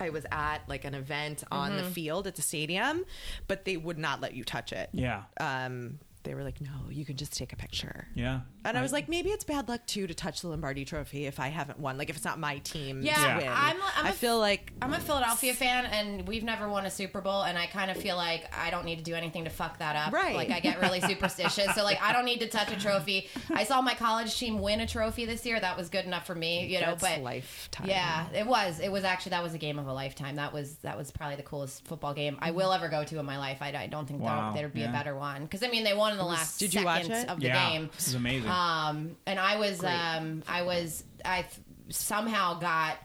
I 0.00 0.10
was 0.10 0.24
at 0.30 0.58
like 0.68 0.84
an 0.84 0.94
event 0.94 1.42
on 1.50 1.72
Mm-hmm. 1.72 1.78
the 1.84 1.90
field 1.90 2.26
at 2.28 2.36
the 2.36 2.42
stadium, 2.42 3.04
but 3.48 3.64
they 3.64 3.76
would 3.76 3.98
not 3.98 4.20
let 4.20 4.34
you 4.34 4.44
touch 4.44 4.72
it. 4.72 4.88
Yeah. 4.92 5.24
Um, 5.40 5.98
they 6.24 6.34
were 6.34 6.42
like, 6.42 6.60
no, 6.60 6.70
you 6.90 7.04
can 7.04 7.16
just 7.16 7.32
take 7.36 7.52
a 7.52 7.56
picture. 7.56 8.08
Yeah. 8.14 8.40
And 8.64 8.76
I 8.76 8.82
was 8.82 8.92
like, 8.92 9.08
maybe 9.08 9.30
it's 9.30 9.44
bad 9.44 9.68
luck 9.68 9.86
too 9.86 10.06
to 10.06 10.14
touch 10.14 10.42
the 10.42 10.48
Lombardi 10.48 10.84
Trophy 10.84 11.26
if 11.26 11.40
I 11.40 11.48
haven't 11.48 11.78
won. 11.78 11.96
Like 11.96 12.10
if 12.10 12.16
it's 12.16 12.24
not 12.24 12.38
my 12.38 12.58
team 12.58 13.00
Yeah, 13.02 13.14
to 13.38 13.40
win. 13.44 13.48
I'm 13.52 13.76
a- 13.80 13.92
I'm 13.96 14.06
I 14.06 14.10
a- 14.10 14.12
feel 14.12 14.38
like 14.38 14.72
I'm 14.82 14.92
a 14.92 15.00
Philadelphia 15.00 15.54
fan, 15.54 15.86
and 15.86 16.26
we've 16.28 16.44
never 16.44 16.68
won 16.68 16.84
a 16.86 16.90
Super 16.90 17.20
Bowl, 17.20 17.42
and 17.42 17.56
I 17.56 17.66
kind 17.66 17.90
of 17.90 17.96
feel 17.96 18.16
like 18.16 18.52
I 18.56 18.70
don't 18.70 18.84
need 18.84 18.96
to 18.98 19.04
do 19.04 19.14
anything 19.14 19.44
to 19.44 19.50
fuck 19.50 19.78
that 19.78 19.96
up. 19.96 20.12
Right. 20.12 20.34
Like 20.36 20.50
I 20.50 20.60
get 20.60 20.80
really 20.80 21.00
superstitious, 21.00 21.74
so 21.74 21.82
like 21.84 22.00
I 22.02 22.12
don't 22.12 22.24
need 22.24 22.40
to 22.40 22.48
touch 22.48 22.70
a 22.72 22.78
trophy. 22.78 23.28
I 23.50 23.64
saw 23.64 23.80
my 23.80 23.94
college 23.94 24.36
team 24.38 24.60
win 24.60 24.80
a 24.80 24.86
trophy 24.86 25.24
this 25.24 25.44
year. 25.46 25.58
That 25.58 25.76
was 25.76 25.88
good 25.88 26.04
enough 26.04 26.26
for 26.26 26.34
me, 26.34 26.66
you 26.66 26.80
know. 26.80 26.86
that's 26.88 27.02
but 27.02 27.20
lifetime. 27.22 27.88
yeah, 27.88 28.26
it 28.34 28.46
was. 28.46 28.80
It 28.80 28.90
was 28.92 29.04
actually 29.04 29.30
that 29.30 29.42
was 29.42 29.54
a 29.54 29.58
game 29.58 29.78
of 29.78 29.86
a 29.86 29.92
lifetime. 29.92 30.36
That 30.36 30.52
was 30.52 30.76
that 30.78 30.96
was 30.98 31.10
probably 31.10 31.36
the 31.36 31.42
coolest 31.42 31.86
football 31.86 32.12
game 32.14 32.38
I 32.40 32.50
will 32.50 32.72
ever 32.72 32.88
go 32.88 33.04
to 33.04 33.18
in 33.18 33.24
my 33.26 33.38
life. 33.38 33.58
I, 33.60 33.72
I 33.74 33.86
don't 33.86 34.06
think 34.06 34.20
Wow, 34.20 34.52
there, 34.52 34.62
there'd 34.62 34.74
be 34.74 34.80
yeah. 34.80 34.90
a 34.90 34.92
better 34.92 35.14
one 35.16 35.42
because 35.44 35.62
I 35.62 35.68
mean 35.68 35.84
they 35.84 35.94
won 35.94 36.07
in 36.12 36.18
the 36.18 36.24
last 36.24 36.58
did 36.58 36.74
you 36.74 36.84
watch 36.84 37.02
seconds 37.02 37.24
it? 37.24 37.28
of 37.28 37.40
the 37.40 37.46
yeah. 37.46 37.70
game. 37.70 37.90
This 37.94 38.08
is 38.08 38.14
amazing. 38.14 38.50
Um, 38.50 39.16
and 39.26 39.38
I 39.38 39.56
was, 39.56 39.82
um, 39.84 40.42
I 40.48 40.62
was, 40.62 41.04
I 41.24 41.42
th- 41.42 41.54
somehow 41.90 42.58
got. 42.58 42.98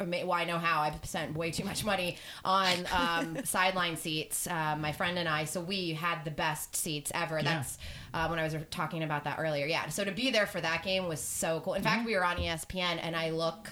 Well, 0.00 0.32
I 0.32 0.44
know 0.44 0.58
how. 0.58 0.80
I 0.80 0.92
spent 1.04 1.36
way 1.36 1.52
too 1.52 1.64
much 1.64 1.84
money 1.84 2.16
on 2.44 2.72
um, 2.92 3.38
sideline 3.44 3.96
seats. 3.96 4.48
Uh, 4.48 4.74
my 4.76 4.90
friend 4.90 5.16
and 5.16 5.28
I, 5.28 5.44
so 5.44 5.60
we 5.60 5.92
had 5.92 6.24
the 6.24 6.32
best 6.32 6.74
seats 6.74 7.12
ever. 7.14 7.40
That's 7.40 7.78
uh, 8.12 8.26
when 8.26 8.40
I 8.40 8.42
was 8.42 8.56
talking 8.72 9.04
about 9.04 9.24
that 9.24 9.38
earlier. 9.38 9.66
Yeah. 9.66 9.88
So 9.90 10.02
to 10.02 10.10
be 10.10 10.32
there 10.32 10.46
for 10.46 10.60
that 10.60 10.82
game 10.82 11.06
was 11.06 11.20
so 11.20 11.60
cool. 11.60 11.74
In 11.74 11.82
fact, 11.82 12.04
we 12.04 12.16
were 12.16 12.24
on 12.24 12.36
ESPN, 12.36 12.98
and 13.00 13.14
I 13.14 13.30
look. 13.30 13.70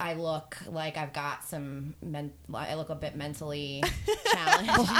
I 0.00 0.14
look 0.14 0.56
like 0.68 0.96
I've 0.96 1.12
got 1.12 1.44
some. 1.44 1.94
Men- 2.02 2.32
I 2.54 2.74
look 2.74 2.88
a 2.90 2.94
bit 2.94 3.16
mentally 3.16 3.82
challenged 4.32 4.90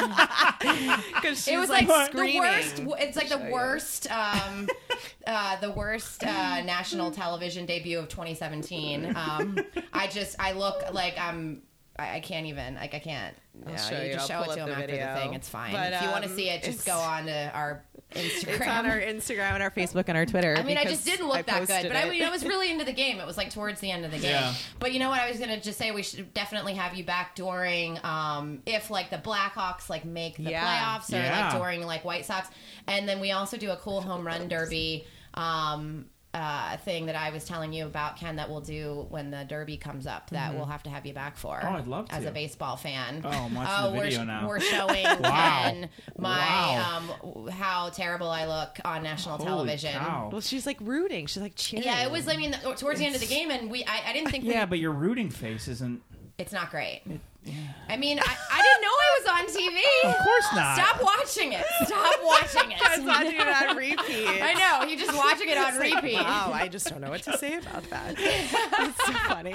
because 1.14 1.46
it 1.46 1.56
was 1.56 1.68
like 1.70 1.86
the 1.86 2.06
screaming. 2.06 2.38
worst. 2.40 2.82
It's 3.00 3.16
like 3.16 3.28
the 3.28 3.48
worst, 3.50 4.10
um, 4.10 4.68
uh, 5.26 5.60
the 5.60 5.70
worst 5.70 6.24
uh, 6.24 6.62
national 6.62 7.10
television 7.12 7.64
debut 7.64 7.98
of 7.98 8.08
2017. 8.08 9.14
Um, 9.16 9.58
I 9.92 10.08
just, 10.08 10.36
I 10.38 10.52
look 10.52 10.82
like 10.92 11.18
I'm. 11.18 11.62
I, 11.98 12.16
I 12.16 12.20
can't 12.20 12.46
even. 12.46 12.74
Like 12.76 12.94
I 12.94 12.98
can't. 13.00 13.34
I'll 13.66 13.72
Yeah, 13.72 13.76
show 13.78 14.00
you 14.00 14.06
you. 14.08 14.12
just 14.14 14.30
I'll 14.30 14.44
show 14.44 14.50
it 14.52 14.54
to 14.54 14.62
up 14.62 14.68
them 14.68 14.68
the 14.68 14.74
after 14.74 14.86
video. 14.86 15.14
the 15.14 15.20
thing. 15.20 15.34
It's 15.34 15.48
fine. 15.48 15.72
But, 15.72 15.92
if 15.92 16.02
you 16.02 16.08
want 16.10 16.24
to 16.24 16.30
um, 16.30 16.36
see 16.36 16.48
it, 16.48 16.62
just 16.62 16.86
go 16.86 16.96
on 16.96 17.26
to 17.26 17.50
our 17.52 17.84
Instagram. 18.14 18.48
It's 18.58 18.66
on 18.68 18.86
our 18.86 19.00
Instagram 19.00 19.52
and 19.54 19.62
our 19.62 19.70
Facebook 19.70 20.04
and 20.06 20.16
our 20.16 20.24
Twitter. 20.24 20.56
I 20.56 20.62
mean, 20.62 20.78
I 20.78 20.84
just 20.84 21.04
didn't 21.04 21.26
look 21.26 21.38
I 21.38 21.42
that 21.42 21.66
good, 21.66 21.88
but 21.92 21.96
I, 21.96 22.08
mean, 22.08 22.22
I 22.22 22.30
was 22.30 22.44
really 22.44 22.70
into 22.72 22.84
the 22.84 22.92
game. 22.92 23.18
It 23.18 23.26
was 23.26 23.36
like 23.36 23.50
towards 23.50 23.80
the 23.80 23.90
end 23.90 24.04
of 24.04 24.12
the 24.12 24.18
game. 24.18 24.30
Yeah. 24.30 24.54
But 24.78 24.92
you 24.92 25.00
know 25.00 25.08
what? 25.10 25.20
I 25.20 25.28
was 25.28 25.38
gonna 25.40 25.60
just 25.60 25.76
say 25.76 25.90
we 25.90 26.02
should 26.04 26.32
definitely 26.32 26.74
have 26.74 26.94
you 26.94 27.04
back 27.04 27.34
during 27.34 27.98
um, 28.04 28.62
if 28.64 28.90
like 28.90 29.10
the 29.10 29.18
Blackhawks 29.18 29.90
like 29.90 30.04
make 30.04 30.36
the 30.36 30.44
Yeah. 30.44 30.64
playoffs 30.98 31.12
or 31.12 31.16
Yeah. 31.16 31.48
like 31.50 31.60
during 31.60 31.84
like 31.84 32.04
White 32.04 32.24
Sox, 32.24 32.48
and 32.86 33.08
then 33.08 33.18
we 33.20 33.32
also 33.32 33.56
do 33.56 33.70
a 33.72 33.76
cool 33.76 34.00
home 34.00 34.24
run 34.26 34.48
derby. 34.48 35.04
Um, 35.34 36.06
uh, 36.38 36.76
thing 36.78 37.06
that 37.06 37.16
I 37.16 37.30
was 37.30 37.44
telling 37.44 37.72
you 37.72 37.86
about, 37.86 38.16
Ken, 38.16 38.36
that 38.36 38.48
we'll 38.48 38.60
do 38.60 39.06
when 39.10 39.30
the 39.30 39.44
Derby 39.48 39.76
comes 39.76 40.06
up. 40.06 40.30
That 40.30 40.54
we'll 40.54 40.66
have 40.66 40.82
to 40.84 40.90
have 40.90 41.04
you 41.04 41.12
back 41.12 41.36
for. 41.36 41.60
Oh, 41.62 41.68
I'd 41.68 41.86
love 41.86 42.08
to. 42.08 42.14
As 42.14 42.24
a 42.24 42.30
baseball 42.30 42.76
fan. 42.76 43.22
Oh, 43.24 43.28
I'm 43.28 43.54
watching 43.54 43.92
the 43.92 43.98
we're 43.98 44.04
video 44.04 44.24
now. 44.24 44.46
We're 44.48 44.60
showing 44.60 45.04
Wow. 45.20 45.62
Ken 45.64 45.88
my 46.16 46.38
Wow. 46.38 47.02
um, 47.26 47.48
how 47.48 47.88
terrible 47.90 48.28
I 48.30 48.46
look 48.46 48.78
on 48.84 49.02
national 49.02 49.36
Holy 49.38 49.48
television. 49.48 49.92
cow. 49.94 50.28
Well, 50.30 50.40
she's 50.40 50.64
like 50.66 50.78
rooting. 50.80 51.26
She's 51.26 51.42
like 51.42 51.54
cheering. 51.56 51.84
Yeah, 51.86 52.04
it 52.04 52.10
was. 52.10 52.28
I 52.28 52.36
mean, 52.36 52.52
towards 52.76 53.00
the 53.00 53.06
end 53.06 53.14
of 53.14 53.20
the 53.20 53.26
game, 53.26 53.50
and 53.50 53.70
we. 53.70 53.84
I, 53.84 54.02
I 54.10 54.12
didn't 54.12 54.30
think. 54.30 54.44
we- 54.44 54.50
Yeah, 54.50 54.66
but 54.66 54.78
your 54.78 54.92
rooting 54.92 55.30
face 55.30 55.66
isn't. 55.68 56.02
it's 56.38 56.52
not 56.52 56.70
great. 56.70 57.02
Yeah. 57.44 57.54
I 57.88 57.96
mean, 57.96 58.18
I, 58.18 58.22
I 58.52 58.62
didn't 58.62 58.82
know 58.82 58.88
I 58.88 59.07
was 59.18 59.32
on 59.32 59.46
TV. 59.46 59.78
Of 60.04 60.16
course 60.24 60.46
not. 60.54 60.76
Stop 60.76 61.02
watching 61.02 61.52
it. 61.52 61.64
Stop 61.86 62.14
watching 62.24 62.70
it. 62.72 62.78
Guys 62.80 63.00
watching 63.04 63.36
it 63.40 63.48
on 63.48 63.76
repeat. 63.76 64.42
I 64.42 64.54
know 64.54 64.86
you're 64.88 64.98
just 64.98 65.16
watching 65.16 65.48
it 65.48 65.58
on 65.58 65.78
like, 65.78 65.94
repeat. 66.02 66.14
wow, 66.14 66.50
I 66.52 66.68
just 66.68 66.88
don't 66.88 67.00
know 67.00 67.10
what 67.10 67.22
to 67.22 67.36
say 67.38 67.56
about 67.58 67.88
that. 67.90 68.14
it's 68.18 69.06
so 69.06 69.12
funny. 69.12 69.54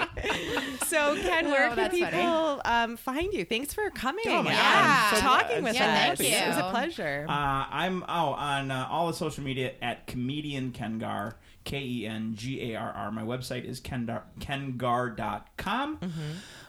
So, 0.88 1.16
Ken, 1.22 1.46
where 1.48 1.70
Oh, 1.72 1.76
can 1.76 1.90
people 1.92 2.62
um, 2.66 2.98
find 2.98 3.34
you? 3.34 3.46
Thanks 3.46 3.74
for 3.74 3.90
coming. 3.90 4.26
Oh, 4.28 4.44
my 4.44 4.52
and 4.52 4.60
God, 4.60 5.16
so 5.16 5.22
talking 5.22 5.48
glad. 5.62 5.64
with 5.64 5.76
Yeah, 5.76 6.12
us. 6.12 6.18
thank 6.18 6.30
you. 6.32 6.36
It 6.38 6.48
was 6.50 6.58
a 6.58 6.70
pleasure. 6.70 7.26
Uh, 7.28 7.66
I'm 7.70 8.04
oh 8.04 8.34
on 8.34 8.72
uh, 8.72 8.88
all 8.90 9.08
the 9.08 9.14
social 9.14 9.44
media 9.44 9.74
at 9.82 10.08
comedian 10.08 10.72
Kengar 10.72 11.34
K 11.64 11.80
E 11.82 12.06
N 12.08 12.34
G 12.36 12.74
A 12.74 12.76
R 12.80 12.92
R. 12.92 13.12
My 13.12 13.24
website 13.24 13.64
is 13.66 13.80
kendar, 13.80 14.22
kengar.com. 14.40 16.00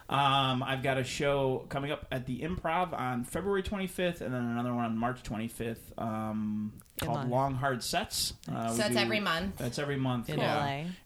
Um, 0.07 0.61
I've 0.61 0.83
got 0.83 0.97
a 0.99 1.03
show 1.03 1.65
coming 1.69 1.91
up 1.91 2.05
at 2.11 2.25
the 2.27 2.41
Improv 2.41 2.93
on 2.93 3.23
February 3.23 3.63
25th, 3.63 4.21
and 4.21 4.33
then 4.33 4.43
another 4.43 4.73
one 4.73 4.85
on 4.85 4.97
March 4.97 5.23
25th 5.23 5.77
um, 5.97 6.73
called 7.01 7.17
Lon- 7.17 7.29
Long 7.31 7.55
Hard 7.55 7.81
Sets. 7.83 8.33
Uh, 8.47 8.67
So 8.67 8.73
we 8.73 8.77
that's 8.77 8.93
do- 8.93 8.99
every 8.99 9.19
month. 9.19 9.57
That's 9.57 9.79
every 9.79 9.97
month. 9.97 10.29
In 10.29 10.37
yeah. 10.39 10.57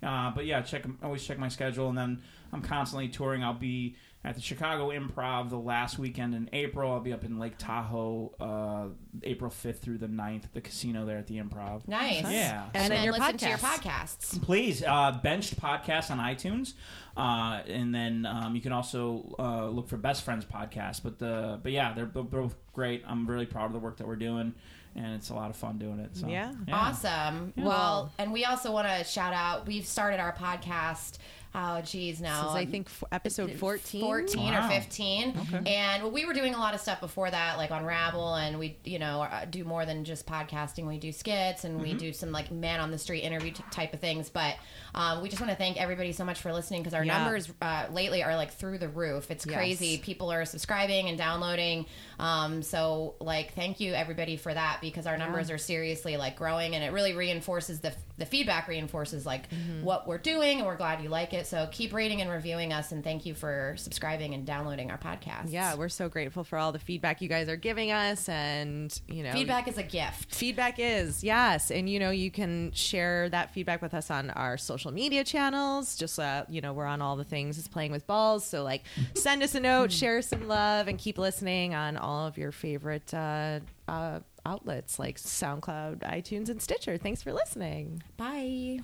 Uh, 0.04 0.32
but 0.32 0.46
yeah, 0.46 0.62
check 0.62 0.84
always 1.02 1.24
check 1.26 1.40
my 1.40 1.48
schedule, 1.48 1.88
and 1.88 1.98
then 1.98 2.22
I'm 2.52 2.62
constantly 2.62 3.08
touring. 3.08 3.42
I'll 3.44 3.54
be 3.54 3.96
at 4.24 4.36
the 4.36 4.42
Chicago 4.42 4.90
Improv 4.90 5.50
the 5.50 5.58
last 5.58 5.98
weekend 5.98 6.36
in 6.36 6.50
April. 6.52 6.92
I'll 6.92 7.00
be 7.00 7.14
up 7.14 7.24
in 7.24 7.40
Lake 7.40 7.54
Tahoe 7.58 8.34
uh, 8.40 8.88
April 9.24 9.50
5th 9.50 9.78
through 9.80 9.98
the 10.00 10.08
9th 10.08 10.44
at 10.44 10.54
the 10.54 10.60
casino 10.62 11.06
there 11.06 11.18
at 11.18 11.28
the 11.28 11.38
Improv. 11.38 11.88
Nice. 11.88 12.24
Yeah. 12.24 12.66
And 12.74 12.76
And 12.76 12.84
then 12.84 12.90
then 12.92 13.04
your 13.06 13.14
listen 13.14 13.38
to 13.38 13.48
your 13.50 13.58
podcasts. 13.58 14.38
podcasts. 14.38 14.42
Please, 14.42 14.84
uh, 14.84 15.18
Benched 15.24 15.60
Podcast 15.60 16.12
on 16.12 16.18
iTunes, 16.20 16.74
uh, 17.16 17.62
and 17.68 17.96
then 17.96 18.26
um, 18.26 18.56
you 18.56 18.62
can 18.62 18.74
also 18.74 19.36
uh, 19.40 19.68
look 19.68 19.88
for 19.88 19.96
Best 19.98 20.24
Friends 20.24 20.44
Podcast. 20.44 21.02
But 21.04 21.18
the 21.20 21.60
but 21.64 21.72
yeah, 21.72 21.94
they're 21.94 22.06
both 22.06 22.56
great. 22.74 23.04
I'm 23.08 23.26
really 23.26 23.46
proud 23.46 23.68
of 23.68 23.74
the 23.74 23.80
work 23.80 23.98
that 23.98 24.08
we're 24.08 24.16
doing, 24.18 24.54
and 24.96 25.16
it's 25.16 25.30
a 25.30 25.34
lot 25.34 25.50
of 25.50 25.56
fun 25.56 25.78
doing 25.78 26.00
it. 26.00 26.18
So 26.18 26.28
Yeah. 26.28 26.52
Awesome. 26.72 27.54
Well, 27.56 28.12
and 28.18 28.34
we 28.34 28.44
also 28.44 28.72
want 28.74 28.88
to 28.90 29.04
shout 29.06 29.34
out. 29.34 29.66
We've 29.66 29.86
started 29.86 30.20
our 30.20 30.34
podcast. 30.34 31.20
Oh, 31.56 31.82
geez, 31.82 32.22
now 32.22 32.44
This 32.44 32.50
is, 32.52 32.56
I 32.58 32.66
think, 32.68 32.88
f- 32.88 33.04
episode 33.12 33.54
14. 33.54 34.02
14 34.02 34.54
or 34.54 34.60
Wow. 34.60 34.70
15 34.70 35.64
and 35.66 36.14
we 36.14 36.26
were 36.26 36.34
doing 36.34 36.54
a 36.54 36.60
lot 36.60 36.76
of 36.76 36.80
stuff 36.80 37.00
before 37.02 37.30
that 37.32 37.58
like 37.58 37.72
on 37.72 37.84
rabble 37.86 38.36
and 38.36 38.60
we 38.60 38.78
you 38.84 39.00
know 39.00 39.22
uh, 39.24 39.46
do 39.46 39.64
more 39.64 39.84
than 39.86 40.04
just 40.06 40.28
podcasting 40.28 40.86
we 40.88 41.00
do 41.00 41.12
skits 41.12 41.64
and 41.64 41.80
Mm-hmm. 41.80 41.84
we 41.84 41.94
do 41.96 42.14
some 42.14 42.32
like 42.32 42.52
man 42.52 42.80
on 42.80 42.92
the 42.92 42.98
street 43.00 43.22
interview 43.22 43.52
t- 43.52 43.64
type 43.72 43.94
of 43.96 44.00
things 44.00 44.30
but 44.30 44.56
um, 44.94 45.22
we 45.24 45.30
just 45.30 45.42
want 45.42 45.50
to 45.52 45.58
thank 45.58 45.78
everybody 45.82 46.12
so 46.12 46.24
much 46.24 46.40
for 46.40 46.54
listening 46.54 46.82
because 46.82 46.94
our 46.94 47.04
Yeah. 47.04 47.18
numbers 47.18 47.52
uh, 47.62 47.86
lately 47.92 48.22
are 48.24 48.36
like 48.36 48.52
through 48.54 48.78
the 48.78 48.90
roof 48.90 49.32
it's 49.32 49.46
Yes. 49.46 49.56
crazy 49.56 49.98
people 49.98 50.32
are 50.32 50.46
subscribing 50.46 51.10
and 51.10 51.18
downloading 51.18 51.88
um, 52.20 52.62
so 52.62 53.16
like 53.20 53.54
thank 53.56 53.80
you 53.80 53.94
everybody 53.94 54.38
for 54.38 54.54
that 54.54 54.80
because 54.82 55.08
our 55.08 55.18
numbers 55.18 55.50
are 55.50 55.58
seriously 55.58 56.16
like 56.18 56.36
growing 56.38 56.76
and 56.76 56.84
it 56.84 56.92
really 56.92 57.16
reinforces 57.16 57.80
the 57.80 57.92
the 58.20 58.26
feedback 58.26 58.68
reinforces 58.68 59.26
like 59.26 59.50
Mm-hmm. 59.50 59.84
what 59.84 60.08
we're 60.08 60.18
doing 60.20 60.58
and 60.60 60.68
we're 60.68 60.76
glad 60.78 61.02
you 61.02 61.10
like 61.10 61.34
it 61.34 61.48
so 61.48 61.68
keep 61.72 61.92
rating 61.94 62.22
and 62.22 62.30
reviewing 62.30 62.72
us 62.74 62.92
and 62.92 63.04
thank 63.04 63.26
you 63.26 63.34
for 63.34 63.74
subscribing 63.78 64.34
and 64.34 64.46
downloading 64.46 64.92
our 64.92 64.98
podcast 64.98 65.52
Yeah, 65.52 65.76
we're 65.76 65.90
so 65.90 66.08
grateful 66.10 66.44
for 66.44 66.58
all 66.58 66.72
the 66.72 66.80
feedback 66.80 67.22
you 67.22 67.30
guys 67.30 67.50
are 67.50 67.56
giving 67.56 67.92
us, 67.92 68.30
and 68.30 68.98
you 69.08 69.24
know, 69.24 69.32
feedback 69.32 69.68
is 69.68 69.78
a 69.78 69.84
gift 69.84 70.36
Feedback 70.36 70.76
is 70.78 71.24
yes, 71.24 71.72
and 71.72 71.90
you 71.90 72.00
know 72.00 72.12
you 72.12 72.30
can 72.32 72.72
share 72.74 73.30
that 73.30 73.54
feedback 73.54 73.82
with 73.82 73.94
us 73.94 74.12
on 74.12 74.30
our 74.32 74.58
social 74.58 74.92
media 74.92 75.24
channels. 75.24 75.96
Just 75.96 76.20
uh, 76.20 76.44
you 76.50 76.62
know 76.62 76.74
we're 76.74 76.86
on 76.86 77.02
all 77.02 77.16
the 77.16 77.24
things. 77.24 77.58
It's 77.58 77.68
playing 77.68 77.92
with 77.92 78.06
balls, 78.06 78.46
so 78.46 78.64
like 78.64 78.84
send 79.16 79.42
us 79.44 79.56
a 79.56 79.60
note, 79.60 79.92
share 80.02 80.22
some 80.22 80.48
love, 80.48 80.88
and 80.88 80.98
keep 80.98 81.18
listening 81.18 81.74
on 81.74 81.98
all 81.98 82.28
of 82.28 82.38
your 82.38 82.52
favorite 82.52 83.14
uh, 83.14 83.60
uh, 83.88 84.20
outlets 84.50 85.00
like 85.00 85.18
SoundCloud, 85.18 86.00
iTunes, 86.00 86.50
and 86.50 86.62
Stitcher. 86.62 86.98
Thanks 86.98 87.22
for 87.22 87.32
listening. 87.32 88.04
bye 88.18 88.80